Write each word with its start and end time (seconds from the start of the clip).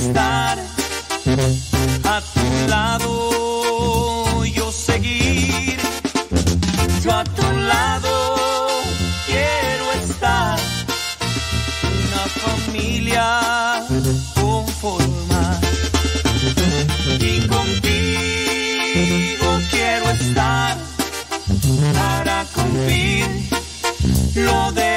estar 0.00 0.58
a 2.04 2.20
tu 2.20 2.68
lado, 2.68 4.44
yo 4.44 4.72
seguir, 4.72 5.78
yo 7.02 7.12
a 7.12 7.24
tu 7.24 7.52
lado 7.72 8.68
quiero 9.26 9.92
estar, 10.04 10.58
una 12.06 12.26
familia 12.42 13.26
conformar 14.34 15.60
y 17.20 17.46
contigo 17.46 18.28
quiero 19.70 20.10
estar 20.10 20.76
para 21.94 22.44
cumplir 22.54 23.26
lo 24.34 24.72
de 24.72 24.93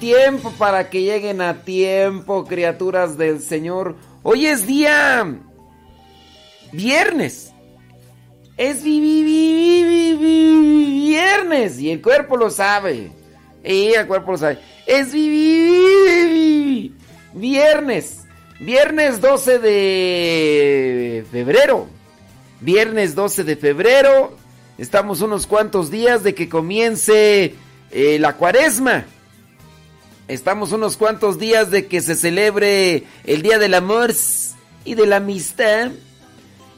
tiempo 0.00 0.52
para 0.58 0.90
que 0.90 1.02
lleguen 1.02 1.40
a 1.40 1.62
tiempo, 1.62 2.44
criaturas 2.44 3.16
del 3.16 3.40
Señor. 3.40 3.94
Hoy 4.24 4.46
es 4.46 4.66
día 4.66 5.32
viernes. 6.72 7.52
Es 8.56 8.82
vi, 8.82 9.00
vi, 9.00 9.22
vi, 9.22 10.16
viernes 11.08 11.78
y 11.78 11.92
el 11.92 12.02
cuerpo 12.02 12.36
lo 12.36 12.50
sabe. 12.50 13.12
Y 13.62 13.92
el 13.92 14.08
cuerpo 14.08 14.32
lo 14.32 14.38
sabe. 14.38 14.58
Es 14.86 15.12
viernes. 17.32 18.16
Viernes 18.58 19.20
12 19.20 19.58
de 19.58 21.24
febrero. 21.30 21.86
Viernes 22.60 23.14
12 23.14 23.44
de 23.44 23.56
febrero. 23.56 24.36
Estamos 24.76 25.20
unos 25.20 25.46
cuantos 25.46 25.90
días 25.90 26.22
de 26.22 26.34
que 26.34 26.48
comience 26.48 27.54
eh, 27.90 28.18
la 28.18 28.34
cuaresma. 28.36 29.04
Estamos 30.30 30.70
unos 30.70 30.96
cuantos 30.96 31.40
días 31.40 31.72
de 31.72 31.88
que 31.88 32.00
se 32.00 32.14
celebre 32.14 33.04
el 33.24 33.42
Día 33.42 33.58
del 33.58 33.74
Amor 33.74 34.12
y 34.84 34.94
de 34.94 35.04
la 35.04 35.16
Amistad. 35.16 35.90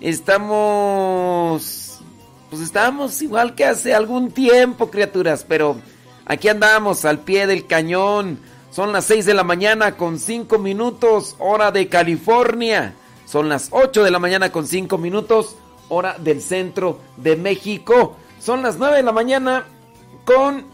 Estamos... 0.01 2.01
Pues 2.49 2.63
estamos 2.63 3.21
igual 3.21 3.55
que 3.55 3.67
hace 3.67 3.93
algún 3.93 4.31
tiempo, 4.31 4.91
criaturas, 4.91 5.45
pero 5.47 5.77
aquí 6.25 6.49
andamos 6.49 7.05
al 7.05 7.19
pie 7.19 7.47
del 7.47 7.67
cañón. 7.67 8.39
Son 8.71 8.91
las 8.91 9.05
6 9.05 9.27
de 9.27 9.35
la 9.35 9.45
mañana 9.45 9.99
con 9.99 10.19
5 10.19 10.59
minutos, 10.59 11.37
hora 11.39 11.71
de 11.71 11.91
California. 11.91 12.95
Son 13.27 13.51
las 13.51 13.69
8 13.71 14.03
de 14.03 14.11
la 14.11 14.19
mañana 14.19 14.51
con 14.51 14.67
5 14.67 14.97
minutos, 14.97 15.57
hora 15.91 16.17
del 16.19 16.41
centro 16.41 17.01
de 17.19 17.37
México. 17.37 18.17
Son 18.41 18.63
las 18.63 18.79
9 18.79 18.97
de 18.97 19.03
la 19.03 19.13
mañana 19.13 19.67
con 20.25 20.65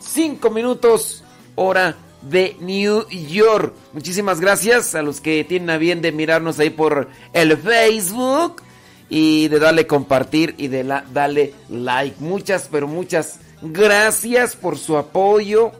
5 0.00 0.50
minutos, 0.50 1.24
hora 1.54 1.96
de 2.28 2.56
New 2.60 3.08
York. 3.08 3.74
Muchísimas 3.92 4.40
gracias 4.40 4.94
a 4.94 5.02
los 5.02 5.20
que 5.20 5.44
tienen 5.44 5.70
a 5.70 5.78
bien 5.78 6.02
de 6.02 6.12
mirarnos 6.12 6.58
ahí 6.58 6.70
por 6.70 7.08
el 7.32 7.56
Facebook 7.56 8.62
y 9.08 9.48
de 9.48 9.58
darle 9.58 9.86
compartir 9.86 10.54
y 10.58 10.68
de 10.68 10.84
darle 11.12 11.54
like. 11.68 12.16
Muchas, 12.18 12.68
pero 12.70 12.88
muchas 12.88 13.38
gracias 13.62 14.56
por 14.56 14.78
su 14.78 14.96
apoyo. 14.96 15.72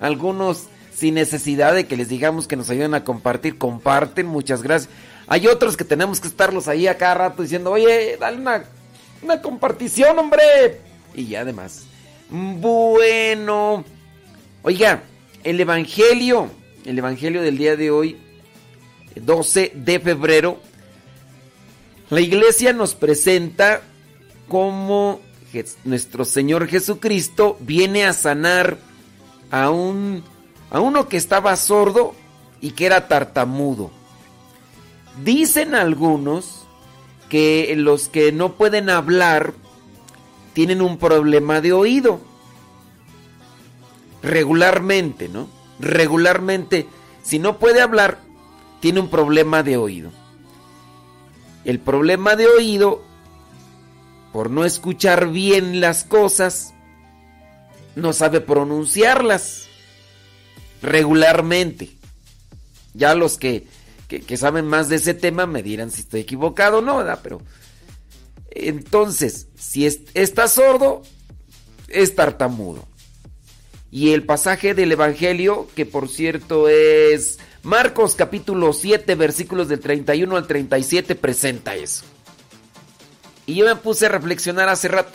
Algunos 0.00 0.66
sin 0.94 1.14
necesidad 1.14 1.74
de 1.74 1.86
que 1.86 1.96
les 1.96 2.08
digamos 2.08 2.46
que 2.46 2.56
nos 2.56 2.68
ayuden 2.70 2.94
a 2.94 3.04
compartir, 3.04 3.58
comparten. 3.58 4.26
Muchas 4.26 4.62
gracias. 4.62 4.92
Hay 5.28 5.46
otros 5.46 5.76
que 5.76 5.84
tenemos 5.84 6.20
que 6.20 6.28
estarlos 6.28 6.68
ahí 6.68 6.86
a 6.86 6.98
cada 6.98 7.14
rato 7.14 7.42
diciendo, 7.42 7.70
oye, 7.70 8.16
dale 8.18 8.38
una, 8.38 8.64
una 9.22 9.40
compartición, 9.40 10.18
hombre. 10.18 10.80
Y 11.14 11.26
ya 11.26 11.40
además. 11.42 11.84
Bueno. 12.28 13.84
Oiga, 14.64 15.02
el 15.44 15.60
Evangelio, 15.60 16.50
el 16.84 16.98
Evangelio 16.98 17.42
del 17.42 17.58
día 17.58 17.76
de 17.76 17.90
hoy, 17.90 18.16
12 19.16 19.72
de 19.74 20.00
febrero, 20.00 20.60
la 22.10 22.20
iglesia 22.20 22.72
nos 22.72 22.94
presenta 22.94 23.82
cómo 24.48 25.20
nuestro 25.84 26.24
Señor 26.24 26.66
Jesucristo 26.68 27.56
viene 27.60 28.04
a 28.04 28.12
sanar 28.12 28.78
a 29.50 29.70
un 29.70 30.22
a 30.70 30.80
uno 30.80 31.08
que 31.08 31.18
estaba 31.18 31.54
sordo 31.56 32.14
y 32.62 32.70
que 32.70 32.86
era 32.86 33.06
tartamudo. 33.06 33.90
Dicen 35.22 35.74
algunos 35.74 36.66
que 37.28 37.74
los 37.76 38.08
que 38.08 38.32
no 38.32 38.54
pueden 38.54 38.88
hablar 38.88 39.52
tienen 40.54 40.80
un 40.80 40.96
problema 40.96 41.60
de 41.60 41.74
oído. 41.74 42.20
Regularmente, 44.22 45.28
¿no? 45.28 45.48
Regularmente, 45.80 46.86
si 47.22 47.38
no 47.38 47.58
puede 47.58 47.80
hablar, 47.80 48.18
tiene 48.80 49.00
un 49.00 49.08
problema 49.08 49.62
de 49.62 49.76
oído. 49.76 50.10
El 51.64 51.80
problema 51.80 52.36
de 52.36 52.46
oído, 52.46 53.02
por 54.32 54.50
no 54.50 54.64
escuchar 54.64 55.28
bien 55.28 55.80
las 55.80 56.04
cosas, 56.04 56.74
no 57.94 58.12
sabe 58.12 58.40
pronunciarlas 58.40 59.66
regularmente. 60.82 61.90
Ya 62.94 63.14
los 63.14 63.38
que 63.38 63.66
que, 64.20 64.36
saben 64.36 64.66
más 64.66 64.88
de 64.88 64.96
ese 64.96 65.14
tema 65.14 65.46
me 65.46 65.62
dirán 65.62 65.90
si 65.90 66.02
estoy 66.02 66.20
equivocado 66.20 66.78
o 66.78 66.82
no. 66.82 67.04
Pero 67.22 67.40
entonces, 68.50 69.48
si 69.56 69.86
está 69.86 70.48
sordo, 70.48 71.02
es 71.88 72.14
tartamudo. 72.14 72.86
Y 73.92 74.14
el 74.14 74.24
pasaje 74.24 74.72
del 74.72 74.90
Evangelio, 74.90 75.68
que 75.76 75.84
por 75.84 76.08
cierto 76.08 76.66
es 76.70 77.38
Marcos 77.62 78.14
capítulo 78.14 78.72
7, 78.72 79.14
versículos 79.16 79.68
del 79.68 79.80
31 79.80 80.34
al 80.34 80.46
37, 80.46 81.14
presenta 81.14 81.76
eso. 81.76 82.02
Y 83.44 83.54
yo 83.54 83.66
me 83.66 83.76
puse 83.76 84.06
a 84.06 84.08
reflexionar 84.08 84.70
hace 84.70 84.88
rato. 84.88 85.12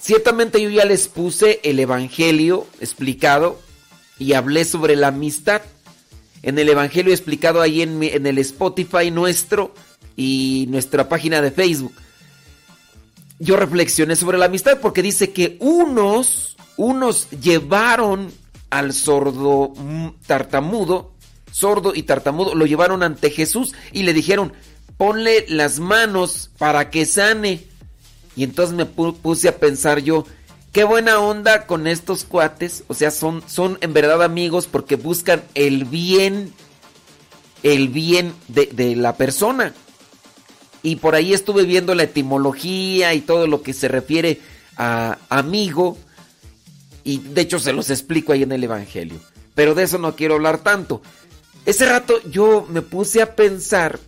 Ciertamente 0.00 0.62
yo 0.62 0.70
ya 0.70 0.84
les 0.84 1.08
puse 1.08 1.58
el 1.64 1.80
Evangelio 1.80 2.68
explicado 2.80 3.60
y 4.16 4.34
hablé 4.34 4.64
sobre 4.64 4.94
la 4.94 5.08
amistad 5.08 5.62
en 6.42 6.56
el 6.56 6.68
Evangelio 6.68 7.12
explicado 7.12 7.60
ahí 7.60 7.82
en, 7.82 8.00
en 8.00 8.26
el 8.28 8.38
Spotify 8.38 9.10
nuestro 9.10 9.74
y 10.16 10.66
nuestra 10.68 11.08
página 11.08 11.42
de 11.42 11.50
Facebook. 11.50 11.94
Yo 13.42 13.56
reflexioné 13.56 14.14
sobre 14.14 14.38
la 14.38 14.44
amistad 14.44 14.78
porque 14.80 15.02
dice 15.02 15.32
que 15.32 15.56
unos, 15.58 16.56
unos 16.76 17.28
llevaron 17.30 18.32
al 18.70 18.92
sordo 18.92 19.72
mm, 19.76 20.10
tartamudo, 20.28 21.10
sordo 21.50 21.92
y 21.92 22.04
tartamudo, 22.04 22.54
lo 22.54 22.66
llevaron 22.66 23.02
ante 23.02 23.30
Jesús 23.30 23.74
y 23.90 24.04
le 24.04 24.12
dijeron, 24.12 24.52
ponle 24.96 25.44
las 25.48 25.80
manos 25.80 26.52
para 26.56 26.88
que 26.90 27.04
sane. 27.04 27.66
Y 28.36 28.44
entonces 28.44 28.76
me 28.76 28.86
puse 28.86 29.48
a 29.48 29.58
pensar 29.58 29.98
yo, 29.98 30.24
qué 30.70 30.84
buena 30.84 31.18
onda 31.18 31.66
con 31.66 31.88
estos 31.88 32.22
cuates. 32.22 32.84
O 32.86 32.94
sea, 32.94 33.10
son, 33.10 33.42
son 33.48 33.76
en 33.80 33.92
verdad 33.92 34.22
amigos 34.22 34.68
porque 34.70 34.94
buscan 34.94 35.42
el 35.56 35.84
bien, 35.84 36.54
el 37.64 37.88
bien 37.88 38.34
de, 38.46 38.94
la 38.94 39.16
persona. 39.16 39.74
Y 40.82 40.96
por 40.96 41.14
ahí 41.14 41.32
estuve 41.32 41.64
viendo 41.64 41.94
la 41.94 42.04
etimología 42.04 43.14
y 43.14 43.20
todo 43.20 43.46
lo 43.46 43.62
que 43.62 43.72
se 43.72 43.88
refiere 43.88 44.40
a 44.76 45.18
amigo. 45.28 45.96
Y 47.04 47.18
de 47.18 47.40
hecho 47.42 47.58
se 47.58 47.72
los 47.72 47.90
explico 47.90 48.32
ahí 48.32 48.42
en 48.42 48.52
el 48.52 48.64
Evangelio. 48.64 49.20
Pero 49.54 49.74
de 49.74 49.84
eso 49.84 49.98
no 49.98 50.16
quiero 50.16 50.34
hablar 50.34 50.58
tanto. 50.58 51.02
Ese 51.64 51.86
rato 51.86 52.20
yo 52.28 52.66
me 52.68 52.82
puse 52.82 53.22
a 53.22 53.36
pensar, 53.36 54.00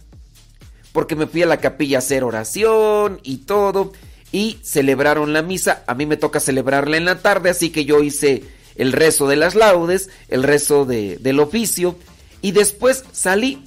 porque 0.93 1.15
me 1.15 1.27
fui 1.27 1.43
a 1.43 1.47
la 1.47 1.59
capilla 1.59 1.99
a 1.99 2.01
hacer 2.01 2.25
oración 2.25 3.21
y 3.23 3.39
todo 3.39 3.93
y 4.33 4.59
celebraron 4.63 5.33
la 5.33 5.43
misa. 5.43 5.85
A 5.87 5.95
mí 5.95 6.07
me 6.07 6.17
toca 6.17 6.41
celebrarla 6.41 6.97
en 6.97 7.05
la 7.05 7.21
tarde, 7.21 7.51
así 7.51 7.71
que 7.71 7.85
yo 7.85 8.03
hice 8.03 8.43
el 8.75 8.93
rezo 8.93 9.29
de 9.29 9.37
las 9.37 9.55
laudes, 9.55 10.11
el 10.29 10.43
rezo 10.43 10.85
del 10.85 11.39
oficio 11.41 11.97
y 12.43 12.53
después 12.53 13.05
salí 13.13 13.65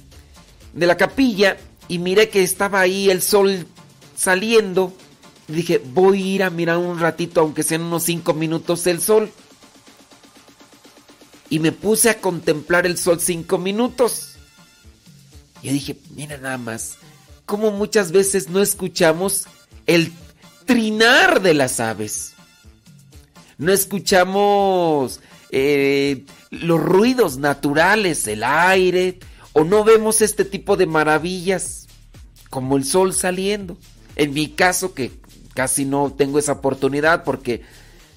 de 0.74 0.86
la 0.86 0.96
capilla 0.96 1.56
y 1.88 1.98
miré 1.98 2.28
que 2.28 2.42
estaba 2.42 2.80
ahí 2.80 3.10
el 3.10 3.22
sol 3.22 3.66
saliendo. 4.14 4.92
Dije, 5.48 5.82
voy 5.82 6.22
a 6.22 6.26
ir 6.26 6.42
a 6.42 6.50
mirar 6.50 6.76
un 6.76 7.00
ratito, 7.00 7.40
aunque 7.40 7.62
sean 7.62 7.82
unos 7.82 8.04
cinco 8.04 8.34
minutos, 8.34 8.86
el 8.86 9.00
sol. 9.00 9.30
Y 11.48 11.60
me 11.60 11.72
puse 11.72 12.10
a 12.10 12.20
contemplar 12.20 12.84
el 12.84 12.98
sol 12.98 13.20
cinco 13.20 13.56
minutos. 13.56 14.34
Y 15.62 15.70
dije, 15.70 15.98
mira 16.14 16.36
nada 16.36 16.58
más, 16.58 16.98
como 17.46 17.70
muchas 17.70 18.12
veces 18.12 18.50
no 18.50 18.60
escuchamos 18.60 19.46
el 19.86 20.12
trinar 20.66 21.40
de 21.40 21.54
las 21.54 21.80
aves. 21.80 22.34
No 23.56 23.72
escuchamos 23.72 25.20
eh, 25.50 26.26
los 26.50 26.80
ruidos 26.80 27.38
naturales, 27.38 28.28
el 28.28 28.44
aire, 28.44 29.18
o 29.54 29.64
no 29.64 29.82
vemos 29.82 30.20
este 30.20 30.44
tipo 30.44 30.76
de 30.76 30.86
maravillas 30.86 31.87
como 32.50 32.76
el 32.76 32.84
sol 32.84 33.12
saliendo. 33.12 33.76
En 34.16 34.32
mi 34.32 34.48
caso, 34.48 34.94
que 34.94 35.12
casi 35.54 35.84
no 35.84 36.12
tengo 36.16 36.38
esa 36.38 36.52
oportunidad 36.52 37.24
porque 37.24 37.62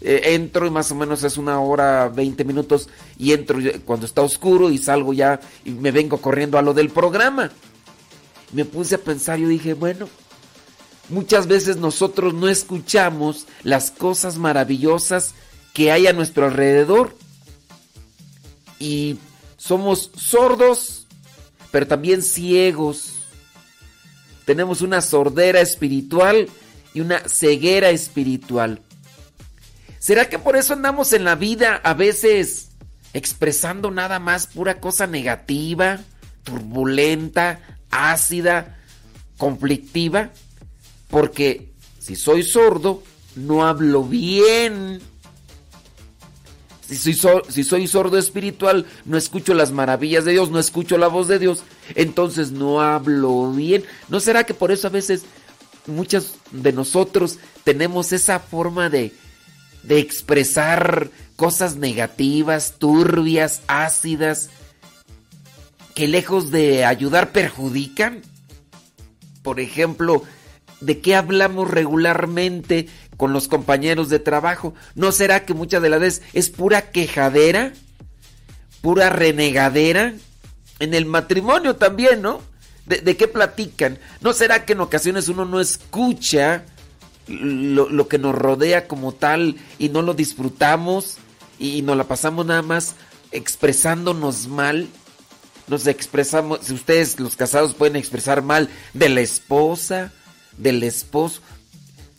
eh, 0.01 0.21
entro 0.33 0.65
y 0.65 0.69
más 0.69 0.91
o 0.91 0.95
menos 0.95 1.23
es 1.23 1.37
una 1.37 1.59
hora, 1.59 2.09
20 2.09 2.43
minutos 2.43 2.89
y 3.17 3.33
entro 3.33 3.59
cuando 3.85 4.05
está 4.05 4.21
oscuro 4.21 4.69
y 4.69 4.77
salgo 4.77 5.13
ya 5.13 5.39
y 5.65 5.71
me 5.71 5.91
vengo 5.91 6.17
corriendo 6.17 6.57
a 6.57 6.61
lo 6.61 6.73
del 6.73 6.89
programa. 6.89 7.51
Me 8.53 8.65
puse 8.65 8.95
a 8.95 8.97
pensar, 8.97 9.39
yo 9.39 9.47
dije, 9.47 9.73
bueno, 9.73 10.07
Muchas 11.11 11.47
veces 11.47 11.75
nosotros 11.75 12.33
no 12.33 12.47
escuchamos 12.47 13.45
las 13.63 13.91
cosas 13.91 14.37
maravillosas 14.37 15.33
que 15.73 15.91
hay 15.91 16.07
a 16.07 16.13
nuestro 16.13 16.45
alrededor. 16.45 17.17
Y 18.79 19.17
somos 19.57 20.09
sordos, 20.15 21.07
pero 21.69 21.85
también 21.85 22.23
ciegos. 22.23 23.20
Tenemos 24.45 24.81
una 24.81 25.01
sordera 25.01 25.61
espiritual 25.61 26.49
y 26.93 27.01
una 27.01 27.19
ceguera 27.27 27.89
espiritual. 27.89 28.81
¿Será 29.99 30.29
que 30.29 30.39
por 30.39 30.55
eso 30.55 30.73
andamos 30.73 31.13
en 31.13 31.23
la 31.23 31.35
vida 31.35 31.79
a 31.83 31.93
veces 31.93 32.69
expresando 33.13 33.91
nada 33.91 34.19
más 34.19 34.47
pura 34.47 34.79
cosa 34.79 35.05
negativa, 35.05 35.99
turbulenta, 36.43 37.59
ácida, 37.91 38.77
conflictiva? 39.37 40.31
Porque 41.07 41.71
si 41.99 42.15
soy 42.15 42.43
sordo, 42.43 43.03
no 43.35 43.65
hablo 43.65 44.03
bien. 44.03 45.01
Si 46.91 47.13
soy, 47.13 47.87
sordo 47.87 48.17
espiritual, 48.17 48.85
no 49.05 49.17
escucho 49.17 49.53
las 49.53 49.71
maravillas 49.71 50.25
de 50.25 50.33
Dios, 50.33 50.51
no 50.51 50.59
escucho 50.59 50.97
la 50.97 51.07
voz 51.07 51.29
de 51.29 51.39
Dios, 51.39 51.63
entonces 51.95 52.51
no 52.51 52.81
hablo 52.81 53.51
bien. 53.53 53.85
¿No 54.09 54.19
será 54.19 54.43
que 54.43 54.53
por 54.53 54.71
eso 54.71 54.87
a 54.87 54.91
veces 54.91 55.23
muchos 55.87 56.35
de 56.51 56.73
nosotros 56.73 57.39
tenemos 57.63 58.11
esa 58.11 58.39
forma 58.39 58.89
de, 58.89 59.13
de 59.83 59.99
expresar 59.99 61.09
cosas 61.37 61.77
negativas, 61.77 62.75
turbias, 62.77 63.61
ácidas, 63.67 64.49
que 65.95 66.07
lejos 66.07 66.51
de 66.51 66.85
ayudar 66.85 67.31
perjudican. 67.31 68.21
Por 69.41 69.59
ejemplo, 69.59 70.23
¿de 70.81 70.99
qué 70.99 71.15
hablamos 71.15 71.69
regularmente 71.69 72.87
con 73.21 73.33
los 73.33 73.47
compañeros 73.47 74.09
de 74.09 74.17
trabajo? 74.17 74.73
¿No 74.95 75.11
será 75.11 75.45
que 75.45 75.53
muchas 75.53 75.83
de 75.83 75.89
las 75.89 75.99
veces 75.99 76.23
es 76.33 76.49
pura 76.49 76.89
quejadera? 76.89 77.71
¿Pura 78.81 79.11
renegadera? 79.11 80.15
En 80.79 80.95
el 80.95 81.05
matrimonio 81.05 81.75
también, 81.75 82.23
¿no? 82.23 82.41
¿De, 82.87 83.15
qué 83.15 83.27
platican? 83.27 83.99
¿No 84.21 84.33
será 84.33 84.65
que 84.65 84.73
en 84.73 84.81
ocasiones 84.81 85.29
uno 85.29 85.45
no 85.45 85.61
escucha 85.61 86.65
lo, 87.27 87.89
lo, 87.89 88.07
que 88.07 88.17
nos 88.17 88.33
rodea 88.33 88.87
como 88.87 89.11
tal 89.11 89.55
y 89.77 89.89
no 89.89 90.01
lo 90.01 90.15
disfrutamos 90.15 91.19
y 91.59 91.83
nos 91.83 91.97
la 91.97 92.05
pasamos 92.05 92.47
nada 92.47 92.63
más 92.63 92.95
expresándonos 93.31 94.47
mal? 94.47 94.87
Nos 95.67 95.85
expresamos, 95.85 96.61
si 96.63 96.73
ustedes 96.73 97.19
los 97.19 97.35
casados 97.35 97.75
pueden 97.75 97.97
expresar 97.97 98.41
mal 98.41 98.67
de 98.95 99.09
la 99.09 99.21
esposa, 99.21 100.11
del 100.57 100.81
esposo, 100.81 101.41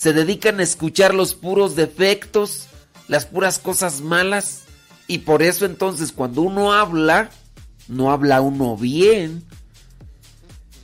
se 0.02 0.12
dedican 0.12 0.58
a 0.58 0.64
escuchar 0.64 1.14
los 1.14 1.32
puros 1.32 1.76
defectos, 1.76 2.66
las 3.06 3.24
puras 3.24 3.60
cosas 3.60 4.00
malas 4.00 4.62
y 5.06 5.18
por 5.18 5.44
eso 5.44 5.64
entonces 5.64 6.10
cuando 6.10 6.42
uno 6.42 6.72
habla, 6.72 7.30
no 7.86 8.10
habla 8.10 8.40
uno 8.40 8.76
bien. 8.76 9.44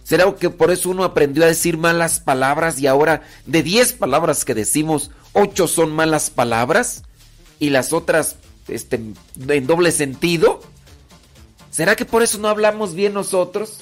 ¿Será 0.05 0.33
que 0.37 0.51
por 0.51 0.71
eso 0.71 0.91
uno 0.91 1.03
aprendió 1.03 1.43
a 1.43 1.49
decir 1.49 1.79
malas 1.79 2.21
palabras 2.21 2.79
y 2.79 2.87
ahora 2.87 3.23
de 3.45 3.65
10 3.65 3.95
palabras 3.95 4.45
que 4.45 4.55
decimos, 4.55 5.11
8 5.33 5.67
son 5.67 5.91
malas 5.91 6.31
palabras 6.31 7.03
y 7.59 7.71
las 7.71 7.93
otras 7.93 8.37
este, 8.69 9.01
en 9.49 9.67
doble 9.67 9.91
sentido? 9.91 10.61
¿Será 11.73 11.97
que 11.97 12.05
por 12.05 12.23
eso 12.23 12.39
no 12.39 12.47
hablamos 12.47 12.95
bien 12.95 13.15
nosotros? 13.15 13.81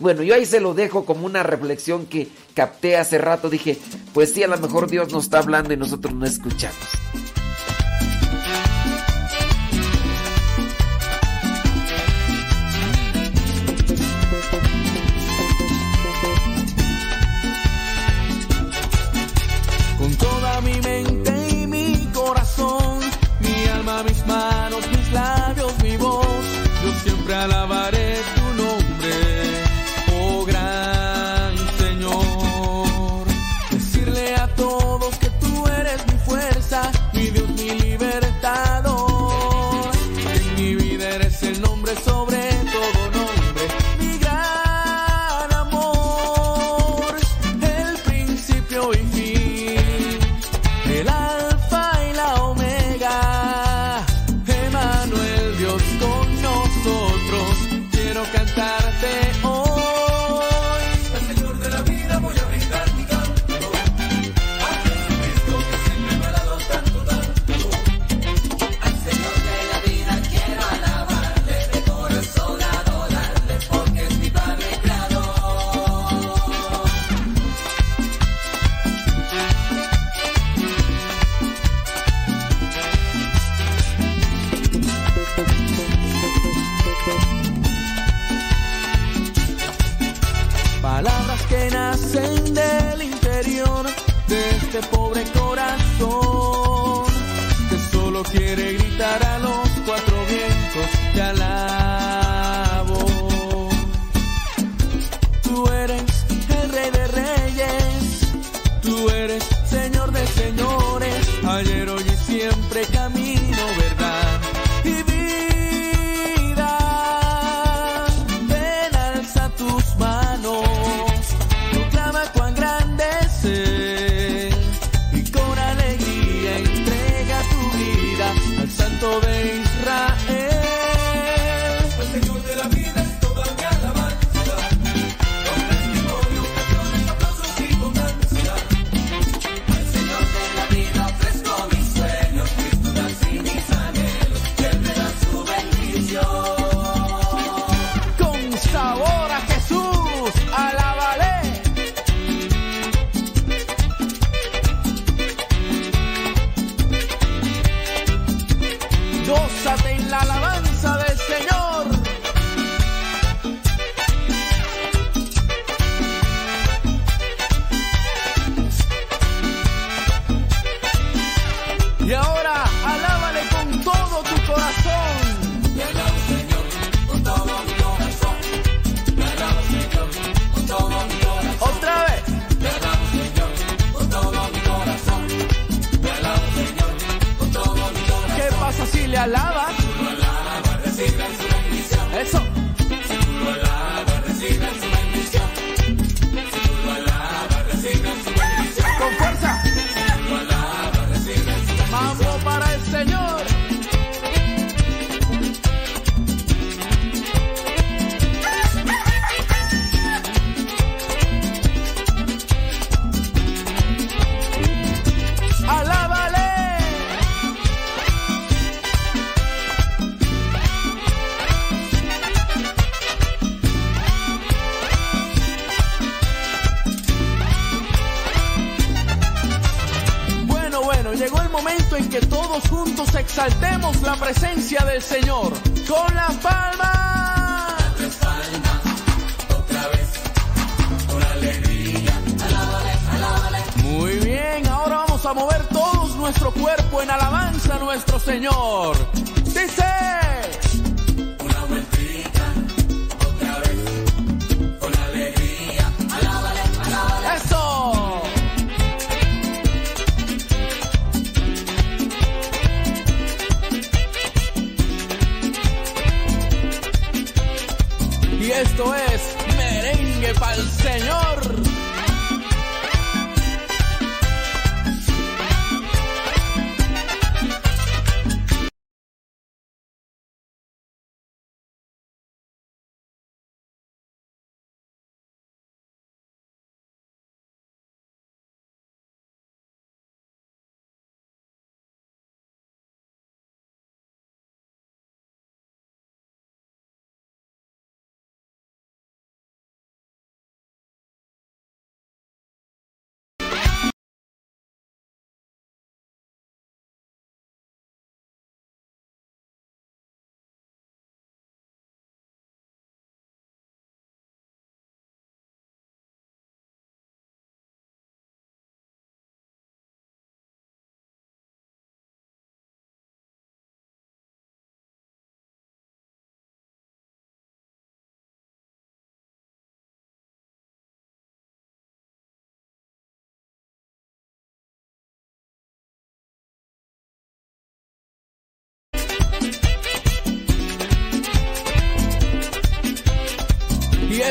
Bueno, 0.00 0.22
yo 0.22 0.34
ahí 0.34 0.46
se 0.46 0.60
lo 0.60 0.74
dejo 0.74 1.04
como 1.04 1.26
una 1.26 1.42
reflexión 1.42 2.06
que 2.06 2.28
capté 2.54 2.96
hace 2.96 3.18
rato. 3.18 3.50
Dije, 3.50 3.78
pues 4.12 4.32
sí, 4.32 4.42
a 4.42 4.48
lo 4.48 4.58
mejor 4.58 4.88
Dios 4.90 5.12
nos 5.12 5.24
está 5.24 5.38
hablando 5.38 5.72
y 5.72 5.76
nosotros 5.76 6.14
no 6.14 6.26
escuchamos. 6.26 7.33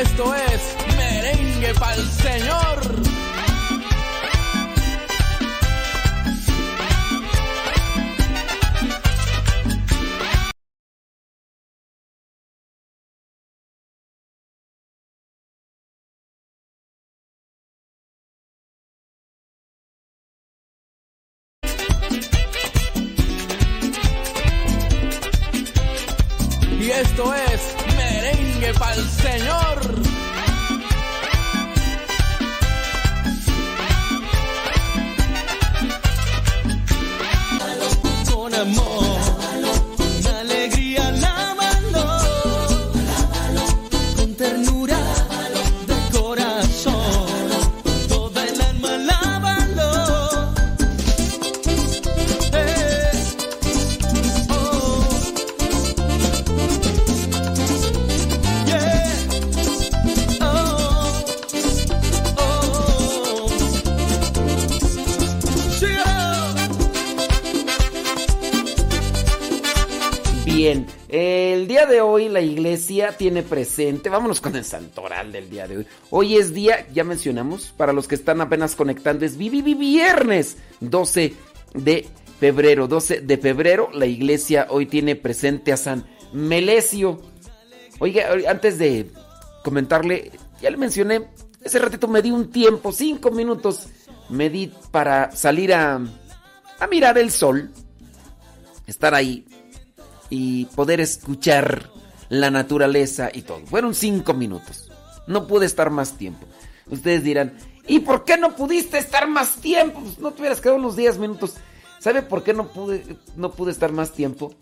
Esto 0.04 0.34
es 0.34 0.96
merengue 0.96 1.74
para 1.74 1.94
el 1.94 2.10
Señor. 2.10 2.63
Tiene 73.12 73.42
presente, 73.42 74.08
vámonos 74.08 74.40
con 74.40 74.56
el 74.56 74.64
santoral 74.64 75.30
del 75.32 75.48
día 75.50 75.66
de 75.68 75.78
hoy. 75.78 75.86
Hoy 76.10 76.36
es 76.36 76.52
día, 76.54 76.86
ya 76.92 77.04
mencionamos, 77.04 77.72
para 77.76 77.92
los 77.92 78.08
que 78.08 78.14
están 78.14 78.40
apenas 78.40 78.74
conectando, 78.76 79.24
es 79.24 79.36
vi- 79.36 79.48
vi- 79.50 79.62
vi- 79.62 79.74
viernes 79.74 80.56
12 80.80 81.34
de 81.74 82.06
febrero. 82.40 82.88
12 82.88 83.20
de 83.20 83.38
febrero, 83.38 83.90
la 83.92 84.06
iglesia 84.06 84.66
hoy 84.70 84.86
tiene 84.86 85.16
presente 85.16 85.72
a 85.72 85.76
San 85.76 86.06
Melesio. 86.32 87.20
Oiga, 88.00 88.26
antes 88.48 88.78
de 88.78 89.10
comentarle, 89.62 90.32
ya 90.60 90.70
le 90.70 90.76
mencioné, 90.76 91.28
ese 91.62 91.78
ratito 91.78 92.08
me 92.08 92.22
di 92.22 92.30
un 92.30 92.50
tiempo, 92.50 92.92
cinco 92.92 93.30
minutos, 93.30 93.86
me 94.28 94.50
di 94.50 94.72
para 94.90 95.30
salir 95.32 95.72
a 95.74 96.00
mirar 96.90 97.16
el 97.18 97.30
sol, 97.30 97.70
estar 98.86 99.14
ahí 99.14 99.46
y 100.28 100.66
poder 100.66 101.00
escuchar 101.00 101.90
la 102.40 102.50
naturaleza 102.50 103.30
y 103.32 103.42
todo. 103.42 103.60
Fueron 103.66 103.94
cinco 103.94 104.34
minutos. 104.34 104.90
No 105.26 105.46
pude 105.46 105.66
estar 105.66 105.90
más 105.90 106.16
tiempo. 106.16 106.46
Ustedes 106.86 107.24
dirán, 107.24 107.56
¿y 107.86 108.00
por 108.00 108.24
qué 108.24 108.36
no 108.36 108.54
pudiste 108.54 108.98
estar 108.98 109.28
más 109.28 109.56
tiempo? 109.56 110.00
Pues 110.00 110.18
no 110.18 110.32
te 110.32 110.40
hubieras 110.40 110.60
quedado 110.60 110.78
unos 110.78 110.96
10 110.96 111.18
minutos. 111.18 111.54
¿Sabe 111.98 112.22
por 112.22 112.42
qué 112.42 112.52
no 112.52 112.68
pude, 112.68 113.16
no 113.36 113.52
pude 113.52 113.72
estar 113.72 113.90
más 113.92 114.12
tiempo? 114.12 114.54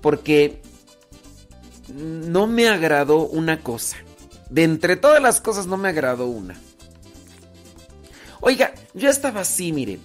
Porque 0.00 0.60
no 1.94 2.46
me 2.46 2.68
agradó 2.68 3.26
una 3.26 3.60
cosa. 3.60 3.96
De 4.50 4.64
entre 4.64 4.96
todas 4.96 5.22
las 5.22 5.40
cosas 5.40 5.66
no 5.66 5.76
me 5.76 5.88
agradó 5.88 6.26
una. 6.26 6.56
Oiga, 8.40 8.72
yo 8.94 9.10
estaba 9.10 9.40
así, 9.40 9.72
mire. 9.72 9.98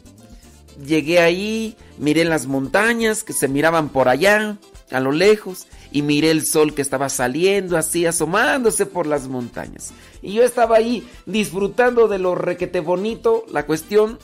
Llegué 0.85 1.19
ahí, 1.19 1.77
miré 1.97 2.25
las 2.25 2.47
montañas 2.47 3.23
que 3.23 3.33
se 3.33 3.47
miraban 3.47 3.89
por 3.89 4.09
allá, 4.09 4.57
a 4.93 4.99
lo 4.99 5.11
lejos, 5.11 5.67
y 5.91 6.01
miré 6.01 6.31
el 6.31 6.45
sol 6.45 6.73
que 6.73 6.81
estaba 6.81 7.09
saliendo 7.09 7.77
así, 7.77 8.05
asomándose 8.05 8.85
por 8.85 9.07
las 9.07 9.27
montañas. 9.27 9.91
Y 10.21 10.33
yo 10.33 10.43
estaba 10.43 10.77
ahí 10.77 11.07
disfrutando 11.25 12.07
de 12.07 12.19
lo 12.19 12.35
requete 12.35 12.79
bonito, 12.79 13.45
la 13.51 13.65
cuestión. 13.65 14.19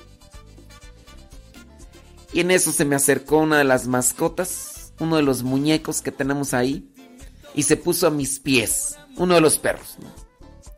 Y 2.31 2.41
en 2.41 2.51
eso 2.51 2.71
se 2.71 2.85
me 2.85 2.95
acercó 2.95 3.39
una 3.39 3.57
de 3.57 3.63
las 3.63 3.87
mascotas, 3.87 4.93
uno 4.99 5.17
de 5.17 5.23
los 5.23 5.43
muñecos 5.43 6.01
que 6.01 6.11
tenemos 6.11 6.53
ahí, 6.53 6.91
y 7.55 7.63
se 7.63 7.75
puso 7.77 8.07
a 8.07 8.11
mis 8.11 8.39
pies, 8.39 8.97
uno 9.17 9.35
de 9.35 9.41
los 9.41 9.57
perros. 9.57 9.97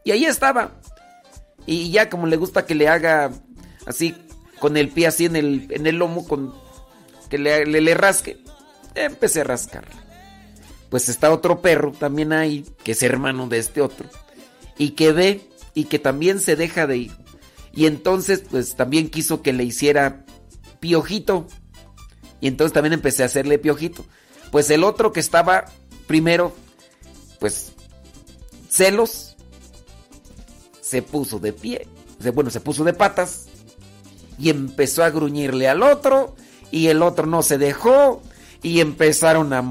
Y 0.04 0.12
ahí 0.12 0.26
estaba. 0.26 0.80
Y 1.66 1.92
ya 1.92 2.10
como 2.10 2.28
le 2.28 2.38
gusta 2.38 2.66
que 2.66 2.76
le 2.76 2.88
haga 2.88 3.32
así 3.86 4.16
con 4.60 4.78
el 4.78 4.90
pie 4.90 5.08
así 5.08 5.26
en 5.26 5.36
el, 5.36 5.68
en 5.72 5.88
el 5.88 5.98
lomo, 5.98 6.28
con 6.28 6.54
que 7.30 7.38
le, 7.38 7.66
le, 7.66 7.82
le 7.82 7.94
rasque, 7.94 8.38
empecé 8.96 9.42
a 9.42 9.46
rascarle. 9.46 9.96
Pues 10.90 11.10
está 11.10 11.32
otro 11.32 11.62
perro 11.62 11.92
también 11.92 12.34
ahí, 12.34 12.66
que 12.84 12.92
es 12.92 13.04
hermano 13.04 13.48
de 13.48 13.60
este 13.60 13.82
otro, 13.82 14.10
y 14.78 14.92
que 14.92 15.14
ve 15.14 15.50
y 15.74 15.86
que 15.86 16.00
también 16.00 16.40
se 16.40 16.56
deja 16.56 16.88
de 16.88 16.98
ir. 16.98 17.12
Y 17.74 17.86
entonces, 17.86 18.44
pues 18.50 18.76
también 18.76 19.10
quiso 19.10 19.42
que 19.42 19.54
le 19.54 19.64
hiciera 19.64 20.26
piojito. 20.80 21.48
Y 22.42 22.48
entonces 22.48 22.74
también 22.74 22.94
empecé 22.94 23.24
a 23.24 23.28
hacerle 23.28 23.60
piojito. 23.60 24.06
Pues 24.52 24.70
el 24.70 24.84
otro 24.84 25.14
que 25.14 25.22
estaba 25.22 25.66
primero, 26.08 26.54
pues 27.40 27.72
celos, 28.70 29.38
se 30.82 31.02
puso 31.02 31.40
de 31.40 31.54
pie, 31.54 31.88
bueno, 32.34 32.50
se 32.50 32.60
puso 32.60 32.84
de 32.84 32.94
patas 32.94 33.46
y 34.38 34.50
empezó 34.50 35.04
a 35.04 35.10
gruñirle 35.10 35.70
al 35.70 35.84
otro 35.84 36.36
y 36.70 36.88
el 36.88 37.02
otro 37.02 37.26
no 37.26 37.44
se 37.44 37.58
dejó 37.58 38.22
y 38.62 38.80
empezaron 38.80 39.54
a 39.54 39.64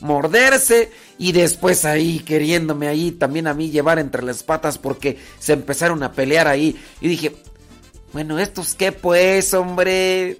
morderse 0.00 0.90
y 1.18 1.32
después 1.32 1.84
ahí 1.84 2.20
queriéndome 2.20 2.88
ahí 2.88 3.12
también 3.12 3.46
a 3.46 3.54
mí 3.54 3.70
llevar 3.70 3.98
entre 3.98 4.22
las 4.22 4.42
patas 4.42 4.78
porque 4.78 5.18
se 5.38 5.52
empezaron 5.52 6.02
a 6.02 6.12
pelear 6.12 6.46
ahí 6.46 6.76
y 7.00 7.08
dije, 7.08 7.34
bueno, 8.12 8.38
estos 8.38 8.74
qué 8.74 8.92
pues, 8.92 9.52
hombre. 9.54 10.38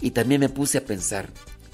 Y 0.00 0.10
también 0.12 0.40
me 0.40 0.48
puse 0.48 0.78
a 0.78 0.84
pensar, 0.84 1.28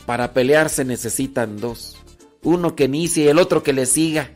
para 0.07 0.33
pelear 0.33 0.71
se 0.71 0.85
necesitan 0.85 1.59
dos, 1.59 1.99
uno 2.43 2.75
que 2.75 2.85
inicie 2.85 3.25
y 3.25 3.29
el 3.29 3.39
otro 3.39 3.63
que 3.63 3.73
le 3.73 3.87
siga. 3.87 4.31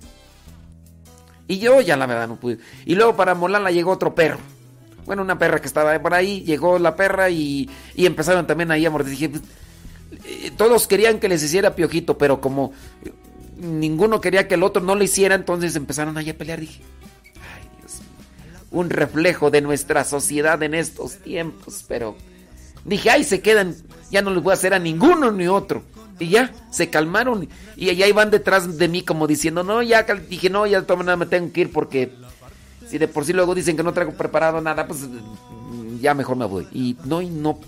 Y 1.47 1.59
yo 1.59 1.81
ya 1.81 1.97
la 1.97 2.07
verdad 2.07 2.29
no 2.29 2.37
pude. 2.37 2.59
Y 2.85 2.95
luego 2.95 3.17
para 3.17 3.35
molarla 3.35 3.71
llegó 3.71 3.93
otro 3.93 4.15
perro. 4.15 4.39
Bueno, 5.07 5.23
una 5.23 5.39
perra 5.39 5.59
que 5.59 5.69
estaba 5.69 5.99
por 6.03 6.13
ahí, 6.13 6.43
llegó 6.43 6.79
la 6.79 6.95
perra 6.95 7.31
y, 7.31 7.71
y 7.95 8.05
empezaron 8.05 8.47
también 8.47 8.71
ahí 8.71 8.85
a 8.85 8.91
morder. 8.91 9.11
Dije, 9.11 9.27
eh, 9.27 9.41
todos 10.57 10.87
querían 10.87 11.19
que 11.19 11.29
les 11.29 11.43
hiciera 11.43 11.75
piojito, 11.75 12.19
pero 12.19 12.41
como 12.41 12.73
ninguno 13.57 14.21
quería 14.21 14.49
que 14.49 14.55
el 14.55 14.63
otro 14.63 14.83
no 14.83 14.95
lo 14.95 15.05
hiciera, 15.05 15.35
entonces 15.35 15.77
empezaron 15.77 16.17
ahí 16.17 16.31
a 16.31 16.39
pelear. 16.39 16.61
Dije, 16.61 16.83
ay 17.35 17.69
Dios 17.79 18.01
mío, 18.01 18.61
un 18.71 18.91
reflejo 18.91 19.51
de 19.51 19.61
nuestra 19.61 20.05
sociedad 20.05 20.63
en 20.63 20.75
estos 20.75 21.19
tiempos, 21.19 21.85
pero 21.89 22.17
dije, 22.85 23.11
ay, 23.11 23.25
se 23.25 23.41
quedan, 23.41 23.75
ya 24.11 24.23
no 24.23 24.31
les 24.31 24.43
voy 24.43 24.53
a 24.53 24.55
hacer 24.55 24.75
a 24.75 24.79
ninguno 24.79 25.31
ni 25.33 25.47
otro. 25.49 25.83
Y 26.21 26.31
ya, 26.31 26.53
se 26.71 26.91
calmaron 26.91 27.49
y 27.77 27.91
allá 27.91 28.09
iban 28.09 28.31
detrás 28.31 28.77
de 28.77 28.89
mí 28.89 29.03
como 29.03 29.29
diciendo, 29.29 29.63
no, 29.63 29.83
ya, 29.83 30.03
dije, 30.03 30.51
no, 30.51 30.67
ya 30.67 30.83
todas 30.83 30.99
maneras 30.99 31.19
me 31.19 31.27
tengo 31.27 31.53
que 31.53 31.61
ir 31.61 31.73
porque 31.73 32.13
si 32.89 32.99
de 32.99 33.07
por 33.07 33.25
sí 33.25 33.33
luego 33.33 33.55
dicen 33.55 33.77
que 33.77 33.85
no 33.85 33.93
traigo 33.93 34.13
preparado 34.15 34.61
nada, 34.61 34.87
pues 34.87 35.07
ya 36.01 36.15
mejor 36.15 36.37
me 36.37 36.47
voy. 36.47 36.67
Y 36.73 36.97
no, 37.05 37.23
y 37.23 37.31
no. 37.31 37.61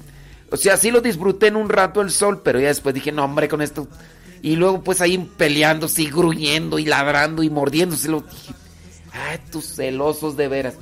O 0.51 0.57
sea, 0.57 0.77
sí 0.77 0.91
lo 0.91 1.01
disfruté 1.01 1.47
en 1.47 1.57
un 1.57 1.69
rato 1.69 2.01
el 2.01 2.11
sol, 2.11 2.43
pero 2.43 2.59
ya 2.61 2.69
después 2.69 2.95
dije, 2.95 3.13
no, 3.13 3.25
hombre, 3.25 3.49
con 3.49 3.63
esto. 3.63 3.87
Y 4.43 4.57
luego 4.57 4.83
pues 4.83 5.01
ahí 5.01 5.19
peleándose 5.37 6.03
y 6.03 6.11
gruñendo 6.11 6.79
y 6.79 6.87
ladrando 6.87 7.43
y 7.43 7.51
mordiéndose. 7.51 8.09
Lo 8.09 8.23
dije, 8.23 8.55
ay, 9.13 9.39
tus 9.51 9.77
celosos 9.77 10.37
de 10.37 10.49
veras. 10.49 10.75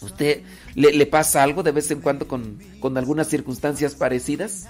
¿Usted 0.00 0.42
le, 0.74 0.92
le, 0.92 1.06
pasa 1.06 1.42
algo 1.42 1.62
de 1.62 1.72
vez 1.72 1.90
en 1.90 2.00
cuando 2.00 2.26
con, 2.26 2.58
con 2.80 2.96
algunas 2.96 3.28
circunstancias 3.28 3.94
parecidas? 3.94 4.66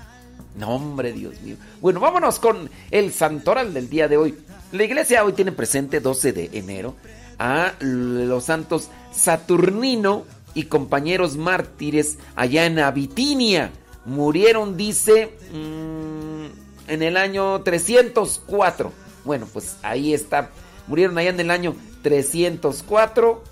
No, 0.56 0.70
hombre, 0.70 1.12
Dios 1.12 1.40
mío. 1.42 1.56
Bueno, 1.80 2.00
vámonos 2.00 2.38
con 2.38 2.68
el 2.90 3.12
santoral 3.12 3.72
del 3.72 3.88
día 3.88 4.08
de 4.08 4.16
hoy. 4.16 4.34
La 4.72 4.84
iglesia 4.84 5.24
hoy 5.24 5.32
tiene 5.32 5.52
presente 5.52 6.00
12 6.00 6.32
de 6.32 6.50
enero 6.52 6.96
a 7.38 7.74
los 7.80 8.44
santos 8.44 8.90
Saturnino 9.12 10.24
y 10.54 10.64
compañeros 10.64 11.36
mártires 11.36 12.18
allá 12.36 12.66
en 12.66 12.78
Abitinia. 12.78 13.70
Murieron, 14.10 14.76
dice, 14.76 15.30
mmm, 15.52 16.46
en 16.88 17.02
el 17.02 17.16
año 17.16 17.62
304. 17.62 18.92
Bueno, 19.24 19.46
pues 19.52 19.76
ahí 19.82 20.12
está. 20.12 20.50
Murieron 20.88 21.16
allá 21.16 21.30
en 21.30 21.38
el 21.38 21.52
año 21.52 21.76
304. 22.02 23.44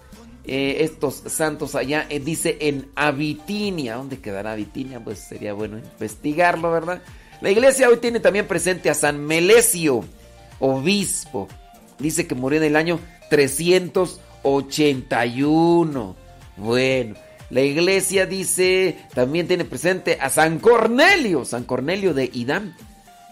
Eh, 0.44 0.78
estos 0.80 1.22
santos 1.26 1.76
allá, 1.76 2.06
eh, 2.10 2.18
dice 2.18 2.58
en 2.62 2.90
Abitinia. 2.96 3.94
¿Dónde 3.94 4.18
quedará 4.18 4.50
Abitinia? 4.52 4.98
Pues 4.98 5.20
sería 5.20 5.52
bueno 5.52 5.78
investigarlo, 5.78 6.72
¿verdad? 6.72 7.02
La 7.40 7.50
iglesia 7.50 7.88
hoy 7.88 7.98
tiene 7.98 8.18
también 8.18 8.48
presente 8.48 8.90
a 8.90 8.94
San 8.94 9.24
Melesio, 9.24 10.04
obispo. 10.58 11.46
Dice 12.00 12.26
que 12.26 12.34
murió 12.34 12.58
en 12.58 12.64
el 12.64 12.74
año 12.74 12.98
381. 13.30 16.16
Bueno, 16.56 17.14
la 17.50 17.62
iglesia 17.62 18.26
dice, 18.26 18.98
también 19.14 19.48
tiene 19.48 19.64
presente 19.64 20.18
a 20.20 20.28
San 20.28 20.58
Cornelio, 20.58 21.46
San 21.46 21.64
Cornelio 21.64 22.12
de 22.12 22.30
Idam. 22.32 22.74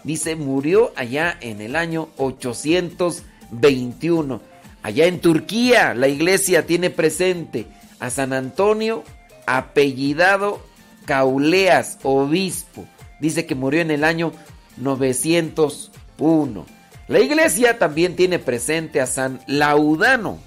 Dice, 0.04 0.36
murió 0.36 0.92
allá 0.96 1.36
en 1.40 1.60
el 1.60 1.76
año 1.76 2.08
821. 2.16 4.40
Allá 4.82 5.06
en 5.06 5.20
Turquía, 5.20 5.92
la 5.94 6.08
iglesia 6.08 6.64
tiene 6.64 6.88
presente 6.90 7.66
a 7.98 8.10
San 8.10 8.32
Antonio, 8.32 9.02
apellidado 9.46 10.60
Cauleas, 11.04 11.98
obispo. 12.02 12.86
Dice 13.20 13.46
que 13.46 13.54
murió 13.54 13.80
en 13.80 13.90
el 13.90 14.04
año 14.04 14.32
901. 14.78 16.66
La 17.08 17.20
iglesia 17.20 17.78
también 17.78 18.16
tiene 18.16 18.38
presente 18.38 19.00
a 19.00 19.06
San 19.06 19.40
Laudano. 19.46 20.38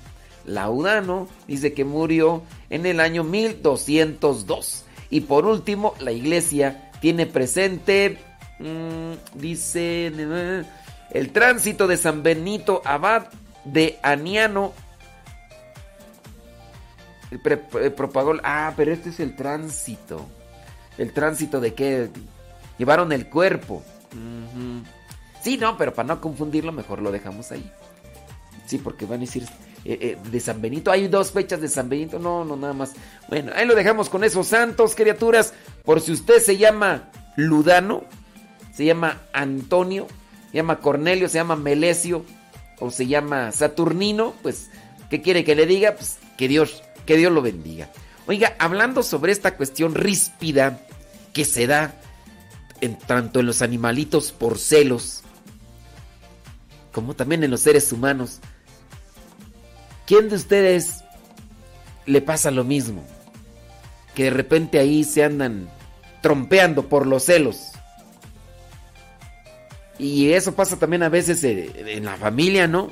Laudano 0.49 1.27
dice 1.47 1.73
que 1.73 1.85
murió 1.85 2.43
en 2.69 2.85
el 2.85 2.99
año 2.99 3.23
1202. 3.23 4.85
Y 5.09 5.21
por 5.21 5.45
último, 5.45 5.93
la 5.99 6.11
iglesia 6.11 6.91
tiene 7.01 7.25
presente, 7.25 8.17
mmm, 8.59 9.13
dice, 9.35 10.11
el 11.11 11.31
tránsito 11.31 11.87
de 11.87 11.97
San 11.97 12.23
Benito 12.23 12.81
Abad 12.85 13.27
de 13.63 13.99
Aniano. 14.03 14.73
propagó, 17.95 18.33
ah, 18.43 18.73
pero 18.75 18.91
este 18.91 19.09
es 19.09 19.19
el 19.19 19.35
tránsito. 19.35 20.25
El 20.97 21.13
tránsito 21.13 21.59
de 21.59 21.73
que 21.73 22.09
llevaron 22.77 23.11
el 23.11 23.29
cuerpo. 23.29 23.83
Sí, 25.41 25.57
no, 25.57 25.77
pero 25.77 25.93
para 25.93 26.07
no 26.07 26.21
confundirlo, 26.21 26.71
mejor 26.71 27.01
lo 27.01 27.11
dejamos 27.11 27.51
ahí. 27.51 27.71
Sí, 28.65 28.77
porque 28.77 29.05
van 29.05 29.17
a 29.17 29.21
decir 29.21 29.45
eh, 29.85 29.97
eh, 30.01 30.17
de 30.31 30.39
San 30.39 30.61
Benito. 30.61 30.91
Hay 30.91 31.07
dos 31.07 31.31
fechas 31.31 31.61
de 31.61 31.67
San 31.67 31.89
Benito. 31.89 32.19
No, 32.19 32.43
no, 32.45 32.55
nada 32.55 32.73
más. 32.73 32.93
Bueno, 33.27 33.51
ahí 33.55 33.65
lo 33.65 33.75
dejamos 33.75 34.09
con 34.09 34.23
esos 34.23 34.47
santos, 34.47 34.95
criaturas. 34.95 35.53
Por 35.83 36.01
si 36.01 36.11
usted 36.11 36.41
se 36.41 36.57
llama 36.57 37.09
Ludano, 37.35 38.03
se 38.73 38.85
llama 38.85 39.21
Antonio, 39.33 40.07
se 40.51 40.57
llama 40.57 40.79
Cornelio, 40.79 41.29
se 41.29 41.35
llama 41.35 41.55
Melesio 41.55 42.25
o 42.79 42.91
se 42.91 43.07
llama 43.07 43.51
Saturnino, 43.51 44.33
pues, 44.41 44.69
¿qué 45.09 45.21
quiere 45.21 45.43
que 45.43 45.55
le 45.55 45.65
diga? 45.65 45.95
Pues 45.95 46.17
que 46.37 46.47
Dios, 46.47 46.81
que 47.05 47.17
Dios 47.17 47.31
lo 47.31 47.41
bendiga. 47.41 47.89
Oiga, 48.27 48.55
hablando 48.59 49.03
sobre 49.03 49.31
esta 49.31 49.57
cuestión 49.57 49.95
ríspida 49.95 50.79
que 51.33 51.45
se 51.45 51.67
da 51.67 51.93
en, 52.81 52.97
tanto 52.97 53.39
en 53.39 53.45
los 53.45 53.61
animalitos 53.61 54.31
por 54.31 54.57
celos, 54.57 55.23
como 56.93 57.15
también 57.15 57.43
en 57.43 57.51
los 57.51 57.61
seres 57.61 57.91
humanos. 57.91 58.39
¿Quién 60.09 60.27
de 60.27 60.37
ustedes 60.37 61.03
le 62.07 62.19
pasa 62.23 62.49
lo 62.49 62.63
mismo? 62.63 63.03
Que 64.15 64.23
de 64.23 64.29
repente 64.31 64.79
ahí 64.79 65.03
se 65.03 65.23
andan 65.23 65.69
trompeando 66.23 66.89
por 66.89 67.05
los 67.05 67.25
celos. 67.25 67.73
Y 69.99 70.31
eso 70.31 70.55
pasa 70.55 70.79
también 70.79 71.03
a 71.03 71.09
veces 71.09 71.43
en 71.43 72.05
la 72.05 72.15
familia, 72.17 72.67
¿no? 72.67 72.89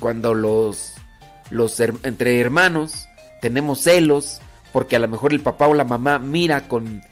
Cuando 0.00 0.34
los, 0.34 0.94
los 1.50 1.78
entre 1.78 2.40
hermanos 2.40 3.06
tenemos 3.40 3.78
celos, 3.78 4.40
porque 4.72 4.96
a 4.96 4.98
lo 4.98 5.06
mejor 5.06 5.32
el 5.32 5.42
papá 5.42 5.68
o 5.68 5.74
la 5.74 5.84
mamá 5.84 6.18
mira 6.18 6.66
con 6.66 7.04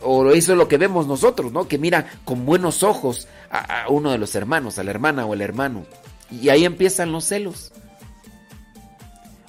o 0.00 0.30
eso 0.30 0.52
es 0.52 0.58
lo 0.58 0.68
que 0.68 0.78
vemos 0.78 1.06
nosotros, 1.06 1.52
¿no? 1.52 1.68
Que 1.68 1.76
mira 1.76 2.06
con 2.24 2.46
buenos 2.46 2.82
ojos 2.82 3.28
a, 3.50 3.82
a, 3.82 3.88
uno 3.90 4.10
de 4.10 4.16
los 4.16 4.34
hermanos, 4.34 4.78
a 4.78 4.84
la 4.84 4.90
hermana 4.90 5.26
o 5.26 5.34
el 5.34 5.42
hermano. 5.42 5.84
Y 6.30 6.48
ahí 6.48 6.64
empiezan 6.64 7.12
los 7.12 7.26
celos. 7.26 7.72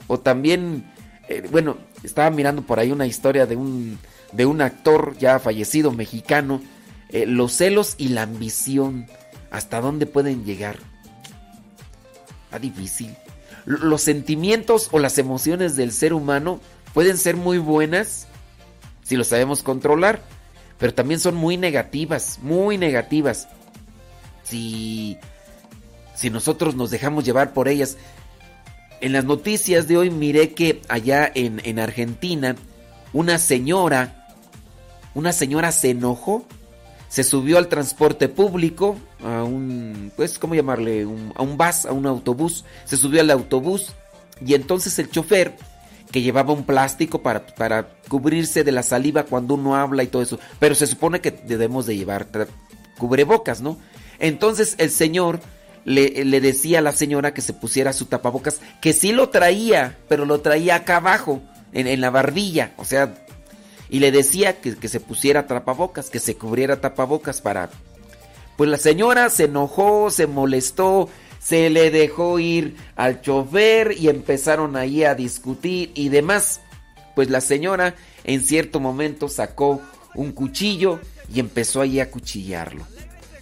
O 0.08 0.20
también, 0.20 0.92
eh, 1.28 1.48
bueno, 1.52 1.78
estaba 2.04 2.30
mirando 2.30 2.62
por 2.64 2.80
ahí 2.80 2.92
una 2.92 3.08
historia 3.08 3.46
de 3.46 3.56
un, 3.56 4.00
de 4.32 4.46
un 4.46 4.62
actor 4.62 5.16
ya 5.18 5.40
fallecido 5.40 5.92
mexicano. 5.92 6.62
Eh, 7.10 7.26
los 7.26 7.54
celos 7.54 7.96
y 7.98 8.10
la 8.10 8.24
ambición, 8.24 9.08
¿hasta 9.52 9.82
dónde 9.82 10.06
pueden 10.06 10.46
llegar? 10.46 10.78
Está 12.46 12.60
difícil. 12.60 13.16
Los 13.66 14.02
sentimientos 14.02 14.90
o 14.92 15.00
las 15.00 15.18
emociones 15.18 15.76
del 15.76 15.92
ser 15.92 16.14
humano 16.14 16.60
pueden 16.94 17.18
ser 17.18 17.38
muy 17.38 17.58
buenas 17.58 18.28
si 19.04 19.18
lo 19.18 19.24
sabemos 19.26 19.62
controlar, 19.62 20.22
pero 20.78 20.94
también 20.94 21.20
son 21.20 21.36
muy 21.36 21.58
negativas, 21.58 22.40
muy 22.42 22.78
negativas. 22.78 23.50
Si, 24.44 25.18
si 26.16 26.30
nosotros 26.30 26.76
nos 26.76 26.92
dejamos 26.92 27.26
llevar 27.26 27.54
por 27.54 27.68
ellas. 27.68 27.98
En 29.02 29.14
las 29.14 29.26
noticias 29.26 29.88
de 29.88 29.98
hoy 29.98 30.12
miré 30.12 30.54
que 30.54 30.82
allá 30.88 31.30
en, 31.34 31.60
en 31.66 31.80
Argentina, 31.80 32.56
una 33.14 33.40
señora, 33.40 34.28
una 35.16 35.34
señora 35.34 35.72
se 35.72 35.90
enojó, 35.90 36.46
se 37.10 37.24
subió 37.24 37.58
al 37.58 37.68
transporte 37.68 38.30
público, 38.30 38.96
a 39.24 39.44
un, 39.44 40.14
pues, 40.16 40.40
¿cómo 40.40 40.56
llamarle? 40.56 41.02
A 41.36 41.42
un 41.42 41.58
bus, 41.58 41.86
a 41.86 41.92
un 41.92 42.06
autobús, 42.06 42.64
se 42.86 42.96
subió 42.96 43.22
al 43.22 43.32
autobús 43.32 43.94
y 44.46 44.54
entonces 44.54 44.98
el 45.00 45.10
chofer 45.10 45.58
que 46.12 46.22
llevaba 46.22 46.54
un 46.54 46.64
plástico 46.64 47.22
para, 47.22 47.46
para 47.46 47.90
cubrirse 48.08 48.64
de 48.64 48.72
la 48.72 48.84
saliva 48.84 49.24
cuando 49.24 49.56
uno 49.56 49.76
habla 49.76 50.04
y 50.04 50.08
todo 50.08 50.22
eso. 50.22 50.40
Pero 50.60 50.76
se 50.76 50.88
supone 50.88 51.22
que 51.22 51.32
debemos 51.32 51.86
de 51.86 51.98
llevar 51.98 52.28
cubrebocas, 52.98 53.62
¿no? 53.62 53.78
Entonces 54.20 54.76
el 54.78 54.92
señor 54.92 55.40
le, 55.86 56.42
decía 56.42 56.80
a 56.80 56.82
la 56.82 56.92
señora 56.92 57.34
que 57.34 57.42
se 57.42 57.54
pusiera 57.54 57.94
su 57.94 58.06
tapabocas, 58.06 58.62
que 58.82 58.94
sí 58.94 59.12
lo 59.12 59.30
traía, 59.30 59.98
pero 60.08 60.26
lo 60.26 60.42
traía 60.42 60.76
acá 60.76 60.98
abajo, 60.98 61.42
en, 61.74 61.88
en 61.88 62.02
la 62.02 62.10
barbilla. 62.10 62.74
O 62.78 62.86
sea, 62.86 63.14
y 63.90 64.00
le 64.00 64.12
decía 64.12 64.62
que, 64.62 64.76
que 64.76 64.88
se 64.88 65.00
pusiera 65.00 65.48
tapabocas, 65.48 66.10
que 66.10 66.20
se 66.20 66.36
cubriera 66.36 66.82
tapabocas 66.82 67.42
para... 67.42 67.70
Pues 68.58 68.70
la 68.70 68.78
señora 68.78 69.30
se 69.30 69.46
enojó, 69.46 70.12
se 70.12 70.28
molestó, 70.28 71.10
se 71.42 71.70
le 71.70 71.90
dejó 71.90 72.40
ir 72.40 72.76
al 72.96 73.22
chofer 73.22 73.96
y 73.98 74.10
empezaron 74.10 74.76
ahí 74.76 75.04
a 75.04 75.16
discutir 75.16 75.92
y 75.96 76.10
demás. 76.10 76.62
Pues 77.16 77.30
la 77.30 77.42
señora 77.42 77.96
en 78.24 78.42
cierto 78.42 78.80
momento 78.80 79.28
sacó 79.28 79.82
un 80.14 80.32
cuchillo 80.32 81.00
y 81.34 81.40
empezó 81.40 81.82
ahí 81.82 82.00
a 82.00 82.12
cuchillarlo. 82.12 82.86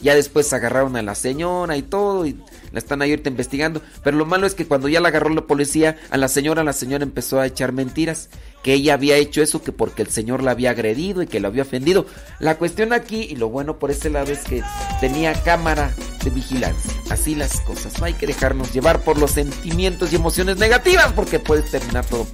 Ya 0.02 0.16
después 0.16 0.52
agarraron 0.54 0.96
a 0.96 1.02
la 1.02 1.16
señora 1.16 1.76
y 1.76 1.82
todo 1.82 2.26
y 2.26 2.42
la 2.72 2.80
están 2.80 3.02
ahí 3.02 3.12
ahorita 3.12 3.30
investigando. 3.30 3.82
Pero 4.04 4.18
lo 4.18 4.26
malo 4.26 4.48
es 4.48 4.56
que 4.56 4.66
cuando 4.66 4.88
ya 4.88 5.02
la 5.02 5.10
agarró 5.10 5.30
la 5.30 5.48
policía, 5.48 5.98
a 6.10 6.18
la 6.18 6.28
señora, 6.28 6.64
la 6.64 6.74
señora 6.74 7.04
empezó 7.04 7.40
a 7.40 7.46
echar 7.46 7.74
mentiras. 7.74 8.30
Que 8.64 8.74
ella 8.74 8.94
había 8.94 9.16
hecho 9.16 9.42
eso, 9.42 9.62
que 9.62 9.72
porque 9.72 10.02
el 10.02 10.10
señor 10.10 10.44
la 10.44 10.52
había 10.52 10.72
agredido 10.72 11.22
y 11.22 11.28
que 11.28 11.40
lo 11.40 11.48
había 11.48 11.64
ofendido. 11.64 12.06
La 12.40 12.58
cuestión 12.58 12.92
aquí, 12.92 13.22
y 13.22 13.36
lo 13.36 13.50
bueno 13.50 13.80
por 13.80 13.92
ese 13.92 14.10
lado 14.10 14.32
es 14.32 14.40
que 14.40 14.64
tenía 15.00 15.34
cámara 15.44 15.94
de 16.24 16.30
vigilancia. 16.30 16.92
Así 17.10 17.36
las 17.36 17.62
cosas. 17.62 18.00
No 18.00 18.06
hay 18.06 18.14
que 18.14 18.28
dejarnos 18.28 18.74
llevar 18.74 19.02
por 19.04 19.18
los 19.18 19.32
sentimientos 19.32 20.12
y 20.12 20.18
emociones 20.18 20.58
negativas 20.58 21.14
porque 21.14 21.40
puede 21.40 21.62
terminar 21.64 22.06
todo 22.06 22.28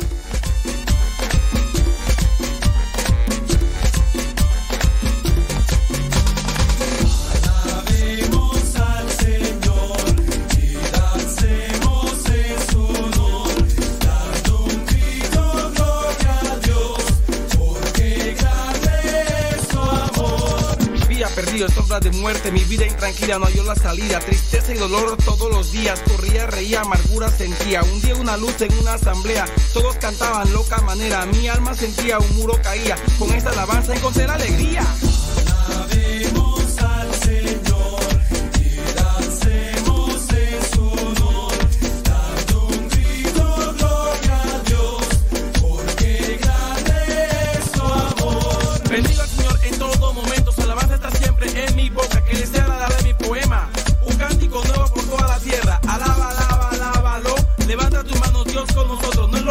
de 22.00 22.12
muerte, 22.12 22.52
mi 22.52 22.64
vida 22.66 22.86
intranquila 22.86 23.40
no 23.40 23.46
halló 23.46 23.64
la 23.64 23.76
salida, 23.76 24.20
tristeza 24.20 24.74
y 24.74 24.78
dolor 24.78 25.16
todos 25.24 25.50
los 25.50 25.72
días, 25.72 26.02
corría, 26.02 26.46
reía, 26.46 26.82
amargura 26.82 27.30
sentía, 27.30 27.84
un 27.84 28.02
día 28.02 28.16
una 28.16 28.36
luz 28.38 28.60
en 28.62 28.74
una 28.80 28.94
asamblea, 28.94 29.46
todos 29.74 29.96
cantaban 29.96 30.52
loca 30.52 30.82
manera, 30.82 31.26
mi 31.26 31.48
alma 31.48 31.74
sentía 31.74 32.20
un 32.20 32.36
muro 32.36 32.60
caía, 32.62 32.98
con 33.18 33.32
esta 33.34 33.52
alabanza 33.52 33.96
encontré 33.96 34.28
la 34.28 34.34
alegría. 34.34 34.86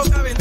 loca 0.04 0.33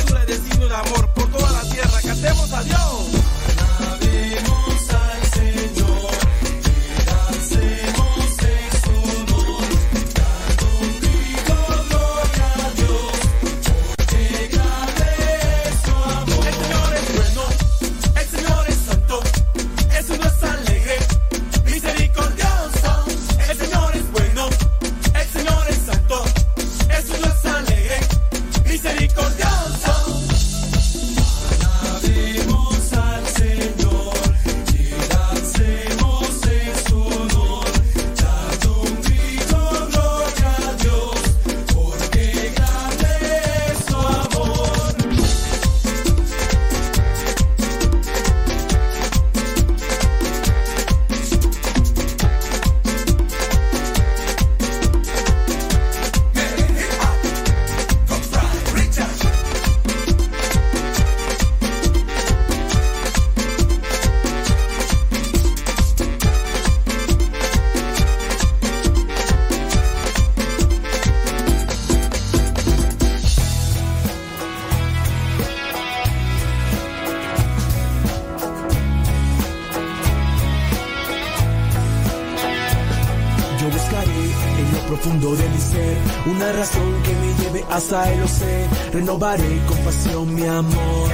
renovaré 88.93 89.59
con 89.67 89.77
pasión 89.79 90.35
mi 90.35 90.45
amor. 90.45 91.09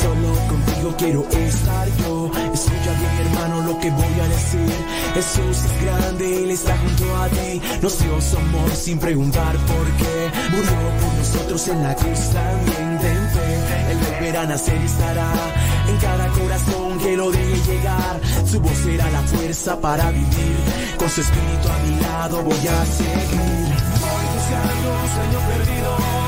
Solo 0.00 0.32
contigo 0.48 0.94
quiero 0.96 1.28
estar 1.28 1.88
yo. 1.98 2.30
Escucha 2.54 2.92
bien, 2.98 3.26
hermano, 3.26 3.62
lo 3.62 3.78
que 3.78 3.90
voy 3.90 4.20
a 4.20 4.28
decir. 4.28 4.72
Jesús 5.14 5.56
es 5.64 5.84
grande, 5.84 6.44
Él 6.44 6.50
está 6.50 6.76
junto 6.78 7.16
a 7.16 7.28
ti. 7.28 7.60
Nos 7.82 7.98
dio 7.98 8.20
su 8.20 8.36
amor 8.36 8.70
sin 8.74 8.98
preguntar 8.98 9.56
por 9.56 9.86
qué. 9.98 10.30
Murió 10.50 10.78
por 11.00 11.14
nosotros 11.14 11.68
en 11.68 11.82
la 11.82 11.94
cruz 11.94 12.20
también. 12.30 12.98
Ten 12.98 13.30
fe, 13.34 13.90
Él 13.90 13.98
volverá 13.98 14.42
a 14.42 14.46
nacer 14.46 14.80
y 14.80 14.86
estará 14.86 15.32
en 15.88 15.96
cada 15.98 16.28
corazón 16.28 16.98
que 16.98 17.16
lo 17.16 17.30
deje 17.30 17.72
llegar. 17.72 18.20
Su 18.46 18.60
voz 18.60 18.76
será 18.78 19.10
la 19.10 19.22
fuerza 19.22 19.80
para 19.80 20.10
vivir. 20.10 20.56
Con 20.98 21.10
su 21.10 21.20
espíritu 21.20 21.68
a 21.68 21.78
mi 21.84 22.00
lado 22.00 22.42
voy 22.42 22.66
a 22.66 22.86
seguir. 22.86 23.68
Voy 24.00 24.24
buscando 24.34 24.88
un 25.02 25.08
sueño 25.14 25.38
perdido 25.48 26.27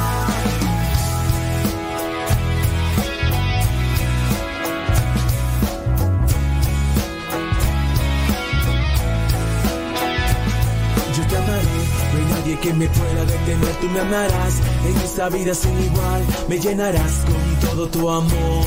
Que 12.43 12.73
me 12.73 12.87
pueda 12.87 13.23
detener, 13.25 13.75
tú 13.79 13.87
me 13.89 13.99
amarás 13.99 14.59
en 14.85 14.97
esta 14.97 15.29
vida 15.29 15.53
sin 15.53 15.79
igual, 15.79 16.23
me 16.49 16.59
llenarás 16.59 17.23
con 17.25 17.69
todo 17.69 17.87
tu 17.87 18.09
amor 18.09 18.65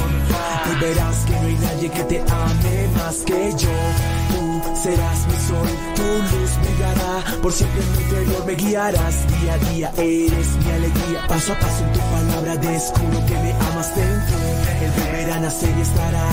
y 0.71 0.81
verás 0.81 1.25
que 1.25 1.33
no 1.33 1.47
hay 1.47 1.55
nadie 1.55 1.91
que 1.91 2.05
te 2.05 2.21
ame 2.21 2.89
más 2.97 3.17
que 3.25 3.53
yo. 3.59 4.14
Serás 4.85 5.27
mi 5.29 5.37
sol, 5.49 5.69
tu 5.97 6.03
luz 6.03 6.51
brillará, 6.61 7.41
por 7.41 7.51
siempre 7.51 7.81
en 7.81 7.93
mi 7.93 8.03
interior 8.03 8.45
me 8.45 8.55
guiarás, 8.55 9.17
día 9.41 9.55
a 9.55 9.59
día 9.71 9.93
eres 9.97 10.49
mi 10.63 10.71
alegría, 10.73 11.27
paso 11.27 11.55
a 11.55 11.59
paso 11.59 11.85
en 11.85 11.93
tu 11.95 12.01
palabra 12.01 12.57
descubro 12.57 13.25
que 13.25 13.33
me 13.33 13.53
amas 13.53 13.97
dentro, 13.97 14.37
el 14.85 14.91
beber 14.93 15.31
a 15.33 15.41
nacer 15.41 15.75
y 15.75 15.81
estará 15.81 16.29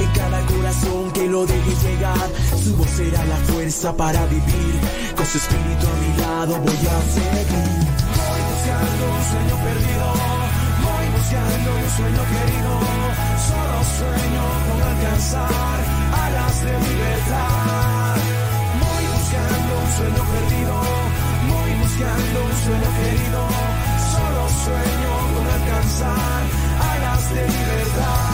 en 0.00 0.10
cada 0.12 0.38
corazón 0.44 1.12
que 1.12 1.26
lo 1.28 1.46
deje 1.46 1.74
llegar, 1.82 2.28
su 2.62 2.76
voz 2.76 2.90
será 2.90 3.24
la 3.24 3.36
fuerza 3.36 3.96
para 3.96 4.26
vivir. 4.26 4.74
Con 5.16 5.24
su 5.24 5.38
espíritu 5.38 5.86
a 5.88 5.96
mi 6.04 6.20
lado 6.20 6.60
voy 6.60 6.84
a 6.84 6.98
seguir. 7.08 7.88
Voy 8.20 8.40
buscando 8.52 9.04
un 9.16 9.24
sueño 9.32 9.56
perdido, 9.64 10.06
voy 10.84 11.06
buscando 11.16 11.68
un 11.72 11.88
sueño 11.96 12.22
querido. 12.34 12.72
Solo 13.48 13.78
sueño 13.96 14.44
con 14.68 14.82
alcanzar 14.92 15.93
alas 16.22 16.64
de 16.64 16.72
libertad. 16.72 18.16
Voy 18.84 19.04
buscando 19.16 19.70
un 19.82 19.90
sueño 19.96 20.22
perdido, 20.32 20.74
voy 21.52 21.70
buscando 21.82 22.36
un 22.48 22.54
sueño 22.64 22.90
querido. 22.98 23.40
Solo 24.12 24.42
sueño 24.64 25.12
con 25.34 25.46
alcanzar 25.58 26.42
alas 26.92 27.34
de 27.34 27.42
libertad. 27.42 28.33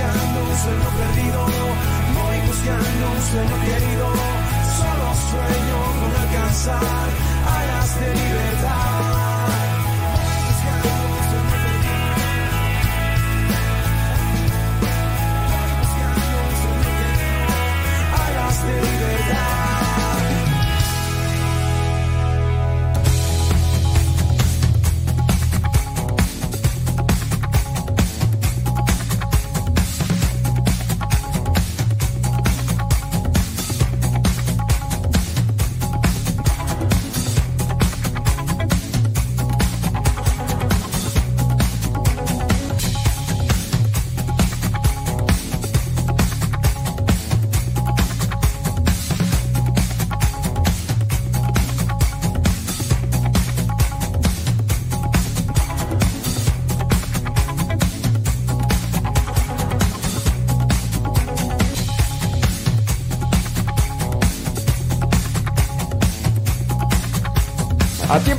Buscando 0.00 0.40
un 0.40 0.56
sueño 0.56 0.88
perdido, 0.96 1.44
voy 1.44 2.40
buscando 2.46 3.10
un 3.10 3.22
sueño 3.30 3.56
querido, 3.66 4.06
solo 4.78 5.14
sueño 5.28 5.78
con 6.00 6.22
alcanzar 6.22 7.08
alas 7.44 8.00
de 8.00 8.14
libertad. 8.14 9.59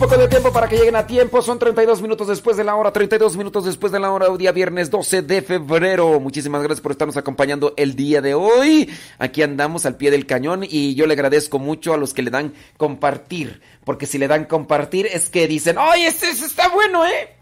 Con 0.07 0.19
el 0.19 0.29
tiempo 0.29 0.51
para 0.51 0.67
que 0.67 0.77
lleguen 0.77 0.95
a 0.95 1.05
tiempo. 1.05 1.41
Son 1.41 1.59
32 1.59 2.01
minutos 2.01 2.27
después 2.27 2.57
de 2.57 2.63
la 2.63 2.75
hora, 2.75 2.91
32 2.91 3.37
minutos 3.37 3.65
después 3.65 3.91
de 3.91 3.99
la 3.99 4.11
hora, 4.11 4.27
día 4.35 4.51
viernes 4.51 4.89
12 4.89 5.21
de 5.21 5.41
febrero. 5.41 6.19
Muchísimas 6.19 6.63
gracias 6.63 6.81
por 6.81 6.91
estarnos 6.91 7.17
acompañando 7.17 7.73
el 7.77 7.95
día 7.95 8.21
de 8.21 8.33
hoy. 8.33 8.89
Aquí 9.19 9.43
andamos 9.43 9.85
al 9.85 9.97
pie 9.97 10.09
del 10.09 10.25
cañón 10.25 10.63
y 10.67 10.95
yo 10.95 11.05
le 11.05 11.13
agradezco 11.13 11.59
mucho 11.59 11.93
a 11.93 11.97
los 11.97 12.13
que 12.13 12.23
le 12.23 12.31
dan 12.31 12.53
compartir. 12.77 13.61
Porque 13.83 14.05
si 14.05 14.17
le 14.17 14.27
dan 14.27 14.45
compartir 14.45 15.05
es 15.05 15.29
que 15.29 15.47
dicen, 15.47 15.77
¡Oye, 15.77 16.07
este, 16.07 16.29
este 16.29 16.45
está 16.45 16.69
bueno, 16.69 17.05
eh! 17.05 17.35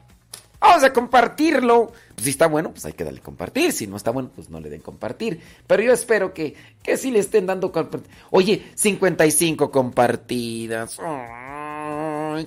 Vamos 0.59 0.83
a 0.83 0.91
compartirlo. 0.91 1.93
Pues 2.15 2.25
si 2.25 2.31
está 2.31 2.47
bueno, 2.47 2.71
pues 2.71 2.83
hay 2.85 2.93
que 2.93 3.05
darle 3.05 3.21
compartir. 3.21 3.71
Si 3.71 3.87
no 3.87 3.95
está 3.95 4.11
bueno, 4.11 4.29
pues 4.35 4.49
no 4.49 4.59
le 4.59 4.69
den 4.69 4.81
compartir. 4.81 5.39
Pero 5.65 5.81
yo 5.83 5.93
espero 5.93 6.33
que, 6.33 6.55
que 6.83 6.97
sí 6.97 7.11
le 7.11 7.19
estén 7.19 7.45
dando 7.45 7.71
compartir. 7.71 8.11
Oye, 8.31 8.69
55 8.75 9.71
compartidas. 9.71 10.97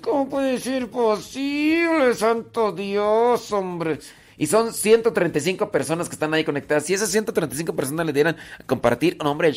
¿Cómo 0.01 0.29
puede 0.29 0.59
ser 0.59 0.89
posible, 0.89 2.15
santo 2.15 2.73
Dios, 2.73 3.53
hombre? 3.53 3.99
Y 4.39 4.47
son 4.47 4.73
135 4.73 5.71
personas 5.71 6.09
que 6.09 6.15
están 6.15 6.33
ahí 6.35 6.45
conectadas. 6.45 6.85
Si 6.85 6.95
esas 6.95 7.11
135 7.11 7.75
personas 7.77 8.07
le 8.07 8.13
dieran 8.13 8.37
a 8.59 8.65
compartir, 8.65 9.17
no, 9.23 9.31
hombre, 9.31 9.53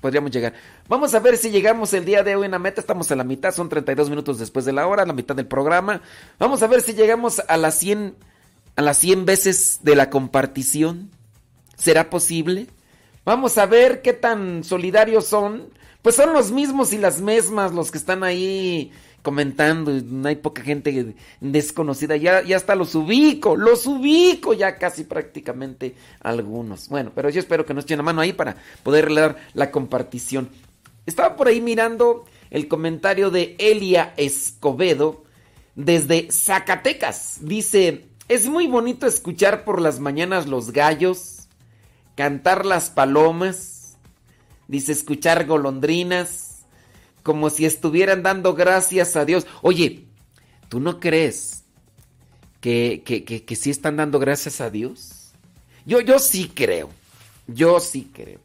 podríamos 0.00 0.30
llegar. 0.30 0.54
Vamos 0.88 1.14
a 1.14 1.20
ver 1.20 1.36
si 1.36 1.50
llegamos 1.50 1.92
el 1.92 2.04
día 2.04 2.22
de 2.22 2.34
hoy 2.34 2.46
en 2.46 2.52
la 2.52 2.58
meta. 2.58 2.80
Estamos 2.80 3.10
a 3.12 3.16
la 3.16 3.24
mitad, 3.24 3.54
son 3.54 3.68
32 3.68 4.10
minutos 4.10 4.38
después 4.38 4.64
de 4.64 4.72
la 4.72 4.86
hora, 4.86 5.04
la 5.06 5.12
mitad 5.12 5.36
del 5.36 5.46
programa. 5.46 6.02
Vamos 6.38 6.62
a 6.62 6.66
ver 6.66 6.80
si 6.80 6.94
llegamos 6.94 7.42
a 7.46 7.56
las 7.56 7.78
100, 7.78 8.16
a 8.76 8.82
las 8.82 8.98
100 8.98 9.24
veces 9.26 9.80
de 9.82 9.94
la 9.94 10.10
compartición. 10.10 11.10
¿Será 11.76 12.10
posible? 12.10 12.66
Vamos 13.24 13.58
a 13.58 13.66
ver 13.66 14.02
qué 14.02 14.14
tan 14.14 14.64
solidarios 14.64 15.26
son. 15.26 15.68
Pues 16.02 16.16
son 16.16 16.32
los 16.32 16.50
mismos 16.50 16.92
y 16.92 16.98
las 16.98 17.20
mismas 17.20 17.72
los 17.72 17.90
que 17.90 17.98
están 17.98 18.24
ahí 18.24 18.90
comentando. 19.28 19.92
No 19.92 20.26
hay 20.26 20.36
poca 20.36 20.62
gente 20.62 21.14
desconocida. 21.38 22.16
Ya, 22.16 22.40
ya 22.40 22.56
hasta 22.56 22.74
los 22.74 22.94
ubico, 22.94 23.56
los 23.56 23.86
ubico 23.86 24.54
ya 24.54 24.78
casi 24.78 25.04
prácticamente 25.04 25.94
algunos. 26.20 26.88
Bueno, 26.88 27.12
pero 27.14 27.28
yo 27.28 27.38
espero 27.38 27.66
que 27.66 27.74
nos 27.74 27.84
echen 27.84 27.98
la 27.98 28.04
mano 28.04 28.22
ahí 28.22 28.32
para 28.32 28.56
poder 28.82 29.12
dar 29.12 29.36
la 29.52 29.70
compartición. 29.70 30.48
Estaba 31.04 31.36
por 31.36 31.46
ahí 31.46 31.60
mirando 31.60 32.24
el 32.48 32.68
comentario 32.68 33.30
de 33.30 33.54
Elia 33.58 34.14
Escobedo 34.16 35.24
desde 35.74 36.32
Zacatecas. 36.32 37.40
Dice, 37.42 38.06
es 38.28 38.48
muy 38.48 38.66
bonito 38.66 39.06
escuchar 39.06 39.62
por 39.62 39.78
las 39.78 40.00
mañanas 40.00 40.46
los 40.46 40.72
gallos, 40.72 41.48
cantar 42.14 42.64
las 42.64 42.88
palomas, 42.88 43.98
dice 44.68 44.92
escuchar 44.92 45.44
golondrinas, 45.44 46.47
como 47.28 47.50
si 47.50 47.66
estuvieran 47.66 48.22
dando 48.22 48.54
gracias 48.54 49.14
a 49.14 49.26
Dios. 49.26 49.46
Oye, 49.60 50.06
¿tú 50.70 50.80
no 50.80 50.98
crees 50.98 51.62
que, 52.62 53.02
que, 53.04 53.22
que, 53.22 53.44
que 53.44 53.54
sí 53.54 53.68
están 53.68 53.98
dando 53.98 54.18
gracias 54.18 54.62
a 54.62 54.70
Dios? 54.70 55.34
Yo, 55.84 56.00
yo 56.00 56.20
sí 56.20 56.50
creo, 56.54 56.88
yo 57.46 57.80
sí 57.80 58.10
creo. 58.14 58.40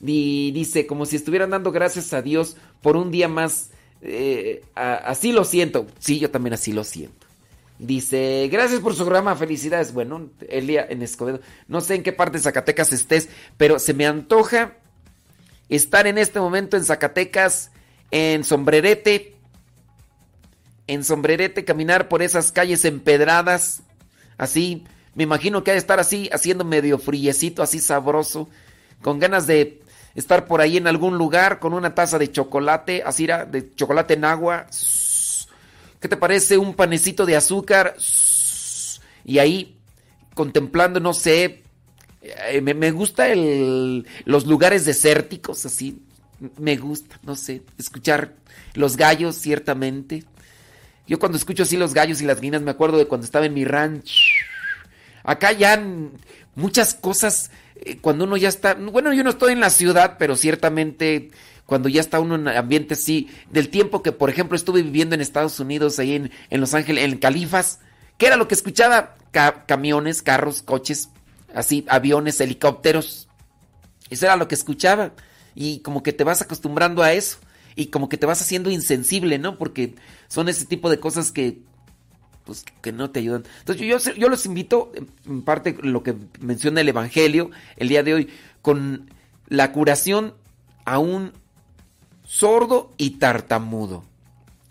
Y 0.00 0.52
dice, 0.52 0.86
como 0.86 1.06
si 1.06 1.16
estuvieran 1.16 1.50
dando 1.50 1.72
gracias 1.72 2.12
a 2.12 2.22
Dios 2.22 2.56
por 2.82 2.96
un 2.96 3.10
día 3.10 3.26
más. 3.26 3.70
Eh, 4.00 4.62
así 4.76 5.32
lo 5.32 5.44
siento. 5.44 5.88
Sí, 5.98 6.20
yo 6.20 6.30
también 6.30 6.54
así 6.54 6.72
lo 6.72 6.84
siento. 6.84 7.26
Dice, 7.80 8.48
gracias 8.52 8.78
por 8.78 8.94
su 8.94 9.02
programa, 9.02 9.34
felicidades. 9.34 9.92
Bueno, 9.92 10.30
Elia 10.48 10.86
en 10.88 11.02
Escobedo. 11.02 11.40
No 11.66 11.80
sé 11.80 11.96
en 11.96 12.04
qué 12.04 12.12
parte 12.12 12.38
de 12.38 12.44
Zacatecas 12.44 12.92
estés, 12.92 13.28
pero 13.56 13.80
se 13.80 13.92
me 13.92 14.06
antoja 14.06 14.76
estar 15.68 16.06
en 16.06 16.16
este 16.16 16.38
momento 16.38 16.76
en 16.76 16.84
Zacatecas, 16.84 17.72
en 18.10 18.44
Sombrerete. 18.44 19.36
En 20.86 21.04
Sombrerete, 21.04 21.64
caminar 21.64 22.08
por 22.08 22.22
esas 22.22 22.52
calles 22.52 22.84
empedradas. 22.84 23.82
Así, 24.38 24.84
me 25.14 25.24
imagino 25.24 25.62
que 25.62 25.70
ha 25.70 25.74
de 25.74 25.78
estar 25.78 26.00
así, 26.00 26.28
haciendo 26.32 26.64
medio 26.64 26.98
friecito, 26.98 27.62
así 27.62 27.78
sabroso. 27.78 28.48
Con 29.02 29.18
ganas 29.18 29.46
de 29.46 29.80
estar 30.14 30.46
por 30.46 30.60
ahí 30.60 30.76
en 30.76 30.86
algún 30.86 31.16
lugar 31.16 31.58
con 31.58 31.74
una 31.74 31.94
taza 31.94 32.18
de 32.18 32.30
chocolate, 32.30 33.02
así 33.04 33.26
de 33.26 33.74
chocolate 33.74 34.14
en 34.14 34.24
agua. 34.24 34.66
¿Qué 36.00 36.08
te 36.08 36.16
parece? 36.16 36.58
Un 36.58 36.74
panecito 36.74 37.26
de 37.26 37.36
azúcar. 37.36 37.96
Y 39.24 39.38
ahí 39.38 39.76
contemplando, 40.34 41.00
no 41.00 41.12
sé, 41.12 41.62
eh, 42.22 42.60
me, 42.60 42.90
gusta 42.90 43.28
los 44.24 44.46
lugares 44.46 44.84
desérticos, 44.84 45.66
así. 45.66 46.02
Me 46.58 46.76
gusta, 46.76 47.18
no 47.22 47.36
sé, 47.36 47.62
escuchar 47.78 48.34
los 48.74 48.96
gallos, 48.96 49.36
ciertamente. 49.36 50.24
Yo 51.06 51.18
cuando 51.18 51.36
escucho 51.36 51.64
así 51.64 51.76
los 51.76 51.92
gallos 51.92 52.20
y 52.22 52.24
las 52.24 52.36
gallinas 52.36 52.62
me 52.62 52.70
acuerdo 52.70 52.96
de 52.98 53.06
cuando 53.06 53.24
estaba 53.24 53.46
en 53.46 53.54
mi 53.54 53.64
ranch. 53.64 54.32
Acá 55.22 55.52
ya 55.52 55.82
muchas 56.54 56.94
cosas, 56.94 57.50
eh, 57.76 57.98
cuando 58.00 58.24
uno 58.24 58.36
ya 58.36 58.48
está, 58.48 58.74
bueno, 58.74 59.12
yo 59.12 59.22
no 59.22 59.30
estoy 59.30 59.52
en 59.52 59.60
la 59.60 59.70
ciudad, 59.70 60.16
pero 60.18 60.36
ciertamente 60.36 61.30
cuando 61.66 61.88
ya 61.88 62.00
está 62.00 62.18
uno 62.18 62.34
en 62.34 62.48
ambiente 62.48 62.94
así, 62.94 63.28
del 63.50 63.68
tiempo 63.68 64.02
que, 64.02 64.10
por 64.10 64.28
ejemplo, 64.28 64.56
estuve 64.56 64.82
viviendo 64.82 65.14
en 65.14 65.20
Estados 65.20 65.60
Unidos, 65.60 66.00
ahí 66.00 66.16
en, 66.16 66.32
en 66.50 66.60
Los 66.60 66.74
Ángeles, 66.74 67.04
en 67.04 67.18
Califas, 67.18 67.78
¿qué 68.18 68.26
era 68.26 68.36
lo 68.36 68.48
que 68.48 68.54
escuchaba? 68.54 69.14
Ca 69.30 69.66
camiones, 69.66 70.20
carros, 70.20 70.62
coches, 70.62 71.10
así, 71.54 71.84
aviones, 71.88 72.40
helicópteros. 72.40 73.28
Eso 74.10 74.26
era 74.26 74.34
lo 74.34 74.48
que 74.48 74.56
escuchaba. 74.56 75.12
Y 75.60 75.80
como 75.80 76.02
que 76.02 76.14
te 76.14 76.24
vas 76.24 76.40
acostumbrando 76.40 77.02
a 77.02 77.12
eso. 77.12 77.36
Y 77.76 77.88
como 77.88 78.08
que 78.08 78.16
te 78.16 78.24
vas 78.24 78.40
haciendo 78.40 78.70
insensible, 78.70 79.38
¿no? 79.38 79.58
Porque 79.58 79.94
son 80.26 80.48
ese 80.48 80.64
tipo 80.64 80.88
de 80.88 80.98
cosas 80.98 81.32
que 81.32 81.58
pues 82.46 82.64
que 82.80 82.92
no 82.92 83.10
te 83.10 83.20
ayudan. 83.20 83.44
Entonces 83.58 83.86
yo, 83.86 84.14
yo 84.14 84.30
los 84.30 84.46
invito, 84.46 84.90
en 85.26 85.42
parte 85.42 85.76
lo 85.82 86.02
que 86.02 86.14
menciona 86.40 86.80
el 86.80 86.88
Evangelio 86.88 87.50
el 87.76 87.88
día 87.88 88.02
de 88.02 88.14
hoy, 88.14 88.28
con 88.62 89.10
la 89.48 89.70
curación 89.72 90.32
a 90.86 90.98
un 90.98 91.34
sordo 92.24 92.94
y 92.96 93.18
tartamudo. 93.18 94.02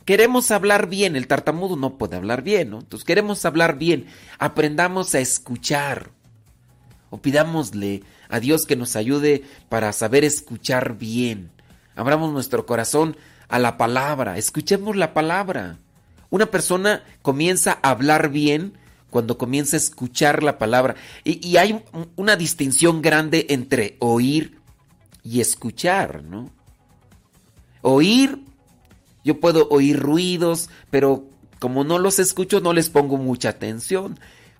Queremos 0.05 0.49
hablar 0.49 0.89
bien, 0.89 1.15
el 1.15 1.27
tartamudo 1.27 1.75
no 1.75 1.99
puede 1.99 2.15
hablar 2.15 2.41
bien, 2.41 2.71
¿no? 2.71 2.79
Entonces 2.79 3.05
queremos 3.05 3.45
hablar 3.45 3.77
bien, 3.77 4.07
aprendamos 4.39 5.13
a 5.13 5.19
escuchar. 5.19 6.09
O 7.11 7.21
pidámosle 7.21 8.01
a 8.29 8.39
Dios 8.39 8.65
que 8.65 8.75
nos 8.75 8.95
ayude 8.95 9.43
para 9.67 9.91
saber 9.91 10.23
escuchar 10.23 10.97
bien. 10.97 11.51
Abramos 11.95 12.31
nuestro 12.31 12.65
corazón 12.65 13.17
a 13.49 13.59
la 13.59 13.77
palabra, 13.77 14.37
escuchemos 14.37 14.95
la 14.95 15.13
palabra. 15.13 15.79
Una 16.29 16.45
persona 16.45 17.03
comienza 17.21 17.79
a 17.81 17.89
hablar 17.89 18.29
bien 18.29 18.77
cuando 19.09 19.37
comienza 19.37 19.75
a 19.75 19.79
escuchar 19.79 20.43
la 20.43 20.59
palabra. 20.59 20.95
Y, 21.23 21.45
y 21.45 21.57
hay 21.57 21.83
una 22.15 22.35
distinción 22.35 23.01
grande 23.01 23.47
entre 23.49 23.97
oír 23.99 24.59
y 25.23 25.41
escuchar, 25.41 26.23
¿no? 26.23 26.51
Oír, 27.81 28.43
yo 29.23 29.39
puedo 29.39 29.67
oír 29.69 29.99
ruidos, 29.99 30.69
pero 30.91 31.25
como 31.59 31.83
no 31.83 31.97
los 31.97 32.19
escucho 32.19 32.61
no 32.61 32.73
les 32.73 32.89
pongo 32.89 33.17
mucha 33.17 33.49
atención. 33.49 34.19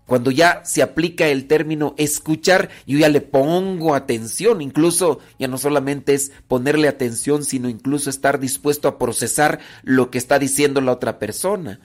Cuando 0.09 0.31
ya 0.31 0.65
se 0.65 0.81
aplica 0.81 1.27
el 1.27 1.45
término 1.45 1.93
escuchar, 1.95 2.69
yo 2.87 2.97
ya 2.97 3.09
le 3.09 3.21
pongo 3.21 3.93
atención, 3.93 4.59
incluso 4.59 5.19
ya 5.37 5.47
no 5.47 5.59
solamente 5.59 6.15
es 6.15 6.31
ponerle 6.47 6.87
atención, 6.87 7.43
sino 7.43 7.69
incluso 7.69 8.09
estar 8.09 8.39
dispuesto 8.39 8.87
a 8.87 8.97
procesar 8.97 9.59
lo 9.83 10.09
que 10.09 10.17
está 10.17 10.39
diciendo 10.39 10.81
la 10.81 10.93
otra 10.93 11.19
persona. 11.19 11.79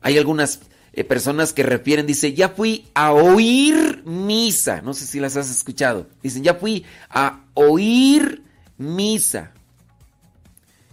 Hay 0.00 0.18
algunas 0.18 0.62
eh, 0.92 1.04
personas 1.04 1.52
que 1.52 1.62
refieren, 1.62 2.04
dice, 2.04 2.34
ya 2.34 2.48
fui 2.48 2.88
a 2.94 3.12
oír 3.12 4.02
misa, 4.04 4.82
no 4.82 4.92
sé 4.92 5.06
si 5.06 5.20
las 5.20 5.36
has 5.36 5.48
escuchado, 5.48 6.08
dicen, 6.24 6.42
ya 6.42 6.54
fui 6.54 6.84
a 7.08 7.44
oír 7.54 8.42
misa. 8.76 9.52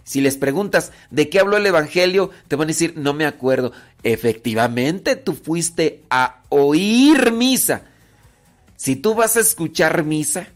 Si 0.04 0.20
les 0.20 0.36
preguntas 0.36 0.92
de 1.10 1.28
qué 1.28 1.40
habló 1.40 1.56
el 1.56 1.66
Evangelio, 1.66 2.30
te 2.48 2.56
van 2.56 2.66
a 2.66 2.68
decir, 2.68 2.94
no 2.96 3.14
me 3.14 3.26
acuerdo. 3.26 3.72
Efectivamente, 4.02 5.16
tú 5.16 5.32
fuiste 5.32 6.02
a 6.10 6.42
oír 6.50 7.32
misa. 7.32 7.82
Si 8.76 8.96
tú 8.96 9.14
vas 9.14 9.36
a 9.36 9.40
escuchar 9.40 10.04
misa, 10.04 10.48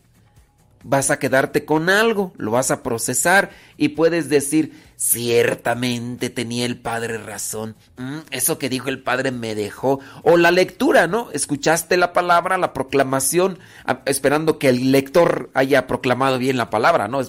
vas 0.85 1.11
a 1.11 1.19
quedarte 1.19 1.65
con 1.65 1.89
algo, 1.89 2.33
lo 2.37 2.51
vas 2.51 2.71
a 2.71 2.83
procesar 2.83 3.51
y 3.77 3.91
puedes 3.91 4.29
decir, 4.29 4.73
ciertamente 4.97 6.31
tenía 6.31 6.67
el 6.67 6.79
Padre 6.79 7.19
razón, 7.19 7.77
mm, 7.97 8.19
eso 8.31 8.59
que 8.59 8.69
dijo 8.69 8.89
el 8.89 9.03
Padre 9.03 9.31
me 9.31 9.55
dejó, 9.55 10.01
o 10.23 10.37
la 10.37 10.51
lectura, 10.51 11.07
¿no? 11.07 11.31
Escuchaste 11.33 11.97
la 11.97 12.13
palabra, 12.13 12.59
la 12.59 12.73
proclamación, 12.73 13.59
esperando 14.05 14.59
que 14.59 14.69
el 14.69 14.93
lector 14.93 15.51
haya 15.55 15.87
proclamado 15.87 16.39
bien 16.39 16.57
la 16.57 16.71
palabra, 16.71 17.09
¿no? 17.09 17.21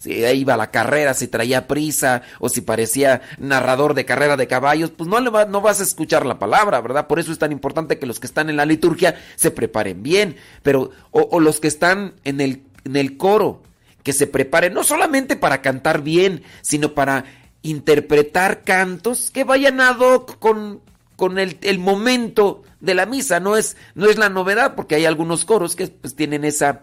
Si 0.00 0.12
iba 0.14 0.54
a 0.54 0.56
la 0.56 0.70
carrera, 0.70 1.12
si 1.12 1.28
traía 1.28 1.68
prisa 1.68 2.22
o 2.38 2.48
si 2.48 2.62
parecía 2.62 3.20
narrador 3.38 3.92
de 3.92 4.06
carrera 4.06 4.38
de 4.38 4.46
caballos, 4.46 4.90
pues 4.90 5.10
no, 5.10 5.20
le 5.20 5.30
no 5.30 5.60
vas 5.60 5.80
a 5.80 5.82
escuchar 5.82 6.24
la 6.24 6.38
palabra, 6.38 6.80
¿verdad? 6.80 7.06
Por 7.06 7.18
eso 7.18 7.30
es 7.30 7.38
tan 7.38 7.52
importante 7.52 7.98
que 7.98 8.06
los 8.06 8.18
que 8.18 8.26
están 8.26 8.48
en 8.48 8.56
la 8.56 8.64
liturgia 8.64 9.20
se 9.36 9.50
preparen 9.50 10.02
bien, 10.02 10.36
pero 10.62 10.90
o, 11.10 11.38
los 11.38 11.60
que 11.60 11.68
están 11.68 12.14
en 12.24 12.40
el, 12.40 12.62
en 12.86 12.96
el 12.96 13.18
coro, 13.18 13.62
que 14.02 14.14
se 14.14 14.26
preparen 14.26 14.72
no 14.72 14.84
solamente 14.84 15.36
para 15.36 15.60
cantar 15.60 16.00
bien, 16.00 16.44
sino 16.62 16.94
para 16.94 17.26
interpretar 17.60 18.62
cantos 18.62 19.30
que 19.30 19.44
vayan 19.44 19.82
a 19.82 19.90
hoc 19.90 20.38
con, 20.38 20.80
con 21.16 21.38
el, 21.38 21.58
el, 21.60 21.78
momento 21.78 22.62
de 22.80 22.94
la 22.94 23.04
misa. 23.04 23.38
No 23.38 23.54
es, 23.54 23.76
no 23.94 24.08
es 24.08 24.16
la 24.16 24.30
novedad, 24.30 24.74
porque 24.74 24.94
hay 24.94 25.04
algunos 25.04 25.44
coros 25.44 25.76
que 25.76 25.88
pues, 25.88 26.16
tienen 26.16 26.46
esa, 26.46 26.80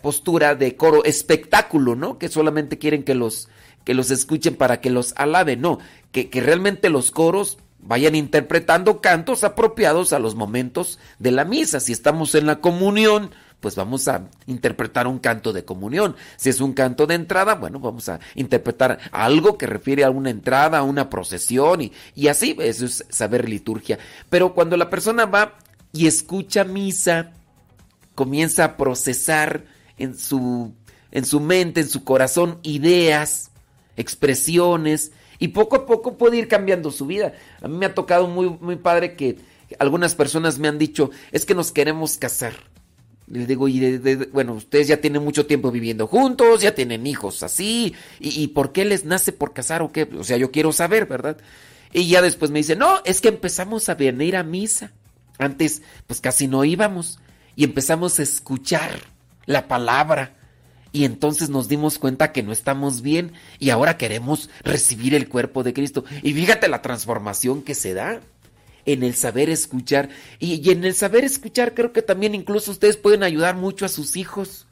postura 0.00 0.54
de 0.54 0.76
coro 0.76 1.04
espectáculo, 1.04 1.94
¿no? 1.94 2.18
Que 2.18 2.28
solamente 2.28 2.78
quieren 2.78 3.02
que 3.02 3.14
los, 3.14 3.48
que 3.84 3.94
los 3.94 4.10
escuchen 4.10 4.56
para 4.56 4.80
que 4.80 4.90
los 4.90 5.12
alaben, 5.16 5.60
no, 5.60 5.78
que, 6.12 6.30
que 6.30 6.40
realmente 6.40 6.88
los 6.90 7.10
coros 7.10 7.58
vayan 7.82 8.14
interpretando 8.14 9.00
cantos 9.00 9.44
apropiados 9.44 10.12
a 10.12 10.18
los 10.18 10.34
momentos 10.34 10.98
de 11.18 11.30
la 11.30 11.44
misa. 11.44 11.80
Si 11.80 11.92
estamos 11.92 12.34
en 12.34 12.46
la 12.46 12.60
comunión, 12.60 13.30
pues 13.60 13.76
vamos 13.76 14.08
a 14.08 14.28
interpretar 14.46 15.06
un 15.06 15.18
canto 15.18 15.52
de 15.52 15.64
comunión. 15.64 16.16
Si 16.36 16.48
es 16.48 16.60
un 16.60 16.72
canto 16.72 17.06
de 17.06 17.14
entrada, 17.14 17.54
bueno, 17.54 17.78
vamos 17.78 18.08
a 18.08 18.20
interpretar 18.34 18.98
algo 19.12 19.58
que 19.58 19.66
refiere 19.66 20.04
a 20.04 20.10
una 20.10 20.30
entrada, 20.30 20.78
a 20.78 20.82
una 20.82 21.10
procesión 21.10 21.82
y, 21.82 21.92
y 22.14 22.28
así, 22.28 22.56
eso 22.60 22.86
es 22.86 23.04
saber 23.08 23.48
liturgia. 23.48 23.98
Pero 24.28 24.54
cuando 24.54 24.76
la 24.76 24.90
persona 24.90 25.26
va 25.26 25.54
y 25.92 26.06
escucha 26.06 26.64
misa, 26.64 27.32
comienza 28.20 28.64
a 28.64 28.76
procesar 28.76 29.64
en 29.96 30.14
su, 30.14 30.74
en 31.10 31.24
su 31.24 31.40
mente, 31.40 31.80
en 31.80 31.88
su 31.88 32.04
corazón, 32.04 32.58
ideas, 32.62 33.50
expresiones, 33.96 35.12
y 35.38 35.48
poco 35.48 35.76
a 35.76 35.86
poco 35.86 36.18
puede 36.18 36.36
ir 36.36 36.46
cambiando 36.46 36.90
su 36.90 37.06
vida. 37.06 37.32
A 37.62 37.68
mí 37.68 37.78
me 37.78 37.86
ha 37.86 37.94
tocado 37.94 38.26
muy, 38.26 38.50
muy 38.60 38.76
padre 38.76 39.16
que 39.16 39.38
algunas 39.78 40.14
personas 40.14 40.58
me 40.58 40.68
han 40.68 40.76
dicho, 40.76 41.10
es 41.32 41.46
que 41.46 41.54
nos 41.54 41.72
queremos 41.72 42.18
casar. 42.18 42.52
Les 43.26 43.48
digo, 43.48 43.68
y 43.68 43.80
bueno, 44.34 44.52
ustedes 44.52 44.88
ya 44.88 44.98
tienen 44.98 45.24
mucho 45.24 45.46
tiempo 45.46 45.70
viviendo 45.70 46.06
juntos, 46.06 46.60
ya 46.60 46.74
tienen 46.74 47.06
hijos 47.06 47.42
así, 47.42 47.94
y, 48.18 48.38
y, 48.38 48.48
¿por 48.48 48.72
qué 48.72 48.84
les 48.84 49.06
nace 49.06 49.32
por 49.32 49.54
casar 49.54 49.80
o 49.80 49.92
qué? 49.92 50.02
O 50.18 50.24
sea, 50.24 50.36
yo 50.36 50.50
quiero 50.50 50.72
saber, 50.74 51.06
¿verdad? 51.06 51.38
Y 51.90 52.06
ya 52.06 52.20
después 52.20 52.50
me 52.50 52.58
dicen, 52.58 52.80
no, 52.80 52.98
es 53.06 53.22
que 53.22 53.28
empezamos 53.28 53.88
a 53.88 53.94
venir 53.94 54.36
a 54.36 54.42
misa. 54.42 54.92
Antes, 55.38 55.80
pues 56.06 56.20
casi 56.20 56.48
no 56.48 56.66
íbamos 56.66 57.18
y 57.56 57.64
empezamos 57.64 58.18
a 58.18 58.22
escuchar 58.22 58.90
la 59.46 59.68
palabra. 59.68 60.36
Y 60.92 61.04
entonces 61.04 61.50
nos 61.50 61.68
dimos 61.68 61.98
cuenta 61.98 62.32
que 62.32 62.42
no 62.42 62.52
estamos 62.52 63.02
bien 63.02 63.32
y 63.58 63.70
ahora 63.70 63.96
queremos 63.96 64.50
recibir 64.64 65.14
el 65.14 65.28
cuerpo 65.28 65.62
de 65.62 65.72
Cristo. 65.72 66.04
Y 66.22 66.32
fíjate 66.32 66.68
la 66.68 66.82
transformación 66.82 67.62
que 67.62 67.74
se 67.74 67.94
da 67.94 68.20
en 68.86 69.02
el 69.02 69.14
saber 69.14 69.50
escuchar. 69.50 70.08
Y, 70.38 70.54
y, 70.54 70.72
en 70.72 70.84
el 70.84 70.94
saber 70.94 71.24
escuchar 71.24 71.74
creo 71.74 71.92
que 71.92 72.02
también 72.02 72.34
incluso 72.34 72.72
ustedes 72.72 72.96
pueden 72.96 73.22
ayudar 73.22 73.56
mucho 73.56 73.84
a 73.84 73.88
sus 73.88 74.16
hijos. 74.16 74.66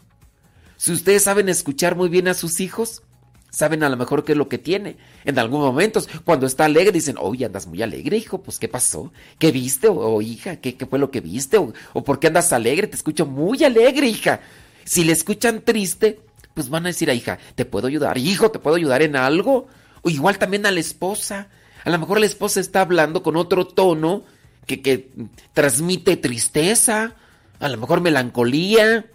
Si 0.76 0.93
ustedes 0.93 1.24
saben 1.24 1.49
escuchar 1.49 1.97
muy 1.97 2.09
bien 2.09 2.29
a 2.29 2.35
sus 2.35 2.61
hijos, 2.61 3.03
saben 3.51 3.82
a 3.82 3.88
lo 3.88 3.96
mejor 3.96 4.24
qué 4.24 4.32
es 4.32 4.38
lo 4.38 4.49
que 4.49 4.59
tiene. 4.59 4.96
En 5.24 5.38
algunos 5.38 5.66
momentos, 5.66 6.09
cuando 6.24 6.46
está 6.46 6.64
alegre, 6.64 6.92
dicen, 6.92 7.16
oye, 7.18 7.44
andas 7.44 7.66
muy 7.66 7.82
alegre, 7.82 8.16
hijo, 8.16 8.42
pues 8.42 8.59
¿qué 8.59 8.68
pasó? 8.68 9.12
¿Qué 9.38 9.53
viste? 9.53 9.88
O, 9.88 10.20
hija, 10.20 10.57
¿qué, 10.57 10.76
¿qué, 10.76 10.86
fue 10.86 10.99
lo 10.99 11.11
que 11.11 11.20
viste? 11.20 11.59
O, 11.59 11.72
o, 11.92 12.05
¿por 12.05 12.18
qué 12.18 12.28
andas 12.28 12.53
alegre? 12.53 12.86
Te 12.86 12.96
escucho 12.96 13.26
muy 13.26 13.64
alegre, 13.64 14.07
hija. 14.07 14.40
Si 14.84 15.05
le 15.05 15.12
escuchan 15.12 15.62
triste, 15.62 16.20
pues 16.55 16.68
van 16.68 16.84
a 16.86 16.88
decir, 16.88 17.11
a 17.11 17.14
hija, 17.14 17.38
¿te 17.55 17.64
puedo 17.64 17.86
ayudar? 17.86 18.18
Hijo, 18.18 18.51
¿te 18.51 18.59
puedo 18.59 18.76
ayudar 18.76 19.03
en 19.03 19.16
algo? 19.16 19.68
O 20.03 20.11
igual 20.11 20.38
también 20.38 20.66
a 20.66 20.70
la 20.70 20.80
esposa. 20.80 21.49
A 21.84 21.90
lo 21.90 21.99
mejor 21.99 22.20
la 22.20 22.26
esposa 22.26 22.61
está 22.61 22.82
hablando 22.82 23.22
con 23.22 23.36
otro 23.36 23.66
tono 23.66 24.24
que, 24.66 24.82
que 24.82 25.11
transmite 25.55 26.16
tristeza, 26.16 27.14
a 27.61 27.68
lo 27.68 27.76
mejor 27.78 28.01
melancolía 28.01 29.07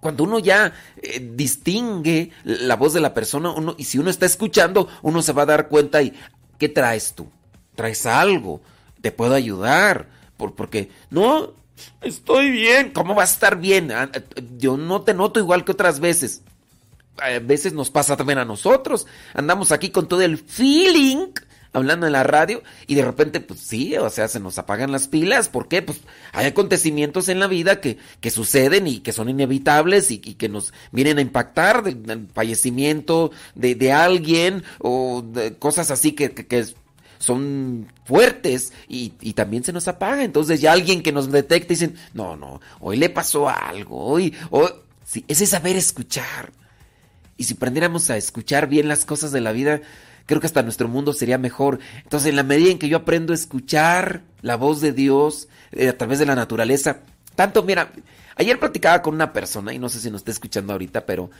cuando 0.00 0.24
uno 0.24 0.38
ya 0.38 0.72
eh, 1.02 1.20
distingue 1.34 2.30
la 2.44 2.76
voz 2.76 2.92
de 2.92 3.00
la 3.00 3.14
persona, 3.14 3.50
uno, 3.50 3.74
y 3.78 3.84
si 3.84 3.98
uno 3.98 4.10
está 4.10 4.26
escuchando, 4.26 4.88
uno 5.02 5.22
se 5.22 5.32
va 5.32 5.42
a 5.42 5.46
dar 5.46 5.68
cuenta 5.68 6.02
y 6.02 6.14
¿qué 6.58 6.68
traes 6.68 7.14
tú? 7.14 7.28
¿Traes 7.74 8.06
algo? 8.06 8.60
¿Te 9.00 9.12
puedo 9.12 9.34
ayudar? 9.34 10.08
Por, 10.36 10.54
porque, 10.54 10.90
no, 11.10 11.52
estoy 12.00 12.50
bien. 12.50 12.90
¿Cómo 12.92 13.14
vas 13.14 13.30
a 13.30 13.34
estar 13.34 13.58
bien? 13.58 13.92
Ah, 13.92 14.10
yo 14.58 14.76
no 14.76 15.02
te 15.02 15.14
noto 15.14 15.38
igual 15.38 15.64
que 15.64 15.72
otras 15.72 16.00
veces. 16.00 16.42
A 17.18 17.38
veces 17.38 17.74
nos 17.74 17.90
pasa 17.90 18.16
también 18.16 18.38
a 18.38 18.44
nosotros. 18.44 19.06
Andamos 19.34 19.72
aquí 19.72 19.90
con 19.90 20.08
todo 20.08 20.22
el 20.22 20.38
feeling 20.38 21.28
hablando 21.72 22.06
en 22.06 22.12
la 22.12 22.22
radio 22.22 22.62
y 22.86 22.94
de 22.94 23.04
repente, 23.04 23.40
pues 23.40 23.60
sí, 23.60 23.96
o 23.96 24.10
sea, 24.10 24.28
se 24.28 24.40
nos 24.40 24.58
apagan 24.58 24.92
las 24.92 25.08
pilas. 25.08 25.48
¿Por 25.48 25.68
qué? 25.68 25.82
Pues 25.82 26.00
hay 26.32 26.46
acontecimientos 26.46 27.28
en 27.28 27.38
la 27.38 27.46
vida 27.46 27.80
que, 27.80 27.98
que 28.20 28.30
suceden 28.30 28.86
y 28.86 29.00
que 29.00 29.12
son 29.12 29.28
inevitables 29.28 30.10
y, 30.10 30.18
que 30.18 30.48
nos 30.48 30.72
vienen 30.92 31.18
a 31.18 31.22
impactar, 31.22 31.82
del, 31.82 32.28
fallecimiento 32.32 33.30
de, 33.54 33.74
de, 33.74 33.92
alguien 33.92 34.64
o 34.78 35.22
de 35.22 35.56
cosas 35.56 35.90
así 35.90 36.12
que, 36.12 36.32
que, 36.32 36.66
son 37.18 37.92
fuertes 38.06 38.72
y, 38.88 39.12
y, 39.20 39.34
también 39.34 39.62
se 39.62 39.74
nos 39.74 39.86
apaga. 39.88 40.24
Entonces 40.24 40.60
ya 40.60 40.72
alguien 40.72 41.02
que 41.02 41.12
nos 41.12 41.30
detecta 41.30 41.72
y 41.72 41.76
dicen, 41.76 41.96
no, 42.14 42.36
no, 42.36 42.60
hoy 42.80 42.96
le 42.96 43.10
pasó 43.10 43.48
algo, 43.48 44.06
hoy, 44.06 44.34
hoy, 44.50 44.70
sí, 45.04 45.24
ese 45.28 45.46
saber 45.46 45.76
escuchar. 45.76 46.52
Y 47.36 47.44
si 47.44 47.54
aprendiéramos 47.54 48.10
a 48.10 48.16
escuchar 48.16 48.68
bien 48.68 48.88
las 48.88 49.04
cosas 49.04 49.32
de 49.32 49.40
la 49.40 49.52
vida, 49.52 49.82
creo 50.30 50.40
que 50.40 50.46
hasta 50.46 50.62
nuestro 50.62 50.86
mundo 50.86 51.12
sería 51.12 51.38
mejor. 51.38 51.80
Entonces, 52.04 52.28
en 52.28 52.36
la 52.36 52.44
medida 52.44 52.70
en 52.70 52.78
que 52.78 52.88
yo 52.88 52.98
aprendo 52.98 53.32
a 53.32 53.34
escuchar 53.34 54.22
la 54.42 54.54
voz 54.54 54.80
de 54.80 54.92
Dios 54.92 55.48
eh, 55.72 55.88
a 55.88 55.98
través 55.98 56.20
de 56.20 56.26
la 56.26 56.36
naturaleza, 56.36 57.00
tanto, 57.34 57.64
mira, 57.64 57.90
ayer 58.36 58.60
platicaba 58.60 59.02
con 59.02 59.12
una 59.12 59.32
persona, 59.32 59.74
y 59.74 59.80
no 59.80 59.88
sé 59.88 59.98
si 59.98 60.08
nos 60.08 60.20
está 60.20 60.30
escuchando 60.30 60.72
ahorita, 60.72 61.04
pero 61.04 61.32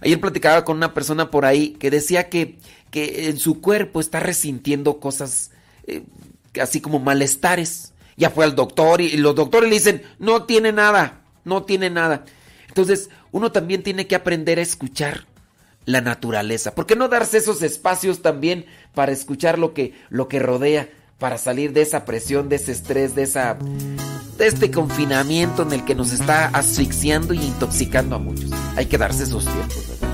ayer 0.00 0.18
platicaba 0.18 0.64
con 0.64 0.78
una 0.78 0.94
persona 0.94 1.30
por 1.30 1.44
ahí 1.44 1.72
que 1.72 1.90
decía 1.90 2.30
que, 2.30 2.58
que 2.90 3.28
en 3.28 3.36
su 3.36 3.60
cuerpo 3.60 4.00
está 4.00 4.18
resintiendo 4.18 4.98
cosas 4.98 5.50
eh, 5.86 6.04
así 6.58 6.80
como 6.80 7.00
malestares. 7.00 7.92
Ya 8.16 8.30
fue 8.30 8.46
al 8.46 8.56
doctor 8.56 9.02
y 9.02 9.14
los 9.18 9.34
doctores 9.34 9.68
le 9.68 9.76
dicen, 9.76 10.02
no 10.18 10.44
tiene 10.44 10.72
nada, 10.72 11.20
no 11.44 11.64
tiene 11.64 11.90
nada. 11.90 12.24
Entonces, 12.66 13.10
uno 13.30 13.52
también 13.52 13.82
tiene 13.82 14.06
que 14.06 14.14
aprender 14.14 14.58
a 14.58 14.62
escuchar 14.62 15.26
la 15.88 16.02
naturaleza. 16.02 16.74
¿Por 16.74 16.84
qué 16.84 16.96
no 16.96 17.08
darse 17.08 17.38
esos 17.38 17.62
espacios 17.62 18.20
también 18.20 18.66
para 18.94 19.10
escuchar 19.10 19.58
lo 19.58 19.72
que, 19.72 19.94
lo 20.10 20.28
que 20.28 20.38
rodea? 20.38 20.90
Para 21.18 21.38
salir 21.38 21.72
de 21.72 21.80
esa 21.80 22.04
presión, 22.04 22.50
de 22.50 22.56
ese 22.56 22.72
estrés, 22.72 23.14
de 23.14 23.22
esa. 23.22 23.56
de 24.36 24.46
este 24.46 24.70
confinamiento 24.70 25.62
en 25.62 25.72
el 25.72 25.86
que 25.86 25.94
nos 25.94 26.12
está 26.12 26.48
asfixiando 26.48 27.32
y 27.32 27.38
intoxicando 27.38 28.16
a 28.16 28.18
muchos. 28.18 28.52
Hay 28.76 28.84
que 28.84 28.98
darse 28.98 29.24
esos 29.24 29.44
tiempos, 29.44 29.88
¿verdad? 29.88 30.07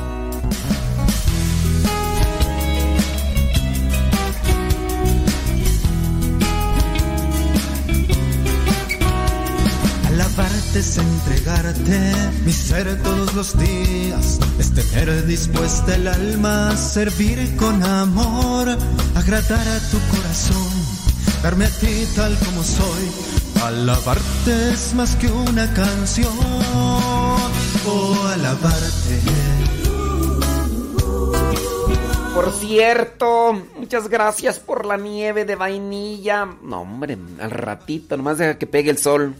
Es 10.77 10.99
entregarte 10.99 12.12
mi 12.45 12.53
ser 12.53 13.01
todos 13.03 13.33
los 13.35 13.57
días, 13.59 14.41
es 14.59 14.75
tener 14.75 15.25
dispuesta 15.27 15.95
el 15.95 16.09
alma 16.09 16.77
servir 16.77 17.55
con 17.57 17.83
amor, 17.85 18.68
agradar 19.14 19.68
a 19.68 19.79
tu 19.91 19.99
corazón, 20.11 20.72
darme 21.43 21.66
a 21.66 21.70
ti 21.70 22.07
tal 22.16 22.37
como 22.39 22.62
soy. 22.62 23.11
Alabarte 23.62 24.70
es 24.72 24.95
más 24.95 25.14
que 25.16 25.29
una 25.29 25.72
canción, 25.75 26.33
oh 27.87 28.31
alabarte. 28.33 29.20
Por 32.35 32.51
cierto, 32.53 33.53
muchas 33.79 34.09
gracias 34.09 34.59
por 34.59 34.87
la 34.87 34.97
nieve 34.97 35.45
de 35.45 35.55
vainilla. 35.55 36.47
No, 36.62 36.81
hombre, 36.81 37.16
al 37.41 37.51
ratito, 37.53 38.16
nomás 38.16 38.39
deja 38.39 38.59
que 38.59 38.66
pegue 38.66 38.91
el 38.91 38.99
sol. 38.99 39.37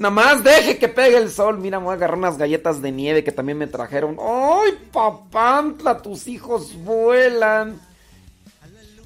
Nomás 0.00 0.42
deje 0.42 0.78
que 0.78 0.88
pegue 0.88 1.18
el 1.18 1.30
sol. 1.30 1.58
Mira, 1.58 1.76
voy 1.76 1.90
a 1.90 1.92
agarrar 1.92 2.16
unas 2.16 2.38
galletas 2.38 2.80
de 2.80 2.90
nieve 2.90 3.22
que 3.22 3.32
también 3.32 3.58
me 3.58 3.66
trajeron. 3.66 4.16
¡Ay, 4.18 4.72
papantla! 4.90 6.00
Tus 6.00 6.26
hijos 6.26 6.74
vuelan. 6.82 7.78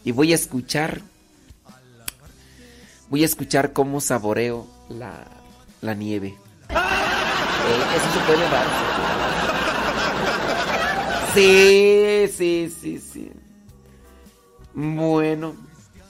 Y 0.04 0.12
voy 0.12 0.30
a 0.30 0.36
escuchar. 0.36 1.00
Voy 3.10 3.22
a 3.22 3.24
escuchar 3.24 3.72
cómo 3.72 4.00
saboreo 4.00 4.68
la, 4.88 5.26
la 5.80 5.94
nieve. 5.94 6.28
Eh, 6.68 7.96
eso 7.96 8.12
se 8.12 8.20
puede 8.24 8.48
dar. 8.48 8.66
Sí, 11.34 12.28
sí, 12.32 12.72
sí, 12.80 13.00
sí. 13.00 13.32
Bueno, 14.74 15.56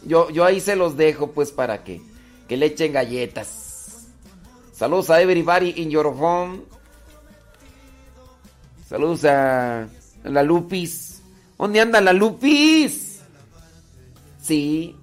yo, 0.02 0.28
yo 0.28 0.44
ahí 0.44 0.60
se 0.60 0.76
los 0.76 0.94
dejo 0.98 1.30
pues 1.30 1.52
para 1.52 1.82
que, 1.84 2.02
que 2.46 2.58
le 2.58 2.66
echen 2.66 2.92
galletas. 2.92 3.63
Saludos 4.74 5.08
a 5.10 5.22
everybody 5.22 5.72
in 5.76 5.88
your 5.88 6.08
home. 6.08 6.62
Saludos 8.88 9.24
a 9.24 9.86
la 10.24 10.42
Lupis. 10.42 11.22
¿Dónde 11.56 11.80
anda 11.80 12.00
la 12.00 12.12
Lupis? 12.12 13.20
Sí. 14.42 14.96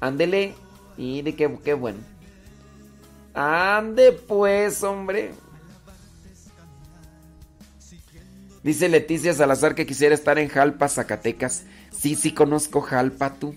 Ándele. 0.00 0.54
Y 0.96 1.22
de 1.22 1.34
qué, 1.34 1.58
qué 1.64 1.74
bueno. 1.74 1.98
Ande 3.34 4.12
pues, 4.12 4.84
hombre. 4.84 5.32
Dice 8.62 8.88
Leticia 8.88 9.34
Salazar 9.34 9.74
que 9.74 9.86
quisiera 9.86 10.14
estar 10.14 10.38
en 10.38 10.48
Jalpa, 10.48 10.88
Zacatecas. 10.88 11.64
Sí, 11.90 12.14
sí 12.14 12.32
conozco 12.32 12.82
Jalpa, 12.82 13.34
tú. 13.34 13.54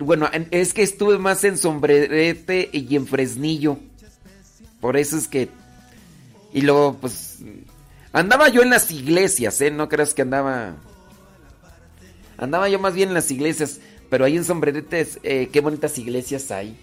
Bueno, 0.00 0.30
es 0.50 0.72
que 0.72 0.82
estuve 0.82 1.18
más 1.18 1.44
en 1.44 1.58
Sombrerete 1.58 2.70
y 2.72 2.96
en 2.96 3.06
Fresnillo. 3.06 3.78
Por 4.80 4.96
eso 4.96 5.16
es 5.16 5.28
que... 5.28 5.48
Y 6.52 6.62
luego, 6.62 6.96
pues... 7.00 7.38
Andaba 8.12 8.48
yo 8.48 8.62
en 8.62 8.70
las 8.70 8.90
iglesias, 8.90 9.60
¿eh? 9.60 9.70
No 9.70 9.88
creas 9.88 10.14
que 10.14 10.22
andaba... 10.22 10.76
Andaba 12.38 12.68
yo 12.68 12.78
más 12.78 12.94
bien 12.94 13.08
en 13.08 13.14
las 13.14 13.30
iglesias. 13.30 13.80
Pero 14.08 14.24
ahí 14.24 14.36
en 14.36 14.44
Sombrerete, 14.44 15.06
eh, 15.22 15.48
qué 15.52 15.60
bonitas 15.60 15.98
iglesias 15.98 16.50
hay. 16.50 16.76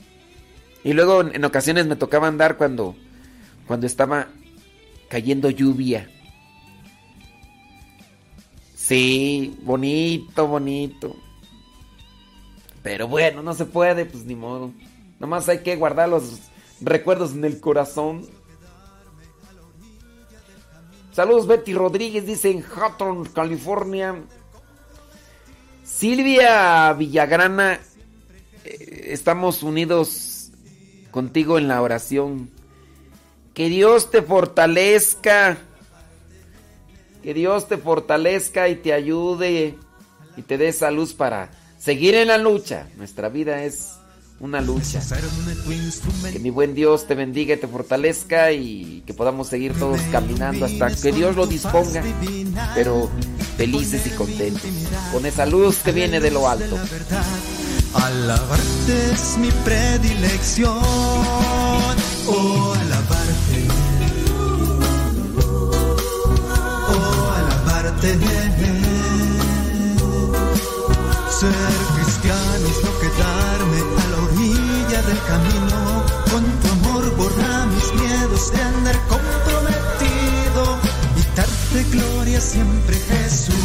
Y 0.83 0.93
luego 0.93 1.21
en, 1.21 1.35
en 1.35 1.45
ocasiones 1.45 1.85
me 1.87 1.95
tocaba 1.95 2.27
andar 2.27 2.57
cuando... 2.57 2.95
Cuando 3.67 3.87
estaba 3.87 4.27
cayendo 5.07 5.49
lluvia. 5.49 6.09
Sí, 8.75 9.57
bonito, 9.61 10.47
bonito. 10.47 11.15
Pero 12.83 13.07
bueno, 13.07 13.43
no 13.43 13.53
se 13.53 13.65
puede, 13.65 14.05
pues 14.05 14.25
ni 14.25 14.35
modo. 14.35 14.71
Nomás 15.19 15.47
hay 15.49 15.59
que 15.59 15.75
guardar 15.75 16.09
los 16.09 16.39
recuerdos 16.81 17.33
en 17.33 17.45
el 17.45 17.59
corazón. 17.59 18.27
Saludos 21.11 21.45
Betty 21.45 21.73
Rodríguez, 21.73 22.25
dice 22.25 22.49
en 22.49 22.63
Hawthorne, 22.63 23.29
California. 23.33 24.15
Silvia 25.83 26.93
Villagrana, 26.93 27.79
eh, 28.63 29.07
estamos 29.09 29.61
unidos 29.61 30.51
contigo 31.11 31.59
en 31.59 31.67
la 31.67 31.81
oración. 31.81 32.49
Que 33.53 33.69
Dios 33.69 34.09
te 34.09 34.23
fortalezca. 34.23 35.57
Que 37.21 37.35
Dios 37.35 37.67
te 37.67 37.77
fortalezca 37.77 38.69
y 38.69 38.75
te 38.75 38.93
ayude 38.93 39.75
y 40.35 40.41
te 40.41 40.57
dé 40.57 40.73
salud 40.73 41.13
para 41.15 41.51
seguir 41.81 42.15
en 42.15 42.27
la 42.27 42.37
lucha. 42.37 42.87
Nuestra 42.97 43.29
vida 43.29 43.63
es 43.63 43.93
una 44.39 44.61
lucha. 44.61 45.01
Que 46.31 46.39
mi 46.39 46.49
buen 46.49 46.73
Dios 46.73 47.07
te 47.07 47.15
bendiga 47.15 47.55
y 47.55 47.57
te 47.57 47.67
fortalezca 47.67 48.51
y 48.51 49.03
que 49.05 49.13
podamos 49.13 49.47
seguir 49.47 49.73
todos 49.77 49.99
caminando 50.11 50.65
hasta 50.65 50.95
que 50.95 51.11
Dios 51.11 51.35
lo 51.35 51.47
disponga, 51.47 52.03
pero 52.75 53.09
felices 53.57 54.05
y 54.07 54.09
contentos, 54.11 54.69
con 55.11 55.25
esa 55.25 55.45
luz 55.45 55.77
que 55.77 55.91
viene 55.91 56.19
de 56.19 56.31
lo 56.31 56.47
alto. 56.47 56.77
Alabarte 57.93 59.11
es 59.11 59.37
mi 59.37 59.51
predilección, 59.63 60.79
oh 62.27 62.73
alabarte, 62.79 63.67
oh 66.87 67.33
alabarte. 67.35 68.70
Ser 71.41 71.49
cristiano 71.95 72.67
es 72.67 72.83
no 72.83 72.91
quedarme 72.99 73.79
a 73.97 74.07
la 74.11 74.17
orilla 74.25 75.01
del 75.01 75.19
camino. 75.23 76.05
Con 76.29 76.43
tu 76.61 76.67
amor 76.69 77.15
borra 77.15 77.65
mis 77.65 77.93
miedos 77.99 78.51
de 78.51 78.61
andar 78.61 78.99
comprometido 79.07 80.77
y 81.17 81.35
darte 81.35 81.83
gloria 81.89 82.39
siempre, 82.39 82.95
Jesús. 82.95 83.55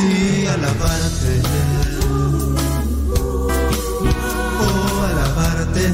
Y 0.00 0.46
alabarte. 0.46 1.42
Oh. 4.60 5.02
Alabarte 5.10 5.88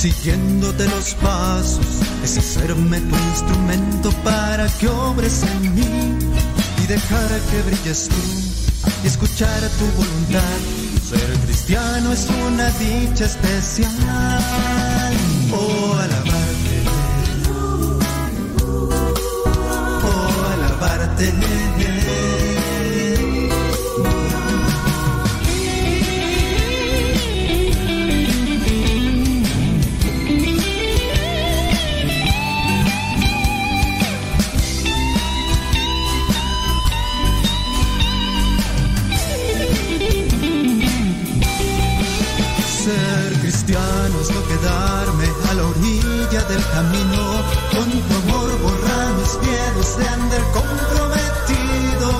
siguiéndote 0.00 0.88
los 0.88 1.14
pasos, 1.16 1.84
es 2.24 2.38
hacerme 2.38 3.00
tu 3.00 3.16
instrumento 3.16 4.10
para 4.24 4.66
que 4.78 4.88
obres 4.88 5.42
en 5.42 5.74
mí 5.74 6.18
y 6.82 6.86
dejar 6.86 7.28
que 7.50 7.62
brilles 7.66 8.08
tú 8.08 8.16
y 9.04 9.06
escuchar 9.06 9.60
tu 9.78 9.84
voluntad. 9.98 10.58
Ser 11.06 11.38
cristiano 11.44 12.14
es 12.14 12.26
una 12.46 12.70
dicha 12.78 13.26
especial. 13.26 13.90
Oh, 15.52 15.92
alabarte. 15.92 16.76
Oh, 20.02 20.46
alabarte. 20.54 21.34
del 46.48 46.64
camino, 46.72 47.42
con 47.70 47.90
tu 47.90 48.14
amor 48.14 48.58
borra 48.62 49.12
mis 49.18 49.48
miedos 49.48 49.98
de 49.98 50.08
andar 50.08 50.42
comprometido 50.52 52.10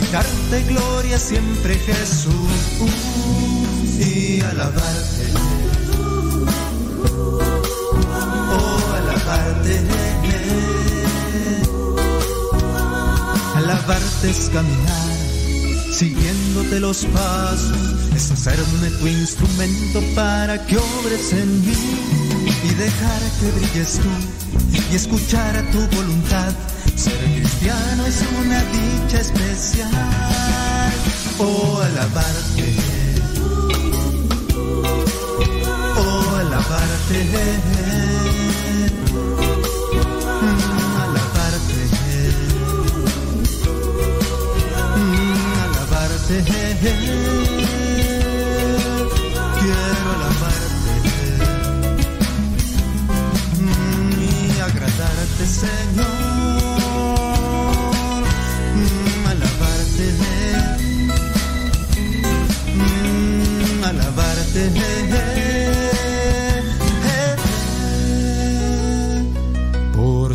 y 0.00 0.12
darte 0.12 0.62
gloria 0.72 1.18
siempre 1.18 1.74
Jesús 1.74 2.32
y 3.98 4.40
alabarte. 4.40 5.24
Oh, 8.52 8.94
alabarte, 8.96 9.80
Alabarte 13.56 14.30
es 14.30 14.50
caminar, 14.52 15.08
siguiéndote 15.92 16.80
los 16.80 17.04
pasos, 17.06 17.76
es 18.14 18.30
hacerme 18.30 18.90
tu 19.00 19.06
instrumento 19.06 20.00
para 20.14 20.64
que 20.66 20.76
obres 20.76 21.32
en 21.32 21.66
mí 21.66 22.33
y 22.64 22.74
dejar 22.74 23.20
que 23.40 23.50
brilles 23.50 24.00
tú 24.00 24.08
y 24.90 24.96
escuchar 24.96 25.56
a 25.56 25.70
tu 25.70 25.78
voluntad. 25.96 26.52
Ser 26.96 27.18
cristiano 27.18 28.06
es 28.06 28.22
una 28.40 28.62
dicha 28.64 29.20
especial. 29.20 29.90
Oh, 31.38 31.80
alabarte. 31.82 32.74
Oh, 35.96 36.36
alabarte. 36.40 37.74
quiero 46.44 47.93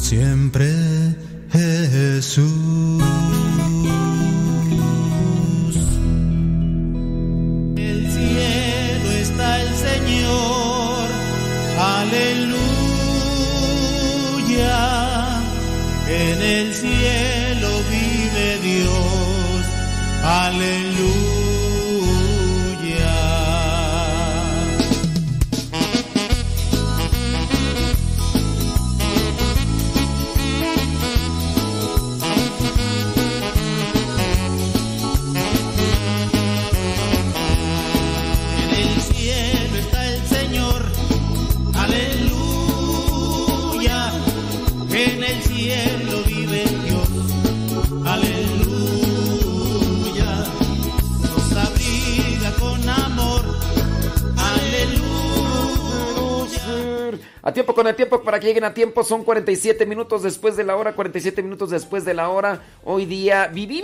siempre, 0.09 0.78
lleguen 58.49 58.63
a 58.63 58.73
tiempo. 58.73 59.03
Son 59.03 59.23
47 59.23 59.85
minutos 59.85 60.23
después 60.23 60.57
de 60.57 60.63
la 60.63 60.75
hora. 60.75 60.95
47 60.95 61.43
minutos 61.43 61.69
después 61.69 62.03
de 62.03 62.13
la 62.13 62.29
hora. 62.29 62.61
Hoy 62.83 63.05
día. 63.05 63.47
Vi, 63.47 63.65
vi, 63.65 63.81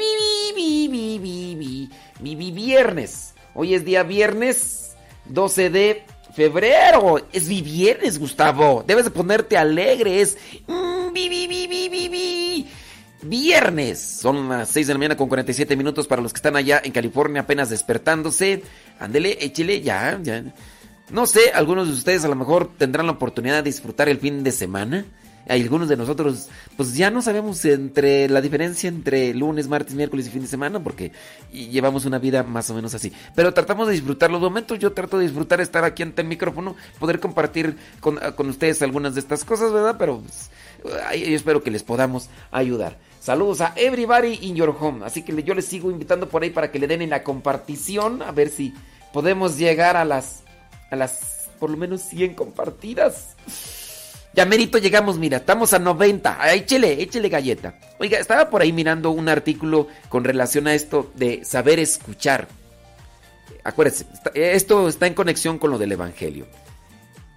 vi, 2.19 2.51
viernes. 2.51 3.35
Hoy 3.53 3.73
es 3.75 3.85
día 3.85 4.03
viernes 4.03 4.95
12 5.25 5.69
de 5.69 6.03
febrero. 6.35 7.17
Es 7.31 7.47
mi 7.47 7.61
viernes, 7.61 8.19
Gustavo. 8.19 8.83
Debes 8.85 9.05
de 9.05 9.11
ponerte 9.11 9.57
alegre. 9.57 10.21
Es. 10.21 10.37
Viernes. 13.21 13.99
Son 13.99 14.49
las 14.49 14.69
6 14.69 14.87
de 14.87 14.93
la 14.93 14.97
mañana 14.97 15.17
con 15.17 15.27
47 15.27 15.75
minutos 15.75 16.07
para 16.07 16.21
los 16.21 16.33
que 16.33 16.37
están 16.37 16.55
allá 16.55 16.81
en 16.83 16.91
California 16.91 17.41
apenas 17.41 17.69
despertándose. 17.69 18.63
Ándele, 18.99 19.37
échele, 19.41 19.81
ya, 19.81 20.19
ya. 20.21 20.43
No 21.11 21.27
sé, 21.27 21.51
algunos 21.53 21.87
de 21.87 21.93
ustedes 21.93 22.25
a 22.25 22.27
lo 22.27 22.35
mejor 22.35 22.71
tendrán 22.77 23.05
la 23.05 23.11
oportunidad 23.11 23.57
de 23.57 23.69
disfrutar 23.69 24.09
el 24.09 24.17
fin 24.17 24.43
de 24.43 24.51
semana. 24.51 25.05
Algunos 25.47 25.87
de 25.87 25.95
nosotros, 25.95 26.49
pues 26.75 26.95
ya 26.95 27.11
no 27.11 27.21
sabemos 27.21 27.63
entre 27.65 28.27
la 28.27 28.41
diferencia 28.41 28.87
entre 28.89 29.31
lunes, 29.35 29.67
martes, 29.67 29.93
miércoles 29.93 30.25
y 30.25 30.31
fin 30.31 30.41
de 30.41 30.47
semana, 30.47 30.83
porque 30.83 31.11
llevamos 31.51 32.05
una 32.05 32.17
vida 32.17 32.41
más 32.41 32.71
o 32.71 32.73
menos 32.73 32.95
así. 32.95 33.13
Pero 33.35 33.53
tratamos 33.53 33.87
de 33.87 33.93
disfrutar 33.93 34.31
los 34.31 34.41
momentos. 34.41 34.79
Yo 34.79 34.93
trato 34.93 35.19
de 35.19 35.25
disfrutar 35.25 35.61
estar 35.61 35.83
aquí 35.83 36.01
ante 36.01 36.23
el 36.23 36.27
micrófono, 36.27 36.75
poder 36.97 37.19
compartir 37.19 37.77
con, 37.99 38.17
ustedes 38.49 38.81
algunas 38.81 39.13
de 39.13 39.19
estas 39.19 39.45
cosas, 39.45 39.71
¿verdad? 39.71 39.97
Pero 39.99 40.21
pues, 40.21 40.49
yo 40.83 41.35
espero 41.35 41.61
que 41.61 41.69
les 41.69 41.83
podamos 41.83 42.29
ayudar. 42.49 42.97
Saludos 43.19 43.61
a 43.61 43.73
everybody 43.75 44.39
in 44.41 44.55
your 44.55 44.75
home. 44.79 45.05
Así 45.05 45.21
que 45.21 45.43
yo 45.43 45.53
les 45.53 45.65
sigo 45.65 45.91
invitando 45.91 46.27
por 46.27 46.41
ahí 46.41 46.49
para 46.49 46.71
que 46.71 46.79
le 46.79 46.87
den 46.87 47.03
en 47.03 47.11
la 47.11 47.21
compartición, 47.21 48.23
a 48.23 48.31
ver 48.31 48.49
si 48.49 48.73
podemos 49.13 49.59
llegar 49.59 49.95
a 49.95 50.05
las 50.05 50.44
a 50.89 50.95
las 50.95 51.49
por 51.59 51.69
lo 51.69 51.77
menos 51.77 52.01
100 52.01 52.35
compartidas. 52.35 53.35
Ya 54.33 54.45
merito 54.45 54.77
llegamos, 54.77 55.17
mira, 55.17 55.37
estamos 55.37 55.73
a 55.73 55.79
90. 55.79 56.53
Échele, 56.53 57.01
échele 57.01 57.29
galleta. 57.29 57.79
Oiga, 57.99 58.19
estaba 58.19 58.49
por 58.49 58.61
ahí 58.61 58.73
mirando 58.73 59.11
un 59.11 59.29
artículo 59.29 59.87
con 60.09 60.25
relación 60.25 60.67
a 60.67 60.73
esto 60.73 61.11
de 61.15 61.45
saber 61.45 61.79
escuchar. 61.79 62.47
Acuérdense, 63.63 64.05
esto 64.33 64.89
está 64.89 65.07
en 65.07 65.13
conexión 65.13 65.57
con 65.57 65.71
lo 65.71 65.77
del 65.77 65.93
Evangelio. 65.93 66.47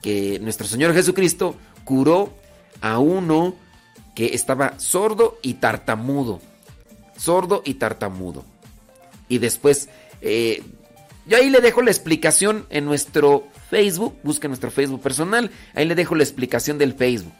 Que 0.02 0.40
nuestro 0.40 0.66
Señor 0.66 0.92
Jesucristo 0.92 1.54
curó 1.84 2.34
a 2.80 2.98
uno 2.98 3.54
que 4.16 4.34
estaba 4.34 4.78
sordo 4.80 5.38
y 5.40 5.54
tartamudo. 5.54 6.40
Sordo 7.16 7.62
y 7.64 7.74
tartamudo. 7.74 8.44
Y 9.28 9.38
después 9.38 9.88
eh, 10.20 10.62
yo 11.28 11.36
ahí 11.36 11.50
le 11.50 11.60
dejo 11.60 11.82
la 11.82 11.90
explicación 11.90 12.66
en 12.70 12.86
nuestro 12.86 13.48
Facebook, 13.70 14.16
busca 14.22 14.48
nuestro 14.48 14.70
Facebook 14.70 15.02
personal, 15.02 15.50
ahí 15.74 15.84
le 15.84 15.94
dejo 15.94 16.14
la 16.14 16.22
explicación 16.22 16.78
del 16.78 16.94
Facebook. 16.94 17.34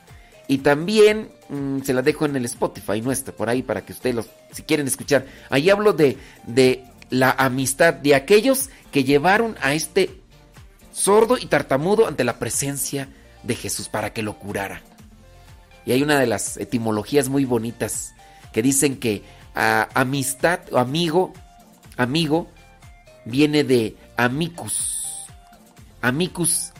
Y 0.46 0.58
también 0.58 1.30
mm, 1.48 1.80
se 1.82 1.94
la 1.94 2.02
dejo 2.02 2.26
en 2.26 2.36
el 2.36 2.44
Spotify 2.44 3.00
nuestro, 3.00 3.34
por 3.34 3.48
ahí 3.48 3.62
para 3.62 3.84
que 3.84 3.92
ustedes, 3.92 4.14
los, 4.14 4.28
si 4.52 4.62
quieren 4.62 4.86
escuchar. 4.86 5.24
Ahí 5.48 5.70
hablo 5.70 5.94
de, 5.94 6.18
de 6.46 6.84
la 7.08 7.30
amistad 7.30 7.94
de 7.94 8.14
aquellos 8.14 8.68
que 8.92 9.04
llevaron 9.04 9.56
a 9.62 9.72
este 9.72 10.20
sordo 10.92 11.38
y 11.38 11.46
tartamudo 11.46 12.06
ante 12.06 12.24
la 12.24 12.38
presencia 12.38 13.08
de 13.42 13.54
Jesús 13.54 13.88
para 13.88 14.12
que 14.12 14.22
lo 14.22 14.38
curara. 14.38 14.82
Y 15.86 15.92
hay 15.92 16.02
una 16.02 16.18
de 16.20 16.26
las 16.26 16.58
etimologías 16.58 17.30
muy 17.30 17.46
bonitas 17.46 18.14
que 18.52 18.60
dicen 18.60 18.98
que 18.98 19.22
ah, 19.54 19.88
amistad 19.94 20.60
o 20.72 20.78
amigo, 20.78 21.32
amigo, 21.96 22.48
viene 23.28 23.64
de 23.64 23.96
amicus. 24.16 25.26
Amicus 26.00 26.72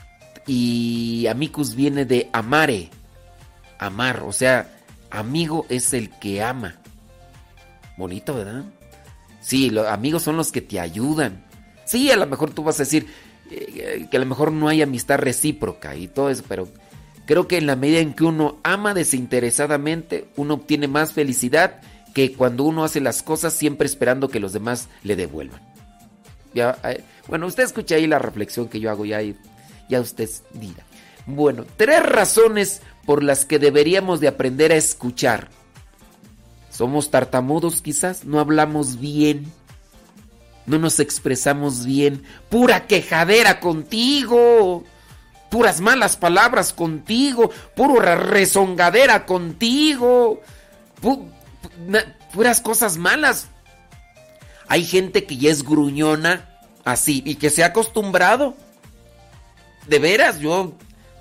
y 0.47 1.27
amicus 1.27 1.75
viene 1.75 2.05
de 2.05 2.29
amare. 2.33 2.89
Amar, 3.77 4.23
o 4.25 4.31
sea, 4.31 4.69
amigo 5.09 5.65
es 5.69 5.93
el 5.93 6.09
que 6.09 6.43
ama. 6.43 6.75
Bonito, 7.97 8.33
¿verdad? 8.35 8.65
Sí, 9.41 9.69
los 9.69 9.87
amigos 9.87 10.23
son 10.23 10.37
los 10.37 10.51
que 10.51 10.61
te 10.61 10.79
ayudan. 10.79 11.45
Sí, 11.85 12.11
a 12.11 12.17
lo 12.17 12.27
mejor 12.27 12.51
tú 12.51 12.63
vas 12.63 12.79
a 12.79 12.83
decir 12.83 13.07
eh, 13.49 14.07
que 14.09 14.17
a 14.17 14.19
lo 14.19 14.25
mejor 14.25 14.51
no 14.51 14.67
hay 14.67 14.81
amistad 14.81 15.17
recíproca 15.19 15.95
y 15.95 16.07
todo 16.07 16.29
eso, 16.29 16.43
pero 16.47 16.67
creo 17.25 17.47
que 17.47 17.57
en 17.57 17.65
la 17.65 17.75
medida 17.75 17.99
en 17.99 18.13
que 18.13 18.23
uno 18.23 18.57
ama 18.63 18.93
desinteresadamente, 18.93 20.27
uno 20.35 20.55
obtiene 20.55 20.87
más 20.87 21.13
felicidad 21.13 21.81
que 22.13 22.33
cuando 22.33 22.63
uno 22.63 22.83
hace 22.83 23.01
las 23.01 23.23
cosas 23.23 23.53
siempre 23.53 23.85
esperando 23.85 24.29
que 24.29 24.39
los 24.39 24.53
demás 24.53 24.89
le 25.03 25.15
devuelvan. 25.15 25.68
Ya, 26.53 26.77
eh, 26.83 27.03
bueno, 27.27 27.47
usted 27.47 27.63
escucha 27.63 27.95
ahí 27.95 28.07
la 28.07 28.19
reflexión 28.19 28.67
que 28.67 28.79
yo 28.79 28.89
hago 28.89 29.05
ya, 29.05 29.19
ya 29.89 30.01
usted 30.01 30.29
diga. 30.53 30.83
Bueno, 31.25 31.65
tres 31.77 32.01
razones 32.03 32.81
por 33.05 33.23
las 33.23 33.45
que 33.45 33.59
deberíamos 33.59 34.19
de 34.19 34.27
aprender 34.27 34.71
a 34.71 34.75
escuchar. 34.75 35.49
Somos 36.71 37.11
tartamudos 37.11 37.81
quizás, 37.81 38.25
no 38.25 38.39
hablamos 38.39 38.99
bien, 38.99 39.51
no 40.65 40.79
nos 40.79 40.99
expresamos 40.99 41.85
bien, 41.85 42.23
pura 42.49 42.87
quejadera 42.87 43.59
contigo, 43.59 44.83
puras 45.49 45.81
malas 45.81 46.15
palabras 46.15 46.73
contigo, 46.73 47.51
pura 47.75 48.15
rezongadera 48.15 49.25
contigo, 49.25 50.41
puras 52.31 52.61
cosas 52.61 52.97
malas 52.97 53.47
hay 54.69 54.85
gente 54.85 55.25
que 55.25 55.35
ya 55.35 55.49
es 55.49 55.63
gruñona 55.63 56.47
así 56.85 57.23
y 57.25 57.35
que 57.35 57.49
se 57.49 57.63
ha 57.63 57.67
acostumbrado. 57.67 58.55
De 59.87 59.97
veras, 59.97 60.39
yo 60.39 60.73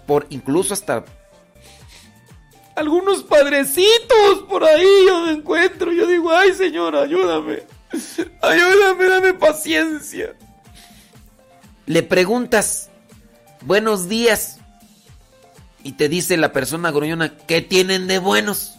por 0.07 0.27
incluso 0.29 0.75
hasta 0.75 1.05
algunos 2.77 3.25
padrecitos 3.25 4.45
por 4.49 4.65
ahí 4.65 4.87
yo 5.07 5.23
me 5.23 5.33
encuentro. 5.33 5.93
Yo 5.93 6.07
digo, 6.07 6.31
ay 6.31 6.53
Señor, 6.53 6.95
ayúdame. 6.95 7.63
Ayúdame, 8.43 9.09
dame 9.09 9.33
paciencia. 9.33 10.35
Le 11.87 12.03
preguntas, 12.03 12.91
buenos 13.63 14.11
días. 14.11 14.59
Y 15.83 15.93
te 15.93 16.11
dice 16.11 16.37
la 16.37 16.53
persona 16.53 16.91
gruñona, 16.91 17.35
¿qué 17.47 17.63
tienen 17.63 18.09
de 18.09 18.19
buenos? 18.19 18.75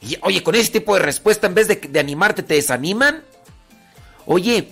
Y 0.00 0.16
oye, 0.22 0.42
con 0.42 0.54
ese 0.54 0.72
tipo 0.72 0.94
de 0.94 1.02
respuesta, 1.02 1.48
en 1.48 1.54
vez 1.54 1.68
de, 1.68 1.76
de 1.76 2.00
animarte, 2.00 2.42
te 2.42 2.54
desaniman. 2.54 3.22
Oye, 4.26 4.68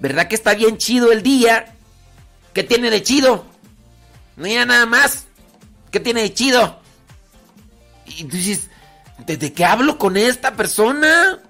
¿verdad 0.00 0.28
que 0.28 0.34
está 0.34 0.54
bien 0.54 0.78
chido 0.78 1.12
el 1.12 1.22
día? 1.22 1.74
¿Qué 2.52 2.62
tiene 2.62 2.90
de 2.90 3.02
chido? 3.02 3.44
No 4.36 4.46
hay 4.46 4.54
nada 4.64 4.86
más. 4.86 5.26
¿Qué 5.90 6.00
tiene 6.00 6.22
de 6.22 6.34
chido? 6.34 6.80
Y 8.06 8.24
tú 8.24 8.36
dices, 8.36 8.68
¿desde 9.26 9.52
qué 9.52 9.64
hablo 9.64 9.98
con 9.98 10.16
esta 10.16 10.54
persona? 10.54 11.40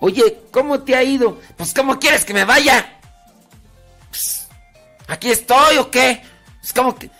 Oye, 0.00 0.40
¿cómo 0.50 0.80
te 0.82 0.94
ha 0.94 1.02
ido? 1.02 1.40
Pues, 1.56 1.72
¿cómo 1.72 1.98
quieres 1.98 2.24
que 2.24 2.34
me 2.34 2.44
vaya? 2.44 2.98
Pues, 4.10 4.46
¿Aquí 5.08 5.30
estoy 5.30 5.78
o 5.78 5.90
qué? 5.90 6.22
Es 6.62 6.72
como 6.72 6.94
que. 6.94 7.10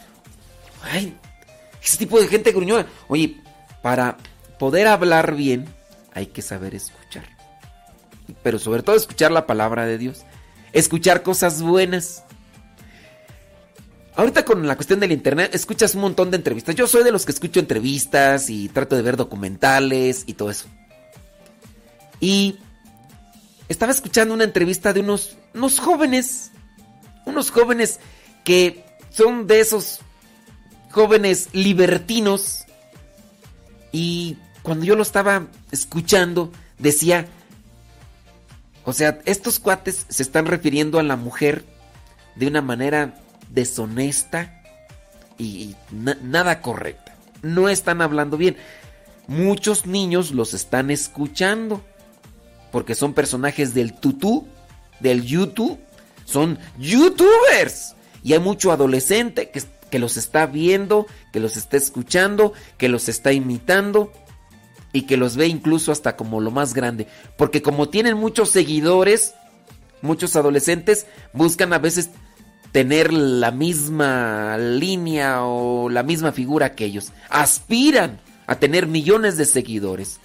Ay, 0.83 1.16
ese 1.83 1.97
tipo 1.97 2.20
de 2.20 2.29
gente 2.29 2.53
gruñona. 2.53 2.87
Oye, 3.09 3.41
para 3.83 4.16
poder 4.59 4.87
hablar 4.89 5.35
bien, 5.35 5.72
hay 6.12 6.27
que 6.27 6.43
saber 6.43 6.74
escuchar. 6.74 7.36
Pero 8.43 8.59
sobre 8.59 8.83
todo 8.83 8.97
escuchar 8.97 9.33
la 9.33 9.47
palabra 9.47 9.87
de 9.87 9.99
Dios. 9.99 10.24
Escuchar 10.72 11.22
cosas 11.22 11.62
buenas. 11.62 12.24
Ahorita 14.14 14.45
con 14.45 14.66
la 14.66 14.77
cuestión 14.77 14.99
del 15.01 15.12
internet, 15.12 15.55
escuchas 15.55 15.95
un 15.95 16.01
montón 16.01 16.31
de 16.31 16.39
entrevistas. 16.39 16.74
Yo 16.74 16.87
soy 16.87 17.05
de 17.05 17.12
los 17.12 17.27
que 17.27 17.33
escucho 17.33 17.61
entrevistas 17.61 18.49
y 18.49 18.68
trato 18.68 18.97
de 18.97 19.03
ver 19.03 19.16
documentales 19.16 20.24
y 20.27 20.35
todo 20.35 20.51
eso. 20.51 20.66
Y 22.18 22.59
estaba 23.68 23.93
escuchando 23.93 24.33
una 24.33 24.45
entrevista 24.45 24.93
de 24.93 25.01
unos, 25.01 25.37
unos 25.55 25.79
jóvenes, 25.79 26.51
unos 27.27 27.51
jóvenes 27.51 28.01
que 28.45 28.85
son 29.11 29.47
de 29.47 29.61
esos 29.61 30.01
jóvenes 30.91 31.51
libertinos. 31.53 32.64
Y 33.93 34.39
cuando 34.62 34.87
yo 34.87 34.97
lo 34.97 35.03
estaba 35.03 35.47
escuchando, 35.70 36.53
decía, 36.79 37.29
o 38.87 38.93
sea, 38.93 39.18
estos 39.24 39.59
cuates 39.59 40.07
se 40.09 40.22
están 40.22 40.47
refiriendo 40.47 41.01
a 41.01 41.03
la 41.03 41.16
mujer 41.16 41.64
de 42.37 42.47
una 42.47 42.62
manera 42.62 43.20
deshonesta 43.51 44.62
y, 45.39 45.74
na 45.91 46.16
nada 46.22 46.62
correcta. 46.62 47.16
No 47.43 47.68
están 47.68 48.01
hablando 48.01 48.37
bien. 48.37 48.57
Muchos 49.26 49.87
niños 49.87 50.30
los 50.30 50.55
están 50.55 50.93
escuchando 50.93 51.82
porque 52.70 52.95
son 52.95 53.12
personajes 53.12 53.74
del 53.74 53.93
tutú, 53.93 54.47
del 55.01 55.24
YouTube, 55.24 55.80
son 56.24 56.57
youtubers. 56.78 57.97
Y 58.22 58.34
hay 58.34 58.39
mucho 58.39 58.70
adolescente 58.70 59.51
que, 59.51 59.64
que 59.91 59.99
los 59.99 60.16
está 60.16 60.47
viendo, 60.47 61.09
que 61.32 61.41
los 61.41 61.57
está 61.57 61.76
escuchando, 61.76 62.53
que 62.78 62.89
los 62.89 63.09
está 63.09 63.32
imitando 63.32 64.12
y 64.97 65.03
que 65.03 65.18
los 65.18 65.36
ve 65.36 65.47
incluso 65.47 65.92
hasta 65.92 66.16
como 66.16 66.40
lo 66.40 66.51
más 66.51 66.72
grande. 66.72 67.07
Porque 67.36 67.61
como 67.61 67.90
tienen 67.90 68.16
muchos 68.16 68.49
seguidores, 68.49 69.34
muchos 70.01 70.36
adolescentes 70.36 71.07
buscan 71.34 71.74
a 71.74 71.78
veces 71.78 72.09
tener 72.72 73.12
la 73.12 73.51
misma 73.51 74.57
línea 74.57 75.44
o 75.44 75.90
la 75.90 76.03
misma 76.03 76.32
figura 76.32 76.74
que 76.74 76.86
ellos. 76.86 77.12
Aspiran 77.28 78.20
a 78.47 78.59
tener 78.59 78.86
millones 78.86 79.36
de 79.36 79.44
seguidores. 79.44 80.18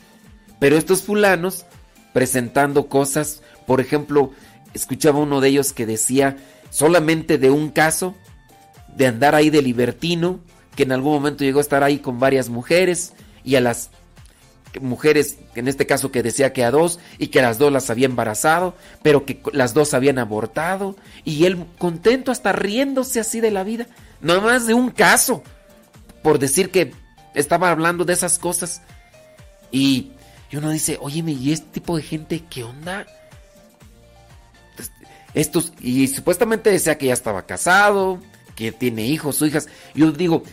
Pero 0.61 0.77
estos 0.77 1.03
fulanos 1.03 1.65
presentando 2.13 2.87
cosas, 2.87 3.41
por 3.67 3.81
ejemplo, 3.81 4.31
escuchaba 4.73 5.19
uno 5.19 5.41
de 5.41 5.49
ellos 5.49 5.73
que 5.73 5.85
decía 5.85 6.37
solamente 6.69 7.37
de 7.37 7.49
un 7.49 7.71
caso 7.71 8.15
de 8.95 9.07
andar 9.07 9.35
ahí 9.35 9.49
de 9.49 9.61
libertino, 9.61 10.39
que 10.77 10.83
en 10.83 10.93
algún 10.93 11.11
momento 11.11 11.43
llegó 11.43 11.59
a 11.59 11.61
estar 11.61 11.83
ahí 11.83 11.97
con 11.99 12.19
varias 12.19 12.47
mujeres 12.47 13.11
y 13.43 13.55
a 13.55 13.61
las 13.61 13.89
mujeres, 14.79 15.37
en 15.55 15.67
este 15.67 15.85
caso 15.85 16.11
que 16.11 16.23
decía 16.23 16.53
que 16.53 16.63
a 16.63 16.71
dos 16.71 16.99
y 17.17 17.27
que 17.27 17.41
las 17.41 17.57
dos 17.57 17.71
las 17.71 17.89
había 17.89 18.05
embarazado, 18.05 18.75
pero 19.01 19.25
que 19.25 19.41
las 19.51 19.73
dos 19.73 19.93
habían 19.93 20.19
abortado 20.19 20.95
y 21.25 21.45
él 21.45 21.65
contento 21.77 22.31
hasta 22.31 22.53
riéndose 22.53 23.19
así 23.19 23.41
de 23.41 23.51
la 23.51 23.63
vida, 23.63 23.87
no 24.21 24.39
más 24.41 24.67
de 24.67 24.73
un 24.73 24.89
caso, 24.89 25.43
por 26.23 26.39
decir 26.39 26.71
que 26.71 26.93
estaba 27.33 27.71
hablando 27.71 28.05
de 28.05 28.13
esas 28.13 28.39
cosas 28.39 28.81
y, 29.71 30.11
uno 30.53 30.69
dice, 30.69 30.97
óyeme, 31.01 31.31
¿y 31.31 31.51
este 31.53 31.67
tipo 31.71 31.95
de 31.95 32.03
gente 32.03 32.43
qué 32.49 32.63
onda? 32.63 33.07
Estos, 35.33 35.71
y 35.79 36.07
supuestamente 36.07 36.69
decía 36.69 36.97
que 36.97 37.07
ya 37.07 37.13
estaba 37.13 37.45
casado, 37.45 38.19
que 38.55 38.73
tiene 38.73 39.05
hijos 39.05 39.41
o 39.41 39.45
hijas. 39.45 39.69
Yo 39.95 40.11
digo, 40.11 40.43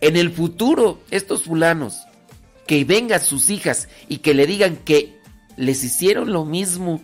en 0.00 0.16
el 0.16 0.30
futuro, 0.30 1.00
estos 1.10 1.42
fulanos, 1.42 2.06
que 2.66 2.84
vengan 2.84 3.20
sus 3.20 3.50
hijas 3.50 3.88
y 4.08 4.18
que 4.18 4.34
le 4.34 4.46
digan 4.46 4.76
que 4.76 5.20
les 5.56 5.84
hicieron 5.84 6.32
lo 6.32 6.44
mismo 6.44 7.00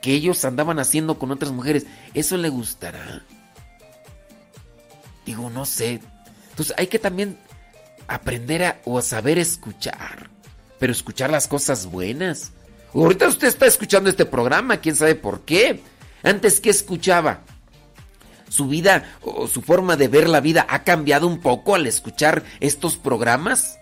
que 0.00 0.12
ellos 0.12 0.44
andaban 0.44 0.78
haciendo 0.78 1.18
con 1.18 1.30
otras 1.30 1.52
mujeres, 1.52 1.86
¿eso 2.12 2.36
le 2.36 2.48
gustará? 2.48 3.24
Digo, 5.24 5.48
no 5.48 5.64
sé. 5.64 6.00
Entonces 6.50 6.74
hay 6.76 6.88
que 6.88 6.98
también 6.98 7.38
aprender 8.06 8.64
a, 8.64 8.80
o 8.84 8.98
a 8.98 9.02
saber 9.02 9.38
escuchar, 9.38 10.28
pero 10.78 10.92
escuchar 10.92 11.30
las 11.30 11.48
cosas 11.48 11.86
buenas. 11.86 12.52
Ahorita 12.92 13.28
usted 13.28 13.48
está 13.48 13.66
escuchando 13.66 14.10
este 14.10 14.26
programa, 14.26 14.76
quién 14.76 14.94
sabe 14.94 15.14
por 15.14 15.40
qué. 15.40 15.80
Antes, 16.22 16.60
¿qué 16.60 16.70
escuchaba? 16.70 17.40
Su 18.48 18.68
vida 18.68 19.16
o 19.22 19.48
su 19.48 19.62
forma 19.62 19.96
de 19.96 20.08
ver 20.08 20.28
la 20.28 20.40
vida 20.40 20.66
ha 20.68 20.84
cambiado 20.84 21.26
un 21.26 21.40
poco 21.40 21.74
al 21.74 21.86
escuchar 21.86 22.44
estos 22.60 22.96
programas 22.96 23.78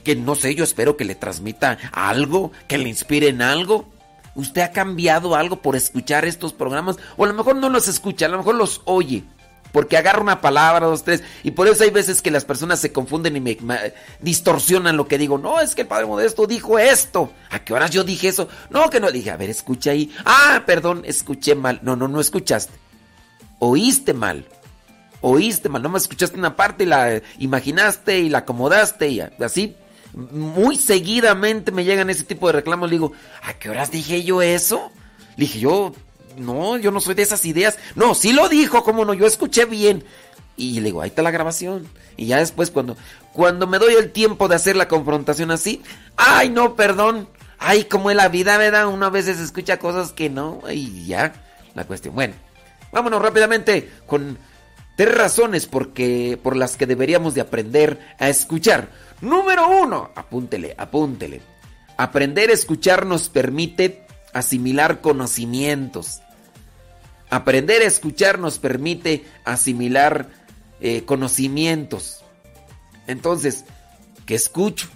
que, 0.00 0.16
no 0.16 0.34
sé, 0.34 0.54
yo 0.54 0.64
espero 0.64 0.96
que 0.96 1.04
le 1.04 1.14
transmita 1.14 1.78
algo, 1.92 2.52
que 2.68 2.78
le 2.78 2.88
inspire 2.88 3.28
en 3.28 3.42
algo. 3.42 3.88
¿Usted 4.34 4.62
ha 4.62 4.72
cambiado 4.72 5.34
algo 5.34 5.60
por 5.60 5.76
escuchar 5.76 6.24
estos 6.24 6.52
programas? 6.52 6.96
O 7.16 7.24
a 7.24 7.28
lo 7.28 7.34
mejor 7.34 7.56
no 7.56 7.68
los 7.68 7.88
escucha, 7.88 8.26
a 8.26 8.28
lo 8.30 8.38
mejor 8.38 8.54
los 8.54 8.80
oye. 8.86 9.24
Porque 9.72 9.96
agarra 9.96 10.20
una 10.20 10.40
palabra, 10.40 10.86
dos, 10.86 11.02
tres. 11.02 11.22
Y 11.42 11.52
por 11.52 11.66
eso 11.66 11.82
hay 11.82 11.90
veces 11.90 12.20
que 12.20 12.30
las 12.30 12.44
personas 12.44 12.78
se 12.78 12.92
confunden 12.92 13.36
y 13.36 13.40
me, 13.40 13.58
distorsionan 14.20 14.98
lo 14.98 15.08
que 15.08 15.16
digo. 15.16 15.38
No, 15.38 15.60
es 15.60 15.74
que 15.74 15.82
el 15.82 15.88
Padre 15.88 16.06
Modesto 16.06 16.46
dijo 16.46 16.78
esto. 16.78 17.32
¿A 17.50 17.60
qué 17.60 17.72
horas 17.72 17.90
yo 17.90 18.04
dije 18.04 18.28
eso? 18.28 18.48
No, 18.68 18.90
que 18.90 19.00
no. 19.00 19.10
Dije, 19.10 19.30
a 19.30 19.36
ver, 19.36 19.48
escucha 19.48 19.92
ahí. 19.92 20.14
Ah, 20.26 20.62
perdón, 20.66 21.02
escuché 21.06 21.54
mal. 21.54 21.80
No, 21.82 21.96
no, 21.96 22.06
no 22.06 22.20
escuchaste. 22.20 22.74
Oíste 23.58 24.12
mal. 24.12 24.46
Oíste 25.22 25.70
mal. 25.70 25.82
No 25.82 25.88
me 25.88 25.98
escuchaste 25.98 26.38
una 26.38 26.54
parte 26.54 26.84
y 26.84 26.88
la 26.88 27.22
imaginaste 27.38 28.18
y 28.18 28.28
la 28.28 28.38
acomodaste 28.38 29.08
y 29.08 29.20
así 29.20 29.76
muy 30.14 30.76
seguidamente 30.76 31.72
me 31.72 31.84
llegan 31.84 32.10
ese 32.10 32.24
tipo 32.24 32.46
de 32.46 32.54
reclamos. 32.54 32.88
Le 32.88 32.96
digo, 32.96 33.12
¿a 33.42 33.54
qué 33.54 33.70
horas 33.70 33.90
dije 33.90 34.22
yo 34.22 34.42
eso? 34.42 34.90
Le 35.36 35.46
dije, 35.46 35.60
yo, 35.60 35.94
no, 36.36 36.76
yo 36.76 36.90
no 36.90 37.00
soy 37.00 37.14
de 37.14 37.22
esas 37.22 37.44
ideas. 37.44 37.78
No, 37.94 38.14
sí 38.14 38.32
lo 38.32 38.48
dijo, 38.48 38.84
como 38.84 39.04
no, 39.04 39.14
yo 39.14 39.26
escuché 39.26 39.64
bien. 39.64 40.04
Y 40.56 40.80
le 40.80 40.86
digo, 40.86 41.02
ahí 41.02 41.08
está 41.08 41.22
la 41.22 41.30
grabación. 41.30 41.88
Y 42.16 42.26
ya 42.26 42.38
después, 42.38 42.70
cuando, 42.70 42.96
cuando 43.32 43.66
me 43.66 43.78
doy 43.78 43.94
el 43.94 44.12
tiempo 44.12 44.48
de 44.48 44.56
hacer 44.56 44.76
la 44.76 44.88
confrontación 44.88 45.50
así, 45.50 45.82
ay, 46.16 46.50
no, 46.50 46.76
perdón. 46.76 47.28
Ay, 47.58 47.84
como 47.84 48.10
en 48.10 48.16
la 48.16 48.28
vida, 48.28 48.58
¿verdad? 48.58 48.88
Uno 48.88 49.06
a 49.06 49.10
veces 49.10 49.38
escucha 49.38 49.78
cosas 49.78 50.12
que 50.12 50.28
no. 50.28 50.60
Y 50.70 51.06
ya, 51.06 51.32
la 51.74 51.84
cuestión. 51.84 52.14
Bueno, 52.14 52.34
vámonos 52.92 53.22
rápidamente 53.22 53.90
con 54.06 54.36
tres 54.96 55.14
razones 55.14 55.66
porque, 55.66 56.38
por 56.42 56.56
las 56.56 56.76
que 56.76 56.86
deberíamos 56.86 57.34
de 57.34 57.40
aprender 57.40 57.98
a 58.18 58.28
escuchar. 58.28 58.88
Número 59.22 59.68
uno, 59.68 60.10
apúntele, 60.16 60.74
apúntele. 60.76 61.40
Aprender 61.96 62.50
a 62.50 62.54
escuchar 62.54 63.06
nos 63.06 63.28
permite 63.28 64.04
asimilar 64.32 65.00
conocimientos. 65.00 66.20
Aprender 67.30 67.82
a 67.82 67.86
escuchar 67.86 68.40
nos 68.40 68.58
permite 68.58 69.24
asimilar 69.44 70.26
eh, 70.80 71.04
conocimientos. 71.04 72.24
Entonces, 73.06 73.64
¿qué 74.26 74.34
escucho? 74.34 74.88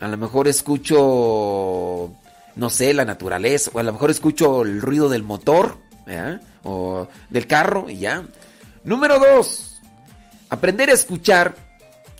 A 0.00 0.08
lo 0.08 0.16
mejor 0.16 0.48
escucho, 0.48 2.10
no 2.56 2.70
sé, 2.70 2.94
la 2.94 3.04
naturaleza, 3.04 3.70
o 3.74 3.80
a 3.80 3.82
lo 3.82 3.92
mejor 3.92 4.10
escucho 4.10 4.62
el 4.62 4.80
ruido 4.80 5.10
del 5.10 5.22
motor, 5.22 5.76
o 6.62 7.06
del 7.28 7.46
carro, 7.46 7.90
y 7.90 7.98
ya. 7.98 8.24
Número 8.82 9.18
dos, 9.18 9.82
aprender 10.48 10.88
a 10.88 10.94
escuchar 10.94 11.54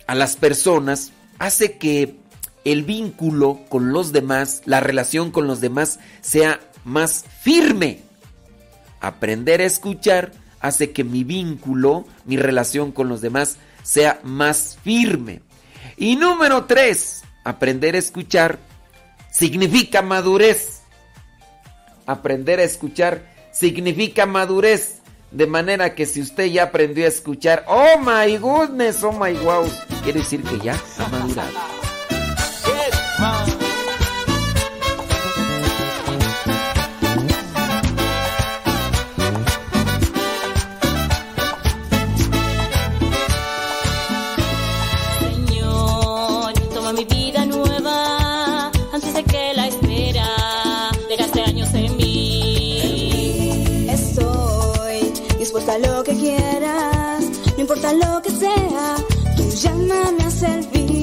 a 0.05 0.13
las 0.13 0.35
personas 0.35 1.11
hace 1.39 1.77
que 1.77 2.15
el 2.63 2.83
vínculo 2.83 3.61
con 3.69 3.93
los 3.93 4.11
demás, 4.11 4.61
la 4.65 4.79
relación 4.79 5.31
con 5.31 5.47
los 5.47 5.61
demás 5.61 5.99
sea 6.21 6.59
más 6.83 7.25
firme. 7.41 8.01
Aprender 9.01 9.61
a 9.61 9.65
escuchar 9.65 10.31
hace 10.59 10.91
que 10.91 11.03
mi 11.03 11.23
vínculo, 11.23 12.05
mi 12.25 12.37
relación 12.37 12.91
con 12.91 13.07
los 13.07 13.21
demás 13.21 13.57
sea 13.83 14.19
más 14.23 14.77
firme. 14.83 15.41
Y 15.97 16.15
número 16.15 16.65
tres, 16.65 17.21
aprender 17.43 17.95
a 17.95 17.99
escuchar 17.99 18.57
significa 19.31 20.01
madurez. 20.01 20.81
Aprender 22.07 22.59
a 22.59 22.63
escuchar 22.63 23.31
significa 23.51 24.25
madurez. 24.25 25.01
De 25.31 25.47
manera 25.47 25.95
que 25.95 26.05
si 26.05 26.21
usted 26.21 26.45
ya 26.45 26.63
aprendió 26.63 27.05
a 27.05 27.09
escuchar, 27.09 27.65
oh 27.67 27.99
my 27.99 28.37
goodness, 28.37 29.03
oh 29.03 29.11
my 29.11 29.33
wow, 29.43 29.65
quiere 30.03 30.19
decir 30.19 30.41
que 30.43 30.59
ya 30.59 30.79
ha 30.97 31.07
madurado. 31.09 31.51
Lo 55.79 56.03
que 56.03 56.13
quieras, 56.13 57.23
no 57.55 57.61
importa 57.61 57.93
lo 57.93 58.21
que 58.21 58.29
sea, 58.29 58.95
tú 59.35 59.49
llámame 59.49 60.23
a 60.23 60.31
servir. 60.31 60.94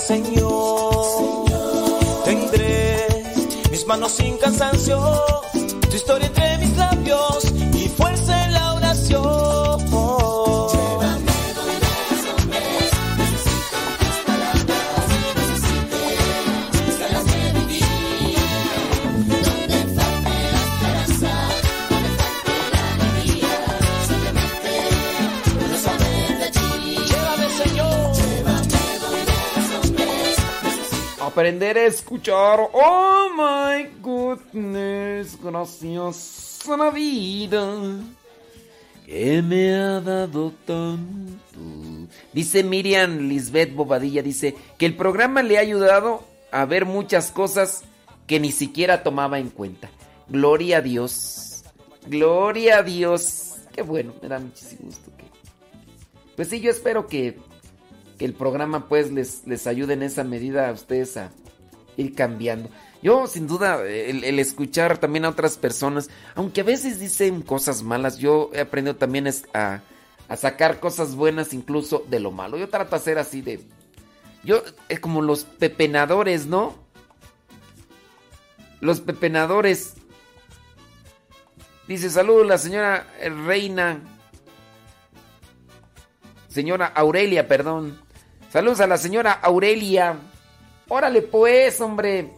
Señor. 0.00 1.44
Tendré 2.24 3.06
mis 3.70 3.86
manos 3.86 4.12
sin 4.12 4.36
cansancio, 4.38 4.98
aprender 31.44 31.76
a 31.76 31.84
escuchar. 31.84 32.58
Oh 32.72 33.28
my 33.36 33.86
goodness, 34.00 35.38
gracias 35.42 36.66
a 36.66 36.74
la 36.74 36.90
vida 36.90 37.98
que 39.04 39.42
me 39.42 39.74
ha 39.74 40.00
dado 40.00 40.54
tanto. 40.64 42.08
Dice 42.32 42.64
Miriam 42.64 43.28
Lisbeth 43.28 43.74
Bobadilla, 43.74 44.22
dice 44.22 44.54
que 44.78 44.86
el 44.86 44.96
programa 44.96 45.42
le 45.42 45.58
ha 45.58 45.60
ayudado 45.60 46.24
a 46.50 46.64
ver 46.64 46.86
muchas 46.86 47.30
cosas 47.30 47.82
que 48.26 48.40
ni 48.40 48.50
siquiera 48.50 49.02
tomaba 49.02 49.38
en 49.38 49.50
cuenta. 49.50 49.90
Gloria 50.30 50.78
a 50.78 50.80
Dios. 50.80 51.62
Gloria 52.06 52.78
a 52.78 52.82
Dios. 52.82 53.56
Qué 53.74 53.82
bueno, 53.82 54.14
me 54.22 54.28
da 54.28 54.38
muchísimo 54.38 54.86
gusto 54.86 55.10
que... 55.18 55.24
Pues 56.36 56.48
sí, 56.48 56.60
yo 56.60 56.70
espero 56.70 57.06
que 57.06 57.36
que 58.18 58.24
el 58.24 58.34
programa 58.34 58.88
pues 58.88 59.12
les, 59.12 59.46
les 59.46 59.66
ayude 59.66 59.94
en 59.94 60.02
esa 60.02 60.24
medida 60.24 60.68
a 60.68 60.72
ustedes 60.72 61.16
a 61.16 61.30
ir 61.96 62.14
cambiando. 62.14 62.70
Yo 63.02 63.26
sin 63.26 63.46
duda 63.46 63.82
el, 63.86 64.38
escuchar 64.38 64.98
también 64.98 65.24
a 65.24 65.28
otras 65.28 65.58
personas, 65.58 66.08
aunque 66.34 66.62
a 66.62 66.64
veces 66.64 66.98
dicen 66.98 67.42
cosas 67.42 67.82
malas, 67.82 68.16
yo 68.16 68.50
he 68.54 68.60
aprendido 68.60 68.96
también 68.96 69.28
a, 69.52 69.82
a 70.28 70.36
sacar 70.36 70.80
cosas 70.80 71.14
buenas 71.14 71.52
incluso 71.52 72.04
de 72.08 72.20
lo 72.20 72.30
malo. 72.30 72.56
Yo 72.56 72.68
trato 72.68 72.92
de 72.92 72.96
hacer 72.96 73.18
así 73.18 73.42
de... 73.42 73.60
Yo, 74.42 74.62
es 74.88 75.00
como 75.00 75.22
los 75.22 75.44
pepenadores, 75.44 76.46
¿no? 76.46 76.74
Los 78.80 79.00
pepenadores. 79.00 79.94
Dice, 81.88 82.10
saludos 82.10 82.46
la 82.46 82.58
señora 82.58 83.06
Reina. 83.46 84.00
Señora 86.48 86.86
Aurelia, 86.86 87.48
perdón. 87.48 88.03
Saludos 88.54 88.78
a 88.78 88.86
la 88.86 88.98
señora 88.98 89.32
Aurelia. 89.32 90.16
Órale 90.86 91.22
pues, 91.22 91.80
hombre. 91.80 92.30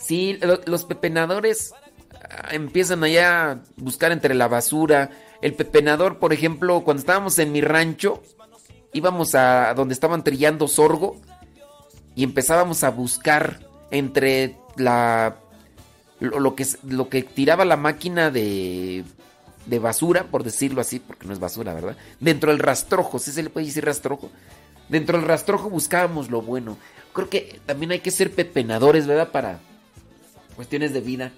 Sí, 0.00 0.36
los 0.66 0.84
pepenadores 0.84 1.72
ah, 2.12 2.48
empiezan 2.50 3.04
allá 3.04 3.52
a 3.52 3.58
buscar 3.76 4.10
entre 4.10 4.34
la 4.34 4.48
basura. 4.48 5.10
El 5.42 5.54
pepenador, 5.54 6.18
por 6.18 6.32
ejemplo, 6.32 6.82
cuando 6.82 7.02
estábamos 7.02 7.38
en 7.38 7.52
mi 7.52 7.60
rancho, 7.60 8.20
íbamos 8.92 9.36
a 9.36 9.74
donde 9.74 9.94
estaban 9.94 10.24
trillando 10.24 10.66
sorgo 10.66 11.20
y 12.16 12.24
empezábamos 12.24 12.82
a 12.82 12.90
buscar 12.90 13.60
entre 13.92 14.56
la 14.74 15.36
lo, 16.18 16.56
que 16.56 16.66
lo 16.82 17.08
que 17.08 17.22
tiraba 17.22 17.64
la 17.64 17.76
máquina 17.76 18.32
de 18.32 19.04
de 19.66 19.78
basura, 19.78 20.24
por 20.24 20.42
decirlo 20.42 20.80
así, 20.80 20.98
porque 20.98 21.26
no 21.26 21.32
es 21.32 21.38
basura, 21.38 21.74
¿verdad? 21.74 21.96
Dentro 22.18 22.50
del 22.50 22.58
rastrojo, 22.58 23.20
¿sí 23.20 23.30
se 23.30 23.42
le 23.42 23.50
puede 23.50 23.66
decir 23.66 23.84
rastrojo? 23.84 24.30
Dentro 24.90 25.18
del 25.18 25.28
rastrojo 25.28 25.70
buscábamos 25.70 26.30
lo 26.30 26.42
bueno. 26.42 26.76
Creo 27.12 27.30
que 27.30 27.60
también 27.64 27.92
hay 27.92 28.00
que 28.00 28.10
ser 28.10 28.32
pepenadores, 28.32 29.06
¿verdad? 29.06 29.30
Para 29.30 29.60
cuestiones 30.56 30.92
de 30.92 31.00
vida. 31.00 31.32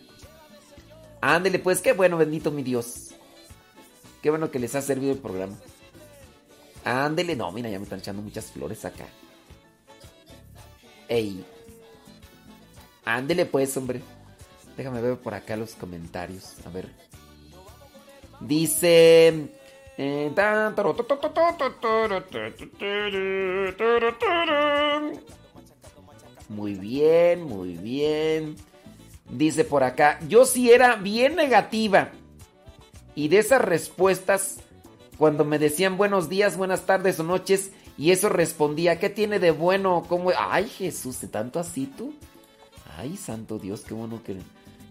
Ándele, 1.20 1.58
pues, 1.58 1.82
qué 1.82 1.92
bueno, 1.92 2.16
bendito 2.16 2.50
mi 2.50 2.62
Dios. 2.62 3.10
Qué 4.22 4.30
bueno 4.30 4.50
que 4.50 4.58
les 4.58 4.74
ha 4.74 4.80
servido 4.80 5.12
el 5.12 5.18
programa. 5.18 5.56
Ándele, 6.84 7.36
no, 7.36 7.52
mira, 7.52 7.68
ya 7.68 7.78
me 7.78 7.84
están 7.84 7.98
echando 7.98 8.22
muchas 8.22 8.46
flores 8.46 8.84
acá. 8.86 9.06
Ey. 11.08 11.44
Ándele, 13.04 13.44
pues, 13.44 13.76
hombre. 13.76 14.00
Déjame 14.78 15.02
ver 15.02 15.18
por 15.18 15.34
acá 15.34 15.56
los 15.56 15.74
comentarios. 15.74 16.54
A 16.64 16.70
ver. 16.70 16.88
Dice. 18.40 19.50
Muy 26.48 26.74
bien, 26.74 27.44
muy 27.44 27.76
bien. 27.76 28.56
Dice 29.30 29.64
por 29.64 29.84
acá, 29.84 30.18
yo 30.28 30.44
sí 30.44 30.70
era 30.70 30.96
bien 30.96 31.36
negativa. 31.36 32.10
Y 33.14 33.28
de 33.28 33.38
esas 33.38 33.62
respuestas, 33.62 34.60
cuando 35.18 35.44
me 35.44 35.58
decían 35.58 35.96
buenos 35.96 36.28
días, 36.28 36.56
buenas 36.56 36.86
tardes 36.86 37.20
o 37.20 37.22
noches, 37.22 37.72
y 37.96 38.10
eso 38.10 38.28
respondía, 38.28 38.98
¿qué 38.98 39.10
tiene 39.10 39.38
de 39.38 39.50
bueno? 39.50 40.04
¿Cómo? 40.08 40.30
Ay, 40.36 40.68
Jesús, 40.68 41.20
¿de 41.20 41.28
tanto 41.28 41.60
así 41.60 41.86
tú? 41.86 42.14
Ay, 42.96 43.16
santo 43.16 43.58
Dios, 43.58 43.82
qué 43.82 43.94
bueno 43.94 44.22
que, 44.22 44.34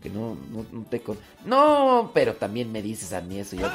no, 0.09 0.37
no, 0.51 0.83
te... 0.89 1.01
Con... 1.01 1.17
No, 1.45 2.11
pero 2.13 2.35
también 2.35 2.71
me 2.71 2.81
dices 2.81 3.13
a 3.13 3.21
mí 3.21 3.39
eso. 3.39 3.55
Ya 3.55 3.71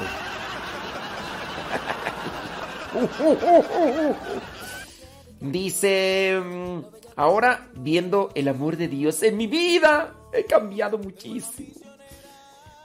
Dice, 5.39 6.41
mm, 6.43 6.79
ahora 7.15 7.67
viendo 7.75 8.31
el 8.35 8.47
amor 8.47 8.77
de 8.77 8.87
Dios 8.87 9.21
en 9.23 9.37
mi 9.37 9.47
vida, 9.47 10.13
he 10.33 10.43
cambiado 10.45 10.97
muchísimo. 10.97 11.75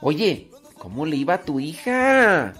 Oye, 0.01 0.49
¿cómo 0.77 1.05
le 1.05 1.15
iba 1.15 1.35
a 1.35 1.41
tu 1.41 1.59
hija? 1.59 2.53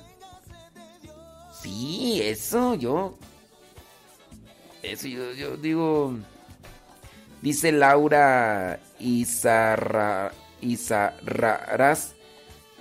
Sí, 1.62 2.22
eso, 2.22 2.76
yo... 2.76 3.16
Eso 4.82 5.08
yo, 5.08 5.58
digo... 5.58 6.16
Dice 7.42 7.74
Laura 7.74 8.80
Izarra, 9.00 10.32
Izarraras 10.62 12.16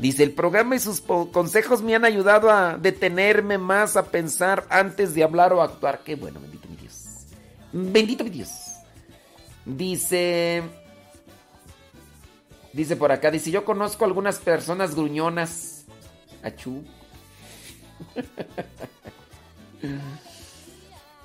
Dice, 0.03 0.25
el 0.25 0.33
programa 0.33 0.75
y 0.75 0.81
sus 0.81 1.01
consejos 1.01 1.81
me 1.81 1.95
han 1.95 2.05
ayudado 2.05 2.51
a 2.51 2.77
detenerme 2.77 3.57
más, 3.57 3.97
a 3.97 4.07
pensar 4.07 4.67
antes 4.69 5.15
de 5.15 5.23
hablar 5.23 5.53
o 5.53 5.63
actuar. 5.63 6.03
Qué 6.03 6.17
bueno, 6.17 6.41
bendito 6.41 6.69
mi 6.69 6.75
Dios. 6.75 7.05
Bendito 7.73 8.25
mi 8.25 8.31
Dios. 8.31 8.51
Dice. 9.65 10.65
Dice 12.73 12.97
por 12.97 13.13
acá, 13.13 13.31
dice, 13.31 13.53
yo 13.53 13.65
conozco 13.65 14.05
algunas 14.05 14.41
personas 14.41 14.97
gruñonas. 14.97 15.85
Achú. 16.43 16.83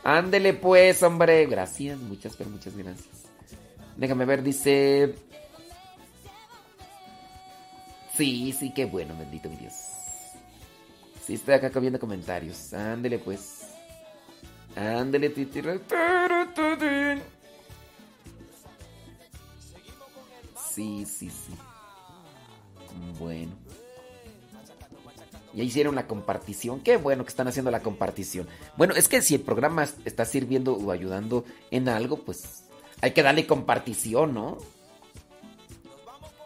Ándele 0.04 0.54
pues, 0.54 1.02
hombre. 1.02 1.48
Gracias, 1.48 1.98
muchas, 1.98 2.36
pero 2.36 2.52
muchas 2.52 2.78
gracias. 2.78 3.26
Déjame 3.96 4.26
ver, 4.26 4.44
dice... 4.44 5.16
Sí, 8.18 8.52
sí, 8.52 8.72
qué 8.74 8.86
bueno, 8.86 9.16
bendito 9.16 9.48
mi 9.48 9.58
Dios. 9.58 9.74
Sí, 11.24 11.36
estoy 11.36 11.54
acá 11.54 11.80
viendo 11.80 12.00
comentarios. 12.00 12.74
Ándele 12.74 13.20
pues. 13.20 13.68
Ándele, 14.76 15.30
titi. 15.30 15.62
Sí, 20.74 21.06
sí, 21.06 21.30
sí. 21.30 21.54
Bueno. 23.20 23.52
Ya 25.54 25.64
hicieron 25.64 25.96
la 25.96 26.08
compartición. 26.08 26.80
Qué 26.80 26.98
bueno 26.98 27.24
que 27.24 27.30
están 27.30 27.48
haciendo 27.48 27.70
la 27.70 27.82
compartición. 27.82 28.48
Bueno, 28.78 28.96
es 28.96 29.08
que 29.08 29.22
si 29.22 29.36
el 29.36 29.42
programa 29.42 29.88
está 30.06 30.26
sirviendo 30.26 30.74
o 30.74 30.92
ayudando 30.92 31.46
en 31.70 31.88
algo, 31.88 32.24
pues 32.24 32.64
hay 33.02 33.12
que 33.12 33.22
darle 33.22 33.46
compartición, 33.46 34.34
¿no? 34.34 34.58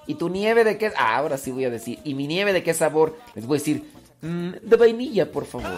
¿Y 0.07 0.15
tu 0.15 0.29
nieve 0.29 0.63
de 0.63 0.77
qué? 0.77 0.91
Ah, 0.97 1.17
ahora 1.17 1.37
sí 1.37 1.51
voy 1.51 1.65
a 1.65 1.69
decir. 1.69 1.99
¿Y 2.03 2.13
mi 2.13 2.27
nieve 2.27 2.53
de 2.53 2.63
qué 2.63 2.73
sabor? 2.73 3.17
Les 3.35 3.45
voy 3.45 3.57
a 3.57 3.59
decir, 3.59 3.91
mm, 4.21 4.49
de 4.61 4.75
vainilla, 4.75 5.31
por 5.31 5.45
favor. 5.45 5.71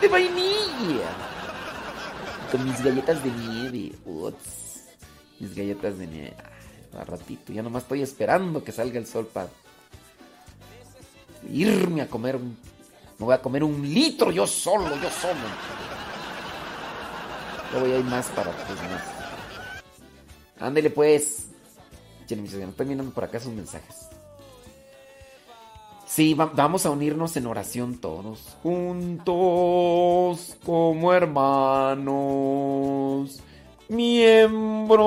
De 0.00 0.08
vainilla. 0.08 1.10
Con 2.50 2.64
mis 2.64 2.82
galletas 2.82 3.22
de 3.22 3.30
nieve. 3.30 3.92
Uts. 4.04 4.82
Mis 5.38 5.54
galletas 5.54 5.98
de 5.98 6.06
nieve. 6.06 6.34
a 6.98 7.04
ratito. 7.04 7.52
Ya 7.52 7.62
nomás 7.62 7.84
estoy 7.84 8.02
esperando 8.02 8.62
que 8.62 8.72
salga 8.72 8.98
el 8.98 9.06
sol 9.06 9.26
para 9.32 9.48
irme 11.50 12.02
a 12.02 12.08
comer 12.08 12.36
un... 12.36 12.56
Me 13.18 13.26
voy 13.26 13.34
a 13.34 13.40
comer 13.40 13.62
un 13.62 13.82
litro 13.82 14.30
yo 14.30 14.46
solo, 14.46 14.88
yo 15.00 15.10
solo. 15.10 15.40
voy 17.80 17.92
a 17.92 17.98
ir 17.98 18.04
más 18.04 18.26
para 18.28 18.50
pues. 18.50 18.78
Ándele 20.58 20.90
pues. 20.90 21.51
Estoy 22.40 22.86
mirando 22.86 23.12
por 23.12 23.24
acá 23.24 23.40
sus 23.40 23.52
mensajes. 23.52 24.08
Sí, 26.06 26.34
vamos 26.34 26.84
a 26.84 26.90
unirnos 26.90 27.36
en 27.36 27.46
oración 27.46 27.98
todos. 27.98 28.56
Juntos 28.62 30.56
como 30.64 31.12
hermanos. 31.12 32.10
Miembros 33.88 34.98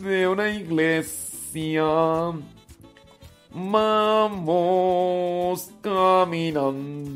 de 0.00 0.28
una 0.28 0.50
iglesia 0.50 2.32
Vamos 3.50 4.50
caminando 5.80 7.08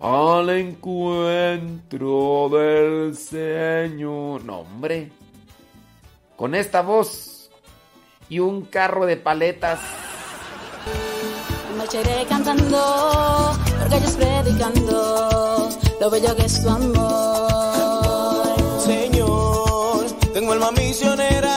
al 0.00 0.50
encuentro 0.50 2.48
del 2.50 3.16
Señor. 3.16 4.44
No, 4.44 4.58
hombre. 4.60 5.12
Con 6.36 6.54
esta 6.56 6.82
voz 6.82 7.31
y 8.32 8.38
un 8.38 8.62
carro 8.62 9.04
de 9.04 9.18
paletas. 9.18 9.78
Marcharé 11.76 12.24
cantando, 12.26 13.52
porque 13.78 13.96
ellos 13.98 14.12
predicando 14.12 15.68
lo 16.00 16.10
bello 16.10 16.34
que 16.34 16.46
es 16.46 16.62
tu 16.62 16.70
amor. 16.70 18.54
Señor, 18.86 20.06
tengo 20.32 20.52
alma 20.52 20.72
misionera, 20.72 21.51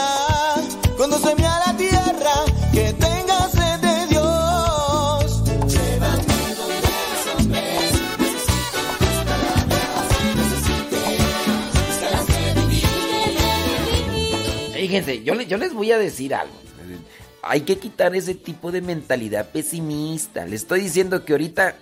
Yo, 15.24 15.34
les 15.34 15.74
voy 15.74 15.92
a 15.92 15.98
decir 15.98 16.34
algo. 16.34 16.54
Hay 17.42 17.62
que 17.62 17.78
quitar 17.78 18.14
ese 18.16 18.34
tipo 18.34 18.72
de 18.72 18.80
mentalidad 18.80 19.50
pesimista. 19.50 20.44
Le 20.46 20.56
estoy 20.56 20.80
diciendo 20.80 21.24
que 21.24 21.32
ahorita 21.32 21.76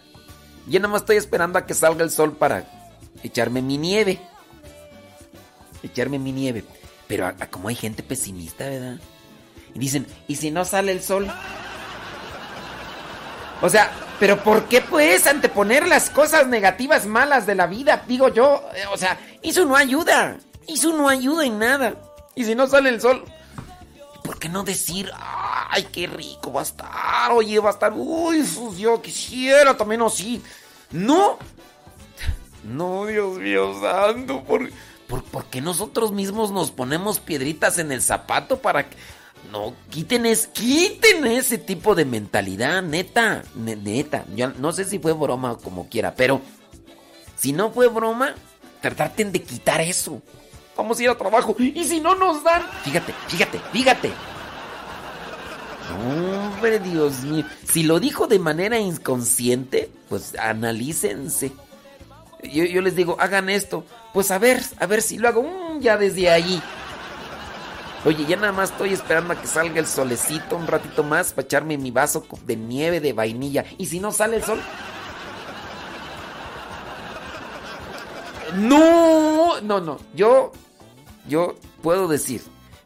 yo 0.66 0.80
nada 0.80 0.92
más 0.92 1.02
estoy 1.02 1.16
esperando 1.16 1.58
a 1.58 1.66
que 1.66 1.74
salga 1.74 2.04
el 2.04 2.10
sol 2.10 2.36
para 2.36 2.66
echarme 3.22 3.62
mi 3.62 3.78
nieve. 3.78 4.20
Echarme 5.82 6.18
mi 6.18 6.32
nieve. 6.32 6.64
Pero 7.06 7.32
como 7.50 7.68
hay 7.68 7.74
gente 7.74 8.02
pesimista, 8.02 8.68
¿verdad? 8.68 8.98
Y 9.74 9.78
dicen, 9.78 10.06
¿y 10.28 10.36
si 10.36 10.50
no 10.50 10.64
sale 10.64 10.92
el 10.92 11.02
sol? 11.02 11.30
O 13.60 13.68
sea, 13.68 13.90
pero 14.18 14.42
¿por 14.42 14.66
qué 14.66 14.80
puedes 14.80 15.26
anteponer 15.26 15.86
las 15.86 16.08
cosas 16.10 16.46
negativas, 16.46 17.06
malas 17.06 17.46
de 17.46 17.54
la 17.54 17.66
vida? 17.66 18.04
Digo 18.06 18.28
yo, 18.28 18.62
eh, 18.74 18.84
o 18.92 18.96
sea, 18.96 19.18
eso 19.42 19.64
no 19.64 19.76
ayuda. 19.76 20.38
Eso 20.66 20.96
no 20.96 21.08
ayuda 21.08 21.44
en 21.44 21.58
nada. 21.58 21.94
Y 22.34 22.44
si 22.44 22.54
no 22.54 22.66
sale 22.66 22.88
el 22.88 23.00
sol, 23.00 23.24
¿por 24.22 24.38
qué 24.38 24.48
no 24.48 24.64
decir, 24.64 25.10
ay, 25.14 25.84
qué 25.92 26.06
rico 26.06 26.52
va 26.52 26.60
a 26.60 26.64
estar? 26.64 27.32
Oye, 27.32 27.58
va 27.60 27.70
a 27.70 27.72
estar, 27.72 27.92
uy, 27.94 28.44
yo 28.76 29.00
quisiera 29.00 29.76
también 29.76 30.02
así. 30.02 30.42
No, 30.90 31.38
no, 32.64 33.06
Dios 33.06 33.38
mío 33.38 33.78
santo, 33.80 34.42
¿por, 34.44 34.70
por, 35.08 35.44
qué 35.46 35.60
nosotros 35.60 36.12
mismos 36.12 36.50
nos 36.50 36.70
ponemos 36.70 37.20
piedritas 37.20 37.78
en 37.78 37.92
el 37.92 38.02
zapato 38.02 38.58
para 38.58 38.88
que... 38.88 38.96
No, 39.52 39.74
quiten, 39.90 40.24
quiten 40.54 41.26
ese 41.26 41.58
tipo 41.58 41.94
de 41.94 42.06
mentalidad, 42.06 42.82
neta, 42.82 43.44
neta. 43.54 44.24
Yo 44.34 44.48
no 44.48 44.72
sé 44.72 44.86
si 44.86 44.98
fue 44.98 45.12
broma 45.12 45.52
o 45.52 45.58
como 45.58 45.88
quiera, 45.90 46.14
pero 46.14 46.40
si 47.36 47.52
no 47.52 47.70
fue 47.70 47.88
broma, 47.88 48.34
traten 48.80 49.32
de 49.32 49.42
quitar 49.42 49.82
eso. 49.82 50.22
Vamos 50.76 50.98
a 50.98 51.02
ir 51.02 51.10
a 51.10 51.16
trabajo. 51.16 51.54
Y 51.58 51.84
si 51.84 52.00
no 52.00 52.14
nos 52.14 52.42
dan. 52.42 52.62
Fíjate, 52.82 53.14
fíjate, 53.28 53.60
fíjate. 53.72 54.12
Hombre, 55.92 56.78
Dios 56.78 57.20
mío. 57.20 57.44
Si 57.66 57.82
lo 57.82 58.00
dijo 58.00 58.26
de 58.26 58.38
manera 58.38 58.78
inconsciente, 58.78 59.90
pues 60.08 60.34
analícense. 60.38 61.52
Yo, 62.42 62.80
les 62.82 62.96
digo, 62.96 63.16
hagan 63.20 63.48
esto. 63.48 63.84
Pues 64.12 64.30
a 64.30 64.38
ver, 64.38 64.62
a 64.78 64.86
ver 64.86 65.02
si 65.02 65.18
lo 65.18 65.28
hago 65.28 65.42
mm, 65.42 65.80
ya 65.80 65.96
desde 65.96 66.30
ahí. 66.30 66.62
Oye, 68.04 68.26
ya 68.26 68.36
nada 68.36 68.52
más 68.52 68.70
estoy 68.70 68.92
esperando 68.92 69.32
a 69.32 69.40
que 69.40 69.46
salga 69.46 69.80
el 69.80 69.86
solecito 69.86 70.56
un 70.56 70.66
ratito 70.66 71.02
más 71.02 71.32
para 71.32 71.46
echarme 71.46 71.78
mi 71.78 71.90
vaso 71.90 72.26
de 72.44 72.56
nieve 72.56 73.00
de 73.00 73.14
vainilla. 73.14 73.64
Y 73.78 73.86
si 73.86 73.98
no 73.98 74.12
sale 74.12 74.36
el 74.36 74.44
sol. 74.44 74.60
No, 78.56 79.23
no, 79.60 79.80
no. 79.80 79.98
Yo 80.14 80.52
yo 81.28 81.56
puedo 81.82 82.08
decir, 82.08 82.42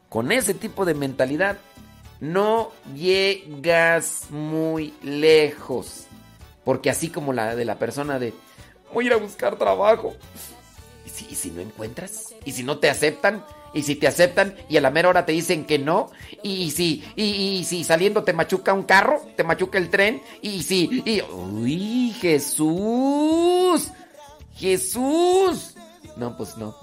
con 0.08 0.32
ese 0.32 0.54
tipo 0.54 0.84
de 0.84 0.94
mentalidad, 0.94 1.58
no 2.20 2.72
llegas 2.94 4.26
muy 4.30 4.94
lejos. 5.02 6.04
Porque 6.64 6.90
así 6.90 7.08
como 7.08 7.32
la 7.32 7.56
de 7.56 7.64
la 7.64 7.78
persona 7.78 8.18
de, 8.18 8.34
voy 8.92 9.04
a 9.04 9.08
ir 9.08 9.12
a 9.14 9.16
buscar 9.16 9.56
trabajo. 9.56 10.14
¿Y 11.30 11.34
si, 11.34 11.50
no 11.50 11.60
encuentras? 11.60 12.34
¿Y 12.44 12.52
si 12.52 12.62
no 12.62 12.78
te 12.78 12.88
aceptan? 12.88 13.44
¿Y 13.74 13.82
si 13.82 13.96
te 13.96 14.06
aceptan 14.06 14.54
y 14.68 14.76
a 14.76 14.80
la 14.80 14.90
mera 14.90 15.08
hora 15.08 15.26
te 15.26 15.32
dicen 15.32 15.64
que 15.64 15.78
no? 15.78 16.10
¿Y 16.42 16.70
si, 16.70 17.04
y, 17.16 17.64
si 17.64 17.82
saliendo 17.82 18.22
te 18.22 18.32
machuca 18.32 18.72
un 18.72 18.84
carro? 18.84 19.20
¿Te 19.36 19.42
machuca 19.42 19.78
el 19.78 19.90
tren? 19.90 20.22
¿Y 20.42 20.62
si, 20.62 21.02
y, 21.04 21.22
uy, 21.22 22.14
Jesús! 22.20 23.90
Jesús! 24.54 25.77
No, 26.18 26.36
pues 26.36 26.56
no. 26.56 26.74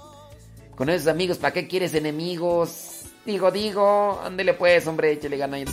Con 0.74 0.88
esos 0.88 1.08
amigos, 1.08 1.38
¿para 1.38 1.52
qué 1.52 1.68
quieres 1.68 1.94
enemigos? 1.94 3.02
Digo, 3.24 3.50
digo, 3.50 4.20
ándele 4.24 4.54
pues, 4.54 4.86
hombre, 4.86 5.12
échale 5.12 5.36
gana 5.36 5.58
y. 5.58 5.64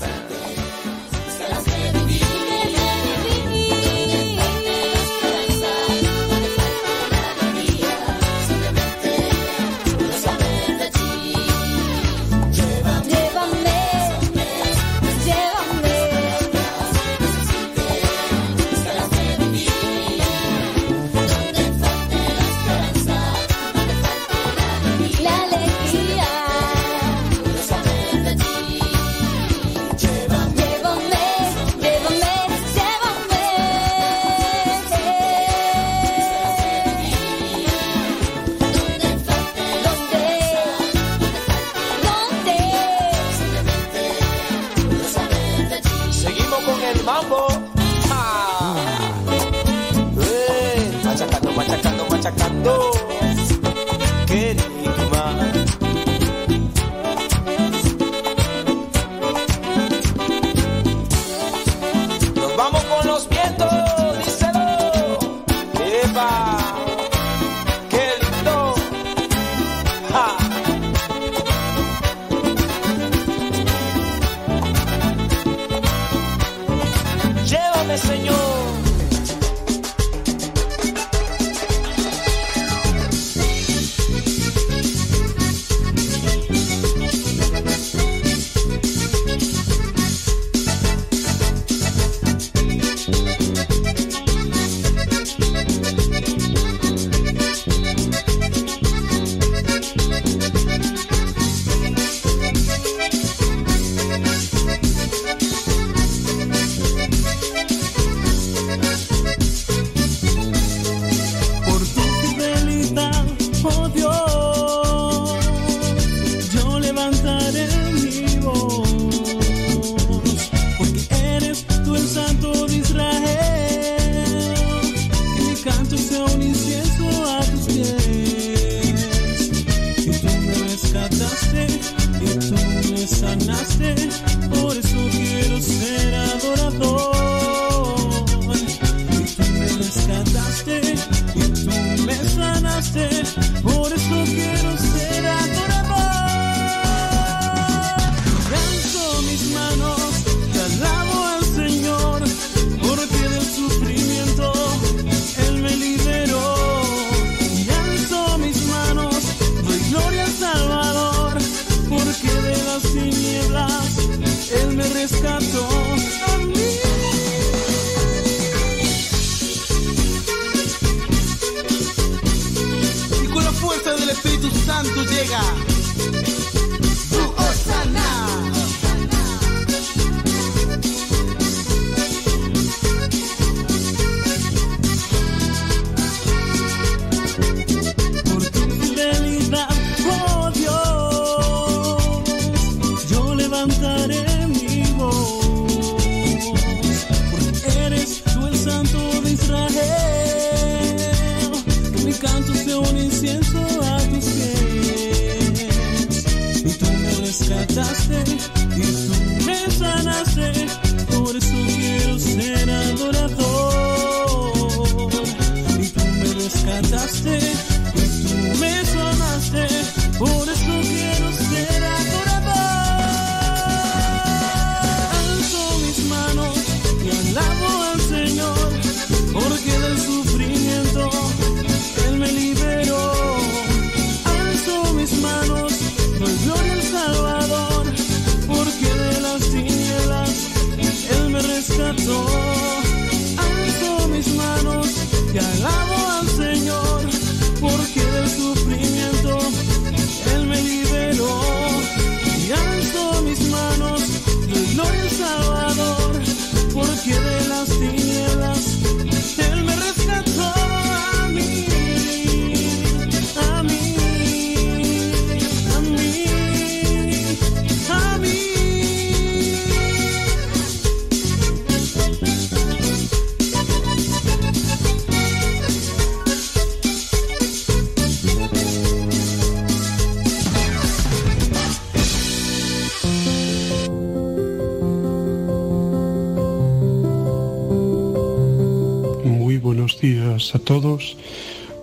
a 290.54 290.60
todos. 290.60 291.18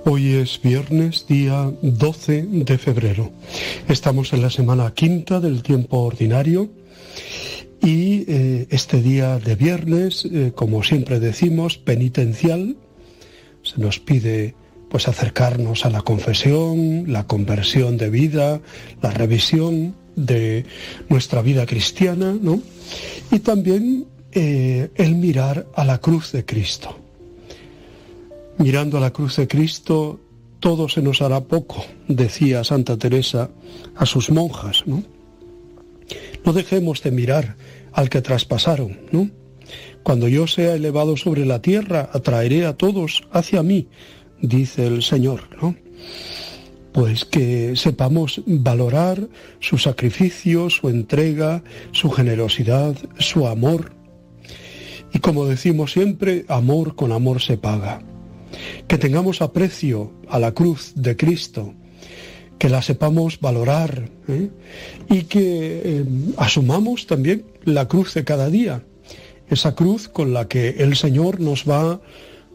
Hoy 0.04 0.34
es 0.34 0.60
viernes, 0.62 1.26
día 1.28 1.70
12 1.82 2.42
de 2.42 2.78
febrero. 2.78 3.30
Estamos 3.88 4.32
en 4.32 4.42
la 4.42 4.50
semana 4.50 4.92
quinta 4.94 5.40
del 5.40 5.62
tiempo 5.62 5.98
ordinario 5.98 6.70
y 7.82 8.24
eh, 8.28 8.66
este 8.70 9.02
día 9.02 9.38
de 9.38 9.56
viernes, 9.56 10.24
eh, 10.24 10.52
como 10.54 10.82
siempre 10.82 11.20
decimos, 11.20 11.78
penitencial, 11.78 12.76
se 13.62 13.80
nos 13.80 13.98
pide 13.98 14.54
pues 14.88 15.08
acercarnos 15.08 15.84
a 15.84 15.90
la 15.90 16.02
confesión, 16.02 17.04
la 17.08 17.26
conversión 17.26 17.96
de 17.96 18.10
vida, 18.10 18.60
la 19.02 19.10
revisión 19.10 19.94
de 20.16 20.64
nuestra 21.08 21.42
vida 21.42 21.66
cristiana, 21.66 22.36
¿no? 22.40 22.60
Y 23.30 23.38
también 23.40 24.06
eh, 24.32 24.90
el 24.96 25.14
mirar 25.14 25.66
a 25.74 25.84
la 25.84 25.98
cruz 25.98 26.32
de 26.32 26.44
Cristo. 26.44 26.99
Mirando 28.60 28.98
a 28.98 29.00
la 29.00 29.10
cruz 29.10 29.36
de 29.36 29.48
Cristo, 29.48 30.20
todo 30.58 30.90
se 30.90 31.00
nos 31.00 31.22
hará 31.22 31.40
poco, 31.40 31.82
decía 32.08 32.62
Santa 32.62 32.98
Teresa 32.98 33.48
a 33.96 34.04
sus 34.04 34.30
monjas, 34.30 34.82
¿no? 34.84 35.02
No 36.44 36.52
dejemos 36.52 37.02
de 37.02 37.10
mirar 37.10 37.56
al 37.92 38.10
que 38.10 38.20
traspasaron, 38.20 38.98
¿no? 39.12 39.30
Cuando 40.02 40.28
yo 40.28 40.46
sea 40.46 40.74
elevado 40.74 41.16
sobre 41.16 41.46
la 41.46 41.62
tierra, 41.62 42.10
atraeré 42.12 42.66
a 42.66 42.76
todos 42.76 43.26
hacia 43.32 43.62
mí, 43.62 43.88
dice 44.42 44.86
el 44.86 45.02
Señor, 45.02 45.48
¿no? 45.62 45.74
Pues 46.92 47.24
que 47.24 47.76
sepamos 47.76 48.42
valorar 48.44 49.26
su 49.60 49.78
sacrificio, 49.78 50.68
su 50.68 50.90
entrega, 50.90 51.62
su 51.92 52.10
generosidad, 52.10 52.94
su 53.18 53.46
amor. 53.46 53.92
Y 55.14 55.20
como 55.20 55.46
decimos 55.46 55.92
siempre, 55.92 56.44
amor 56.48 56.94
con 56.94 57.10
amor 57.12 57.40
se 57.40 57.56
paga. 57.56 58.02
Que 58.86 58.98
tengamos 58.98 59.42
aprecio 59.42 60.12
a 60.28 60.38
la 60.38 60.52
cruz 60.52 60.92
de 60.94 61.16
Cristo, 61.16 61.74
que 62.58 62.68
la 62.68 62.82
sepamos 62.82 63.40
valorar 63.40 64.10
¿eh? 64.28 64.50
y 65.08 65.22
que 65.22 65.82
eh, 65.84 66.04
asumamos 66.36 67.06
también 67.06 67.44
la 67.64 67.88
cruz 67.88 68.14
de 68.14 68.24
cada 68.24 68.50
día, 68.50 68.82
esa 69.48 69.74
cruz 69.74 70.08
con 70.08 70.32
la 70.32 70.46
que 70.46 70.68
el 70.78 70.94
Señor 70.96 71.40
nos 71.40 71.68
va 71.68 72.00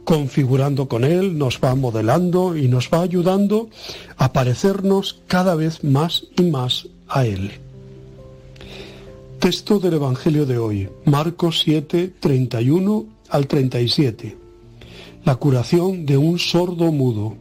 configurando 0.05 0.87
con 0.87 1.03
Él, 1.03 1.37
nos 1.37 1.59
va 1.59 1.75
modelando 1.75 2.55
y 2.55 2.67
nos 2.67 2.89
va 2.93 3.01
ayudando 3.01 3.69
a 4.17 4.31
parecernos 4.31 5.21
cada 5.27 5.55
vez 5.55 5.83
más 5.83 6.25
y 6.37 6.43
más 6.43 6.87
a 7.07 7.25
Él. 7.25 7.51
Texto 9.39 9.79
del 9.79 9.95
Evangelio 9.95 10.45
de 10.45 10.57
hoy, 10.57 10.89
Marcos 11.05 11.61
7, 11.65 12.13
31 12.19 13.05
al 13.29 13.47
37. 13.47 14.44
La 15.25 15.37
curación 15.37 16.05
de 16.05 16.17
un 16.17 16.37
sordo 16.37 16.91
mudo. 16.91 17.35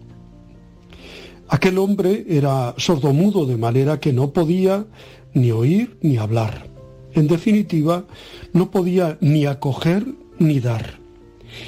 Aquel 1.49 1.77
hombre 1.77 2.25
era 2.27 2.75
sordomudo 2.79 3.45
de 3.45 3.59
manera 3.59 4.01
que 4.01 4.11
no 4.11 4.33
podía 4.33 4.87
ni 5.35 5.51
oír 5.51 5.99
ni 6.01 6.17
hablar. 6.17 6.67
En 7.13 7.27
definitiva, 7.27 8.07
no 8.55 8.71
podía 8.71 9.19
ni 9.21 9.45
acoger 9.45 10.07
ni 10.39 10.61
dar, 10.61 10.99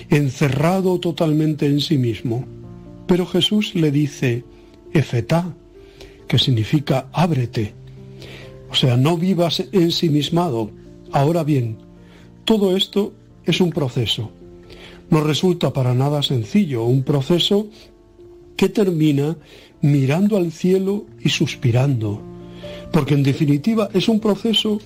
encerrado 0.09 0.99
totalmente 1.01 1.67
en 1.67 1.83
sí 1.83 1.99
mismo. 1.99 2.47
Pero 3.07 3.27
Jesús 3.27 3.75
le 3.75 3.91
dice, 3.91 4.43
Efetá, 4.95 5.55
que 6.27 6.39
significa 6.39 7.09
ábrete. 7.13 7.75
O 8.71 8.75
sea, 8.75 8.97
no 8.97 9.19
vivas 9.19 9.63
ensimismado. 9.71 10.71
Ahora 11.13 11.45
bien, 11.45 11.77
todo 12.47 12.75
esto 12.75 13.13
es 13.45 13.61
un 13.61 13.71
proceso. 13.71 14.31
No 15.11 15.23
resulta 15.23 15.73
para 15.73 15.95
nada 15.95 16.23
sencillo, 16.23 16.85
un 16.85 17.03
proceso 17.03 17.69
que 18.57 18.69
termina 18.69 19.37
mirando 19.81 20.37
al 20.37 20.51
cielo 20.53 21.07
y 21.21 21.29
suspirando, 21.29 22.21
porque 22.93 23.15
en 23.15 23.23
definitiva 23.23 23.89
es 23.93 24.09
un 24.09 24.21
proceso 24.21 24.81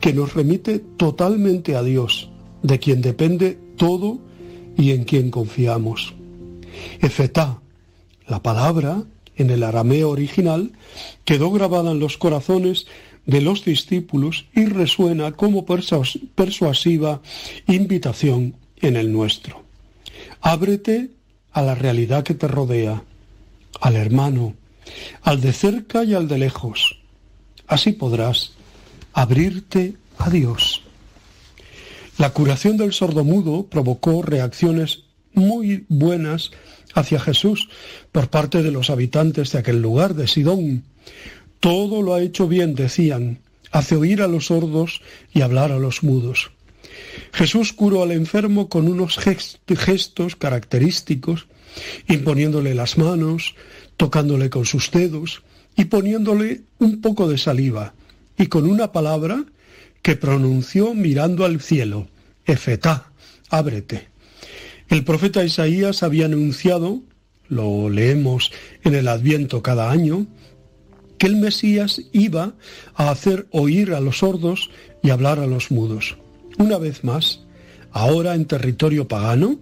que 0.00 0.12
nos 0.12 0.34
remite 0.34 0.78
totalmente 0.78 1.76
a 1.76 1.82
Dios, 1.82 2.30
de 2.62 2.78
quien 2.78 3.00
depende 3.00 3.58
todo 3.76 4.18
y 4.76 4.90
en 4.90 5.04
quien 5.04 5.30
confiamos. 5.30 6.14
Efetá, 7.00 7.60
la 8.26 8.42
palabra 8.42 9.04
en 9.36 9.50
el 9.50 9.62
arameo 9.62 10.10
original, 10.10 10.72
quedó 11.24 11.50
grabada 11.50 11.92
en 11.92 11.98
los 11.98 12.18
corazones 12.18 12.86
de 13.26 13.40
los 13.40 13.64
discípulos 13.64 14.46
y 14.54 14.66
resuena 14.66 15.32
como 15.32 15.64
persuasiva 15.64 17.22
invitación 17.66 18.56
en 18.80 18.96
el 18.96 19.12
nuestro. 19.12 19.61
Ábrete 20.42 21.10
a 21.52 21.62
la 21.62 21.76
realidad 21.76 22.24
que 22.24 22.34
te 22.34 22.48
rodea, 22.48 23.04
al 23.80 23.94
hermano, 23.94 24.54
al 25.22 25.40
de 25.40 25.52
cerca 25.52 26.02
y 26.02 26.14
al 26.14 26.26
de 26.26 26.38
lejos. 26.38 26.98
Así 27.68 27.92
podrás 27.92 28.52
abrirte 29.12 29.94
a 30.18 30.30
Dios. 30.30 30.82
La 32.18 32.30
curación 32.30 32.76
del 32.76 32.92
sordomudo 32.92 33.66
provocó 33.66 34.22
reacciones 34.22 35.04
muy 35.32 35.86
buenas 35.88 36.50
hacia 36.92 37.20
Jesús 37.20 37.68
por 38.10 38.28
parte 38.28 38.64
de 38.64 38.72
los 38.72 38.90
habitantes 38.90 39.52
de 39.52 39.60
aquel 39.60 39.80
lugar 39.80 40.14
de 40.14 40.26
Sidón. 40.26 40.82
Todo 41.60 42.02
lo 42.02 42.14
ha 42.14 42.20
hecho 42.20 42.48
bien, 42.48 42.74
decían, 42.74 43.38
hace 43.70 43.94
oír 43.94 44.20
a 44.22 44.26
los 44.26 44.46
sordos 44.46 45.02
y 45.32 45.42
hablar 45.42 45.70
a 45.70 45.78
los 45.78 46.02
mudos. 46.02 46.50
Jesús 47.32 47.72
curó 47.72 48.02
al 48.02 48.12
enfermo 48.12 48.68
con 48.68 48.88
unos 48.88 49.18
gestos 49.18 50.36
característicos, 50.36 51.46
imponiéndole 52.08 52.74
las 52.74 52.98
manos, 52.98 53.54
tocándole 53.96 54.50
con 54.50 54.64
sus 54.64 54.90
dedos 54.90 55.42
y 55.76 55.86
poniéndole 55.86 56.62
un 56.78 57.00
poco 57.00 57.28
de 57.28 57.38
saliva, 57.38 57.94
y 58.36 58.46
con 58.46 58.68
una 58.68 58.92
palabra 58.92 59.44
que 60.02 60.16
pronunció 60.16 60.94
mirando 60.94 61.44
al 61.44 61.60
cielo, 61.60 62.08
Efetá, 62.44 63.12
ábrete. 63.48 64.08
El 64.88 65.04
profeta 65.04 65.44
Isaías 65.44 66.02
había 66.02 66.26
anunciado, 66.26 67.02
lo 67.48 67.88
leemos 67.88 68.50
en 68.82 68.94
el 68.94 69.08
Adviento 69.08 69.62
cada 69.62 69.90
año, 69.90 70.26
que 71.18 71.26
el 71.28 71.36
Mesías 71.36 72.02
iba 72.12 72.54
a 72.94 73.10
hacer 73.10 73.46
oír 73.52 73.94
a 73.94 74.00
los 74.00 74.18
sordos 74.18 74.70
y 75.02 75.10
hablar 75.10 75.38
a 75.38 75.46
los 75.46 75.70
mudos. 75.70 76.16
Una 76.58 76.78
vez 76.78 77.04
más, 77.04 77.40
ahora 77.92 78.34
en 78.34 78.46
territorio 78.46 79.08
pagano, 79.08 79.60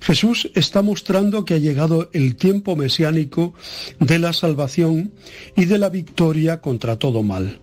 Jesús 0.00 0.50
está 0.54 0.82
mostrando 0.82 1.44
que 1.44 1.54
ha 1.54 1.58
llegado 1.58 2.10
el 2.12 2.36
tiempo 2.36 2.76
mesiánico 2.76 3.54
de 3.98 4.18
la 4.18 4.32
salvación 4.32 5.12
y 5.56 5.64
de 5.64 5.78
la 5.78 5.88
victoria 5.88 6.60
contra 6.60 6.98
todo 6.98 7.22
mal. 7.22 7.60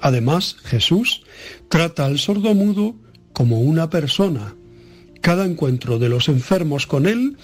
Además, 0.00 0.56
Jesús 0.64 1.22
trata 1.68 2.06
al 2.06 2.18
sordomudo 2.18 2.94
como 3.32 3.60
una 3.60 3.90
persona. 3.90 4.54
Cada 5.20 5.44
encuentro 5.44 5.98
de 5.98 6.08
los 6.08 6.28
enfermos 6.28 6.86
con 6.86 7.06
Él 7.06 7.36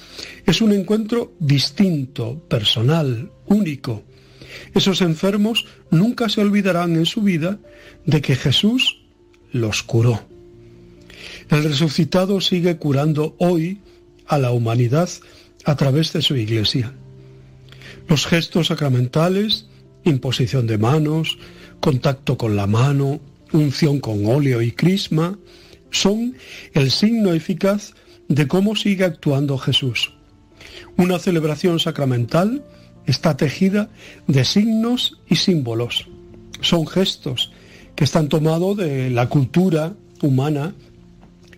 es 0.46 0.60
un 0.60 0.72
encuentro 0.72 1.32
distinto, 1.40 2.38
personal, 2.48 3.30
único. 3.46 4.04
Esos 4.74 5.00
enfermos 5.00 5.66
nunca 5.90 6.28
se 6.28 6.40
olvidarán 6.40 6.94
en 6.94 7.06
su 7.06 7.22
vida 7.22 7.58
de 8.06 8.22
que 8.22 8.36
Jesús 8.36 9.00
los 9.50 9.82
curó. 9.82 10.33
El 11.50 11.64
resucitado 11.64 12.40
sigue 12.40 12.76
curando 12.76 13.34
hoy 13.38 13.80
a 14.26 14.38
la 14.38 14.50
humanidad 14.50 15.08
a 15.64 15.76
través 15.76 16.12
de 16.12 16.22
su 16.22 16.36
iglesia. 16.36 16.92
Los 18.08 18.26
gestos 18.26 18.68
sacramentales, 18.68 19.66
imposición 20.04 20.66
de 20.66 20.78
manos, 20.78 21.38
contacto 21.80 22.36
con 22.36 22.56
la 22.56 22.66
mano, 22.66 23.20
unción 23.52 24.00
con 24.00 24.26
óleo 24.26 24.62
y 24.62 24.72
crisma, 24.72 25.38
son 25.90 26.36
el 26.72 26.90
signo 26.90 27.32
eficaz 27.32 27.94
de 28.28 28.48
cómo 28.48 28.74
sigue 28.74 29.04
actuando 29.04 29.58
Jesús. 29.58 30.12
Una 30.96 31.18
celebración 31.18 31.78
sacramental 31.78 32.64
está 33.06 33.36
tejida 33.36 33.90
de 34.26 34.44
signos 34.44 35.18
y 35.28 35.36
símbolos. 35.36 36.08
Son 36.60 36.86
gestos 36.86 37.52
que 37.94 38.04
están 38.04 38.28
tomados 38.28 38.76
de 38.76 39.10
la 39.10 39.28
cultura 39.28 39.94
humana 40.22 40.74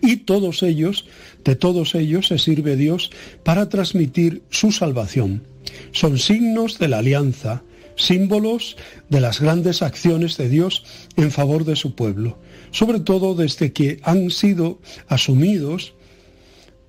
y 0.01 0.17
todos 0.17 0.63
ellos, 0.63 1.05
de 1.43 1.55
todos 1.55 1.95
ellos 1.95 2.27
se 2.27 2.37
sirve 2.37 2.75
Dios 2.75 3.11
para 3.43 3.69
transmitir 3.69 4.41
su 4.49 4.71
salvación. 4.71 5.43
Son 5.91 6.17
signos 6.17 6.79
de 6.79 6.87
la 6.87 6.99
alianza, 6.99 7.63
símbolos 7.95 8.77
de 9.09 9.21
las 9.21 9.41
grandes 9.41 9.81
acciones 9.81 10.37
de 10.37 10.49
Dios 10.49 10.83
en 11.15 11.31
favor 11.31 11.65
de 11.65 11.75
su 11.75 11.95
pueblo, 11.95 12.37
sobre 12.71 12.99
todo 12.99 13.35
desde 13.35 13.73
que 13.73 13.99
han 14.03 14.29
sido 14.29 14.79
asumidos 15.07 15.93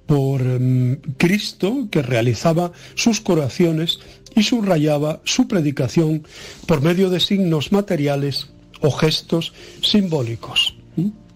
por 0.06 0.42
mm, 0.42 1.16
Cristo, 1.18 1.88
que 1.90 2.02
realizaba 2.02 2.72
sus 2.94 3.20
curaciones 3.20 4.00
y 4.34 4.42
subrayaba 4.42 5.20
su 5.24 5.48
predicación 5.48 6.26
por 6.66 6.82
medio 6.82 7.10
de 7.10 7.20
signos 7.20 7.72
materiales 7.72 8.48
o 8.80 8.90
gestos 8.90 9.52
simbólicos. 9.82 10.77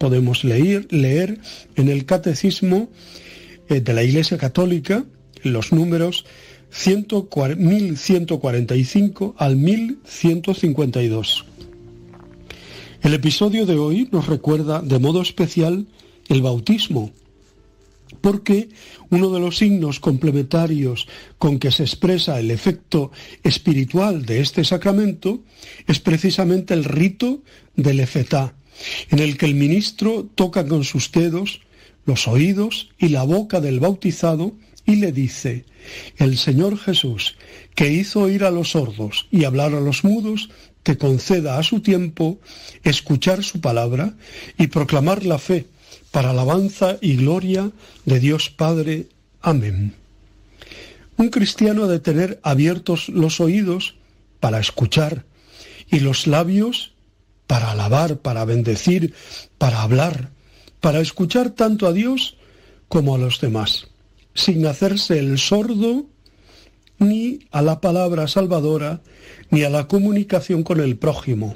Podemos 0.03 0.43
leer, 0.43 0.91
leer 0.91 1.39
en 1.77 1.87
el 1.87 2.05
Catecismo 2.05 2.89
eh, 3.69 3.79
de 3.79 3.93
la 3.93 4.03
Iglesia 4.03 4.37
Católica 4.37 5.05
los 5.43 5.71
números 5.71 6.25
1145 6.85 9.35
al 9.37 9.55
1152. 9.55 11.45
El 13.01 13.13
episodio 13.13 13.65
de 13.65 13.77
hoy 13.77 14.09
nos 14.11 14.27
recuerda 14.27 14.81
de 14.81 14.99
modo 14.99 15.21
especial 15.21 15.87
el 16.27 16.41
bautismo, 16.41 17.13
porque 18.19 18.67
uno 19.09 19.29
de 19.29 19.39
los 19.39 19.57
signos 19.57 20.01
complementarios 20.01 21.07
con 21.37 21.59
que 21.59 21.71
se 21.71 21.83
expresa 21.83 22.41
el 22.41 22.51
efecto 22.51 23.13
espiritual 23.41 24.25
de 24.25 24.41
este 24.41 24.65
sacramento 24.65 25.45
es 25.87 26.01
precisamente 26.01 26.73
el 26.73 26.83
rito 26.83 27.41
del 27.77 28.01
efetá, 28.01 28.53
en 29.09 29.19
el 29.19 29.37
que 29.37 29.45
el 29.45 29.55
ministro 29.55 30.27
toca 30.35 30.67
con 30.67 30.83
sus 30.83 31.11
dedos 31.11 31.61
los 32.05 32.27
oídos 32.27 32.89
y 32.97 33.09
la 33.09 33.23
boca 33.23 33.61
del 33.61 33.79
bautizado 33.79 34.53
y 34.85 34.95
le 34.95 35.11
dice, 35.11 35.65
el 36.17 36.37
Señor 36.37 36.77
Jesús, 36.77 37.35
que 37.75 37.91
hizo 37.91 38.21
oír 38.21 38.43
a 38.43 38.51
los 38.51 38.71
sordos 38.71 39.27
y 39.31 39.45
hablar 39.45 39.73
a 39.73 39.79
los 39.79 40.03
mudos, 40.03 40.49
te 40.83 40.97
conceda 40.97 41.57
a 41.57 41.63
su 41.63 41.79
tiempo 41.79 42.39
escuchar 42.83 43.43
su 43.43 43.61
palabra 43.61 44.13
y 44.57 44.67
proclamar 44.67 45.25
la 45.25 45.39
fe 45.39 45.65
para 46.11 46.31
alabanza 46.31 46.97
y 47.01 47.15
gloria 47.15 47.71
de 48.05 48.19
Dios 48.19 48.49
Padre. 48.49 49.07
Amén. 49.41 49.93
Un 51.17 51.29
cristiano 51.29 51.85
ha 51.85 51.87
de 51.87 51.99
tener 51.99 52.39
abiertos 52.43 53.07
los 53.07 53.39
oídos 53.39 53.95
para 54.39 54.59
escuchar 54.59 55.25
y 55.89 55.99
los 55.99 56.27
labios 56.27 56.92
para 57.47 57.71
alabar, 57.71 58.17
para 58.17 58.45
bendecir, 58.45 59.13
para 59.57 59.81
hablar, 59.81 60.31
para 60.79 60.99
escuchar 60.99 61.51
tanto 61.51 61.87
a 61.87 61.93
Dios 61.93 62.37
como 62.87 63.15
a 63.15 63.17
los 63.17 63.41
demás, 63.41 63.87
sin 64.33 64.65
hacerse 64.65 65.19
el 65.19 65.37
sordo 65.37 66.05
ni 66.99 67.39
a 67.51 67.61
la 67.61 67.81
palabra 67.81 68.27
salvadora, 68.27 69.01
ni 69.49 69.63
a 69.63 69.69
la 69.69 69.87
comunicación 69.87 70.63
con 70.63 70.79
el 70.79 70.97
prójimo, 70.97 71.55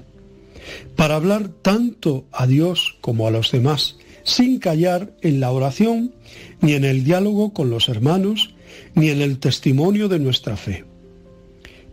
para 0.96 1.16
hablar 1.16 1.50
tanto 1.50 2.26
a 2.32 2.48
Dios 2.48 2.98
como 3.02 3.28
a 3.28 3.32
los 3.32 3.52
demás, 3.52 3.98
sin 4.24 4.60
callar 4.60 5.14
en 5.22 5.40
la 5.40 5.52
oración, 5.52 6.14
ni 6.62 6.74
en 6.74 6.84
el 6.84 7.04
diálogo 7.04 7.54
con 7.54 7.70
los 7.70 7.88
hermanos, 7.88 8.54
ni 8.94 9.10
en 9.10 9.22
el 9.22 9.40
testimonio 9.40 10.10
de 10.10 10.20
nuestra 10.20 10.58
fe. 10.58 10.86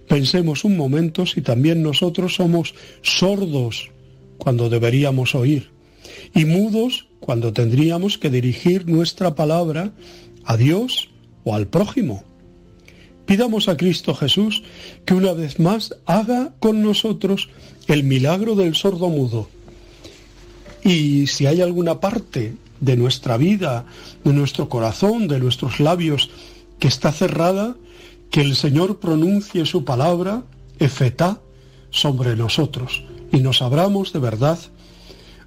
Pensemos 0.09 0.65
un 0.65 0.77
momento 0.77 1.27
si 1.27 1.41
también 1.41 1.83
nosotros 1.83 2.35
somos 2.35 2.75
sordos 3.03 3.91
cuando 4.39 4.69
deberíamos 4.69 5.35
oír 5.35 5.71
y 6.35 6.45
mudos 6.45 7.07
cuando 7.21 7.53
tendríamos 7.53 8.19
que 8.19 8.31
dirigir 8.31 8.87
nuestra 8.87 9.35
palabra 9.35 9.93
a 10.45 10.57
Dios 10.57 11.11
o 11.45 11.55
al 11.55 11.67
prójimo. 11.67 12.25
Pidamos 13.27 13.69
a 13.69 13.77
Cristo 13.77 14.15
Jesús 14.15 14.63
que 15.07 15.15
una 15.15 15.33
vez 15.33 15.59
más 15.59 15.95
haga 16.05 16.53
con 16.61 16.83
nosotros 16.83 17.49
el 17.87 18.05
milagro 18.05 18.55
del 18.55 18.75
sordo 18.75 19.09
mudo. 19.09 19.49
Y 20.83 21.27
si 21.29 21.47
hay 21.47 21.63
alguna 21.63 22.01
parte 22.01 22.55
de 22.81 22.97
nuestra 22.97 23.39
vida, 23.39 23.87
de 24.25 24.33
nuestro 24.35 24.69
corazón, 24.69 25.29
de 25.29 25.41
nuestros 25.41 25.81
labios, 25.81 26.31
que 26.79 26.89
está 26.89 27.13
cerrada, 27.13 27.77
que 28.35 28.41
el 28.41 28.57
Señor 28.57 28.99
pronuncie 28.99 29.65
su 29.65 29.85
palabra, 29.85 30.43
efetá, 30.81 31.39
sobre 31.93 32.35
nosotros 32.35 33.05
y 33.31 33.39
nos 33.39 33.63
abramos 33.63 34.13
de 34.13 34.19
verdad 34.19 34.59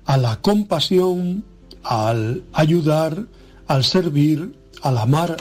a 0.05 0.15
la 0.15 0.39
compasión, 0.39 1.43
al 1.83 2.43
ayudar, 2.53 3.25
al 3.67 3.83
servir, 3.83 4.57
al 4.81 4.99
amar 4.99 5.35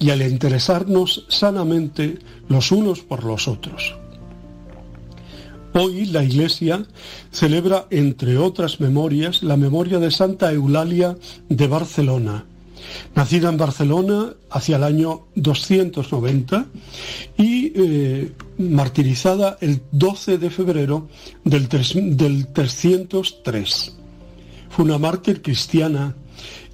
y 0.00 0.10
al 0.10 0.20
interesarnos 0.20 1.26
sanamente 1.28 2.18
los 2.48 2.72
unos 2.72 3.02
por 3.02 3.22
los 3.22 3.46
otros. 3.46 3.94
Hoy 5.74 6.06
la 6.06 6.24
Iglesia 6.24 6.84
celebra, 7.30 7.86
entre 7.90 8.36
otras 8.36 8.80
memorias, 8.80 9.44
la 9.44 9.56
memoria 9.56 10.00
de 10.00 10.10
Santa 10.10 10.50
Eulalia 10.50 11.16
de 11.48 11.68
Barcelona, 11.68 12.46
nacida 13.14 13.48
en 13.48 13.56
Barcelona 13.56 14.34
hacia 14.50 14.76
el 14.76 14.84
año 14.84 15.26
290 15.34 16.66
y 17.36 17.72
eh, 17.74 18.32
martirizada 18.58 19.58
el 19.60 19.82
12 19.92 20.38
de 20.38 20.50
febrero 20.50 21.08
del, 21.44 21.68
del 21.68 22.46
303. 22.52 23.96
Fue 24.70 24.84
una 24.84 24.98
mártir 24.98 25.42
cristiana 25.42 26.14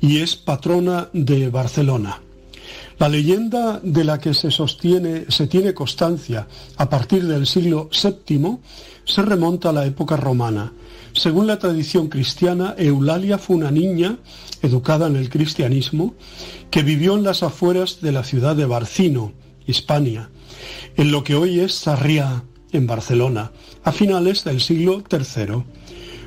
y 0.00 0.18
es 0.18 0.36
patrona 0.36 1.08
de 1.12 1.48
Barcelona. 1.48 2.20
La 2.98 3.08
leyenda 3.08 3.80
de 3.82 4.04
la 4.04 4.18
que 4.20 4.34
se 4.34 4.50
sostiene, 4.50 5.26
se 5.28 5.46
tiene 5.46 5.74
constancia 5.74 6.46
a 6.76 6.88
partir 6.88 7.26
del 7.26 7.46
siglo 7.46 7.90
VII 7.90 8.58
se 9.04 9.22
remonta 9.22 9.70
a 9.70 9.72
la 9.72 9.84
época 9.84 10.16
romana. 10.16 10.72
Según 11.14 11.46
la 11.46 11.60
tradición 11.60 12.08
cristiana, 12.08 12.74
Eulalia 12.76 13.38
fue 13.38 13.54
una 13.56 13.70
niña 13.70 14.18
educada 14.62 15.06
en 15.06 15.14
el 15.14 15.30
cristianismo 15.30 16.14
que 16.72 16.82
vivió 16.82 17.14
en 17.14 17.22
las 17.22 17.44
afueras 17.44 18.00
de 18.00 18.10
la 18.10 18.24
ciudad 18.24 18.56
de 18.56 18.66
Barcino, 18.66 19.32
Hispania, 19.64 20.30
en 20.96 21.12
lo 21.12 21.22
que 21.22 21.36
hoy 21.36 21.60
es 21.60 21.74
Sarriá, 21.74 22.42
en 22.72 22.88
Barcelona, 22.88 23.52
a 23.84 23.92
finales 23.92 24.42
del 24.42 24.60
siglo 24.60 25.04
III. 25.08 25.62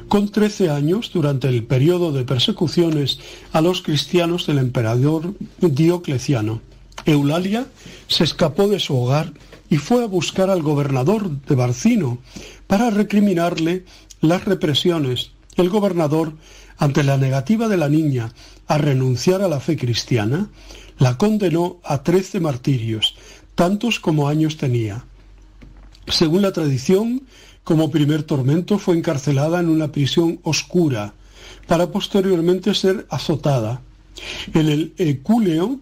Con 0.07 0.29
13 0.29 0.69
años, 0.69 1.11
durante 1.13 1.49
el 1.49 1.65
periodo 1.65 2.13
de 2.13 2.23
persecuciones 2.23 3.19
a 3.51 3.59
los 3.59 3.81
cristianos 3.81 4.47
del 4.47 4.59
emperador 4.59 5.33
Diocleciano, 5.59 6.61
Eulalia 7.05 7.67
se 8.07 8.23
escapó 8.23 8.69
de 8.69 8.79
su 8.79 8.95
hogar 8.97 9.33
y 9.69 9.77
fue 9.77 10.01
a 10.01 10.07
buscar 10.07 10.49
al 10.49 10.61
gobernador 10.61 11.29
de 11.29 11.55
Barcino 11.55 12.19
para 12.67 12.89
recriminarle 12.89 13.83
las 14.21 14.45
represiones. 14.45 15.31
El 15.55 15.69
gobernador, 15.69 16.33
ante 16.77 17.03
la 17.03 17.17
negativa 17.17 17.67
de 17.67 17.77
la 17.77 17.89
niña 17.89 18.33
a 18.67 18.77
renunciar 18.77 19.41
a 19.41 19.47
la 19.47 19.59
fe 19.59 19.77
cristiana, 19.77 20.49
la 20.99 21.17
condenó 21.17 21.79
a 21.83 22.03
trece 22.03 22.39
martirios, 22.39 23.15
tantos 23.55 23.99
como 23.99 24.27
años 24.27 24.57
tenía. 24.57 25.05
Según 26.07 26.41
la 26.41 26.51
tradición, 26.51 27.23
como 27.63 27.91
primer 27.91 28.23
tormento 28.23 28.79
fue 28.79 28.97
encarcelada 28.97 29.59
en 29.59 29.69
una 29.69 29.91
prisión 29.91 30.39
oscura, 30.43 31.13
para 31.67 31.91
posteriormente 31.91 32.73
ser 32.73 33.05
azotada. 33.09 33.81
En 34.53 34.69
el 34.69 34.93
ecúleo 34.97 35.79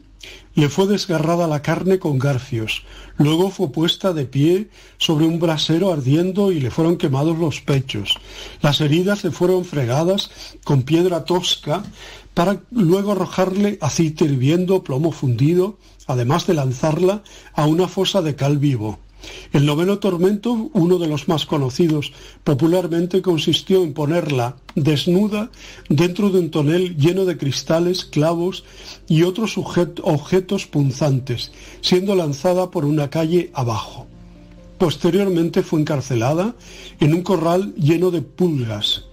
le 0.56 0.70
fue 0.70 0.88
desgarrada 0.88 1.48
la 1.48 1.62
carne 1.62 2.00
con 2.00 2.18
garfios, 2.18 2.84
luego 3.18 3.52
fue 3.52 3.72
puesta 3.72 4.14
de 4.14 4.26
pie 4.26 4.70
sobre 4.98 5.26
un 5.26 5.40
brasero 5.40 5.92
ardiendo 5.92 6.52
y 6.52 6.62
le 6.62 6.72
fueron 6.72 6.98
quemados 6.98 7.38
los 7.38 7.62
pechos. 7.62 8.18
Las 8.62 8.80
heridas 8.82 9.24
le 9.24 9.32
fueron 9.32 9.66
fregadas 9.66 10.32
con 10.64 10.84
piedra 10.84 11.26
tosca 11.26 11.84
para 12.34 12.62
luego 12.72 13.12
arrojarle 13.12 13.78
aceite 13.82 14.26
hirviendo, 14.26 14.84
plomo 14.84 15.12
fundido, 15.12 15.78
además 16.08 16.48
de 16.48 16.54
lanzarla 16.54 17.24
a 17.54 17.66
una 17.66 17.88
fosa 17.88 18.22
de 18.22 18.36
cal 18.36 18.58
vivo. 18.58 19.00
El 19.54 19.66
noveno 19.66 20.00
tormento, 20.00 20.70
uno 20.74 20.98
de 20.98 21.08
los 21.08 21.28
más 21.28 21.46
conocidos, 21.46 22.12
popularmente 22.44 23.22
consistió 23.22 23.84
en 23.84 23.94
ponerla 23.94 24.58
desnuda 24.76 25.50
dentro 25.90 26.30
de 26.30 26.40
un 26.40 26.52
tonel 26.52 26.98
lleno 26.98 27.26
de 27.26 27.38
cristales, 27.38 28.06
clavos 28.06 28.64
y 29.08 29.24
otros 29.24 29.58
objetos 29.58 30.68
punzantes, 30.68 31.52
siendo 31.82 32.16
lanzada 32.16 32.72
por 32.72 32.86
una 32.86 33.10
calle 33.10 33.52
abajo. 33.54 34.08
Posteriormente 34.78 35.64
fue 35.64 35.80
encarcelada 35.80 36.56
en 37.00 37.14
un 37.14 37.22
corral 37.22 37.74
lleno 37.76 38.12
de 38.12 38.22
pulgas. 38.22 39.06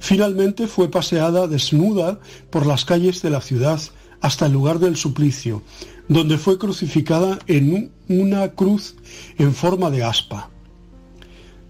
Finalmente 0.00 0.66
fue 0.66 0.90
paseada 0.90 1.46
desnuda 1.46 2.20
por 2.50 2.66
las 2.66 2.84
calles 2.84 3.22
de 3.22 3.30
la 3.30 3.40
ciudad 3.40 3.80
hasta 4.20 4.46
el 4.46 4.52
lugar 4.52 4.78
del 4.78 4.96
suplicio, 4.96 5.62
donde 6.08 6.38
fue 6.38 6.58
crucificada 6.58 7.38
en 7.46 7.90
una 8.08 8.48
cruz 8.48 8.96
en 9.38 9.54
forma 9.54 9.90
de 9.90 10.04
aspa. 10.04 10.50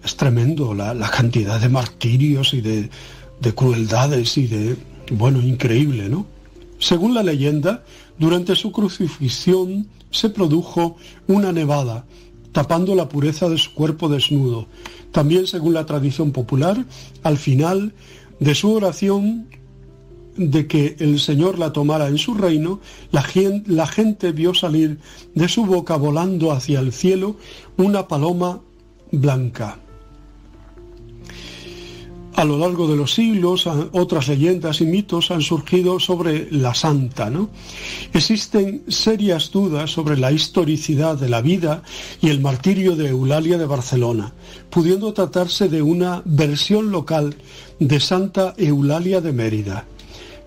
Es 0.04 0.16
tremendo 0.16 0.74
la, 0.74 1.10
cantidad 1.10 1.60
de 1.60 1.68
martirios 1.68 2.54
y 2.54 2.60
de, 2.60 2.90
de 3.40 3.54
crueldades 3.54 4.38
y 4.38 4.46
de... 4.46 4.76
bueno, 5.10 5.40
increíble, 5.40 6.08
¿no? 6.08 6.26
Según 6.78 7.14
la 7.14 7.22
leyenda, 7.22 7.84
durante 8.18 8.54
su 8.54 8.70
crucifixión 8.70 9.88
se 10.10 10.30
produjo 10.30 10.96
una 11.26 11.52
nevada, 11.52 12.06
tapando 12.52 12.94
la 12.94 13.08
pureza 13.08 13.48
de 13.48 13.58
su 13.58 13.74
cuerpo 13.74 14.08
desnudo. 14.08 14.66
También, 15.12 15.46
según 15.46 15.74
la 15.74 15.86
tradición 15.86 16.32
popular, 16.32 16.84
al 17.22 17.38
final 17.38 17.94
de 18.40 18.54
su 18.54 18.72
oración 18.72 19.48
de 20.36 20.66
que 20.66 20.96
el 20.98 21.18
Señor 21.18 21.58
la 21.58 21.72
tomara 21.72 22.08
en 22.08 22.18
su 22.18 22.34
reino, 22.34 22.80
la 23.10 23.22
gente, 23.22 24.32
vio 24.32 24.54
salir 24.54 24.98
de 25.34 25.48
su 25.48 25.64
boca 25.64 25.96
volando 25.96 26.52
hacia 26.52 26.80
el 26.80 26.92
cielo 26.92 27.36
una 27.76 28.08
paloma 28.08 28.60
blanca. 29.10 29.78
A 32.34 32.44
lo 32.44 32.58
largo 32.58 32.86
de 32.86 32.96
los 32.96 33.14
siglos, 33.14 33.66
otras 33.92 34.28
leyendas 34.28 34.82
y 34.82 34.84
mitos 34.84 35.30
han 35.30 35.40
surgido 35.40 35.98
sobre 35.98 36.52
la 36.52 36.74
santa. 36.74 37.30
¿no? 37.30 37.48
Existen 38.12 38.82
serias 38.88 39.50
dudas 39.50 39.90
sobre 39.90 40.18
la 40.18 40.32
historicidad 40.32 41.16
de 41.16 41.30
la 41.30 41.40
vida 41.40 41.82
y 42.20 42.28
el 42.28 42.42
martirio 42.42 42.94
de 42.94 43.08
Eulalia 43.08 43.56
de 43.56 43.64
Barcelona, 43.64 44.34
pudiendo 44.68 45.14
tratarse 45.14 45.70
de 45.70 45.80
una 45.80 46.20
versión 46.26 46.90
local 46.90 47.34
de 47.80 48.00
Santa 48.00 48.52
Eulalia 48.58 49.22
de 49.22 49.32
Mérida. 49.32 49.86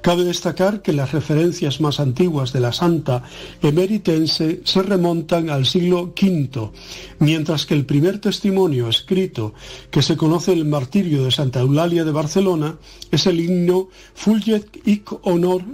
Cabe 0.01 0.23
destacar 0.23 0.81
que 0.81 0.93
las 0.93 1.11
referencias 1.11 1.81
más 1.81 1.99
antiguas 1.99 2.53
de 2.53 2.61
la 2.61 2.71
santa 2.71 3.23
emeritense 3.61 4.61
se 4.63 4.81
remontan 4.81 5.49
al 5.49 5.65
siglo 5.65 6.13
V, 6.19 6.71
mientras 7.19 7.65
que 7.65 7.73
el 7.73 7.85
primer 7.85 8.19
testimonio 8.19 8.87
escrito 8.87 9.53
que 9.91 10.01
se 10.01 10.15
conoce 10.15 10.53
el 10.53 10.63
martirio 10.63 11.25
de 11.25 11.31
Santa 11.31 11.59
Eulalia 11.59 12.05
de 12.05 12.13
Barcelona 12.13 12.77
es 13.11 13.27
el 13.27 13.41
himno 13.41 13.89
Fulget 14.13 14.67
hic 14.85 15.11
honor 15.27 15.65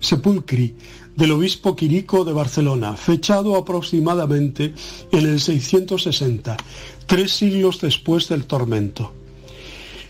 sepulcri 0.00 0.74
del 1.16 1.32
obispo 1.32 1.74
Quirico 1.76 2.24
de 2.24 2.32
Barcelona, 2.32 2.96
fechado 2.96 3.56
aproximadamente 3.56 4.74
en 5.12 5.26
el 5.26 5.40
660, 5.40 6.56
tres 7.06 7.32
siglos 7.32 7.80
después 7.80 8.28
del 8.28 8.44
tormento. 8.44 9.21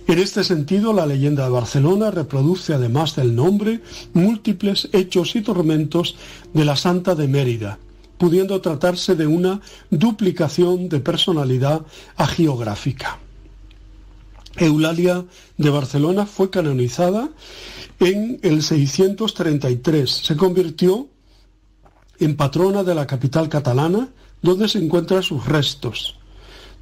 En 0.08 0.18
este 0.18 0.42
sentido, 0.42 0.92
la 0.92 1.06
leyenda 1.06 1.44
de 1.44 1.50
Barcelona 1.50 2.10
reproduce, 2.10 2.74
además 2.74 3.14
del 3.14 3.34
nombre, 3.34 3.80
múltiples 4.12 4.88
hechos 4.92 5.36
y 5.36 5.42
tormentos 5.42 6.16
de 6.52 6.64
la 6.64 6.76
Santa 6.76 7.14
de 7.14 7.28
Mérida, 7.28 7.78
pudiendo 8.18 8.60
tratarse 8.60 9.14
de 9.14 9.26
una 9.26 9.60
duplicación 9.90 10.88
de 10.88 11.00
personalidad 11.00 11.82
agiográfica. 12.16 13.18
Eulalia 14.56 15.24
de 15.56 15.70
Barcelona 15.70 16.26
fue 16.26 16.50
canonizada 16.50 17.30
en 18.00 18.38
el 18.42 18.62
633. 18.62 20.10
Se 20.10 20.36
convirtió 20.36 21.08
en 22.18 22.36
patrona 22.36 22.82
de 22.82 22.94
la 22.94 23.06
capital 23.06 23.48
catalana, 23.48 24.08
donde 24.42 24.68
se 24.68 24.78
encuentran 24.78 25.22
sus 25.22 25.46
restos. 25.46 26.18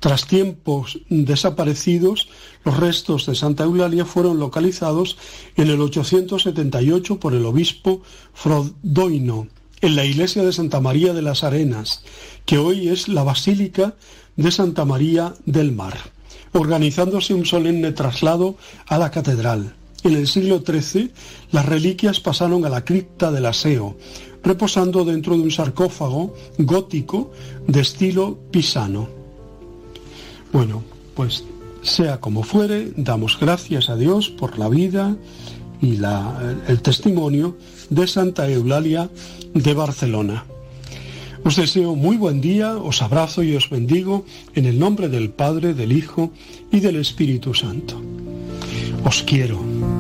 Tras 0.00 0.26
tiempos 0.26 0.98
desaparecidos, 1.10 2.28
los 2.64 2.78
restos 2.78 3.26
de 3.26 3.34
Santa 3.34 3.64
Eulalia 3.64 4.06
fueron 4.06 4.38
localizados 4.38 5.18
en 5.56 5.68
el 5.68 5.78
878 5.78 7.20
por 7.20 7.34
el 7.34 7.44
obispo 7.44 8.00
Frodoino, 8.32 9.48
en 9.82 9.96
la 9.96 10.06
iglesia 10.06 10.42
de 10.42 10.54
Santa 10.54 10.80
María 10.80 11.12
de 11.12 11.20
las 11.20 11.44
Arenas, 11.44 12.02
que 12.46 12.56
hoy 12.56 12.88
es 12.88 13.08
la 13.08 13.24
Basílica 13.24 13.94
de 14.36 14.50
Santa 14.50 14.86
María 14.86 15.34
del 15.44 15.72
Mar, 15.72 15.98
organizándose 16.52 17.34
un 17.34 17.44
solemne 17.44 17.92
traslado 17.92 18.56
a 18.86 18.96
la 18.96 19.10
catedral. 19.10 19.74
En 20.02 20.14
el 20.14 20.26
siglo 20.28 20.62
XIII, 20.66 21.10
las 21.52 21.66
reliquias 21.66 22.20
pasaron 22.20 22.64
a 22.64 22.70
la 22.70 22.86
cripta 22.86 23.30
del 23.30 23.44
Aseo, 23.44 23.98
reposando 24.42 25.04
dentro 25.04 25.34
de 25.34 25.42
un 25.42 25.50
sarcófago 25.50 26.34
gótico 26.56 27.32
de 27.66 27.80
estilo 27.80 28.38
pisano. 28.50 29.19
Bueno, 30.52 30.82
pues 31.14 31.44
sea 31.82 32.20
como 32.20 32.42
fuere, 32.42 32.92
damos 32.96 33.38
gracias 33.40 33.88
a 33.88 33.96
Dios 33.96 34.30
por 34.30 34.58
la 34.58 34.68
vida 34.68 35.16
y 35.80 35.98
el 36.68 36.82
testimonio 36.82 37.56
de 37.88 38.06
Santa 38.06 38.48
Eulalia 38.50 39.10
de 39.54 39.74
Barcelona. 39.74 40.44
Os 41.42 41.56
deseo 41.56 41.94
muy 41.94 42.16
buen 42.16 42.40
día, 42.40 42.76
os 42.76 43.00
abrazo 43.00 43.42
y 43.42 43.56
os 43.56 43.70
bendigo 43.70 44.26
en 44.54 44.66
el 44.66 44.78
nombre 44.78 45.08
del 45.08 45.30
Padre, 45.30 45.72
del 45.72 45.92
Hijo 45.92 46.32
y 46.70 46.80
del 46.80 46.96
Espíritu 46.96 47.54
Santo. 47.54 48.00
Os 49.04 49.22
quiero. 49.22 49.99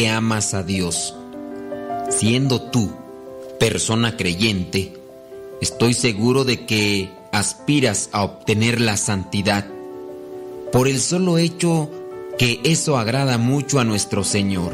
Que 0.00 0.08
amas 0.08 0.54
a 0.54 0.62
Dios, 0.62 1.14
siendo 2.08 2.62
tú 2.70 2.90
persona 3.58 4.16
creyente, 4.16 4.94
estoy 5.60 5.92
seguro 5.92 6.44
de 6.44 6.64
que 6.64 7.10
aspiras 7.32 8.08
a 8.12 8.22
obtener 8.22 8.80
la 8.80 8.96
santidad 8.96 9.66
por 10.72 10.88
el 10.88 11.00
solo 11.00 11.36
hecho 11.36 11.90
que 12.38 12.62
eso 12.64 12.96
agrada 12.96 13.36
mucho 13.36 13.78
a 13.78 13.84
nuestro 13.84 14.24
Señor. 14.24 14.72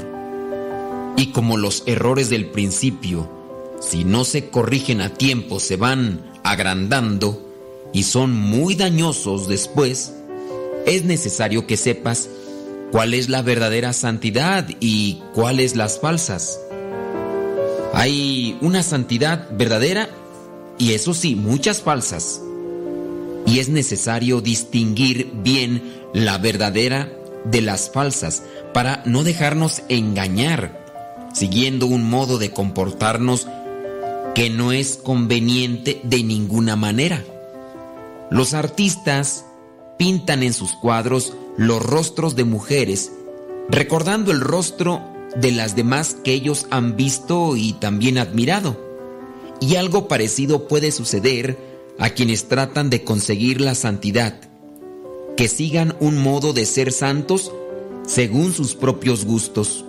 Y 1.16 1.32
como 1.32 1.56
los 1.56 1.82
errores 1.86 2.30
del 2.30 2.46
principio, 2.46 3.28
si 3.80 4.04
no 4.04 4.22
se 4.22 4.48
corrigen 4.48 5.00
a 5.00 5.12
tiempo, 5.12 5.58
se 5.58 5.74
van 5.74 6.24
agrandando 6.44 7.52
y 7.92 8.04
son 8.04 8.32
muy 8.32 8.76
dañosos 8.76 9.48
después, 9.48 10.12
es 10.86 11.04
necesario 11.04 11.66
que 11.66 11.76
sepas 11.76 12.28
cuál 12.96 13.12
es 13.12 13.28
la 13.28 13.42
verdadera 13.42 13.92
santidad 13.92 14.66
y 14.80 15.20
cuáles 15.34 15.76
las 15.76 16.00
falsas. 16.00 16.58
Hay 17.92 18.56
una 18.62 18.82
santidad 18.82 19.50
verdadera 19.50 20.08
y 20.78 20.94
eso 20.94 21.12
sí, 21.12 21.36
muchas 21.36 21.82
falsas. 21.82 22.40
Y 23.44 23.58
es 23.58 23.68
necesario 23.68 24.40
distinguir 24.40 25.30
bien 25.42 25.82
la 26.14 26.38
verdadera 26.38 27.12
de 27.44 27.60
las 27.60 27.90
falsas 27.90 28.42
para 28.72 29.02
no 29.04 29.24
dejarnos 29.24 29.82
engañar, 29.90 30.82
siguiendo 31.34 31.84
un 31.84 32.08
modo 32.08 32.38
de 32.38 32.50
comportarnos 32.50 33.46
que 34.34 34.48
no 34.48 34.72
es 34.72 34.96
conveniente 34.96 36.00
de 36.02 36.22
ninguna 36.22 36.76
manera. 36.76 37.22
Los 38.30 38.54
artistas 38.54 39.44
pintan 39.98 40.42
en 40.42 40.54
sus 40.54 40.72
cuadros 40.72 41.34
los 41.56 41.82
rostros 41.82 42.36
de 42.36 42.44
mujeres, 42.44 43.12
recordando 43.68 44.32
el 44.32 44.40
rostro 44.40 45.02
de 45.36 45.52
las 45.52 45.76
demás 45.76 46.16
que 46.22 46.32
ellos 46.32 46.66
han 46.70 46.96
visto 46.96 47.56
y 47.56 47.74
también 47.74 48.18
admirado. 48.18 48.80
Y 49.60 49.76
algo 49.76 50.08
parecido 50.08 50.68
puede 50.68 50.92
suceder 50.92 51.58
a 51.98 52.10
quienes 52.10 52.48
tratan 52.48 52.90
de 52.90 53.04
conseguir 53.04 53.60
la 53.60 53.74
santidad, 53.74 54.38
que 55.36 55.48
sigan 55.48 55.96
un 56.00 56.18
modo 56.18 56.52
de 56.52 56.66
ser 56.66 56.92
santos 56.92 57.52
según 58.06 58.52
sus 58.52 58.74
propios 58.74 59.24
gustos. 59.24 59.84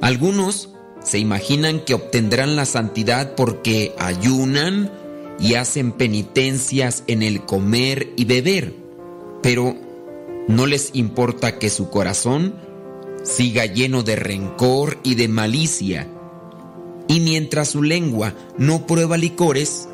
Algunos 0.00 0.70
se 1.02 1.18
imaginan 1.18 1.80
que 1.80 1.94
obtendrán 1.94 2.56
la 2.56 2.66
santidad 2.66 3.34
porque 3.34 3.94
ayunan 3.98 4.90
y 5.40 5.54
hacen 5.54 5.92
penitencias 5.92 7.04
en 7.06 7.22
el 7.22 7.44
comer 7.44 8.12
y 8.16 8.24
beber, 8.24 8.74
pero 9.42 9.76
no 10.48 10.66
les 10.66 10.90
importa 10.94 11.58
que 11.58 11.70
su 11.70 11.90
corazón 11.90 12.54
siga 13.22 13.66
lleno 13.66 14.02
de 14.02 14.16
rencor 14.16 14.98
y 15.02 15.14
de 15.14 15.28
malicia. 15.28 16.08
Y 17.06 17.20
mientras 17.20 17.68
su 17.68 17.82
lengua 17.82 18.34
no 18.56 18.86
prueba 18.86 19.16
licores, 19.16 19.88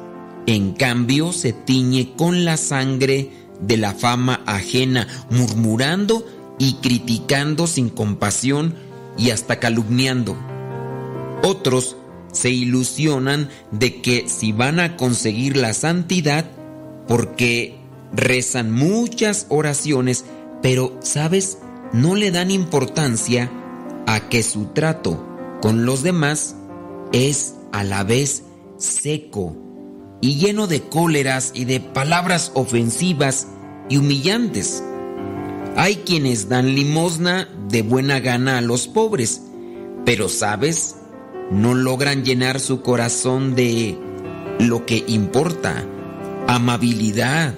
en 0.47 0.73
cambio 0.73 1.33
se 1.33 1.53
tiñe 1.53 2.15
con 2.17 2.45
la 2.45 2.57
sangre 2.57 3.31
de 3.61 3.77
la 3.77 3.95
fama 3.95 4.43
ajena, 4.47 5.07
murmurando 5.31 6.25
y 6.59 6.75
criticando 6.75 7.67
sin 7.67 7.89
compasión 7.89 8.75
y 9.19 9.31
hasta 9.31 9.59
calumniando. 9.59 10.37
Otros 11.43 11.97
se 12.33 12.51
ilusionan 12.51 13.49
de 13.71 14.01
que 14.03 14.29
si 14.29 14.53
van 14.53 14.81
a 14.81 14.97
conseguir 14.97 15.57
la 15.57 15.73
santidad, 15.73 16.45
porque 17.07 17.77
rezan 18.13 18.73
muchas 18.73 19.47
oraciones, 19.49 20.25
pero, 20.65 20.99
¿sabes? 21.03 21.59
No 21.93 22.15
le 22.15 22.31
dan 22.31 22.51
importancia 22.51 23.51
a 24.07 24.31
que 24.31 24.43
su 24.43 24.69
trato 24.69 25.23
con 25.61 25.85
los 25.85 26.03
demás 26.03 26.57
es 27.13 27.57
a 27.71 27.85
la 27.85 28.03
vez 28.03 28.45
seco 28.79 29.55
y 30.23 30.37
lleno 30.37 30.67
de 30.67 30.81
cóleras 30.81 31.53
y 31.55 31.67
de 31.67 31.81
palabras 31.81 32.51
ofensivas 32.55 33.47
y 33.91 33.99
humillantes. 33.99 34.83
Hay 35.77 35.97
quienes 35.97 36.49
dan 36.49 36.75
limosna 36.75 37.47
de 37.69 37.83
buena 37.83 38.21
gana 38.21 38.57
a 38.57 38.63
los 38.63 38.89
pobres, 38.89 39.43
pero 40.07 40.31
sabes, 40.31 40.97
no 41.51 41.75
logran 41.75 42.25
llenar 42.25 42.59
su 42.59 42.81
corazón 42.81 43.55
de 43.55 43.99
lo 44.61 44.87
que 44.87 45.05
importa, 45.09 45.85
amabilidad, 46.47 47.53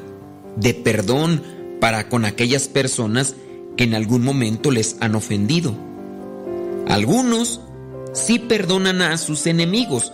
de 0.57 0.75
perdón 0.75 1.56
para 1.87 2.09
con 2.09 2.25
aquellas 2.25 2.67
personas 2.67 3.37
que 3.77 3.85
en 3.85 3.95
algún 3.95 4.25
momento 4.25 4.73
les 4.73 4.97
han 4.99 5.15
ofendido. 5.15 5.73
Algunos 6.89 7.61
sí 8.13 8.41
perdonan 8.41 9.03
a 9.03 9.17
sus 9.19 9.47
enemigos, 9.47 10.13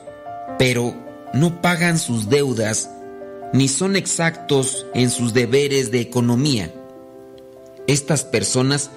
pero 0.59 0.95
no 1.33 1.63
pagan 1.63 1.99
sus 1.99 2.29
deudas 2.29 2.91
ni 3.55 3.69
son 3.69 3.97
exactos 3.97 4.85
en 4.93 5.09
sus 5.09 5.33
deberes 5.33 5.91
de 5.91 6.03
economía. 6.03 6.71
Estas 7.87 8.25
personas 8.25 8.91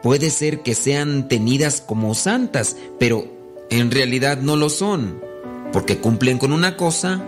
puede 0.00 0.30
ser 0.30 0.60
que 0.60 0.76
sean 0.76 1.26
tenidas 1.26 1.80
como 1.80 2.14
santas, 2.14 2.76
pero 3.00 3.26
en 3.70 3.90
realidad 3.90 4.38
no 4.38 4.54
lo 4.54 4.68
son, 4.68 5.20
porque 5.72 5.98
cumplen 5.98 6.38
con 6.38 6.52
una 6.52 6.76
cosa 6.76 7.20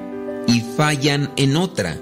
y 0.47 0.61
fallan 0.61 1.33
en 1.35 1.57
otra. 1.57 1.99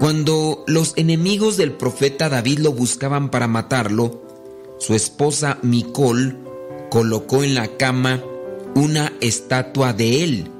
Cuando 0.00 0.62
los 0.68 0.92
enemigos 0.96 1.56
del 1.56 1.72
profeta 1.72 2.28
David 2.28 2.60
lo 2.60 2.72
buscaban 2.72 3.30
para 3.30 3.48
matarlo, 3.48 4.22
su 4.78 4.94
esposa 4.94 5.58
Micol 5.62 6.38
colocó 6.88 7.42
en 7.42 7.56
la 7.56 7.66
cama 7.76 8.22
una 8.76 9.12
estatua 9.20 9.92
de 9.92 10.22
él 10.22 10.50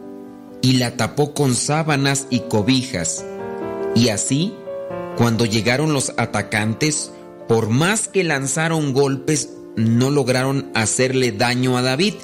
y 0.60 0.72
la 0.72 0.96
tapó 0.96 1.34
con 1.34 1.54
sábanas 1.54 2.26
y 2.30 2.40
cobijas. 2.40 3.24
Y 3.94 4.08
así, 4.08 4.54
cuando 5.16 5.44
llegaron 5.46 5.92
los 5.92 6.12
atacantes, 6.16 7.12
por 7.46 7.68
más 7.68 8.08
que 8.08 8.24
lanzaron 8.24 8.92
golpes, 8.92 9.50
no 9.76 10.10
lograron 10.10 10.68
hacerle 10.74 11.30
daño 11.30 11.78
a 11.78 11.82
David, 11.82 12.14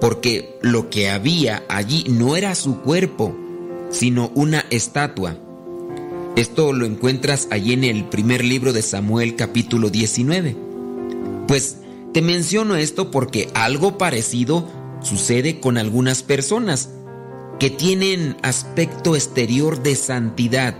porque 0.00 0.58
lo 0.62 0.90
que 0.90 1.10
había 1.10 1.62
allí 1.68 2.06
no 2.08 2.34
era 2.36 2.56
su 2.56 2.80
cuerpo, 2.80 3.36
sino 3.90 4.32
una 4.34 4.66
estatua. 4.70 5.36
Esto 6.36 6.74
lo 6.74 6.84
encuentras 6.84 7.48
allí 7.50 7.72
en 7.72 7.82
el 7.82 8.04
primer 8.04 8.44
libro 8.44 8.74
de 8.74 8.82
Samuel 8.82 9.36
capítulo 9.36 9.88
19. 9.88 10.54
Pues 11.48 11.78
te 12.12 12.20
menciono 12.20 12.76
esto 12.76 13.10
porque 13.10 13.48
algo 13.54 13.96
parecido 13.96 14.68
sucede 15.00 15.60
con 15.60 15.78
algunas 15.78 16.22
personas 16.22 16.90
que 17.58 17.70
tienen 17.70 18.36
aspecto 18.42 19.14
exterior 19.14 19.82
de 19.82 19.96
santidad, 19.96 20.76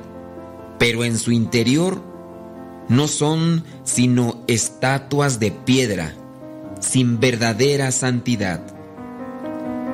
pero 0.78 1.04
en 1.04 1.18
su 1.18 1.32
interior 1.32 2.02
no 2.90 3.08
son 3.08 3.64
sino 3.82 4.44
estatuas 4.48 5.40
de 5.40 5.52
piedra, 5.52 6.12
sin 6.80 7.18
verdadera 7.18 7.92
santidad. 7.92 8.60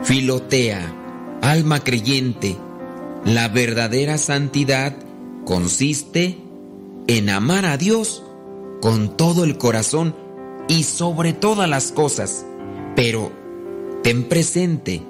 Filotea, 0.02 0.92
alma 1.40 1.84
creyente, 1.84 2.56
la 3.24 3.46
verdadera 3.46 4.18
santidad 4.18 4.96
consiste 5.44 6.38
en 7.06 7.28
amar 7.30 7.66
a 7.66 7.76
Dios 7.76 8.22
con 8.80 9.16
todo 9.16 9.44
el 9.44 9.58
corazón 9.58 10.14
y 10.68 10.84
sobre 10.84 11.32
todas 11.32 11.68
las 11.68 11.92
cosas, 11.92 12.44
pero 12.96 13.32
ten 14.02 14.24
presente 14.24 15.02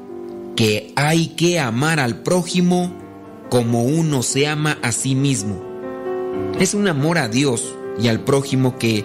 que 0.56 0.92
hay 0.96 1.28
que 1.28 1.58
amar 1.58 2.00
al 2.00 2.22
prójimo 2.22 2.92
como 3.50 3.84
uno 3.84 4.22
se 4.22 4.46
ama 4.46 4.78
a 4.82 4.92
sí 4.92 5.14
mismo. 5.14 5.62
Es 6.58 6.74
un 6.74 6.88
amor 6.88 7.18
a 7.18 7.28
Dios 7.28 7.74
y 8.00 8.08
al 8.08 8.20
prójimo 8.20 8.78
que 8.78 9.04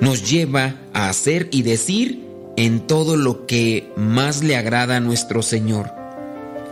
nos 0.00 0.28
lleva 0.28 0.76
a 0.92 1.08
hacer 1.08 1.48
y 1.52 1.62
decir 1.62 2.26
en 2.56 2.86
todo 2.86 3.16
lo 3.16 3.46
que 3.46 3.92
más 3.96 4.42
le 4.42 4.56
agrada 4.56 4.96
a 4.96 5.00
nuestro 5.00 5.42
Señor. 5.42 5.90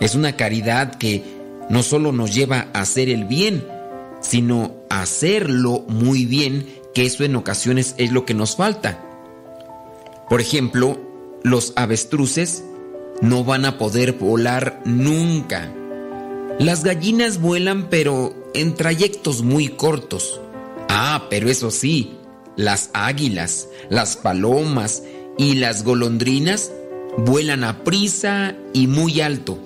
Es 0.00 0.14
una 0.14 0.36
caridad 0.36 0.96
que 0.96 1.22
no 1.70 1.82
solo 1.82 2.12
nos 2.12 2.34
lleva 2.34 2.68
a 2.72 2.82
hacer 2.82 3.08
el 3.08 3.24
bien, 3.24 3.64
sino 4.24 4.74
hacerlo 4.88 5.84
muy 5.88 6.24
bien, 6.24 6.66
que 6.94 7.04
eso 7.04 7.24
en 7.24 7.36
ocasiones 7.36 7.94
es 7.98 8.10
lo 8.10 8.24
que 8.24 8.34
nos 8.34 8.56
falta. 8.56 9.00
Por 10.28 10.40
ejemplo, 10.40 10.98
los 11.42 11.72
avestruces 11.76 12.64
no 13.20 13.44
van 13.44 13.66
a 13.66 13.78
poder 13.78 14.12
volar 14.12 14.80
nunca. 14.84 15.70
Las 16.58 16.84
gallinas 16.84 17.40
vuelan 17.40 17.88
pero 17.90 18.34
en 18.54 18.74
trayectos 18.74 19.42
muy 19.42 19.68
cortos. 19.68 20.40
Ah, 20.88 21.26
pero 21.28 21.50
eso 21.50 21.70
sí, 21.70 22.16
las 22.56 22.90
águilas, 22.94 23.68
las 23.90 24.16
palomas 24.16 25.02
y 25.36 25.56
las 25.56 25.84
golondrinas 25.84 26.72
vuelan 27.18 27.64
a 27.64 27.84
prisa 27.84 28.56
y 28.72 28.86
muy 28.86 29.20
alto. 29.20 29.58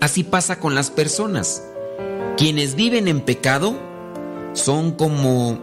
Así 0.00 0.24
pasa 0.24 0.58
con 0.58 0.74
las 0.74 0.90
personas. 0.90 1.62
Quienes 2.36 2.74
viven 2.74 3.06
en 3.06 3.20
pecado 3.20 3.78
son 4.54 4.92
como 4.92 5.58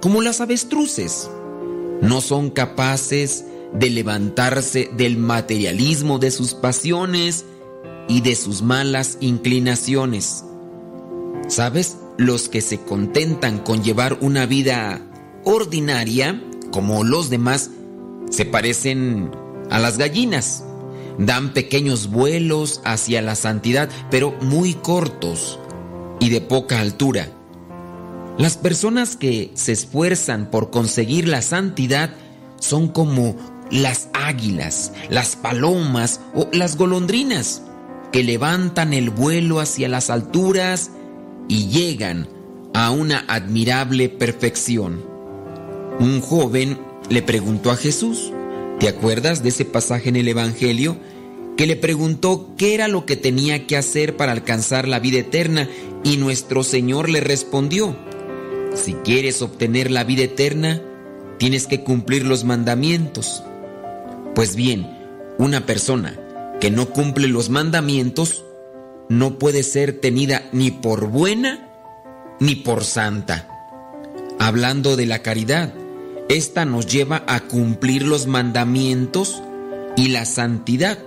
como 0.00 0.22
las 0.22 0.40
avestruces. 0.40 1.30
No 2.00 2.20
son 2.20 2.50
capaces 2.50 3.44
de 3.72 3.90
levantarse 3.90 4.90
del 4.96 5.16
materialismo 5.16 6.18
de 6.18 6.30
sus 6.30 6.54
pasiones 6.54 7.44
y 8.08 8.20
de 8.20 8.34
sus 8.34 8.62
malas 8.62 9.18
inclinaciones. 9.20 10.44
¿Sabes? 11.48 11.96
Los 12.18 12.48
que 12.48 12.60
se 12.60 12.80
contentan 12.80 13.58
con 13.58 13.82
llevar 13.82 14.18
una 14.20 14.46
vida 14.46 15.00
ordinaria, 15.44 16.42
como 16.70 17.04
los 17.04 17.30
demás, 17.30 17.70
se 18.30 18.44
parecen 18.44 19.30
a 19.70 19.78
las 19.78 19.96
gallinas. 19.96 20.64
Dan 21.18 21.52
pequeños 21.52 22.10
vuelos 22.10 22.80
hacia 22.84 23.22
la 23.22 23.36
santidad, 23.36 23.88
pero 24.10 24.32
muy 24.42 24.74
cortos 24.74 25.58
y 26.20 26.30
de 26.30 26.40
poca 26.40 26.80
altura. 26.80 27.28
Las 28.38 28.56
personas 28.56 29.16
que 29.16 29.50
se 29.54 29.72
esfuerzan 29.72 30.50
por 30.50 30.70
conseguir 30.70 31.26
la 31.26 31.40
santidad 31.42 32.10
son 32.60 32.88
como 32.88 33.36
las 33.70 34.08
águilas, 34.12 34.92
las 35.08 35.36
palomas 35.36 36.20
o 36.34 36.48
las 36.52 36.76
golondrinas 36.76 37.62
que 38.12 38.22
levantan 38.22 38.92
el 38.92 39.10
vuelo 39.10 39.58
hacia 39.58 39.88
las 39.88 40.10
alturas 40.10 40.90
y 41.48 41.68
llegan 41.68 42.28
a 42.74 42.90
una 42.90 43.24
admirable 43.28 44.08
perfección. 44.08 45.02
Un 45.98 46.20
joven 46.20 46.78
le 47.08 47.22
preguntó 47.22 47.70
a 47.70 47.76
Jesús, 47.76 48.32
¿te 48.78 48.88
acuerdas 48.88 49.42
de 49.42 49.48
ese 49.48 49.64
pasaje 49.64 50.10
en 50.10 50.16
el 50.16 50.28
Evangelio? 50.28 50.96
Que 51.56 51.66
le 51.66 51.76
preguntó 51.76 52.50
qué 52.58 52.74
era 52.74 52.86
lo 52.86 53.06
que 53.06 53.16
tenía 53.16 53.66
que 53.66 53.78
hacer 53.78 54.16
para 54.16 54.32
alcanzar 54.32 54.86
la 54.86 54.98
vida 54.98 55.18
eterna 55.18 55.68
y 56.06 56.18
nuestro 56.18 56.62
Señor 56.62 57.08
le 57.08 57.20
respondió, 57.20 57.96
si 58.76 58.94
quieres 58.94 59.42
obtener 59.42 59.90
la 59.90 60.04
vida 60.04 60.22
eterna, 60.22 60.80
tienes 61.36 61.66
que 61.66 61.82
cumplir 61.82 62.24
los 62.24 62.44
mandamientos. 62.44 63.42
Pues 64.32 64.54
bien, 64.54 64.86
una 65.36 65.66
persona 65.66 66.16
que 66.60 66.70
no 66.70 66.90
cumple 66.90 67.26
los 67.26 67.50
mandamientos 67.50 68.44
no 69.08 69.40
puede 69.40 69.64
ser 69.64 69.98
tenida 70.00 70.48
ni 70.52 70.70
por 70.70 71.08
buena 71.08 71.68
ni 72.38 72.54
por 72.54 72.84
santa. 72.84 73.48
Hablando 74.38 74.94
de 74.94 75.06
la 75.06 75.22
caridad, 75.22 75.74
esta 76.28 76.64
nos 76.64 76.86
lleva 76.86 77.24
a 77.26 77.40
cumplir 77.40 78.06
los 78.06 78.28
mandamientos 78.28 79.42
y 79.96 80.10
la 80.10 80.24
santidad. 80.24 81.00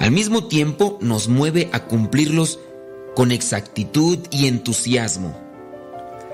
Al 0.00 0.10
mismo 0.10 0.48
tiempo 0.48 0.98
nos 1.00 1.28
mueve 1.28 1.68
a 1.70 1.84
cumplirlos 1.84 2.58
con 3.14 3.32
exactitud 3.32 4.18
y 4.30 4.46
entusiasmo. 4.46 5.36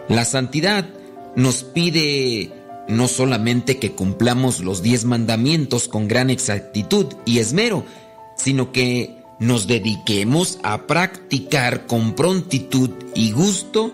La 0.08 0.24
santidad 0.24 0.88
nos 1.36 1.62
pide 1.62 2.52
no 2.88 3.06
solamente 3.06 3.78
que 3.78 3.92
cumplamos 3.92 4.60
los 4.60 4.82
diez 4.82 5.04
mandamientos 5.04 5.88
con 5.88 6.08
gran 6.08 6.30
exactitud 6.30 7.06
y 7.24 7.38
esmero, 7.38 7.84
sino 8.36 8.72
que 8.72 9.16
nos 9.38 9.66
dediquemos 9.66 10.58
a 10.62 10.86
practicar 10.86 11.86
con 11.86 12.14
prontitud 12.14 12.90
y 13.14 13.32
gusto 13.32 13.92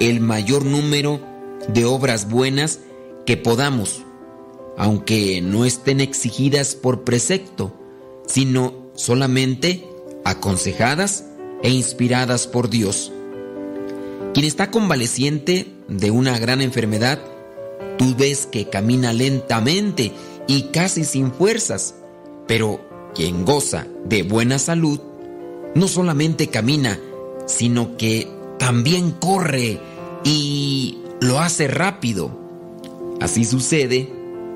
el 0.00 0.20
mayor 0.20 0.64
número 0.64 1.20
de 1.68 1.84
obras 1.84 2.30
buenas 2.30 2.80
que 3.26 3.36
podamos, 3.36 4.02
aunque 4.78 5.40
no 5.42 5.64
estén 5.64 6.00
exigidas 6.00 6.74
por 6.74 7.02
precepto, 7.04 7.74
sino 8.26 8.74
solamente 8.94 9.84
aconsejadas 10.24 11.25
e 11.62 11.70
inspiradas 11.70 12.46
por 12.46 12.70
Dios. 12.70 13.12
Quien 14.34 14.46
está 14.46 14.70
convaleciente 14.70 15.72
de 15.88 16.10
una 16.10 16.38
gran 16.38 16.60
enfermedad, 16.60 17.20
tú 17.98 18.14
ves 18.16 18.46
que 18.46 18.68
camina 18.68 19.12
lentamente 19.12 20.12
y 20.46 20.64
casi 20.72 21.04
sin 21.04 21.32
fuerzas, 21.32 21.94
pero 22.46 22.80
quien 23.14 23.44
goza 23.44 23.86
de 24.04 24.22
buena 24.22 24.58
salud, 24.58 25.00
no 25.74 25.88
solamente 25.88 26.48
camina, 26.48 27.00
sino 27.46 27.96
que 27.96 28.28
también 28.58 29.12
corre 29.12 29.80
y 30.24 30.98
lo 31.20 31.40
hace 31.40 31.68
rápido. 31.68 32.30
Así 33.20 33.44
sucede 33.44 34.10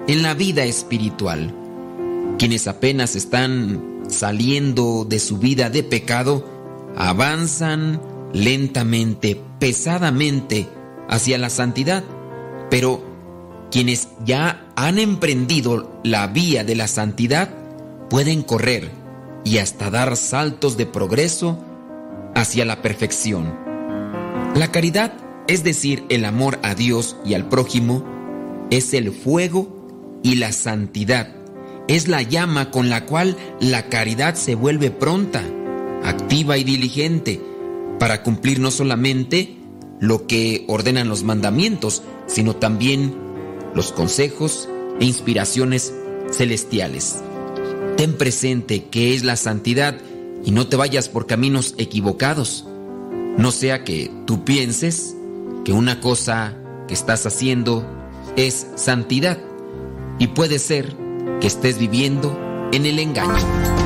en 0.06 0.22
la 0.22 0.34
vida 0.34 0.64
espiritual. 0.64 1.54
Quienes 2.38 2.66
apenas 2.66 3.16
están 3.16 4.02
saliendo 4.08 5.06
de 5.08 5.18
su 5.18 5.38
vida 5.38 5.70
de 5.70 5.82
pecado, 5.82 6.44
avanzan 7.00 7.98
lentamente, 8.34 9.40
pesadamente 9.58 10.68
hacia 11.08 11.38
la 11.38 11.48
santidad. 11.48 12.04
Pero 12.68 13.02
quienes 13.70 14.08
ya 14.24 14.66
han 14.76 14.98
emprendido 14.98 15.98
la 16.04 16.26
vía 16.26 16.62
de 16.62 16.74
la 16.74 16.88
santidad 16.88 17.48
pueden 18.10 18.42
correr 18.42 18.90
y 19.44 19.58
hasta 19.58 19.90
dar 19.90 20.14
saltos 20.16 20.76
de 20.76 20.84
progreso 20.84 21.58
hacia 22.34 22.66
la 22.66 22.82
perfección. 22.82 23.58
La 24.54 24.70
caridad, 24.70 25.14
es 25.48 25.64
decir, 25.64 26.04
el 26.10 26.26
amor 26.26 26.58
a 26.62 26.74
Dios 26.74 27.16
y 27.24 27.32
al 27.32 27.48
prójimo, 27.48 28.04
es 28.70 28.92
el 28.92 29.10
fuego 29.12 30.20
y 30.22 30.34
la 30.34 30.52
santidad. 30.52 31.34
Es 31.88 32.08
la 32.08 32.20
llama 32.20 32.70
con 32.70 32.90
la 32.90 33.06
cual 33.06 33.38
la 33.58 33.88
caridad 33.88 34.34
se 34.34 34.54
vuelve 34.54 34.90
pronta, 34.90 35.42
activa 36.04 36.56
y 36.58 36.64
diligente 36.64 37.40
para 37.98 38.22
cumplir 38.22 38.60
no 38.60 38.70
solamente 38.70 39.56
lo 40.00 40.26
que 40.26 40.64
ordenan 40.68 41.08
los 41.08 41.22
mandamientos, 41.22 42.02
sino 42.26 42.56
también 42.56 43.14
los 43.74 43.92
consejos 43.92 44.68
e 44.98 45.04
inspiraciones 45.04 45.94
celestiales. 46.32 47.22
Ten 47.96 48.14
presente 48.14 48.86
que 48.86 49.14
es 49.14 49.24
la 49.24 49.36
santidad 49.36 49.96
y 50.44 50.52
no 50.52 50.66
te 50.66 50.76
vayas 50.76 51.08
por 51.08 51.26
caminos 51.26 51.74
equivocados. 51.76 52.64
No 53.36 53.52
sea 53.52 53.84
que 53.84 54.10
tú 54.26 54.44
pienses 54.44 55.14
que 55.64 55.72
una 55.72 56.00
cosa 56.00 56.56
que 56.88 56.94
estás 56.94 57.26
haciendo 57.26 57.86
es 58.36 58.66
santidad 58.76 59.38
y 60.18 60.28
puede 60.28 60.58
ser 60.58 60.96
que 61.40 61.46
estés 61.46 61.78
viviendo 61.78 62.38
en 62.72 62.86
el 62.86 62.98
engaño. 62.98 63.79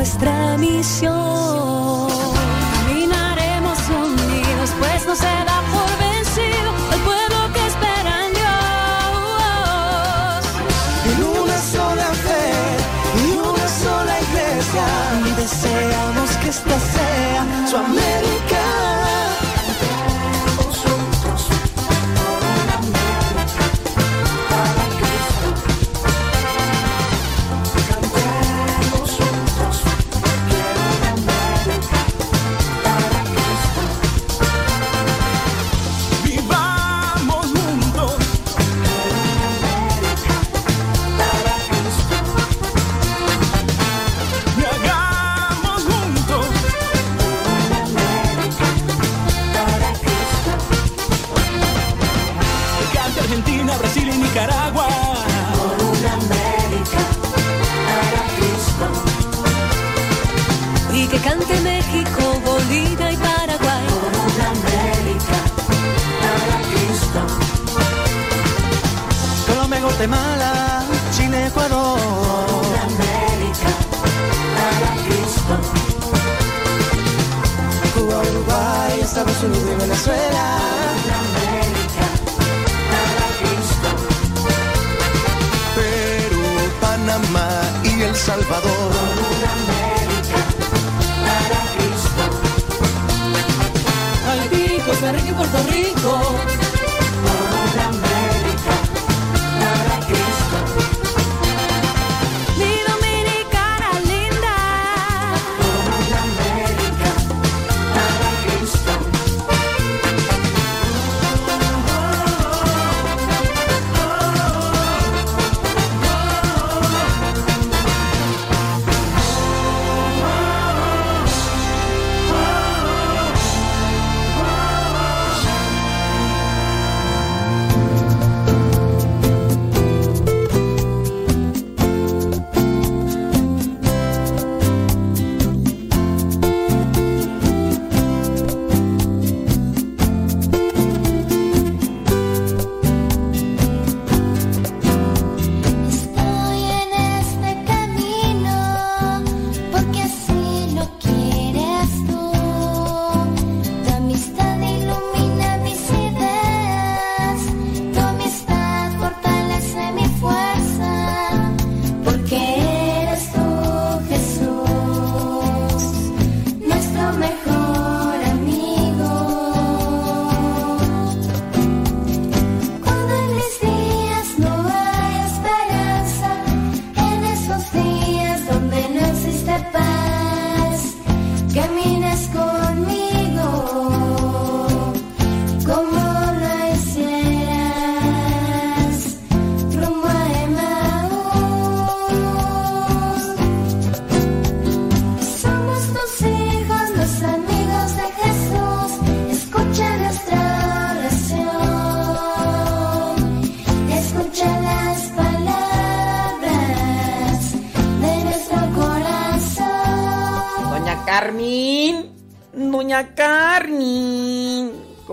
nuestra 0.00 0.39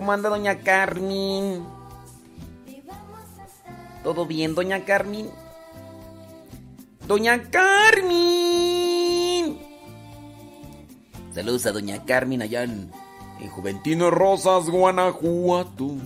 ¿Cómo 0.07 0.13
anda 0.13 0.29
doña 0.29 0.59
Carmen? 0.59 1.65
¿Todo 4.05 4.25
bien, 4.25 4.55
doña 4.55 4.85
Carmen? 4.85 5.29
Doña 7.05 7.43
Carmen. 7.51 8.07
Saludos 11.33 11.65
a 11.65 11.73
doña 11.73 12.05
Carmen 12.05 12.41
allá 12.41 12.63
en, 12.63 12.89
en 13.41 13.49
Juventino 13.49 14.09
Rosas, 14.09 14.69
Guanajuato. 14.69 15.97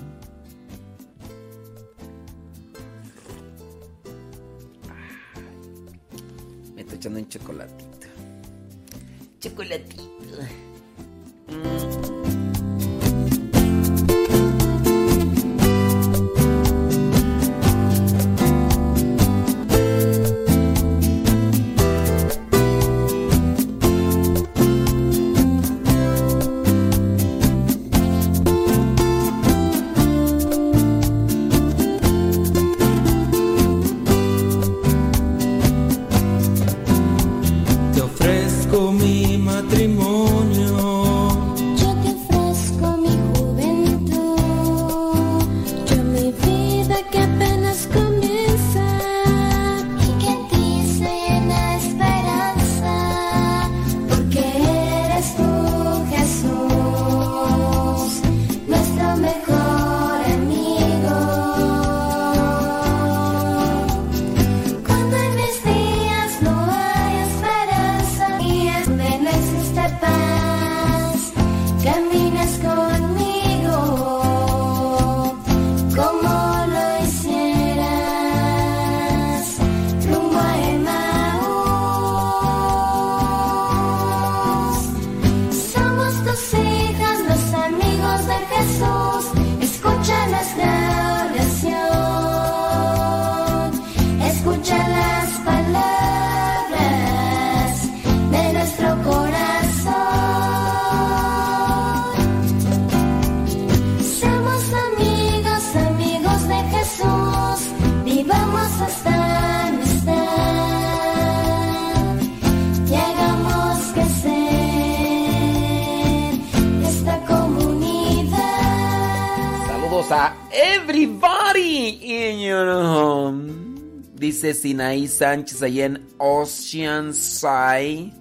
Dice 124.42 124.60
Sinaí 124.60 125.08
Sánchez 125.08 125.62
allá 125.62 125.86
en 125.86 126.08
Oceanside. 126.18 128.12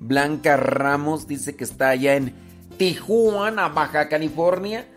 Blanca 0.00 0.56
Ramos 0.56 1.26
dice 1.26 1.56
que 1.56 1.64
está 1.64 1.90
allá 1.90 2.16
en 2.16 2.32
Tijuana, 2.78 3.68
Baja 3.68 4.08
California. 4.08 4.88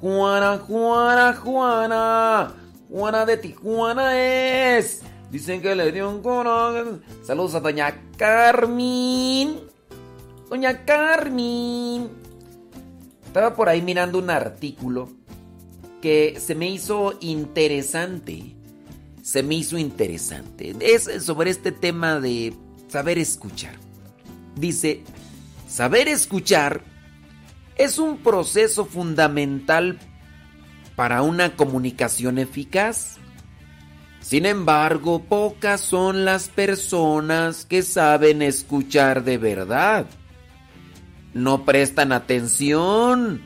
Juana, 0.00 0.58
Juana, 0.58 1.34
Juana. 1.34 2.54
Juana 2.88 3.26
de 3.26 3.38
Tijuana 3.38 4.20
es. 4.76 5.02
Dicen 5.32 5.60
que 5.60 5.74
le 5.74 5.90
dio 5.90 6.08
un 6.08 6.22
corazón. 6.22 7.02
Saludos 7.24 7.56
a 7.56 7.60
Doña 7.60 7.92
Carmen. 8.16 9.58
Doña 10.48 10.84
Carmen. 10.84 12.08
Estaba 13.26 13.56
por 13.56 13.68
ahí 13.68 13.82
mirando 13.82 14.20
un 14.20 14.30
artículo 14.30 15.08
que 16.00 16.38
se 16.38 16.54
me 16.54 16.70
hizo 16.70 17.14
interesante. 17.18 18.59
Se 19.22 19.42
me 19.42 19.56
hizo 19.56 19.78
interesante. 19.78 20.74
Es 20.80 21.08
sobre 21.24 21.50
este 21.50 21.72
tema 21.72 22.20
de 22.20 22.54
saber 22.88 23.18
escuchar. 23.18 23.74
Dice, 24.56 25.02
saber 25.68 26.08
escuchar 26.08 26.82
es 27.76 27.98
un 27.98 28.18
proceso 28.18 28.84
fundamental 28.84 29.98
para 30.96 31.22
una 31.22 31.56
comunicación 31.56 32.38
eficaz. 32.38 33.16
Sin 34.20 34.44
embargo, 34.44 35.22
pocas 35.24 35.80
son 35.80 36.26
las 36.26 36.48
personas 36.48 37.64
que 37.64 37.82
saben 37.82 38.42
escuchar 38.42 39.24
de 39.24 39.38
verdad. 39.38 40.04
No 41.32 41.64
prestan 41.64 42.12
atención, 42.12 43.40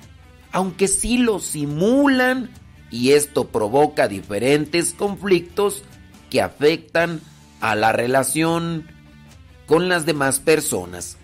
aunque 0.50 0.88
sí 0.88 1.18
lo 1.18 1.38
simulan, 1.38 2.50
y 2.90 3.12
esto 3.12 3.48
provoca 3.48 4.08
diferentes 4.08 4.92
conflictos 4.92 5.82
que 6.30 6.40
afectan 6.40 7.20
a 7.60 7.74
la 7.74 7.92
relación 7.92 8.86
con 9.66 9.88
las 9.88 10.06
demás 10.06 10.40
personas. 10.40 11.16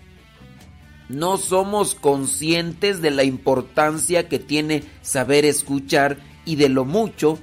No 1.09 1.37
somos 1.37 1.95
conscientes 1.95 3.01
de 3.01 3.11
la 3.11 3.23
importancia 3.23 4.29
que 4.29 4.39
tiene 4.39 4.83
saber 5.01 5.45
escuchar 5.45 6.17
y 6.45 6.55
de 6.55 6.69
lo 6.69 6.85
mucho 6.85 7.37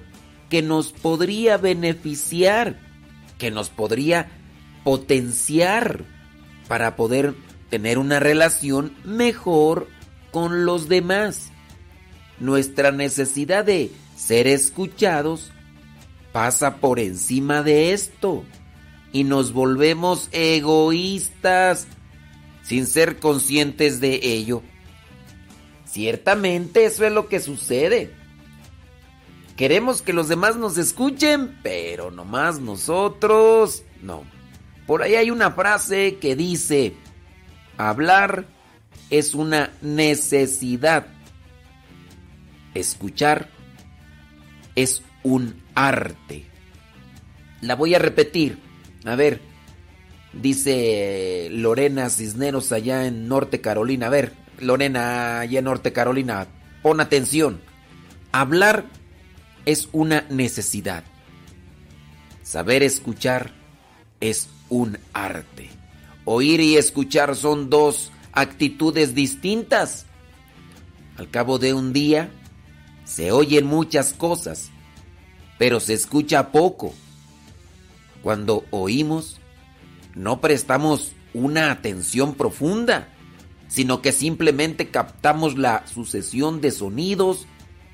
que 0.49 0.63
nos 0.63 0.93
podría 0.93 1.59
beneficiar, 1.59 2.81
que 3.37 3.51
nos 3.51 3.69
podría 3.69 4.31
potenciar 4.85 6.05
para 6.67 6.97
poder 6.97 7.35
tener 7.69 7.99
una 7.99 8.21
relación 8.21 8.95
mejor 9.05 9.89
con 10.31 10.65
los 10.65 10.89
demás. 10.89 11.51
Nuestra 12.41 12.91
necesidad 12.93 13.65
de 13.65 13.91
ser 14.19 14.49
escuchados 14.49 15.53
pasa 16.33 16.79
por 16.79 16.99
encima 16.99 17.63
de 17.63 17.93
esto 17.93 18.45
y 19.13 19.23
nos 19.25 19.53
volvemos 19.53 20.29
egoístas 20.33 21.87
sin 22.63 22.87
ser 22.87 23.21
conscientes 23.21 24.01
de 24.01 24.21
ello. 24.23 24.63
Ciertamente 25.87 26.85
eso 26.85 27.07
es 27.07 27.13
lo 27.13 27.29
que 27.29 27.39
sucede. 27.39 28.13
Queremos 29.57 30.03
que 30.03 30.13
los 30.13 30.29
demás 30.29 30.57
nos 30.57 30.79
escuchen, 30.79 31.57
pero 31.63 32.11
nomás 32.11 32.61
nosotros 32.61 33.85
no. 34.03 34.25
Por 34.87 35.03
ahí 35.03 35.15
hay 35.15 35.31
una 35.31 35.53
frase 35.53 36.19
que 36.19 36.35
dice, 36.35 36.95
hablar 37.77 38.47
es 39.11 39.35
una 39.35 39.73
necesidad. 39.81 41.07
Escuchar 42.75 43.58
es 44.79 45.03
un 45.25 45.61
arte. 45.75 46.45
La 47.61 47.75
voy 47.75 47.97
a 47.97 47.99
repetir. 47.99 48.61
A 49.05 49.17
ver, 49.17 49.41
dice 50.33 51.49
Lorena 51.51 52.09
Cisneros 52.11 52.71
allá 52.71 53.07
en 53.07 53.27
Norte 53.27 53.61
Carolina. 53.61 54.07
A 54.07 54.11
ver, 54.11 54.35
Lorena 54.61 55.41
allá 55.41 55.59
en 55.59 55.65
Norte 55.65 55.93
Carolina, 55.93 56.47
pon 56.81 57.01
atención. 57.01 57.61
Hablar 58.31 58.85
es 59.65 59.89
una 59.91 60.25
necesidad. 60.31 61.03
Saber 62.45 62.85
escuchar 62.85 63.51
es 64.21 64.49
un 64.69 64.97
arte. 65.13 65.71
Oír 66.25 66.61
y 66.61 66.77
escuchar 66.77 67.35
son 67.35 67.69
dos 67.69 68.13
actitudes 68.31 69.17
distintas. 69.17 70.07
Al 71.17 71.29
cabo 71.31 71.59
de 71.59 71.75
un 71.75 71.93
día 71.93 72.31
se 73.09 73.33
oyen 73.33 73.67
muchas 73.67 74.13
cosas, 74.13 74.71
pero 75.59 75.81
se 75.81 75.95
escucha 75.95 76.53
poco. 76.53 76.93
Cuando 78.23 78.65
oímos, 78.71 79.41
no 80.15 80.43
prestamos 80.43 81.13
una 81.33 81.71
atención 81.71 82.35
profunda, 82.35 83.09
sino 83.67 84.03
que 84.03 84.13
simplemente 84.13 84.91
captamos 84.91 85.57
la 85.57 85.87
sucesión 85.87 86.61
de 86.61 86.71
sonidos 86.71 87.47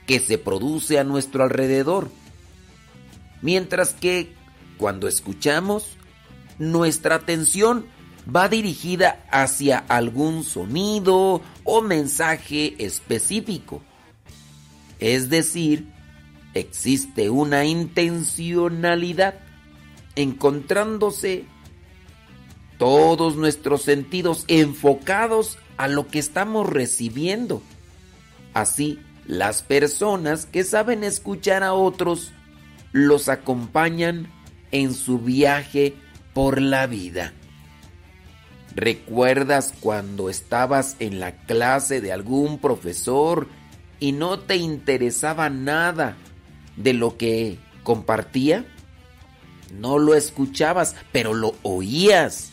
que 0.07 0.19
se 0.19 0.37
produce 0.37 0.99
a 0.99 1.05
nuestro 1.05 1.45
alrededor. 1.45 2.11
Mientras 3.41 3.93
que 3.93 4.35
cuando 4.79 5.07
escuchamos, 5.07 5.97
nuestra 6.59 7.15
atención 7.15 7.87
va 8.35 8.49
dirigida 8.49 9.25
hacia 9.31 9.79
algún 9.79 10.43
sonido 10.43 11.41
o 11.63 11.83
mensaje 11.83 12.75
específico. 12.85 13.81
Es 14.99 15.31
decir, 15.31 15.89
existe 16.55 17.31
una 17.31 17.65
intencionalidad 17.65 19.35
encontrándose 20.17 21.45
todos 22.79 23.37
nuestros 23.37 23.83
sentidos 23.83 24.45
enfocados 24.49 25.59
a 25.77 25.89
lo 25.89 26.09
que 26.09 26.19
estamos 26.19 26.69
recibiendo. 26.69 27.63
Así, 28.53 29.01
las 29.27 29.63
personas 29.63 30.47
que 30.47 30.65
saben 30.65 31.03
escuchar 31.03 31.63
a 31.63 31.73
otros 31.75 32.33
los 32.93 33.29
acompañan 33.29 34.29
en 34.71 34.95
su 34.95 35.19
viaje 35.19 35.95
por 36.33 36.61
la 36.61 36.87
vida. 36.87 37.33
¿Recuerdas 38.75 39.73
cuando 39.81 40.29
estabas 40.29 40.97
en 40.99 41.21
la 41.21 41.37
clase 41.37 42.01
de 42.01 42.13
algún 42.13 42.59
profesor 42.59 43.49
y 44.05 44.13
no 44.13 44.39
te 44.39 44.57
interesaba 44.57 45.49
nada 45.49 46.19
de 46.77 46.93
lo 46.93 47.17
que 47.17 47.59
compartía? 47.85 48.67
No 49.81 49.99
lo 49.99 50.15
escuchabas, 50.15 50.95
pero 51.11 51.33
lo 51.33 51.55
oías. 51.63 52.51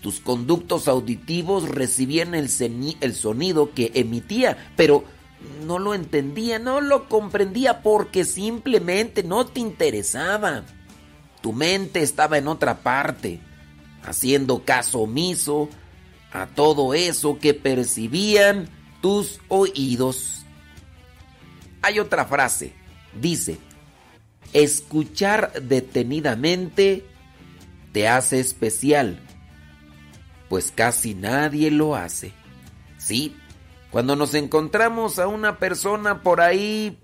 Tus 0.00 0.18
conductos 0.18 0.88
auditivos 0.88 1.68
recibían 1.68 2.34
el, 2.34 2.48
sonido 2.48 3.72
que 3.72 3.92
emitía, 3.94 4.72
pero 4.74 5.04
no 5.64 5.78
lo 5.78 5.94
entendía, 5.94 6.58
no 6.58 6.80
lo 6.80 7.08
comprendía 7.08 7.80
porque 7.80 8.24
simplemente 8.24 9.22
no 9.22 9.46
te 9.46 9.60
interesaba. 9.60 10.64
Tu 11.40 11.52
mente 11.52 12.02
estaba 12.02 12.36
en 12.36 12.48
otra 12.48 12.82
parte, 12.82 13.38
haciendo 14.02 14.64
caso 14.64 15.02
omiso 15.02 15.68
a 16.32 16.46
todo 16.46 16.94
eso 16.94 17.38
que 17.38 17.54
percibían 17.54 18.68
tus 19.00 19.38
oídos. 19.46 20.33
Hay 21.84 21.98
otra 21.98 22.24
frase, 22.24 22.72
dice, 23.20 23.58
escuchar 24.54 25.52
detenidamente 25.60 27.04
te 27.92 28.08
hace 28.08 28.40
especial, 28.40 29.20
pues 30.48 30.72
casi 30.74 31.14
nadie 31.14 31.70
lo 31.70 31.94
hace. 31.94 32.32
Sí, 32.96 33.36
cuando 33.90 34.16
nos 34.16 34.32
encontramos 34.32 35.18
a 35.18 35.28
una 35.28 35.58
persona 35.58 36.22
por 36.22 36.40
ahí 36.40 36.98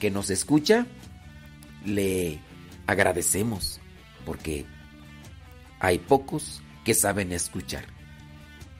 que 0.00 0.10
nos 0.10 0.30
escucha, 0.30 0.86
le 1.84 2.40
agradecemos 2.86 3.80
porque 4.24 4.64
hay 5.78 5.98
pocos 5.98 6.62
que 6.86 6.94
saben 6.94 7.32
escuchar. 7.32 7.84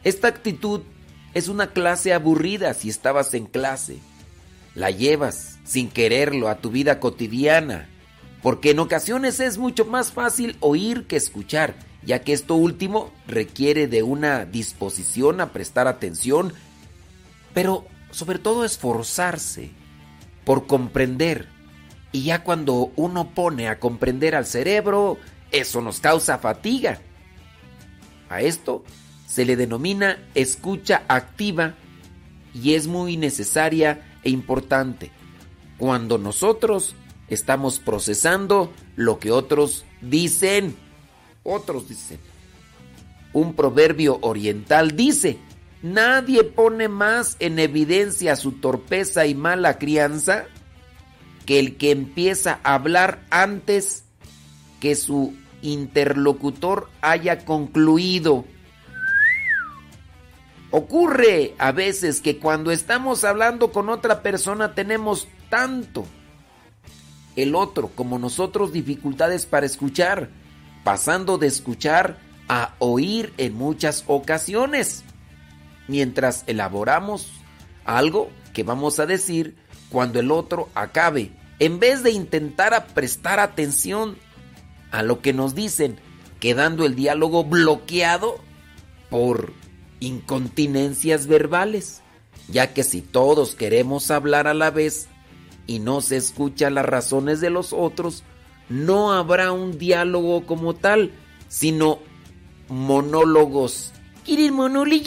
Esta 0.03 0.29
actitud 0.29 0.81
es 1.35 1.49
una 1.49 1.73
clase 1.75 2.15
aburrida 2.15 2.73
si 2.73 2.89
estabas 2.89 3.35
en 3.35 3.45
clase. 3.45 3.99
La 4.75 4.91
llevas 4.91 5.59
sin 5.65 5.91
quererlo 5.91 6.49
a 6.49 6.59
tu 6.59 6.71
vida 6.71 6.99
cotidiana, 7.01 7.89
porque 8.43 8.71
en 8.71 8.79
ocasiones 8.79 9.41
es 9.41 9.59
mucho 9.59 9.85
más 9.85 10.13
fácil 10.13 10.57
oír 10.61 11.07
que 11.07 11.17
escuchar, 11.17 11.75
ya 12.03 12.21
que 12.21 12.33
esto 12.33 12.55
último 12.55 13.13
requiere 13.27 13.87
de 13.87 14.03
una 14.03 14.45
disposición 14.45 15.41
a 15.41 15.53
prestar 15.53 15.87
atención, 15.87 16.53
pero 17.55 17.87
sobre 18.11 18.39
todo 18.39 18.65
esforzarse 18.65 19.71
por 20.45 20.67
comprender. 20.67 21.49
Y 22.11 22.25
ya 22.25 22.43
cuando 22.43 22.93
uno 22.97 23.35
pone 23.35 23.69
a 23.69 23.79
comprender 23.79 24.35
al 24.35 24.47
cerebro, 24.47 25.19
eso 25.51 25.81
nos 25.81 26.01
causa 26.01 26.39
fatiga. 26.39 27.01
A 28.29 28.41
esto 28.41 28.85
se 29.27 29.45
le 29.45 29.57
denomina 29.57 30.19
escucha 30.35 31.05
activa 31.09 31.75
y 32.55 32.75
es 32.75 32.87
muy 32.87 33.17
necesaria 33.17 34.12
e 34.25 34.31
importante. 34.31 35.11
cuando 35.83 36.17
nosotros 36.17 36.95
estamos 37.27 37.81
procesando 37.81 38.73
lo 38.95 39.19
que 39.19 39.33
otros 39.33 39.85
dicen. 40.01 40.77
Otros 41.43 41.89
dicen. 41.89 42.21
Un 43.33 43.55
proverbio 43.55 44.21
oriental 44.23 44.95
dice, 44.95 45.39
nadie 45.83 46.45
pone 46.45 46.87
más 46.87 47.37
en 47.41 47.59
evidencia 47.59 48.37
su 48.37 48.53
torpeza 48.53 49.27
y 49.27 49.35
mala 49.35 49.79
crianza 49.79 50.45
que 51.47 51.59
el 51.59 51.77
que 51.79 51.91
empieza 51.91 52.61
a 52.63 52.75
hablar 52.75 53.27
antes 53.31 54.05
que 54.79 54.95
su 54.95 55.35
interlocutor 55.63 56.89
haya 57.01 57.45
concluido. 57.45 58.45
Ocurre 60.73 61.55
a 61.59 61.71
veces 61.71 62.23
que 62.23 62.39
cuando 62.39 62.71
estamos 62.71 63.25
hablando 63.25 63.73
con 63.73 63.91
otra 63.91 64.23
persona 64.23 64.75
tenemos 64.75 65.29
tanto 65.51 66.07
el 67.37 67.55
otro 67.55 67.89
como 67.89 68.19
nosotros 68.19 68.73
dificultades 68.73 69.45
para 69.45 69.67
escuchar, 69.67 70.31
pasando 70.83 71.37
de 71.37 71.47
escuchar 71.47 72.17
a 72.49 72.75
oír 72.79 73.35
en 73.37 73.53
muchas 73.55 74.05
ocasiones, 74.07 75.05
mientras 75.89 76.43
elaboramos 76.47 77.31
algo 77.85 78.31
que 78.55 78.63
vamos 78.63 78.99
a 78.99 79.05
decir 79.05 79.55
cuando 79.91 80.21
el 80.21 80.31
otro 80.31 80.71
acabe, 80.75 81.33
en 81.59 81.81
vez 81.81 82.03
de 82.03 82.13
intentar 82.13 82.87
prestar 82.95 83.41
atención 83.41 84.17
a 84.91 85.03
lo 85.03 85.21
que 85.21 85.35
nos 85.35 85.55
dicen, 85.55 85.99
quedando 86.41 86.87
el 86.87 86.95
diálogo 86.95 87.45
bloqueado 87.45 88.37
por 89.11 89.53
incontinencias 90.03 91.29
verbales, 91.29 92.03
ya 92.49 92.75
que 92.75 92.83
si 92.83 93.01
todos 93.01 93.55
queremos 93.55 94.11
hablar 94.11 94.49
a 94.49 94.55
la 94.55 94.71
vez 94.71 95.07
y 95.67 95.79
no 95.79 96.01
se 96.01 96.17
escucha 96.17 96.71
las 96.71 96.85
razones 96.85 97.41
de 97.41 97.51
los 97.51 97.73
otros, 97.73 98.25
no 98.69 99.13
habrá 99.13 99.53
un 99.53 99.79
diálogo 99.79 100.45
como 100.45 100.75
tal, 100.75 101.13
sino 101.49 102.01
monólogos. 102.69 103.93
¿Quieren 104.25 104.55
monólogo? 104.55 105.05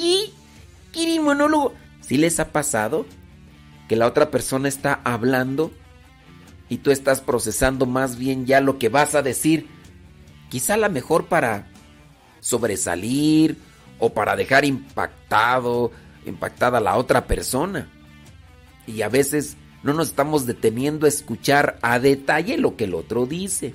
¿Quieren 0.93 1.23
monólogo? 1.23 1.73
¿Sí 1.99 2.17
les 2.17 2.39
ha 2.39 2.51
pasado 2.53 3.05
que 3.89 3.97
la 3.97 4.07
otra 4.07 4.31
persona 4.31 4.69
está 4.69 5.01
hablando 5.03 5.71
y 6.69 6.77
tú 6.77 6.91
estás 6.91 7.19
procesando 7.19 7.85
más 7.85 8.17
bien 8.17 8.45
ya 8.45 8.61
lo 8.61 8.79
que 8.79 8.87
vas 8.87 9.13
a 9.13 9.21
decir? 9.21 9.67
Quizá 10.49 10.77
la 10.77 10.87
mejor 10.87 11.25
para 11.25 11.67
sobresalir 12.39 13.57
o 13.99 14.13
para 14.13 14.35
dejar 14.35 14.65
impactado, 14.65 15.91
impactada 16.25 16.79
a 16.79 16.81
la 16.81 16.97
otra 16.97 17.27
persona. 17.27 17.89
Y 18.87 19.01
a 19.01 19.09
veces 19.09 19.57
no 19.83 19.93
nos 19.93 20.09
estamos 20.09 20.45
deteniendo 20.45 21.05
a 21.05 21.09
escuchar 21.09 21.77
a 21.81 21.99
detalle 21.99 22.57
lo 22.57 22.75
que 22.75 22.85
el 22.85 22.95
otro 22.95 23.25
dice. 23.25 23.73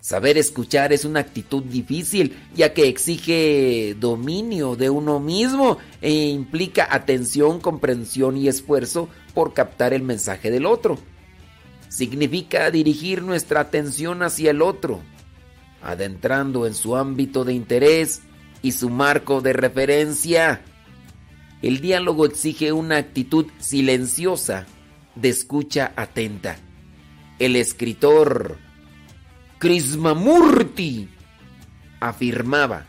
Saber 0.00 0.38
escuchar 0.38 0.92
es 0.92 1.04
una 1.04 1.20
actitud 1.20 1.62
difícil, 1.64 2.36
ya 2.54 2.72
que 2.72 2.88
exige 2.88 3.96
dominio 3.98 4.76
de 4.76 4.88
uno 4.88 5.20
mismo 5.20 5.78
e 6.00 6.28
implica 6.28 6.88
atención, 6.90 7.60
comprensión 7.60 8.36
y 8.36 8.48
esfuerzo 8.48 9.08
por 9.34 9.52
captar 9.52 9.92
el 9.92 10.02
mensaje 10.02 10.50
del 10.50 10.66
otro. 10.66 10.98
Significa 11.88 12.70
dirigir 12.70 13.22
nuestra 13.22 13.60
atención 13.60 14.22
hacia 14.22 14.52
el 14.52 14.62
otro, 14.62 15.00
adentrando 15.82 16.66
en 16.66 16.74
su 16.74 16.96
ámbito 16.96 17.44
de 17.44 17.54
interés 17.54 18.22
y 18.62 18.72
su 18.72 18.90
marco 18.90 19.40
de 19.40 19.52
referencia. 19.52 20.62
El 21.62 21.80
diálogo 21.80 22.26
exige 22.26 22.72
una 22.72 22.96
actitud 22.96 23.46
silenciosa 23.58 24.66
de 25.14 25.28
escucha 25.28 25.92
atenta. 25.96 26.56
El 27.38 27.56
escritor 27.56 28.58
Krishnamurti 29.58 31.08
afirmaba, 32.00 32.86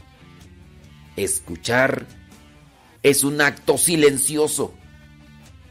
escuchar 1.15 2.05
es 3.01 3.23
un 3.23 3.41
acto 3.41 3.77
silencioso. 3.77 4.73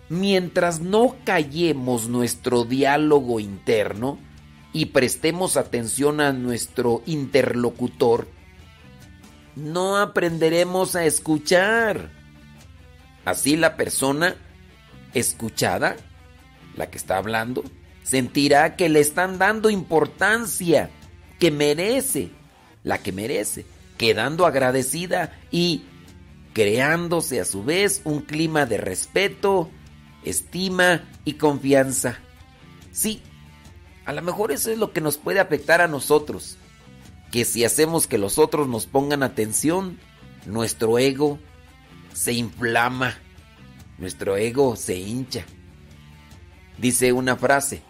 Mientras 0.09 0.81
no 0.81 1.16
callemos 1.25 2.09
nuestro 2.09 2.65
diálogo 2.65 3.41
interno 3.41 4.19
y 4.73 4.87
prestemos 4.87 5.57
atención 5.57 6.20
a 6.20 6.33
nuestro 6.33 7.03
interlocutor, 7.07 8.27
no 9.59 9.97
aprenderemos 9.97 10.94
a 10.94 11.05
escuchar. 11.05 12.10
Así 13.24 13.56
la 13.56 13.76
persona 13.76 14.36
escuchada, 15.14 15.97
la 16.76 16.90
que 16.90 16.98
está 16.98 17.16
hablando, 17.16 17.64
sentirá 18.05 18.76
que 18.76 18.89
le 18.89 19.01
están 19.01 19.39
dando 19.39 19.68
importancia, 19.68 20.90
que 21.39 21.51
merece, 21.51 22.30
la 22.85 22.98
que 22.98 23.12
merece, 23.12 23.66
quedando 23.98 24.47
agradecida 24.47 25.39
y 25.51 25.85
creándose 26.55 27.40
a 27.40 27.44
su 27.44 27.64
vez 27.64 28.01
un 28.05 28.20
clima 28.20 28.64
de 28.64 28.78
respeto, 28.78 29.70
estima 30.24 31.05
y 31.24 31.35
confianza. 31.35 32.18
Sí, 32.93 33.22
a 34.05 34.12
lo 34.12 34.22
mejor 34.22 34.52
eso 34.52 34.70
es 34.70 34.78
lo 34.78 34.93
que 34.93 35.01
nos 35.01 35.18
puede 35.18 35.40
afectar 35.40 35.80
a 35.80 35.89
nosotros, 35.89 36.57
que 37.30 37.44
si 37.44 37.64
hacemos 37.64 38.06
que 38.06 38.18
los 38.18 38.38
otros 38.38 38.68
nos 38.68 38.86
pongan 38.86 39.22
atención, 39.22 39.98
nuestro 40.46 40.98
ego 40.98 41.38
se 42.12 42.32
inflama, 42.32 43.16
nuestro 43.98 44.36
ego 44.36 44.76
se 44.76 44.96
hincha. 44.96 45.44
Dice 46.78 47.12
una 47.12 47.36
frase, 47.36 47.82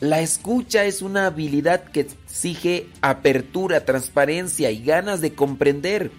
la 0.00 0.20
escucha 0.20 0.84
es 0.84 1.02
una 1.02 1.26
habilidad 1.26 1.84
que 1.84 2.00
exige 2.00 2.88
apertura, 3.00 3.84
transparencia 3.84 4.70
y 4.70 4.84
ganas 4.84 5.20
de 5.20 5.34
comprender. 5.34 6.10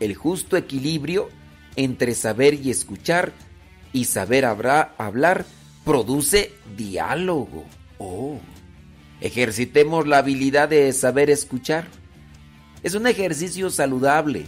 El 0.00 0.14
justo 0.14 0.56
equilibrio 0.56 1.30
entre 1.76 2.14
saber 2.14 2.54
y 2.54 2.70
escuchar 2.70 3.32
y 3.92 4.04
saber 4.04 4.44
hablar 4.44 5.46
produce 5.84 6.52
diálogo. 6.76 7.64
Oh. 7.98 8.38
Ejercitemos 9.20 10.06
la 10.06 10.18
habilidad 10.18 10.68
de 10.68 10.92
saber 10.92 11.30
escuchar. 11.30 11.86
Es 12.82 12.94
un 12.94 13.06
ejercicio 13.06 13.70
saludable 13.70 14.46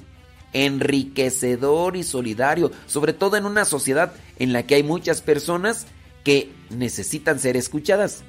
enriquecedor 0.53 1.97
y 1.97 2.03
solidario, 2.03 2.71
sobre 2.87 3.13
todo 3.13 3.37
en 3.37 3.45
una 3.45 3.65
sociedad 3.65 4.15
en 4.39 4.53
la 4.53 4.63
que 4.65 4.77
hay 4.77 4.83
muchas 4.83 5.21
personas 5.21 5.87
que 6.25 6.51
necesitan 6.71 7.39
ser 7.39 7.57
escuchadas. 7.57 8.25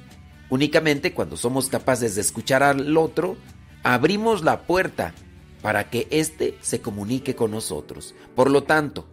Únicamente 0.50 1.14
cuando 1.14 1.36
somos 1.36 1.68
capaces 1.68 2.14
de 2.14 2.20
escuchar 2.20 2.62
al 2.62 2.96
otro, 2.96 3.36
abrimos 3.82 4.44
la 4.44 4.62
puerta 4.62 5.14
para 5.62 5.90
que 5.90 6.06
éste 6.10 6.56
se 6.60 6.80
comunique 6.80 7.34
con 7.34 7.50
nosotros. 7.50 8.14
Por 8.34 8.50
lo 8.50 8.62
tanto, 8.62 9.06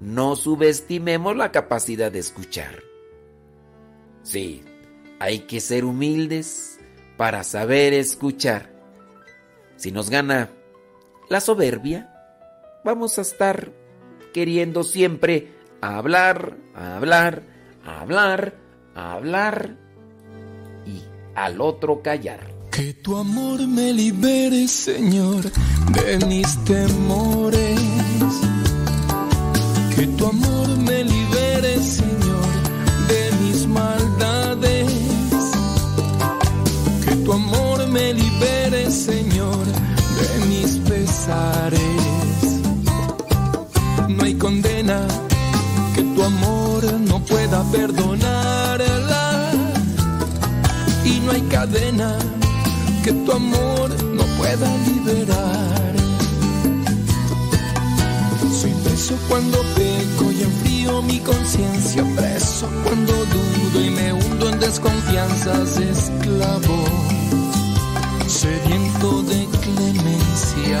no 0.00 0.36
subestimemos 0.36 1.36
la 1.36 1.52
capacidad 1.52 2.10
de 2.10 2.20
escuchar. 2.20 2.82
Sí, 4.22 4.62
hay 5.24 5.38
que 5.38 5.58
ser 5.58 5.86
humildes 5.86 6.78
para 7.16 7.44
saber 7.44 7.94
escuchar. 7.94 8.70
Si 9.76 9.90
nos 9.90 10.10
gana 10.10 10.50
la 11.30 11.40
soberbia, 11.40 12.12
vamos 12.84 13.16
a 13.16 13.22
estar 13.22 13.72
queriendo 14.34 14.84
siempre 14.84 15.54
hablar, 15.80 16.58
hablar, 16.74 17.42
hablar, 17.86 18.54
hablar 18.94 19.78
y 20.84 21.02
al 21.34 21.58
otro 21.62 22.02
callar. 22.02 22.40
Que 22.70 22.92
tu 22.92 23.16
amor 23.16 23.66
me 23.66 23.94
libere, 23.94 24.68
Señor, 24.68 25.50
de 25.90 26.26
mis 26.26 26.64
temores. 26.64 27.80
Que 29.96 30.06
tu 30.06 30.26
amor 30.26 30.68
me 30.80 31.02
libere, 31.02 31.78
Señor, 31.78 32.13
perdonarla. 47.72 49.50
Y 51.04 51.20
no 51.20 51.32
hay 51.32 51.42
cadena 51.42 52.16
que 53.02 53.12
tu 53.12 53.32
amor 53.32 53.90
no 54.14 54.24
pueda 54.38 54.68
liberar. 54.86 55.94
Soy 58.60 58.72
preso 58.84 59.14
cuando 59.28 59.58
peco 59.74 60.32
y 60.32 60.42
enfrío 60.42 61.02
mi 61.02 61.18
conciencia, 61.20 62.04
preso 62.16 62.68
cuando 62.84 63.12
dudo 63.12 63.84
y 63.84 63.90
me 63.90 64.12
hundo 64.12 64.48
en 64.48 64.60
desconfianzas, 64.60 65.76
esclavo, 65.78 66.84
sediento 68.26 69.22
de 69.22 69.46
clemencia. 69.60 70.80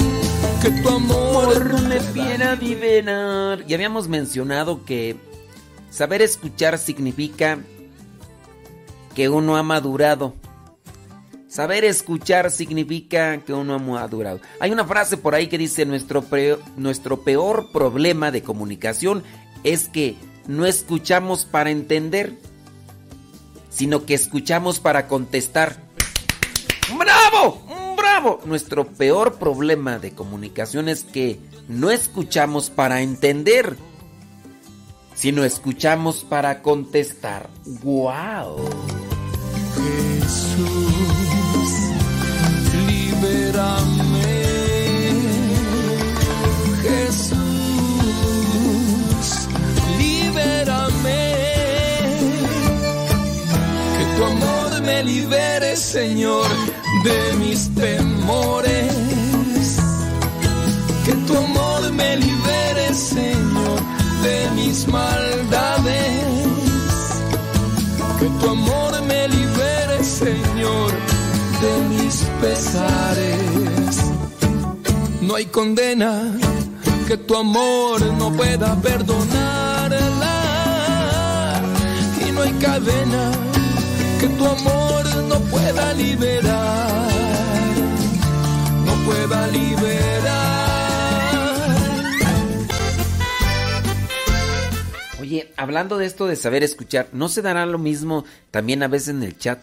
que 0.75 0.81
tu 0.81 0.89
amor 0.89 1.81
me 1.83 1.99
pudiera 1.99 2.51
adivinar. 2.53 3.63
Y 3.67 3.73
habíamos 3.73 4.07
mencionado 4.07 4.85
que 4.85 5.15
saber 5.89 6.21
escuchar 6.21 6.77
significa 6.77 7.59
que 9.15 9.29
uno 9.29 9.57
ha 9.57 9.63
madurado. 9.63 10.33
Saber 11.47 11.83
escuchar 11.83 12.49
significa 12.49 13.39
que 13.39 13.51
uno 13.53 13.73
ha 13.73 13.79
madurado. 13.79 14.39
Hay 14.61 14.71
una 14.71 14.85
frase 14.85 15.17
por 15.17 15.35
ahí 15.35 15.47
que 15.47 15.57
dice, 15.57 15.85
nuestro, 15.85 16.21
pre- 16.21 16.57
nuestro 16.77 17.23
peor 17.23 17.71
problema 17.73 18.31
de 18.31 18.41
comunicación 18.41 19.21
es 19.65 19.89
que 19.89 20.15
no 20.47 20.65
escuchamos 20.65 21.43
para 21.43 21.69
entender, 21.69 22.37
sino 23.69 24.05
que 24.05 24.13
escuchamos 24.13 24.79
para 24.79 25.07
contestar. 25.09 25.75
¡Bravo! 26.97 27.61
Nuestro 28.45 28.87
peor 28.87 29.35
problema 29.35 29.99
de 29.99 30.11
comunicación 30.11 30.89
es 30.89 31.03
que 31.03 31.39
no 31.67 31.89
escuchamos 31.91 32.69
para 32.69 33.01
entender, 33.01 33.77
sino 35.15 35.43
escuchamos 35.43 36.23
para 36.23 36.61
contestar. 36.61 37.49
¡Wow! 37.83 38.57
Jesús, 39.75 40.67
libérame. 42.87 44.00
Tu 54.21 54.27
amor 54.27 54.81
me 54.81 55.03
libere, 55.03 55.75
Señor, 55.75 56.45
de 57.03 57.33
mis 57.39 57.73
temores. 57.73 58.93
Que 61.05 61.13
tu 61.25 61.35
amor 61.35 61.91
me 61.91 62.17
libere, 62.17 62.93
Señor, 62.93 63.79
de 64.21 64.37
mis 64.55 64.87
maldades. 64.87 66.23
Que 68.19 68.27
tu 68.39 68.49
amor 68.49 69.01
me 69.07 69.27
libere, 69.27 70.03
Señor, 70.03 70.91
de 71.63 71.73
mis 71.89 72.15
pesares. 72.41 73.95
No 75.21 75.33
hay 75.35 75.45
condena 75.45 76.31
que 77.07 77.17
tu 77.17 77.35
amor 77.35 77.99
no 78.19 78.31
pueda 78.33 78.75
perdonarla. 78.81 80.37
Y 82.27 82.31
no 82.31 82.41
hay 82.43 82.51
cadena 82.65 83.50
que 84.21 84.27
tu 84.27 84.45
amor 84.45 85.05
no 85.27 85.39
pueda 85.49 85.93
liberar. 85.93 87.11
No 88.85 88.93
pueda 89.03 89.47
liberar. 89.47 90.31
Oye, 95.19 95.51
hablando 95.57 95.97
de 95.97 96.05
esto 96.05 96.27
de 96.27 96.35
saber 96.35 96.61
escuchar, 96.61 97.09
¿no 97.13 97.29
se 97.29 97.41
dará 97.41 97.65
lo 97.65 97.79
mismo 97.79 98.23
también 98.51 98.83
a 98.83 98.87
veces 98.87 99.09
en 99.09 99.23
el 99.23 99.37
chat? 99.37 99.59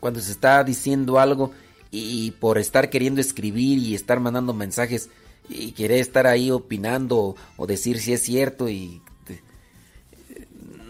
Cuando 0.00 0.20
se 0.20 0.32
está 0.32 0.64
diciendo 0.64 1.20
algo 1.20 1.52
y 1.92 2.32
por 2.32 2.58
estar 2.58 2.90
queriendo 2.90 3.20
escribir 3.20 3.78
y 3.78 3.94
estar 3.94 4.18
mandando 4.18 4.52
mensajes 4.54 5.08
y 5.48 5.70
querer 5.72 6.00
estar 6.00 6.26
ahí 6.26 6.50
opinando 6.50 7.36
o, 7.56 7.66
decir 7.66 8.00
si 8.00 8.12
es 8.12 8.22
cierto 8.22 8.68
y... 8.68 9.00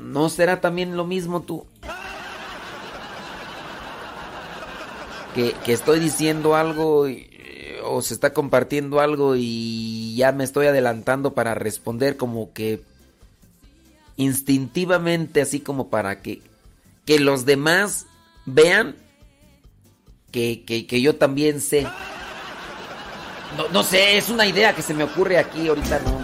¿No 0.01 0.29
será 0.29 0.61
también 0.61 0.97
lo 0.97 1.07
mismo 1.07 1.43
tú? 1.43 1.65
Que, 5.35 5.55
estoy 5.73 5.99
diciendo 6.01 6.55
algo 6.57 7.09
y- 7.09 7.29
o 7.85 8.01
se 8.03 8.15
está 8.15 8.33
compartiendo 8.33 9.01
algo 9.01 9.35
y 9.37 10.15
ya 10.17 10.31
me 10.33 10.45
estoy 10.45 10.67
adelantando 10.67 11.33
para 11.35 11.55
responder 11.55 12.17
como 12.17 12.53
que 12.53 12.83
instintivamente 14.17 15.41
así 15.41 15.61
como 15.61 15.89
para 15.89 16.21
que, 16.23 16.43
que 17.07 17.19
los 17.19 17.45
demás 17.45 18.07
vean 18.47 18.95
que, 20.31 20.65
que- 20.65 20.87
que 20.87 21.01
yo 21.01 21.17
también 21.17 21.61
sé. 21.61 21.87
No, 23.57 23.69
no 23.73 23.83
sé, 23.83 24.17
es 24.17 24.29
una 24.29 24.47
idea 24.47 24.75
que 24.75 24.83
se 24.83 24.95
me 24.95 25.05
ocurre 25.05 25.39
aquí 25.39 25.69
ahorita. 25.69 26.01
No, 26.01 26.21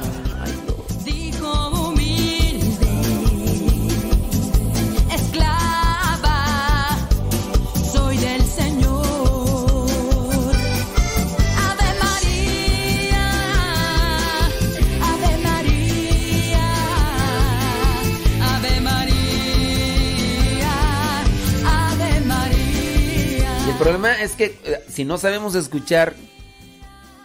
problema 23.89 24.20
es 24.20 24.32
que 24.32 24.59
eh, 24.65 24.85
si 24.86 25.06
no 25.06 25.16
sabemos 25.16 25.55
escuchar 25.55 26.15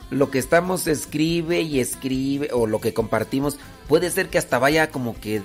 lo 0.10 0.32
que 0.32 0.40
estamos 0.40 0.88
escribe 0.88 1.60
y 1.60 1.82
escribe 1.82 2.52
o 2.54 2.68
lo 2.68 2.80
que 2.80 2.94
compartimos, 2.94 3.58
puede 3.90 4.10
ser 4.10 4.30
que 4.30 4.38
hasta 4.38 4.60
vaya 4.60 4.90
como 4.90 5.20
que 5.20 5.42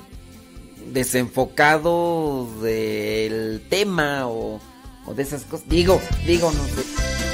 desenfocado 0.92 2.46
del 2.62 3.66
tema 3.68 4.28
o, 4.28 4.60
o 5.06 5.14
de 5.14 5.22
esas 5.24 5.42
cosas. 5.42 5.68
Digo, 5.68 6.00
digo, 6.24 6.52
no 6.52 6.64
sé. 6.66 7.27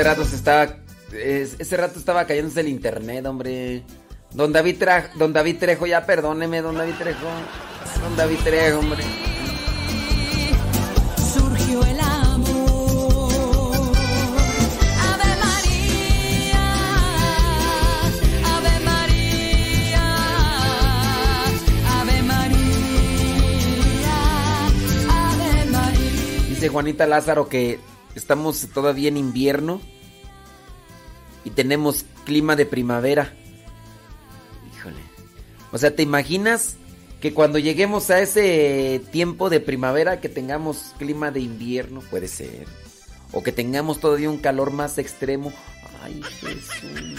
Ese 0.00 0.08
rato 0.08 0.24
se 0.24 0.36
estaba. 0.36 0.76
es- 1.12 1.56
ese 1.58 1.76
rato 1.76 1.98
estaba 1.98 2.24
cayéndose 2.26 2.60
el 2.60 2.68
internet, 2.68 3.26
hombre. 3.26 3.82
Don 4.32 4.52
David, 4.52 4.76
Tra- 4.80 5.12
don 5.14 5.32
David 5.32 5.58
Trejo, 5.58 5.86
ya 5.86 6.06
perdóneme, 6.06 6.62
don 6.62 6.76
David 6.76 6.94
Trejo. 6.98 7.26
Don 8.02 8.16
David 8.16 8.38
Trejo, 8.44 8.78
hombre. 8.78 9.02
surgió 11.34 11.82
el 11.84 12.00
amor. 12.00 13.30
Ave 15.10 15.30
María, 15.44 16.64
Ave 18.56 18.80
María, 18.84 20.06
Ave 22.00 22.22
María, 22.22 24.06
Ave 25.08 25.64
María. 25.70 26.48
Dice 26.48 26.68
Juanita 26.68 27.06
Lázaro 27.06 27.48
que 27.48 27.78
estamos 28.20 28.68
todavía 28.72 29.08
en 29.08 29.16
invierno 29.16 29.80
y 31.44 31.50
tenemos 31.50 32.04
clima 32.24 32.54
de 32.54 32.66
primavera. 32.66 33.34
Híjole. 34.74 35.00
O 35.72 35.78
sea, 35.78 35.96
¿te 35.96 36.02
imaginas 36.02 36.76
que 37.20 37.34
cuando 37.34 37.58
lleguemos 37.58 38.10
a 38.10 38.20
ese 38.20 39.02
tiempo 39.12 39.50
de 39.50 39.60
primavera 39.60 40.20
que 40.20 40.28
tengamos 40.28 40.94
clima 40.98 41.30
de 41.30 41.40
invierno, 41.40 42.00
puede 42.10 42.28
ser. 42.28 42.66
O 43.32 43.42
que 43.42 43.52
tengamos 43.52 44.00
todavía 44.00 44.30
un 44.30 44.38
calor 44.38 44.72
más 44.72 44.98
extremo. 44.98 45.52
Ay, 46.02 46.22
Jesús. 46.40 47.18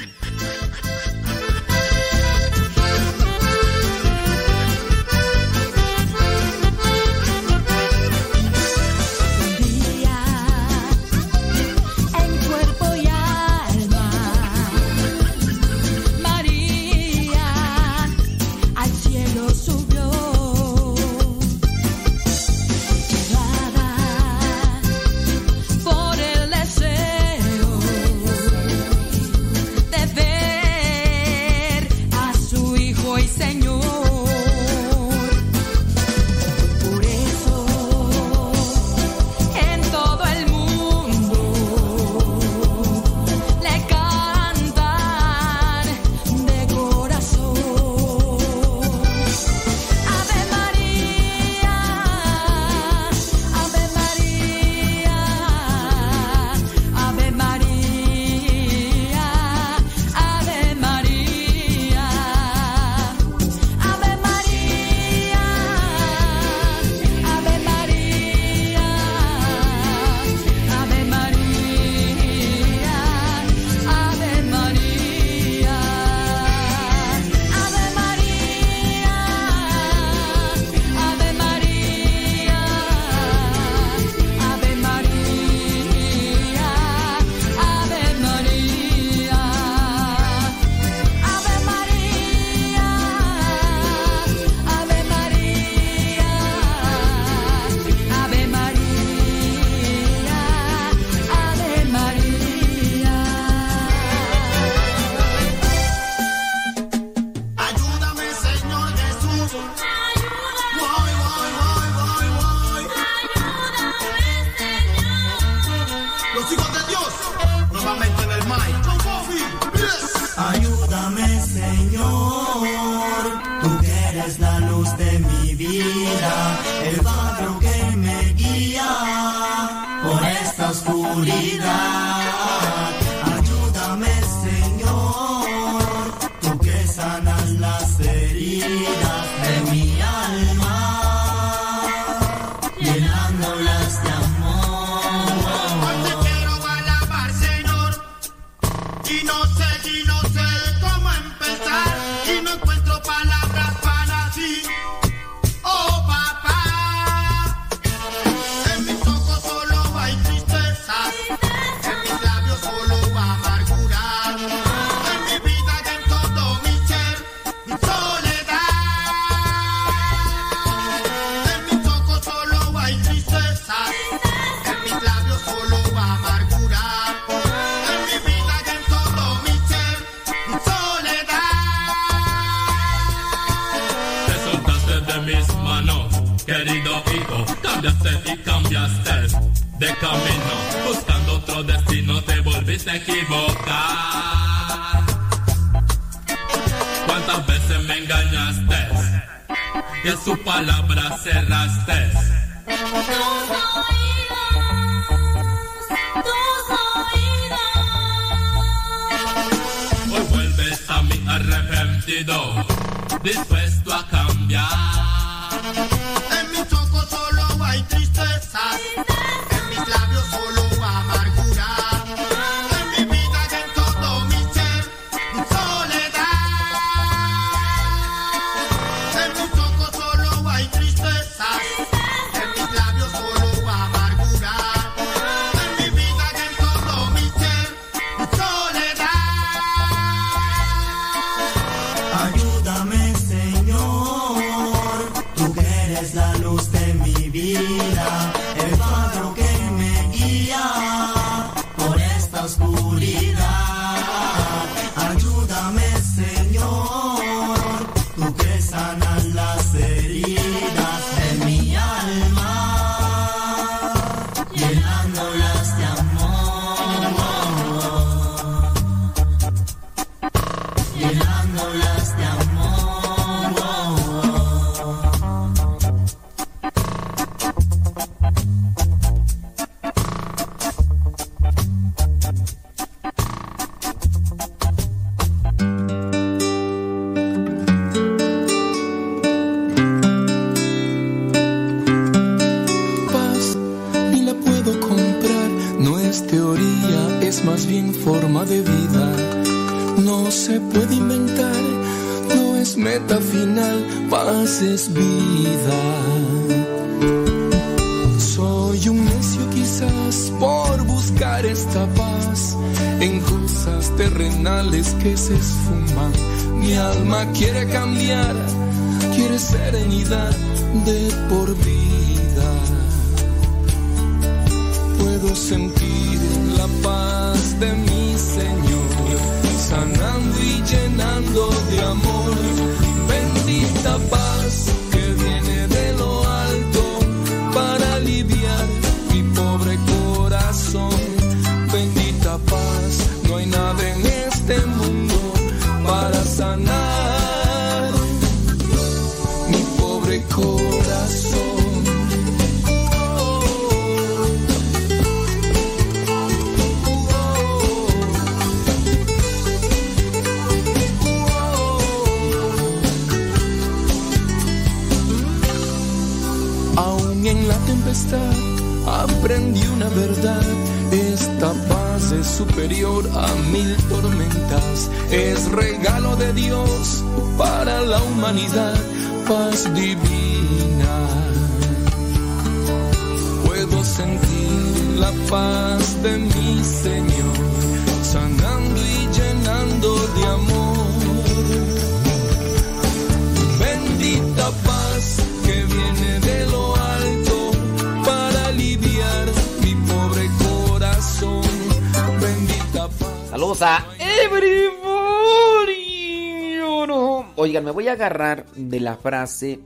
De 408.56 408.80
la 408.80 408.98
frase 408.98 409.60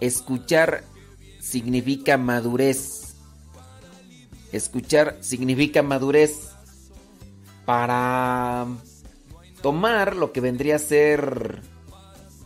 escuchar 0.00 0.84
significa 1.40 2.16
madurez. 2.18 3.14
Escuchar 4.52 5.16
significa 5.20 5.82
madurez 5.82 6.50
para 7.64 8.66
tomar 9.62 10.16
lo 10.16 10.32
que 10.32 10.40
vendría 10.40 10.76
a 10.76 10.80
ser 10.80 11.62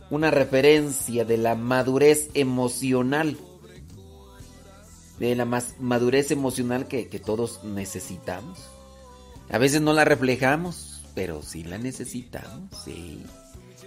una 0.09 0.31
referencia 0.31 1.25
de 1.25 1.37
la 1.37 1.55
madurez 1.55 2.29
emocional. 2.33 3.37
De 5.19 5.35
la 5.35 5.45
madurez 5.79 6.29
emocional 6.31 6.87
que, 6.87 7.07
que 7.07 7.19
todos 7.19 7.63
necesitamos. 7.63 8.59
A 9.49 9.57
veces 9.57 9.81
no 9.81 9.93
la 9.93 10.05
reflejamos, 10.05 11.01
pero 11.15 11.41
sí 11.41 11.63
la 11.63 11.77
necesitamos, 11.77 12.69
sí. 12.85 13.23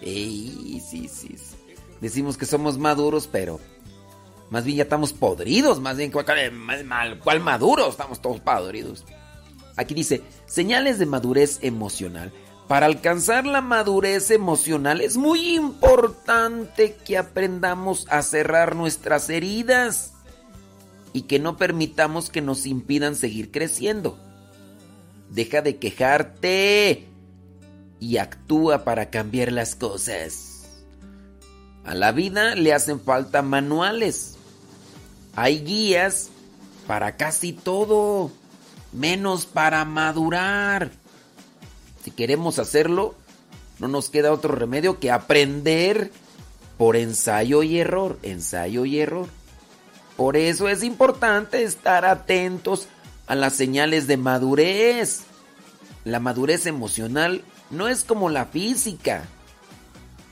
Sí, 0.00 0.82
sí, 0.88 1.08
sí. 1.08 1.36
Decimos 2.00 2.38
que 2.38 2.46
somos 2.46 2.78
maduros, 2.78 3.26
pero 3.26 3.60
más 4.50 4.64
bien 4.64 4.78
ya 4.78 4.82
estamos 4.84 5.12
podridos, 5.12 5.80
más 5.80 5.96
bien 5.96 6.10
¿cuál, 6.10 7.40
maduros? 7.40 7.90
Estamos 7.90 8.20
todos 8.20 8.40
podridos. 8.40 9.04
Aquí 9.76 9.94
dice, 9.94 10.22
señales 10.46 10.98
de 10.98 11.06
madurez 11.06 11.58
emocional. 11.62 12.32
Para 12.66 12.86
alcanzar 12.86 13.46
la 13.46 13.60
madurez 13.60 14.30
emocional 14.30 15.00
es 15.00 15.16
muy 15.16 15.56
importante 15.56 16.96
que 17.04 17.18
aprendamos 17.18 18.06
a 18.10 18.22
cerrar 18.22 18.76
nuestras 18.76 19.28
heridas 19.28 20.14
y 21.12 21.22
que 21.22 21.40
no 21.40 21.56
permitamos 21.56 22.30
que 22.30 22.40
nos 22.40 22.66
impidan 22.66 23.16
seguir 23.16 23.50
creciendo. 23.50 24.18
Deja 25.30 25.62
de 25.62 25.78
quejarte 25.78 27.09
y 28.00 28.16
actúa 28.16 28.82
para 28.84 29.10
cambiar 29.10 29.52
las 29.52 29.76
cosas. 29.76 30.64
A 31.84 31.94
la 31.94 32.12
vida 32.12 32.54
le 32.54 32.72
hacen 32.72 33.00
falta 33.00 33.42
manuales. 33.42 34.36
Hay 35.36 35.60
guías 35.60 36.30
para 36.86 37.16
casi 37.16 37.52
todo, 37.52 38.32
menos 38.92 39.46
para 39.46 39.84
madurar. 39.84 40.90
Si 42.04 42.10
queremos 42.10 42.58
hacerlo, 42.58 43.14
no 43.78 43.88
nos 43.88 44.10
queda 44.10 44.32
otro 44.32 44.54
remedio 44.54 44.98
que 44.98 45.10
aprender 45.10 46.10
por 46.78 46.96
ensayo 46.96 47.62
y 47.62 47.78
error, 47.78 48.18
ensayo 48.22 48.86
y 48.86 49.00
error. 49.00 49.28
Por 50.16 50.36
eso 50.36 50.68
es 50.68 50.82
importante 50.82 51.62
estar 51.62 52.04
atentos 52.04 52.88
a 53.26 53.34
las 53.34 53.54
señales 53.54 54.06
de 54.06 54.16
madurez. 54.16 55.20
La 56.04 56.20
madurez 56.20 56.66
emocional 56.66 57.42
no 57.70 57.88
es 57.88 58.04
como 58.04 58.28
la 58.30 58.46
física. 58.46 59.24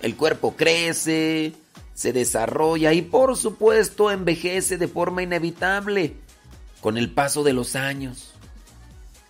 El 0.00 0.16
cuerpo 0.16 0.54
crece, 0.56 1.54
se 1.94 2.12
desarrolla 2.12 2.92
y 2.92 3.02
por 3.02 3.36
supuesto 3.36 4.10
envejece 4.10 4.78
de 4.78 4.88
forma 4.88 5.22
inevitable 5.22 6.14
con 6.80 6.96
el 6.96 7.10
paso 7.10 7.42
de 7.42 7.52
los 7.52 7.74
años. 7.74 8.32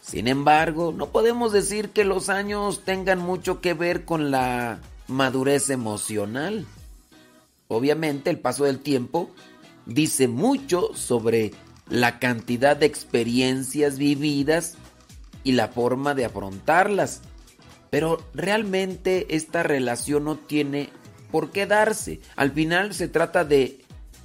Sin 0.03 0.27
embargo, 0.27 0.95
no 0.97 1.11
podemos 1.11 1.53
decir 1.53 1.91
que 1.91 2.05
los 2.05 2.29
años 2.29 2.83
tengan 2.85 3.19
mucho 3.19 3.61
que 3.61 3.75
ver 3.75 4.05
con 4.05 4.31
la 4.31 4.81
madurez 5.07 5.71
emocional. 5.71 6.67
Obviamente 7.69 8.31
el 8.31 8.39
paso 8.39 8.65
del 8.65 8.79
tiempo 8.79 9.31
dice 9.85 10.29
mucho 10.29 10.95
sobre 10.95 11.53
la 11.89 12.19
cantidad 12.19 12.77
de 12.77 12.87
experiencias 12.87 13.99
vividas 13.99 14.77
y 15.45 15.53
la 15.53 15.69
forma 15.69 16.15
de 16.15 16.27
afrontarlas. 16.27 17.23
Pero 17.91 18.23
realmente 18.35 19.35
esta 19.35 19.63
relación 19.63 20.25
no 20.25 20.37
tiene 20.37 20.91
por 21.31 21.51
qué 21.51 21.67
darse. 21.67 22.21
Al 22.37 22.53
final 22.53 22.95
se 22.95 23.09
trata 23.09 23.45
de 23.45 23.81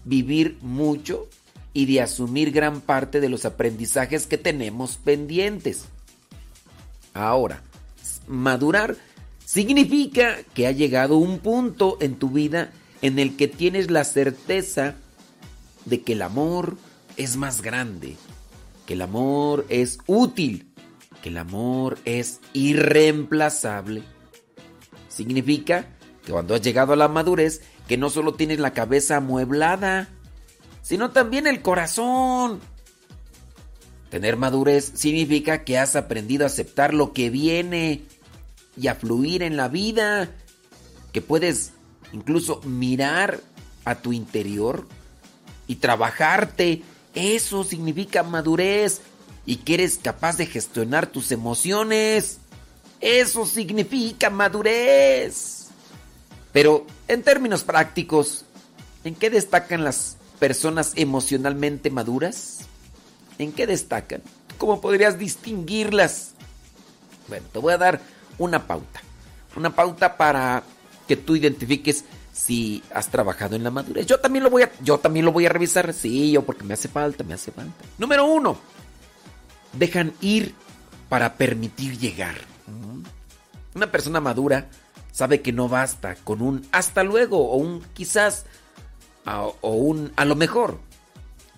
vivir 0.06 0.58
mucho 0.62 1.28
y 1.74 1.86
de 1.86 2.02
asumir 2.02 2.52
gran 2.52 2.82
parte 2.82 3.20
de 3.20 3.30
los 3.30 3.46
aprendizajes 3.46 4.28
que 4.28 4.38
tenemos 4.38 4.98
pendientes. 4.98 5.86
Ahora, 7.14 7.62
madurar 8.28 8.96
significa 9.46 10.38
que 10.54 10.68
ha 10.68 10.72
llegado 10.72 11.18
un 11.18 11.40
punto 11.40 11.98
en 12.00 12.16
tu 12.16 12.30
vida 12.30 12.72
en 13.02 13.20
el 13.20 13.36
que 13.36 13.48
tienes 13.48 13.92
la 13.92 14.04
certeza 14.04 14.96
de 15.86 16.02
que 16.02 16.14
el 16.14 16.22
amor 16.22 16.78
es 17.18 17.36
más 17.38 17.62
grande, 17.62 18.16
que 18.86 18.94
el 18.94 19.02
amor 19.02 19.66
es 19.70 20.00
útil, 20.08 20.73
que 21.24 21.30
el 21.30 21.38
amor 21.38 21.98
es 22.04 22.42
irreemplazable. 22.52 24.04
Significa 25.08 25.88
que 26.26 26.34
cuando 26.34 26.54
has 26.54 26.62
llegado 26.62 26.92
a 26.92 26.98
la 26.98 27.08
madurez, 27.08 27.62
que 27.88 27.98
no 27.98 28.10
solo 28.10 28.34
tienes 28.34 28.60
la 28.60 28.74
cabeza 28.74 29.18
amueblada, 29.18 30.10
sino 30.82 31.12
también 31.12 31.48
el 31.48 31.62
corazón. 31.62 32.60
Tener 34.10 34.36
madurez 34.36 34.92
significa 34.96 35.64
que 35.64 35.80
has 35.80 35.96
aprendido 35.96 36.44
a 36.44 36.48
aceptar 36.48 36.94
lo 36.94 37.14
que 37.14 37.30
viene 37.30 38.02
y 38.76 38.88
a 38.88 38.96
fluir 38.96 39.44
en 39.44 39.56
la 39.56 39.70
vida, 39.70 40.30
que 41.14 41.22
puedes 41.22 41.72
incluso 42.12 42.60
mirar 42.66 43.40
a 43.86 43.96
tu 43.96 44.12
interior 44.12 44.86
y 45.68 45.78
trabajarte. 45.78 46.84
Eso 47.16 47.64
significa 47.64 48.24
madurez 48.24 49.02
y 49.46 49.58
que 49.58 49.76
eres 49.76 50.00
capaz 50.02 50.38
de 50.38 50.46
gestionar 50.46 51.08
tus 51.08 51.32
emociones. 51.32 52.40
Eso 53.02 53.46
significa 53.46 54.30
madurez. 54.30 55.68
Pero 56.52 56.86
en 57.08 57.24
términos 57.24 57.64
prácticos, 57.64 58.46
¿en 59.04 59.16
qué 59.16 59.30
destacan 59.30 59.84
las 59.84 60.18
personas 60.40 60.94
emocionalmente 60.96 61.90
maduras? 61.90 62.60
¿En 63.40 63.52
qué 63.52 63.68
destacan? 63.68 64.22
¿Cómo 64.58 64.80
podrías 64.80 65.18
distinguirlas? 65.18 66.32
Bueno, 67.28 67.46
te 67.52 67.60
voy 67.60 67.74
a 67.74 67.78
dar 67.78 68.02
una 68.38 68.68
pauta. 68.68 69.02
Una 69.56 69.76
pauta 69.76 70.16
para 70.16 70.64
que 71.08 71.18
tú 71.18 71.36
identifiques 71.36 72.06
si 72.32 72.84
has 72.94 73.10
trabajado 73.10 73.56
en 73.56 73.64
la 73.64 73.72
madurez. 73.72 74.06
Yo 74.06 74.20
también 74.20 74.44
lo 74.44 74.50
voy 74.50 74.64
a, 74.64 74.72
yo 74.82 74.98
también 74.98 75.26
lo 75.26 75.32
voy 75.32 75.46
a 75.46 75.50
revisar. 75.50 75.94
Sí, 75.94 76.32
yo 76.32 76.44
porque 76.44 76.64
me 76.64 76.74
hace 76.74 76.88
falta, 76.88 77.24
me 77.24 77.34
hace 77.34 77.52
falta. 77.52 77.74
Número 77.98 78.26
uno, 78.26 78.58
dejan 79.74 80.14
ir 80.22 80.54
para 81.10 81.36
permitir 81.36 81.98
llegar. 81.98 82.36
Una 83.76 83.92
persona 83.92 84.20
madura 84.20 84.70
sabe 85.12 85.42
que 85.42 85.54
no 85.54 85.68
basta 85.68 86.16
con 86.16 86.42
un 86.42 86.66
hasta 86.72 87.04
luego 87.04 87.50
o 87.52 87.58
un 87.58 87.82
quizás 87.94 88.46
o 89.26 89.72
un 89.72 90.12
a 90.16 90.26
lo 90.26 90.36
mejor. 90.36 90.80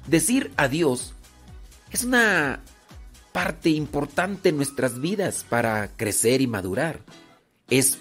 Decir 0.07 0.51
adiós 0.57 1.13
es 1.91 2.03
una 2.03 2.61
parte 3.31 3.69
importante 3.69 4.49
en 4.49 4.57
nuestras 4.57 4.99
vidas 4.99 5.45
para 5.47 5.89
crecer 5.97 6.41
y 6.41 6.47
madurar. 6.47 7.01
Es, 7.69 7.97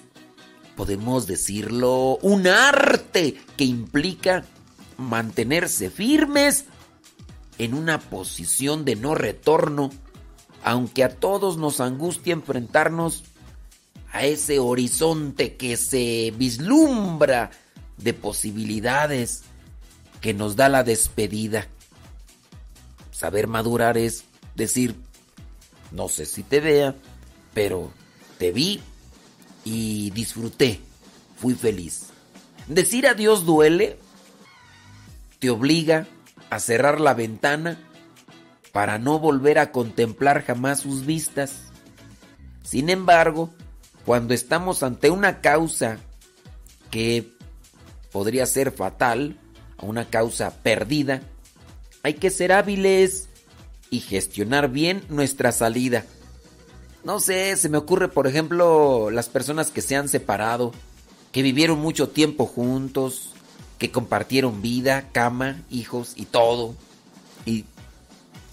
podemos 0.76 1.26
decirlo, 1.26 2.18
un 2.22 2.46
arte 2.46 3.36
que 3.56 3.64
implica 3.64 4.44
mantenerse 4.96 5.90
firmes 5.90 6.66
en 7.58 7.74
una 7.74 7.98
posición 7.98 8.84
de 8.84 8.96
no 8.96 9.14
retorno, 9.14 9.90
aunque 10.64 11.04
a 11.04 11.10
todos 11.10 11.58
nos 11.58 11.78
angustia 11.80 12.32
enfrentarnos 12.32 13.22
a 14.12 14.24
ese 14.24 14.58
horizonte 14.58 15.56
que 15.56 15.76
se 15.76 16.32
vislumbra 16.36 17.50
de 17.98 18.14
posibilidades 18.14 19.42
que 20.22 20.32
nos 20.32 20.56
da 20.56 20.70
la 20.70 20.82
despedida. 20.82 21.68
Saber 23.12 23.46
madurar 23.46 23.98
es 23.98 24.24
decir, 24.54 24.96
no 25.92 26.08
sé 26.08 26.24
si 26.24 26.42
te 26.42 26.60
vea, 26.60 26.96
pero 27.52 27.92
te 28.38 28.50
vi 28.50 28.80
y 29.64 30.10
disfruté, 30.10 30.80
fui 31.36 31.54
feliz. 31.54 32.06
Decir 32.68 33.06
adiós 33.06 33.44
duele, 33.44 33.98
te 35.40 35.50
obliga 35.50 36.06
a 36.48 36.58
cerrar 36.58 37.02
la 37.02 37.12
ventana 37.12 37.78
para 38.74 38.98
no 38.98 39.20
volver 39.20 39.60
a 39.60 39.70
contemplar 39.70 40.42
jamás 40.42 40.80
sus 40.80 41.06
vistas. 41.06 41.52
Sin 42.64 42.90
embargo, 42.90 43.54
cuando 44.04 44.34
estamos 44.34 44.82
ante 44.82 45.10
una 45.10 45.40
causa 45.40 45.98
que 46.90 47.32
podría 48.10 48.46
ser 48.46 48.72
fatal, 48.72 49.38
una 49.80 50.06
causa 50.06 50.50
perdida, 50.64 51.22
hay 52.02 52.14
que 52.14 52.30
ser 52.30 52.50
hábiles 52.50 53.28
y 53.90 54.00
gestionar 54.00 54.68
bien 54.70 55.04
nuestra 55.08 55.52
salida. 55.52 56.04
No 57.04 57.20
sé, 57.20 57.56
se 57.56 57.68
me 57.68 57.78
ocurre, 57.78 58.08
por 58.08 58.26
ejemplo, 58.26 59.08
las 59.12 59.28
personas 59.28 59.70
que 59.70 59.82
se 59.82 59.94
han 59.94 60.08
separado, 60.08 60.72
que 61.30 61.42
vivieron 61.42 61.78
mucho 61.78 62.08
tiempo 62.08 62.46
juntos, 62.46 63.34
que 63.78 63.92
compartieron 63.92 64.62
vida, 64.62 65.10
cama, 65.12 65.62
hijos 65.70 66.14
y 66.16 66.24
todo. 66.24 66.74
Y 67.46 67.66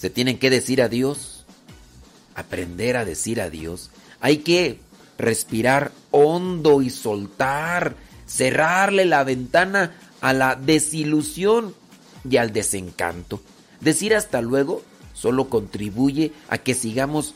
se 0.02 0.10
tienen 0.10 0.40
que 0.40 0.50
decir 0.50 0.82
adiós. 0.82 1.46
Aprender 2.34 2.98
a 2.98 3.06
decir 3.06 3.40
adiós. 3.40 3.92
Hay 4.20 4.38
que 4.38 4.80
respirar 5.20 5.92
hondo 6.10 6.82
y 6.82 6.90
soltar. 6.90 7.96
Cerrarle 8.26 9.06
la 9.06 9.24
ventana 9.24 9.96
a 10.20 10.34
la 10.34 10.56
desilusión 10.56 11.76
y 12.28 12.38
al 12.38 12.52
desencanto. 12.52 13.42
Decir 13.80 14.16
hasta 14.16 14.42
luego 14.42 14.82
solo 15.14 15.50
contribuye 15.50 16.34
a 16.50 16.58
que 16.58 16.74
sigamos 16.74 17.36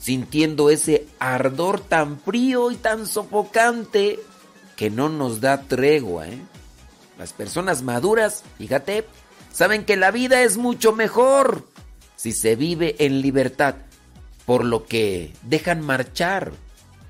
sintiendo 0.00 0.70
ese 0.70 1.06
ardor 1.20 1.78
tan 1.78 2.18
frío 2.18 2.72
y 2.72 2.76
tan 2.76 3.06
sofocante 3.06 4.18
que 4.74 4.90
no 4.90 5.08
nos 5.08 5.40
da 5.40 5.62
tregua. 5.62 6.26
¿eh? 6.26 6.42
Las 7.16 7.32
personas 7.32 7.82
maduras, 7.82 8.42
fíjate, 8.58 9.06
saben 9.52 9.84
que 9.84 9.96
la 9.96 10.10
vida 10.10 10.42
es 10.42 10.56
mucho 10.56 10.92
mejor 10.92 11.70
si 12.22 12.30
se 12.30 12.54
vive 12.54 12.94
en 13.00 13.20
libertad, 13.20 13.74
por 14.46 14.64
lo 14.64 14.86
que 14.86 15.32
dejan 15.42 15.80
marchar 15.80 16.52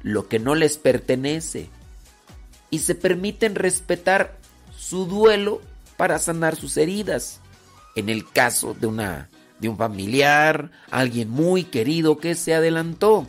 lo 0.02 0.26
que 0.26 0.38
no 0.38 0.54
les 0.54 0.78
pertenece 0.78 1.68
y 2.70 2.78
se 2.78 2.94
permiten 2.94 3.54
respetar 3.54 4.38
su 4.74 5.04
duelo 5.04 5.60
para 5.98 6.18
sanar 6.18 6.56
sus 6.56 6.78
heridas. 6.78 7.40
En 7.94 8.08
el 8.08 8.26
caso 8.26 8.72
de 8.72 8.86
una 8.86 9.28
de 9.60 9.68
un 9.68 9.76
familiar, 9.76 10.70
alguien 10.90 11.28
muy 11.28 11.64
querido 11.64 12.16
que 12.16 12.34
se 12.34 12.54
adelantó. 12.54 13.28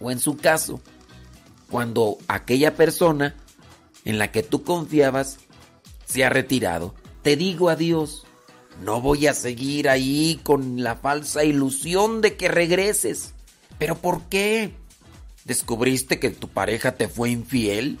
O 0.00 0.10
en 0.10 0.18
su 0.18 0.36
caso, 0.36 0.80
cuando 1.70 2.18
aquella 2.26 2.74
persona 2.74 3.36
en 4.04 4.18
la 4.18 4.32
que 4.32 4.42
tú 4.42 4.64
confiabas 4.64 5.38
se 6.06 6.24
ha 6.24 6.28
retirado. 6.28 6.92
Te 7.22 7.36
digo 7.36 7.68
adiós. 7.68 8.21
No 8.80 9.00
voy 9.00 9.26
a 9.26 9.34
seguir 9.34 9.88
ahí 9.88 10.40
con 10.42 10.82
la 10.82 10.96
falsa 10.96 11.44
ilusión 11.44 12.20
de 12.20 12.36
que 12.36 12.48
regreses. 12.48 13.34
¿Pero 13.78 13.96
por 13.96 14.22
qué? 14.24 14.72
¿Descubriste 15.44 16.18
que 16.18 16.30
tu 16.30 16.48
pareja 16.48 16.92
te 16.92 17.08
fue 17.08 17.30
infiel? 17.30 17.98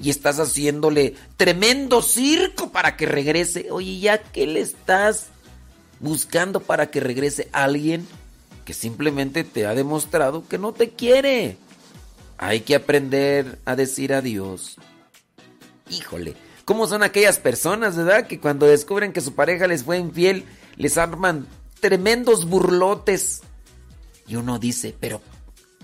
Y 0.00 0.10
estás 0.10 0.38
haciéndole 0.38 1.14
tremendo 1.36 2.02
circo 2.02 2.70
para 2.70 2.96
que 2.96 3.06
regrese. 3.06 3.70
Oye, 3.70 3.98
ya 3.98 4.18
que 4.18 4.46
le 4.46 4.60
estás 4.60 5.26
buscando 6.00 6.60
para 6.60 6.90
que 6.90 7.00
regrese 7.00 7.48
alguien 7.52 8.06
que 8.64 8.74
simplemente 8.74 9.44
te 9.44 9.66
ha 9.66 9.74
demostrado 9.74 10.46
que 10.48 10.58
no 10.58 10.72
te 10.72 10.90
quiere. 10.90 11.56
Hay 12.38 12.60
que 12.60 12.74
aprender 12.74 13.58
a 13.64 13.76
decir 13.76 14.12
adiós. 14.12 14.76
Híjole, 15.90 16.34
¿cómo 16.64 16.86
son 16.86 17.02
aquellas 17.02 17.38
personas, 17.38 17.96
verdad? 17.96 18.26
Que 18.26 18.40
cuando 18.40 18.66
descubren 18.66 19.12
que 19.12 19.20
su 19.20 19.34
pareja 19.34 19.66
les 19.66 19.84
fue 19.84 19.98
infiel, 19.98 20.44
les 20.76 20.98
arman 20.98 21.46
tremendos 21.80 22.46
burlotes. 22.46 23.42
Y 24.26 24.36
uno 24.36 24.58
dice, 24.58 24.94
pero 24.98 25.20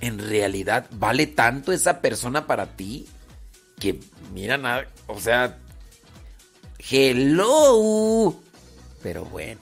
¿en 0.00 0.18
realidad 0.18 0.86
vale 0.92 1.26
tanto 1.26 1.72
esa 1.72 2.00
persona 2.00 2.46
para 2.46 2.76
ti? 2.76 3.06
Que 3.78 4.00
mira, 4.32 4.88
o 5.06 5.20
sea, 5.20 5.58
hello. 6.90 8.40
Pero 9.02 9.24
bueno. 9.24 9.60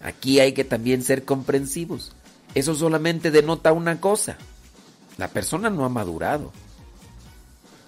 Aquí 0.00 0.38
hay 0.40 0.52
que 0.52 0.64
también 0.64 1.02
ser 1.02 1.24
comprensivos. 1.24 2.12
Eso 2.54 2.74
solamente 2.74 3.30
denota 3.30 3.72
una 3.72 4.00
cosa. 4.00 4.36
La 5.16 5.28
persona 5.28 5.70
no 5.70 5.84
ha 5.84 5.88
madurado. 5.88 6.52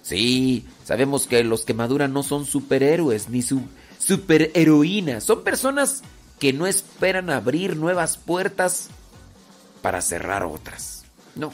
Sí, 0.01 0.65
sabemos 0.91 1.25
que 1.25 1.41
los 1.45 1.63
que 1.63 1.73
maduran 1.73 2.11
no 2.11 2.21
son 2.21 2.43
superhéroes 2.43 3.29
ni 3.29 3.41
su 3.41 3.61
superheroínas. 3.97 5.23
Son 5.23 5.41
personas 5.41 6.03
que 6.37 6.51
no 6.51 6.67
esperan 6.67 7.29
abrir 7.29 7.77
nuevas 7.77 8.17
puertas 8.17 8.89
para 9.81 10.01
cerrar 10.01 10.43
otras. 10.43 11.05
No. 11.33 11.53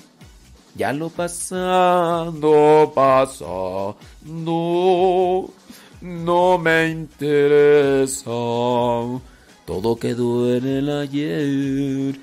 Ya 0.74 0.92
lo 0.92 1.10
pasado, 1.10 2.92
pasado. 2.96 3.98
No 4.26 5.54
me 6.58 6.90
interesa. 6.90 8.32
Todo 9.68 10.00
quedó 10.00 10.52
en 10.52 10.66
el 10.66 10.90
ayer. 10.90 12.20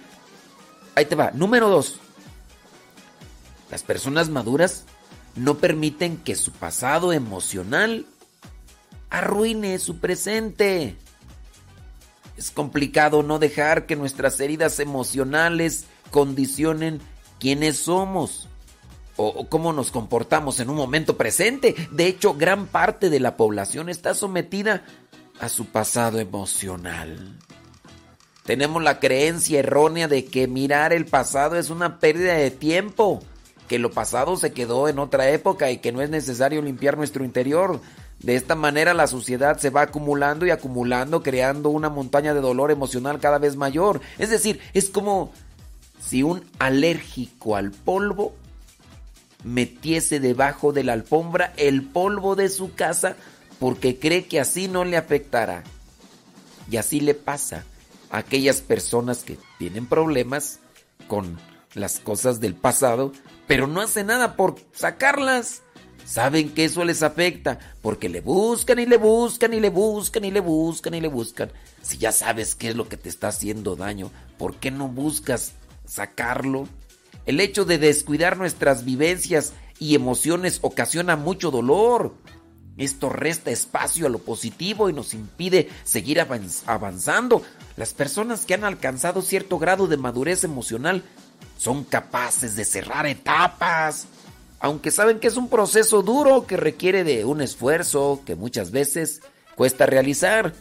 Ahí 0.96 1.04
te 1.04 1.14
va. 1.14 1.30
Número 1.30 1.68
dos. 1.68 2.00
Las 3.70 3.84
personas 3.84 4.30
maduras 4.30 4.84
no 5.36 5.58
permiten 5.58 6.16
que 6.16 6.34
su 6.34 6.52
pasado 6.52 7.12
emocional 7.12 8.06
arruine 9.10 9.78
su 9.78 9.98
presente. 9.98 10.96
Es 12.36 12.50
complicado 12.50 13.22
no 13.22 13.38
dejar 13.38 13.86
que 13.86 13.96
nuestras 13.96 14.40
heridas 14.40 14.80
emocionales 14.80 15.86
condicionen 16.10 17.00
quiénes 17.38 17.78
somos 17.78 18.48
o, 19.16 19.48
cómo 19.48 19.72
nos 19.72 19.90
comportamos 19.90 20.60
en 20.60 20.70
un 20.70 20.76
momento 20.76 21.16
presente. 21.16 21.74
De 21.90 22.06
hecho, 22.06 22.34
gran 22.34 22.66
parte 22.66 23.10
de 23.10 23.20
la 23.20 23.36
población 23.36 23.88
está 23.88 24.14
sometida 24.14 24.84
a 25.40 25.48
su 25.48 25.66
pasado 25.66 26.18
emocional. 26.18 27.38
Tenemos 28.44 28.82
la 28.82 29.00
creencia 29.00 29.60
errónea 29.60 30.06
de 30.08 30.26
que 30.26 30.46
mirar 30.48 30.92
el 30.92 31.06
pasado 31.06 31.56
es 31.56 31.70
una 31.70 31.98
pérdida 31.98 32.34
de 32.34 32.50
tiempo, 32.50 33.22
que 33.68 33.78
lo 33.78 33.90
pasado 33.90 34.36
se 34.36 34.52
quedó 34.52 34.88
en 34.88 34.98
otra 34.98 35.30
época 35.30 35.70
y 35.70 35.78
que 35.78 35.92
no 35.92 36.02
es 36.02 36.10
necesario 36.10 36.62
limpiar 36.62 36.96
nuestro 36.96 37.24
interior. 37.24 37.80
De 38.20 38.36
esta 38.36 38.54
manera 38.54 38.94
la 38.94 39.06
suciedad 39.06 39.58
se 39.58 39.70
va 39.70 39.82
acumulando 39.82 40.46
y 40.46 40.50
acumulando, 40.50 41.22
creando 41.22 41.70
una 41.70 41.90
montaña 41.90 42.34
de 42.34 42.40
dolor 42.40 42.70
emocional 42.70 43.20
cada 43.20 43.38
vez 43.38 43.56
mayor. 43.56 44.00
Es 44.18 44.30
decir, 44.30 44.60
es 44.72 44.88
como 44.88 45.32
si 46.00 46.22
un 46.22 46.44
alérgico 46.58 47.56
al 47.56 47.70
polvo 47.70 48.34
metiese 49.44 50.20
debajo 50.20 50.72
de 50.72 50.84
la 50.84 50.94
alfombra 50.94 51.52
el 51.56 51.82
polvo 51.82 52.34
de 52.34 52.48
su 52.48 52.74
casa 52.74 53.16
porque 53.58 53.98
cree 53.98 54.26
que 54.26 54.40
así 54.40 54.68
no 54.68 54.84
le 54.84 54.96
afectará. 54.96 55.64
Y 56.70 56.76
así 56.78 57.00
le 57.00 57.14
pasa 57.14 57.64
a 58.10 58.18
aquellas 58.18 58.60
personas 58.60 59.22
que 59.22 59.38
tienen 59.58 59.86
problemas 59.86 60.60
con 61.08 61.38
las 61.74 61.98
cosas 61.98 62.40
del 62.40 62.54
pasado, 62.54 63.12
pero 63.46 63.66
no 63.66 63.80
hace 63.80 64.04
nada 64.04 64.36
por 64.36 64.56
sacarlas. 64.72 65.62
saben 66.04 66.50
que 66.52 66.66
eso 66.66 66.84
les 66.84 67.02
afecta 67.02 67.58
porque 67.80 68.10
le 68.10 68.20
buscan 68.20 68.78
y 68.78 68.84
le 68.84 68.98
buscan 68.98 69.54
y 69.54 69.60
le 69.60 69.70
buscan 69.70 70.24
y 70.24 70.30
le 70.30 70.40
buscan 70.40 70.94
y 70.94 71.00
le 71.00 71.08
buscan. 71.08 71.50
Si 71.82 71.96
ya 71.98 72.12
sabes 72.12 72.54
qué 72.54 72.68
es 72.70 72.76
lo 72.76 72.88
que 72.88 72.96
te 72.96 73.08
está 73.08 73.28
haciendo 73.28 73.74
daño, 73.74 74.10
¿por 74.38 74.56
qué 74.56 74.70
no 74.70 74.88
buscas 74.88 75.52
sacarlo? 75.86 76.68
El 77.26 77.40
hecho 77.40 77.64
de 77.64 77.78
descuidar 77.78 78.36
nuestras 78.36 78.84
vivencias 78.84 79.54
y 79.78 79.94
emociones 79.94 80.58
ocasiona 80.62 81.16
mucho 81.16 81.50
dolor. 81.50 82.14
Esto 82.76 83.08
resta 83.08 83.50
espacio 83.50 84.06
a 84.06 84.10
lo 84.10 84.18
positivo 84.18 84.90
y 84.90 84.92
nos 84.92 85.14
impide 85.14 85.68
seguir 85.84 86.20
avanzando. 86.20 87.42
Las 87.76 87.94
personas 87.94 88.44
que 88.44 88.54
han 88.54 88.64
alcanzado 88.64 89.22
cierto 89.22 89.58
grado 89.58 89.86
de 89.86 89.96
madurez 89.96 90.44
emocional 90.44 91.04
son 91.64 91.82
capaces 91.82 92.56
de 92.56 92.66
cerrar 92.66 93.06
etapas, 93.06 94.06
aunque 94.60 94.90
saben 94.90 95.18
que 95.18 95.28
es 95.28 95.38
un 95.38 95.48
proceso 95.48 96.02
duro 96.02 96.46
que 96.46 96.58
requiere 96.58 97.04
de 97.04 97.24
un 97.24 97.40
esfuerzo 97.40 98.20
que 98.26 98.36
muchas 98.36 98.70
veces 98.70 99.22
cuesta 99.56 99.86
realizar. 99.86 100.52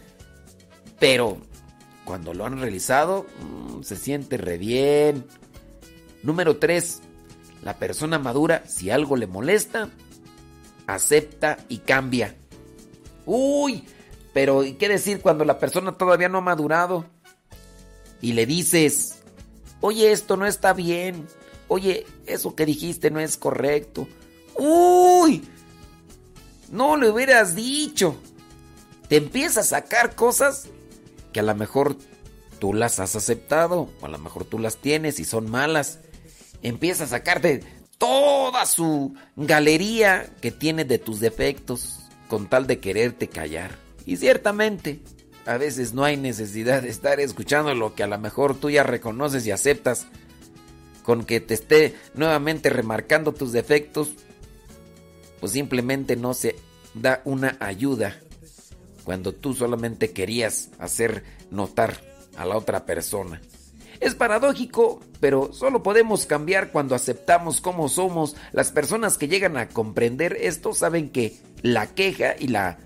Pero 1.00 1.40
cuando 2.06 2.34
lo 2.34 2.46
han 2.46 2.58
realizado, 2.58 3.26
mm, 3.42 3.84
se 3.84 3.98
siente 3.98 4.38
re 4.38 4.58
bien. 4.58 5.26
Número 6.22 6.56
3. 6.56 7.02
La 7.64 7.78
persona 7.78 8.18
madura, 8.18 8.64
si 8.66 8.90
algo 8.90 9.18
le 9.18 9.28
molesta, 9.28 9.90
acepta 10.88 11.58
y 11.68 11.80
cambia. 11.80 12.34
Uy, 13.26 13.84
pero 14.34 14.64
¿qué 14.80 14.88
decir 14.88 15.20
cuando 15.20 15.44
la 15.44 15.60
persona 15.60 15.98
todavía 15.98 16.30
no 16.30 16.38
ha 16.38 16.42
madurado? 16.42 17.06
Y 18.22 18.32
le 18.32 18.46
dices, 18.46 19.13
oye, 19.84 20.14
esto 20.14 20.38
no 20.38 20.46
está 20.46 20.72
bien. 20.72 21.28
Oye, 21.68 22.08
eso 22.26 22.56
que 22.56 22.66
dijiste 22.66 23.12
no 23.12 23.20
es 23.20 23.36
correcto. 23.36 24.08
Uy, 24.56 25.44
no 26.72 26.96
le 26.96 27.10
hubieras 27.10 27.54
dicho. 27.54 28.16
Te 29.10 29.18
empieza 29.18 29.60
a 29.60 29.64
sacar 29.64 30.16
cosas 30.16 30.70
que 31.34 31.42
a 31.42 31.44
lo 31.44 31.54
mejor 31.54 31.98
tú 32.60 32.74
las 32.74 33.02
has 33.02 33.18
aceptado, 33.18 33.90
o 34.00 34.06
a 34.06 34.10
lo 34.10 34.18
mejor 34.20 34.46
tú 34.46 34.58
las 34.58 34.78
tienes 34.78 35.20
y 35.20 35.26
son 35.26 35.52
malas. 35.52 36.00
Empieza 36.62 37.04
a 37.04 37.08
sacarte 37.08 37.62
toda 37.98 38.66
su 38.66 39.16
galería 39.36 40.34
que 40.40 40.52
tiene 40.52 40.86
de 40.86 40.98
tus 40.98 41.20
defectos 41.20 42.00
con 42.30 42.48
tal 42.50 42.68
de 42.68 42.80
quererte 42.80 43.28
callar. 43.28 43.78
Y 44.06 44.16
ciertamente, 44.16 45.02
a 45.46 45.58
veces 45.58 45.94
no 45.94 46.04
hay 46.04 46.18
necesidad 46.18 46.82
de 46.82 46.90
estar 46.90 47.20
escuchando 47.20 47.74
lo 47.76 47.96
que 47.96 48.04
a 48.04 48.08
lo 48.08 48.18
mejor 48.18 48.56
tú 48.56 48.70
ya 48.70 48.84
reconoces 48.84 49.46
y 49.46 49.52
aceptas. 49.52 50.08
Con 51.04 51.26
que 51.26 51.42
te 51.42 51.54
esté 51.54 51.96
nuevamente 52.14 52.70
remarcando 52.70 53.34
tus 53.34 53.52
defectos, 53.52 54.12
pues 55.42 55.52
simplemente 55.52 56.16
no 56.16 56.34
se 56.34 56.56
da 56.94 57.22
una 57.26 57.58
ayuda 57.60 58.18
cuando 59.04 59.34
tú 59.34 59.54
solamente 59.54 60.12
querías 60.12 60.70
hacer 60.80 61.26
notar 61.52 62.00
a 62.38 62.46
la 62.46 62.58
otra 62.58 62.86
persona. 62.86 63.42
Es 64.00 64.16
paradójico, 64.16 65.02
pero 65.20 65.54
solo 65.54 65.84
podemos 65.84 66.26
cambiar 66.26 66.72
cuando 66.72 66.96
aceptamos 66.96 67.62
cómo 67.62 67.90
somos. 67.90 68.36
Las 68.52 68.72
personas 68.72 69.18
que 69.18 69.28
llegan 69.28 69.58
a 69.58 69.70
comprender 69.70 70.38
esto 70.40 70.74
saben 70.74 71.10
que 71.10 71.38
la 71.62 71.88
queja 71.88 72.36
y 72.40 72.48
la 72.48 72.80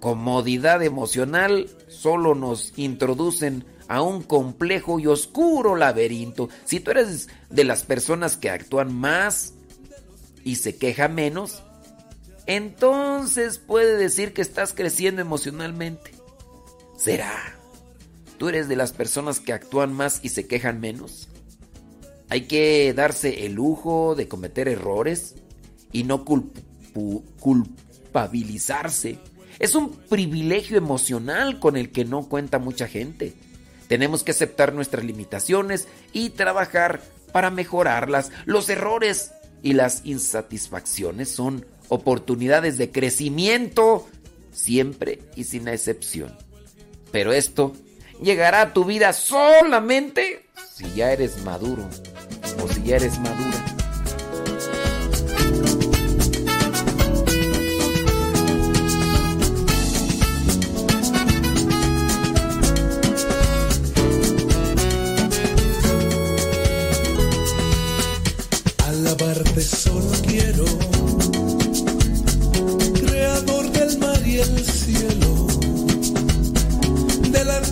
comodidad 0.00 0.82
emocional 0.82 1.68
solo 2.04 2.34
nos 2.34 2.74
introducen 2.76 3.64
a 3.88 4.02
un 4.02 4.22
complejo 4.22 5.00
y 5.00 5.06
oscuro 5.06 5.74
laberinto. 5.74 6.50
Si 6.66 6.78
tú 6.78 6.90
eres 6.90 7.30
de 7.48 7.64
las 7.64 7.82
personas 7.82 8.36
que 8.36 8.50
actúan 8.50 8.94
más 8.94 9.54
y 10.44 10.56
se 10.56 10.76
queja 10.76 11.08
menos, 11.08 11.62
entonces 12.44 13.56
puede 13.56 13.96
decir 13.96 14.34
que 14.34 14.42
estás 14.42 14.74
creciendo 14.74 15.22
emocionalmente. 15.22 16.10
¿Será? 16.98 17.56
¿Tú 18.36 18.50
eres 18.50 18.68
de 18.68 18.76
las 18.76 18.92
personas 18.92 19.40
que 19.40 19.54
actúan 19.54 19.94
más 19.94 20.20
y 20.22 20.28
se 20.28 20.46
quejan 20.46 20.80
menos? 20.80 21.30
Hay 22.28 22.42
que 22.42 22.92
darse 22.92 23.46
el 23.46 23.54
lujo 23.54 24.14
de 24.14 24.28
cometer 24.28 24.68
errores 24.68 25.36
y 25.90 26.04
no 26.04 26.26
culpabilizarse. 26.26 29.18
Es 29.58 29.74
un 29.74 29.90
privilegio 29.90 30.76
emocional 30.76 31.60
con 31.60 31.76
el 31.76 31.90
que 31.90 32.04
no 32.04 32.28
cuenta 32.28 32.58
mucha 32.58 32.88
gente. 32.88 33.34
Tenemos 33.88 34.22
que 34.22 34.32
aceptar 34.32 34.72
nuestras 34.72 35.04
limitaciones 35.04 35.88
y 36.12 36.30
trabajar 36.30 37.02
para 37.32 37.50
mejorarlas. 37.50 38.30
Los 38.44 38.68
errores 38.68 39.32
y 39.62 39.72
las 39.72 40.02
insatisfacciones 40.04 41.30
son 41.30 41.66
oportunidades 41.88 42.78
de 42.78 42.90
crecimiento 42.90 44.06
siempre 44.52 45.20
y 45.36 45.44
sin 45.44 45.68
excepción. 45.68 46.36
Pero 47.12 47.32
esto 47.32 47.74
llegará 48.22 48.62
a 48.62 48.72
tu 48.72 48.84
vida 48.84 49.12
solamente 49.12 50.46
si 50.74 50.92
ya 50.94 51.12
eres 51.12 51.42
maduro 51.44 51.88
o 52.62 52.68
si 52.68 52.82
ya 52.82 52.96
eres 52.96 53.18
madura. 53.18 53.73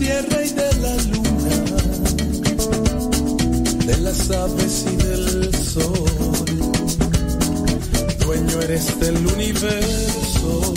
Tierra 0.03 0.45
y 0.45 0.51
de 0.51 0.71
la 0.85 0.97
luna, 1.13 1.57
de 3.87 3.97
las 3.99 4.31
aves 4.31 4.85
y 4.93 4.97
del 4.97 5.55
sol. 5.55 6.45
Dueño 8.25 8.63
eres 8.63 8.99
del 8.99 9.19
universo, 9.35 10.75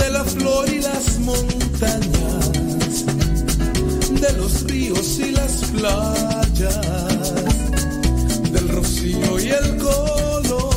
de 0.00 0.10
la 0.10 0.24
flor 0.24 0.66
y 0.70 0.80
las 0.80 1.18
montañas, 1.18 3.04
de 4.22 4.32
los 4.38 4.62
ríos 4.64 5.18
y 5.18 5.32
las 5.32 5.52
playas, 5.72 7.34
del 8.50 8.68
rocío 8.68 9.38
y 9.38 9.50
el 9.50 9.76
color. 9.76 10.71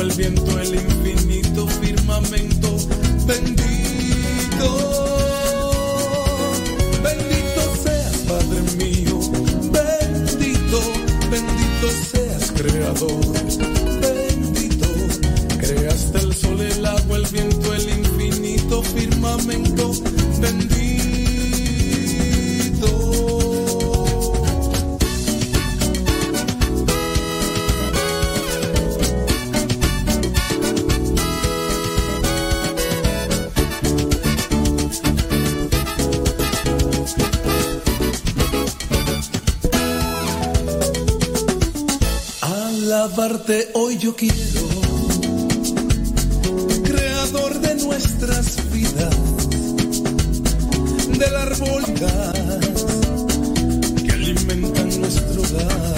El 0.00 0.12
viento, 0.12 0.58
el 0.58 0.74
infinito 0.74 1.66
firmamento, 1.68 2.76
bendito. 3.26 4.68
Bendito 7.02 7.62
seas, 7.82 8.16
Padre 8.28 8.62
mío, 8.76 9.20
bendito, 9.72 10.80
bendito 11.30 11.90
seas 12.10 12.52
creador, 12.52 13.20
bendito. 14.00 14.86
Creaste 15.58 16.18
el 16.18 16.34
sol, 16.34 16.60
el 16.60 16.84
agua, 16.84 17.16
el 17.18 17.26
viento, 17.26 17.74
el 17.74 17.88
infinito 17.88 18.82
firmamento, 18.82 19.92
Hoy 43.46 43.98
yo 43.98 44.16
quiero, 44.16 44.68
creador 46.82 47.60
de 47.60 47.74
nuestras 47.74 48.72
vidas, 48.72 49.14
del 51.18 51.36
árbol 51.36 51.82
gas 52.00 52.86
que 54.02 54.12
alimentan 54.12 54.98
nuestro 54.98 55.42
hogar. 55.42 55.94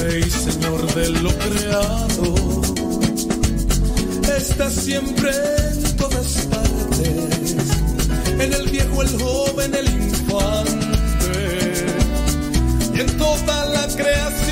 Rey, 0.00 0.30
Señor 0.30 0.94
de 0.94 1.10
lo 1.10 1.30
creado, 1.36 2.34
estás 4.34 4.72
siempre 4.72 5.30
en 5.72 5.96
todas 5.98 6.46
partes, 6.46 7.66
en 8.40 8.54
el 8.54 8.66
viejo, 8.70 9.02
el 9.02 9.20
joven, 9.20 9.74
el 9.74 9.88
infante, 9.88 11.84
y 12.94 13.00
en 13.00 13.18
toda 13.18 13.66
la 13.66 13.86
creación. 13.88 14.47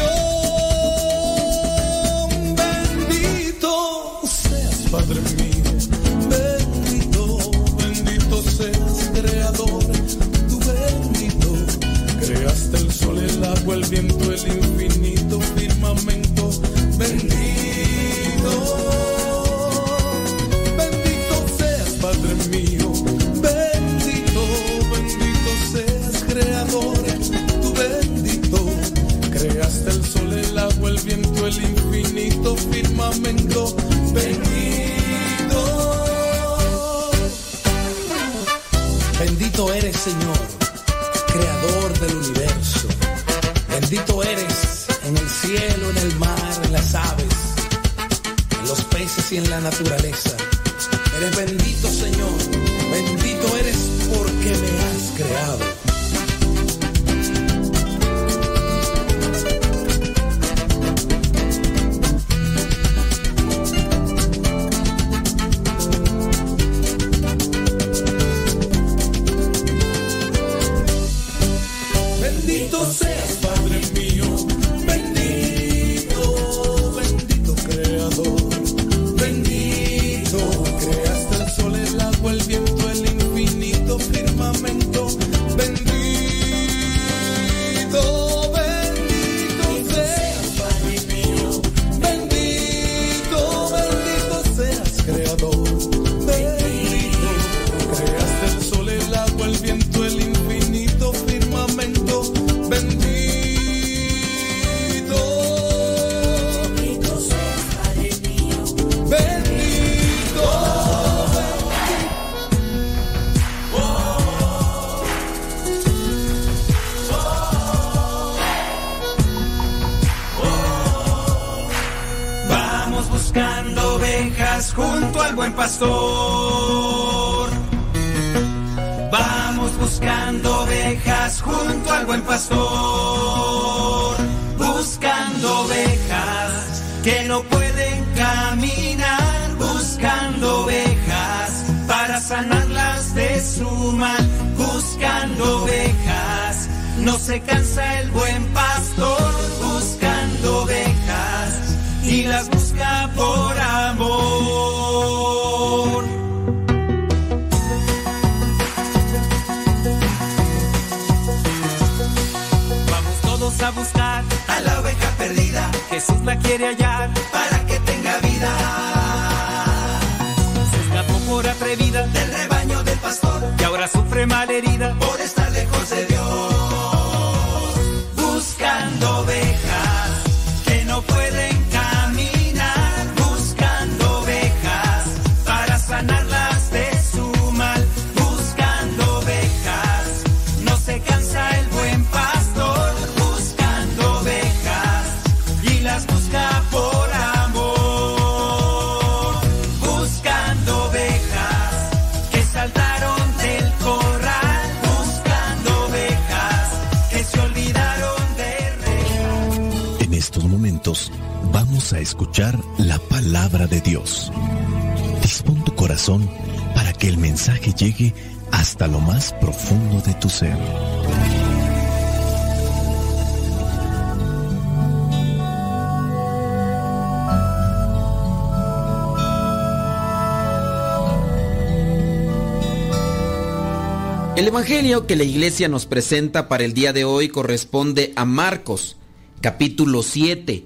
Evangelio 234.57 235.07
que 235.07 235.17
la 235.17 235.25
iglesia 235.25 235.69
nos 235.69 235.85
presenta 235.85 236.49
para 236.49 236.65
el 236.65 236.73
día 236.73 236.95
de 236.95 237.05
hoy 237.05 237.29
corresponde 237.29 238.15
a 238.17 238.25
Marcos, 238.25 238.97
capítulo 239.43 240.03
7, 240.03 240.65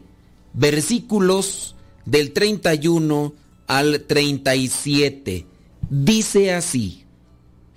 versículos 0.53 1.75
del 2.05 2.31
31 2.31 3.35
al 3.67 4.03
37. 4.03 5.45
Dice 5.91 6.55
así, 6.55 7.03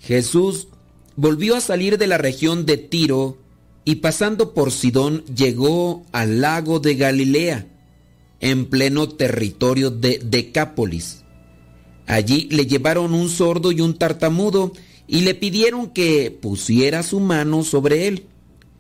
Jesús 0.02 0.68
volvió 1.16 1.56
a 1.56 1.62
salir 1.62 1.98
de 1.98 2.06
la 2.06 2.20
región 2.20 2.68
de 2.68 2.78
Tiro 2.78 3.40
y 3.84 3.96
pasando 3.96 4.54
por 4.54 4.72
Sidón 4.72 5.26
llegó 5.26 6.06
al 6.12 6.42
lago 6.42 6.80
de 6.80 6.94
Galilea, 6.94 7.68
en 8.40 8.68
pleno 8.68 9.10
territorio 9.10 9.90
de 9.90 10.22
Decápolis. 10.24 11.24
Allí 12.06 12.50
le 12.52 12.68
llevaron 12.68 13.16
un 13.16 13.30
sordo 13.30 13.72
y 13.72 13.82
un 13.82 13.98
tartamudo 13.98 14.74
y 15.08 15.22
le 15.22 15.36
pidieron 15.36 15.90
que 15.90 16.32
pusiera 16.32 17.04
su 17.04 17.20
mano 17.20 17.64
sobre 17.64 18.08
él. 18.08 18.28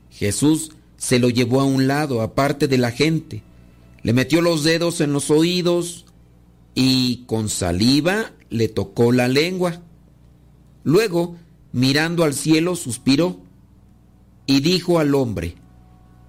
Jesús 0.09 0.71
se 0.97 1.19
lo 1.19 1.29
llevó 1.29 1.61
a 1.61 1.65
un 1.65 1.87
lado, 1.87 2.21
aparte 2.21 2.67
de 2.67 2.77
la 2.77 2.91
gente, 2.91 3.43
le 4.03 4.13
metió 4.13 4.41
los 4.41 4.63
dedos 4.63 5.01
en 5.01 5.13
los 5.13 5.29
oídos 5.31 6.05
y 6.75 7.23
con 7.25 7.49
saliva 7.49 8.31
le 8.49 8.67
tocó 8.67 9.11
la 9.11 9.27
lengua. 9.27 9.81
Luego, 10.83 11.35
mirando 11.71 12.23
al 12.23 12.33
cielo, 12.33 12.75
suspiró 12.75 13.39
y 14.45 14.61
dijo 14.61 14.99
al 14.99 15.15
hombre, 15.15 15.55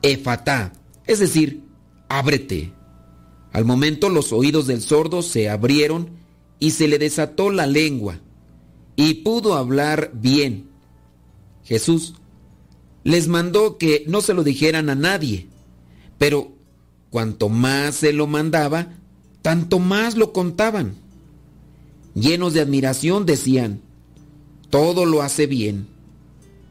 Efatá, 0.02 0.72
es 1.06 1.18
decir, 1.18 1.62
ábrete. 2.08 2.72
Al 3.52 3.64
momento 3.64 4.08
los 4.08 4.32
oídos 4.32 4.66
del 4.66 4.82
sordo 4.82 5.22
se 5.22 5.48
abrieron 5.48 6.10
y 6.58 6.72
se 6.72 6.88
le 6.88 6.98
desató 6.98 7.50
la 7.50 7.66
lengua 7.66 8.18
y 8.96 9.14
pudo 9.14 9.54
hablar 9.54 10.10
bien. 10.14 10.68
Jesús 11.64 12.14
les 13.02 13.28
mandó 13.28 13.78
que 13.78 14.04
no 14.06 14.20
se 14.20 14.34
lo 14.34 14.44
dijeran 14.44 14.90
a 14.90 14.94
nadie, 14.94 15.48
pero 16.18 16.52
cuanto 17.10 17.48
más 17.48 17.96
se 17.96 18.12
lo 18.12 18.26
mandaba, 18.26 18.88
tanto 19.42 19.78
más 19.78 20.16
lo 20.16 20.32
contaban. 20.32 20.94
Llenos 22.14 22.54
de 22.54 22.60
admiración 22.60 23.26
decían, 23.26 23.80
todo 24.70 25.04
lo 25.04 25.22
hace 25.22 25.46
bien 25.46 25.94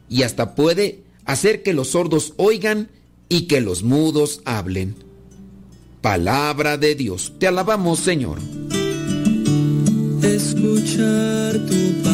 y 0.08 0.22
hasta 0.22 0.54
puede 0.54 1.02
hacer 1.24 1.62
que 1.62 1.72
los 1.72 1.88
sordos 1.88 2.34
oigan 2.36 2.90
y 3.28 3.42
que 3.42 3.60
los 3.60 3.82
mudos 3.82 4.42
hablen. 4.44 4.96
Palabra 6.00 6.76
de 6.76 6.94
Dios, 6.94 7.32
te 7.38 7.46
alabamos 7.46 8.00
Señor. 8.00 8.38
escuchar 10.22 11.52
tu 11.66 12.02
palabra 12.02 12.13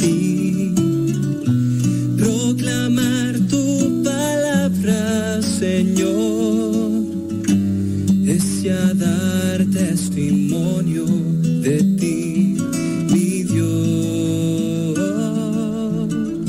Señor, 5.61 6.89
es 8.25 8.63
dar 8.97 9.63
testimonio 9.71 11.05
de 11.05 11.83
ti, 11.99 12.57
mi 13.11 13.43
Dios. 13.43 14.97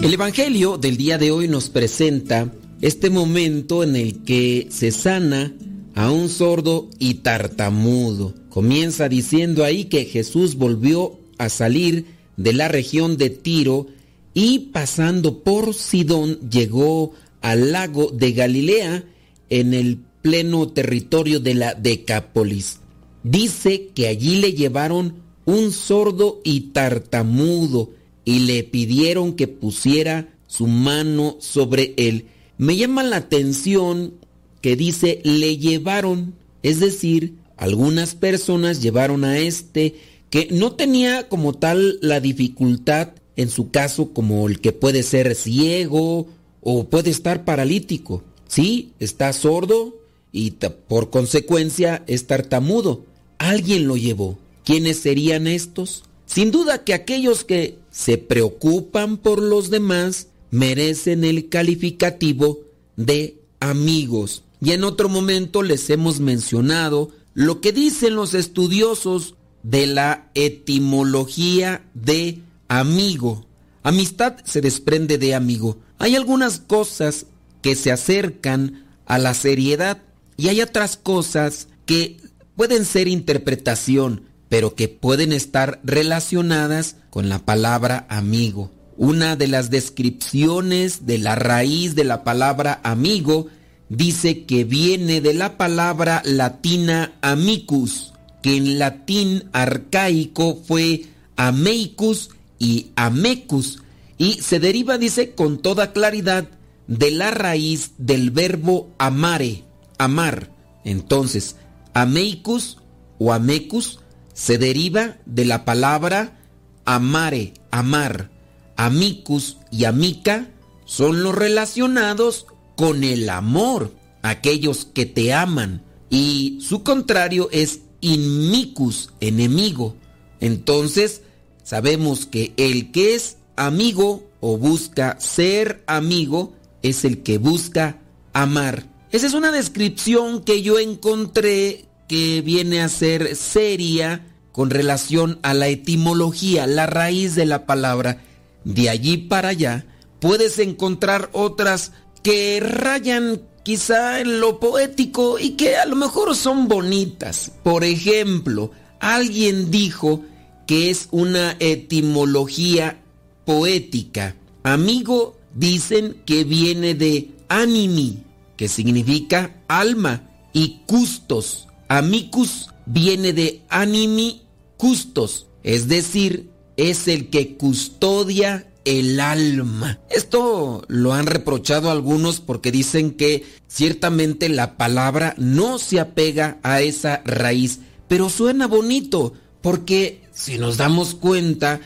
El 0.03 0.15
Evangelio 0.15 0.79
del 0.79 0.97
día 0.97 1.19
de 1.19 1.31
hoy 1.31 1.47
nos 1.47 1.69
presenta 1.69 2.51
este 2.81 3.11
momento 3.11 3.85
en 3.85 3.97
el 3.97 4.25
que 4.25 4.69
se 4.71 4.91
sana 4.91 5.53
a 5.95 6.11
un 6.11 6.31
sordo 6.31 6.89
y 6.99 7.17
tartamudo. 7.17 8.33
Comienza 8.49 9.11
diciendo 9.11 9.63
ahí 9.63 9.85
que 9.85 10.07
Jesús 10.07 10.55
volvió 10.55 11.21
a 11.37 11.51
salir 11.51 12.07
de 12.39 12.55
la 12.55 12.69
región 12.69 13.19
de 13.19 13.29
Tiro 13.29 13.89
y 14.33 14.71
pasando 14.73 15.43
por 15.45 15.75
Sidón 15.75 16.49
llegó 16.49 17.13
al 17.43 17.73
lago 17.73 18.11
de 18.11 18.33
Galilea 18.33 19.05
en 19.51 19.75
el 19.75 19.99
pleno 20.23 20.69
territorio 20.69 21.41
de 21.41 21.55
la 21.55 21.75
Decápolis. 21.75 22.79
Dice 23.25 23.89
que 23.95 24.09
allí 24.09 24.37
le 24.41 24.53
llevaron 24.55 25.17
un 25.45 25.73
sordo 25.73 26.41
y 26.45 26.73
tartamudo 26.73 27.91
y 28.25 28.41
le 28.41 28.65
pidieron 28.65 29.35
que 29.35 29.49
pusiera 29.49 30.29
su 30.47 30.67
mano 30.67 31.37
sobre 31.41 31.95
él. 31.97 32.27
Me 32.59 32.77
llama 32.77 33.03
la 33.03 33.17
atención 33.17 34.15
que 34.61 34.77
dice 34.77 35.21
le 35.25 35.59
llevaron, 35.59 36.35
es 36.63 36.79
decir, 36.79 37.35
algunas 37.57 38.15
personas 38.15 38.81
llevaron 38.81 39.25
a 39.25 39.39
este 39.39 39.97
que 40.31 40.49
no 40.51 40.73
tenía 40.73 41.29
como 41.29 41.53
tal 41.53 41.99
la 42.01 42.21
dificultad 42.21 43.11
en 43.37 43.51
su 43.51 43.71
caso 43.71 44.13
como 44.13 44.49
el 44.49 44.61
que 44.61 44.73
puede 44.73 45.03
ser 45.03 45.35
ciego 45.35 46.29
o 46.63 46.89
puede 46.89 47.11
estar 47.11 47.45
paralítico. 47.45 48.23
Sí, 48.47 48.93
está 48.99 49.33
sordo 49.33 49.99
y 50.33 50.53
por 50.89 51.11
consecuencia 51.11 52.03
es 52.07 52.27
tartamudo. 52.27 53.05
Alguien 53.39 53.87
lo 53.87 53.97
llevó. 53.97 54.39
¿Quiénes 54.65 54.99
serían 54.99 55.47
estos? 55.47 56.05
Sin 56.25 56.51
duda 56.51 56.85
que 56.85 56.95
aquellos 56.95 57.45
que 57.45 57.79
se 57.91 58.17
preocupan 58.17 59.19
por 59.19 59.43
los 59.43 59.69
demás 59.69 60.29
merecen 60.51 61.25
el 61.25 61.49
calificativo 61.49 62.61
de 62.97 63.39
amigos. 63.61 64.45
Y 64.61 64.71
en 64.71 64.85
otro 64.85 65.09
momento 65.09 65.63
les 65.63 65.91
hemos 65.91 66.21
mencionado 66.21 67.11
lo 67.35 67.61
que 67.61 67.73
dicen 67.73 68.15
los 68.15 68.35
estudiosos 68.35 69.35
de 69.63 69.87
la 69.87 70.31
etimología 70.35 71.85
de 71.95 72.41
amigo. 72.69 73.47
Amistad 73.83 74.37
se 74.45 74.61
desprende 74.61 75.19
de 75.19 75.35
amigo. 75.35 75.79
Hay 76.03 76.17
algunas 76.17 76.59
cosas 76.59 77.27
que 77.61 77.77
se 77.77 77.93
acercan 77.93 78.87
a 79.07 79.19
la 79.19 79.35
seriedad 79.35 79.99
y 80.37 80.49
hay 80.49 80.61
otras 80.61 80.97
cosas 80.97 81.69
que 81.87 82.17
pueden 82.57 82.85
ser 82.85 83.07
interpretación, 83.07 84.25
pero 84.49 84.75
que 84.75 84.89
pueden 84.89 85.33
estar 85.33 85.79
relacionadas 85.85 86.97
con 87.11 87.29
la 87.29 87.39
palabra 87.39 88.05
amigo. 88.09 88.73
Una 88.97 89.37
de 89.37 89.47
las 89.47 89.71
descripciones 89.71 91.07
de 91.07 91.19
la 91.19 91.37
raíz 91.37 91.95
de 91.95 92.03
la 92.03 92.25
palabra 92.25 92.81
amigo 92.83 93.47
dice 93.89 94.43
que 94.43 94.65
viene 94.65 95.21
de 95.21 95.35
la 95.35 95.57
palabra 95.57 96.21
latina 96.25 97.13
amicus, 97.23 98.13
que 98.43 98.57
en 98.57 98.81
latín 98.81 99.45
arcaico 99.53 100.61
fue 100.67 101.05
ameicus 101.37 102.31
y 102.59 102.89
amecus, 102.97 103.82
y 104.23 104.41
se 104.41 104.61
deriva, 104.61 104.99
dice, 104.99 105.33
con 105.33 105.59
toda 105.59 105.93
claridad 105.93 106.49
de 106.87 107.11
la 107.11 107.33
raíz 107.33 107.95
del 107.99 108.31
verbo 108.31 108.89
amare, 108.97 109.65
amar. 109.99 110.49
Entonces, 110.85 111.57
ameicus 111.93 112.79
o 113.19 113.33
amecus 113.33 113.99
se 114.33 114.59
deriva 114.59 115.17
de 115.27 115.45
la 115.45 115.65
palabra 115.65 116.39
amare, 116.85 117.55
amar. 117.73 118.31
Amicus 118.77 119.57
y 119.73 119.87
amica 119.87 120.53
son 120.85 121.25
los 121.25 121.35
relacionados 121.35 122.47
con 122.77 123.03
el 123.03 123.29
amor, 123.29 123.93
aquellos 124.23 124.85
que 124.85 125.05
te 125.05 125.35
aman. 125.35 125.83
Y 126.11 126.61
su 126.61 126.85
contrario 126.85 127.49
es 127.51 127.81
inmicus, 128.01 129.11
enemigo. 129.19 129.97
Entonces, 130.39 131.23
sabemos 131.65 132.25
que 132.25 132.55
el 132.57 132.93
que 132.93 133.17
es 133.17 133.39
amigo 133.57 134.29
o 134.41 134.59
busca 134.59 135.17
ser 135.21 135.83
amigo 135.87 136.55
es 136.83 137.05
el 137.05 137.23
que 137.23 137.39
busca 137.39 137.99
amar. 138.33 138.87
Esa 139.11 139.27
es 139.27 139.35
una 139.35 139.53
descripción 139.53 140.43
que 140.43 140.63
yo 140.63 140.79
encontré 140.79 141.85
que 142.09 142.43
viene 142.43 142.81
a 142.81 142.89
ser 142.89 143.37
seria 143.37 144.27
con 144.53 144.71
relación 144.71 145.39
a 145.43 145.55
la 145.55 145.69
etimología, 145.69 146.67
la 146.67 146.87
raíz 146.87 147.35
de 147.35 147.47
la 147.47 147.67
palabra. 147.67 148.23
De 148.65 148.91
allí 148.91 149.17
para 149.17 149.49
allá 149.49 149.87
puedes 150.21 150.59
encontrar 150.59 151.31
otras 151.33 151.93
que 152.23 152.61
rayan 152.61 153.43
quizá 153.63 154.21
en 154.21 154.41
lo 154.41 154.61
poético 154.61 155.39
y 155.39 155.51
que 155.51 155.77
a 155.77 155.87
lo 155.87 155.97
mejor 155.97 156.35
son 156.37 156.69
bonitas. 156.69 157.53
Por 157.63 157.85
ejemplo, 157.85 158.71
alguien 159.01 159.71
dijo 159.71 160.23
que 160.67 160.91
es 160.91 161.09
una 161.11 161.57
etimología 161.59 163.02
poética. 163.45 164.37
Amigo 164.63 165.37
dicen 165.55 166.23
que 166.25 166.45
viene 166.45 166.95
de 166.95 167.31
animi, 167.49 168.23
que 168.57 168.69
significa 168.69 169.63
alma, 169.69 170.29
y 170.53 170.81
custos. 170.87 171.69
Amicus 171.89 172.69
viene 172.87 173.33
de 173.33 173.63
animi 173.69 174.43
custos, 174.77 175.47
es 175.63 175.89
decir, 175.89 176.51
es 176.77 177.09
el 177.09 177.31
que 177.31 177.57
custodia 177.57 178.69
el 178.85 179.21
alma. 179.21 180.01
Esto 180.11 180.83
lo 180.89 181.13
han 181.13 181.27
reprochado 181.27 181.91
algunos 181.91 182.41
porque 182.41 182.73
dicen 182.73 183.13
que 183.13 183.45
ciertamente 183.69 184.49
la 184.49 184.77
palabra 184.77 185.35
no 185.39 185.79
se 185.79 186.01
apega 186.01 186.59
a 186.63 186.81
esa 186.81 187.23
raíz, 187.25 187.81
pero 188.09 188.29
suena 188.29 188.67
bonito 188.67 189.35
porque 189.61 190.23
si 190.33 190.59
nos 190.59 190.79
damos 190.79 191.15
cuenta, 191.15 191.81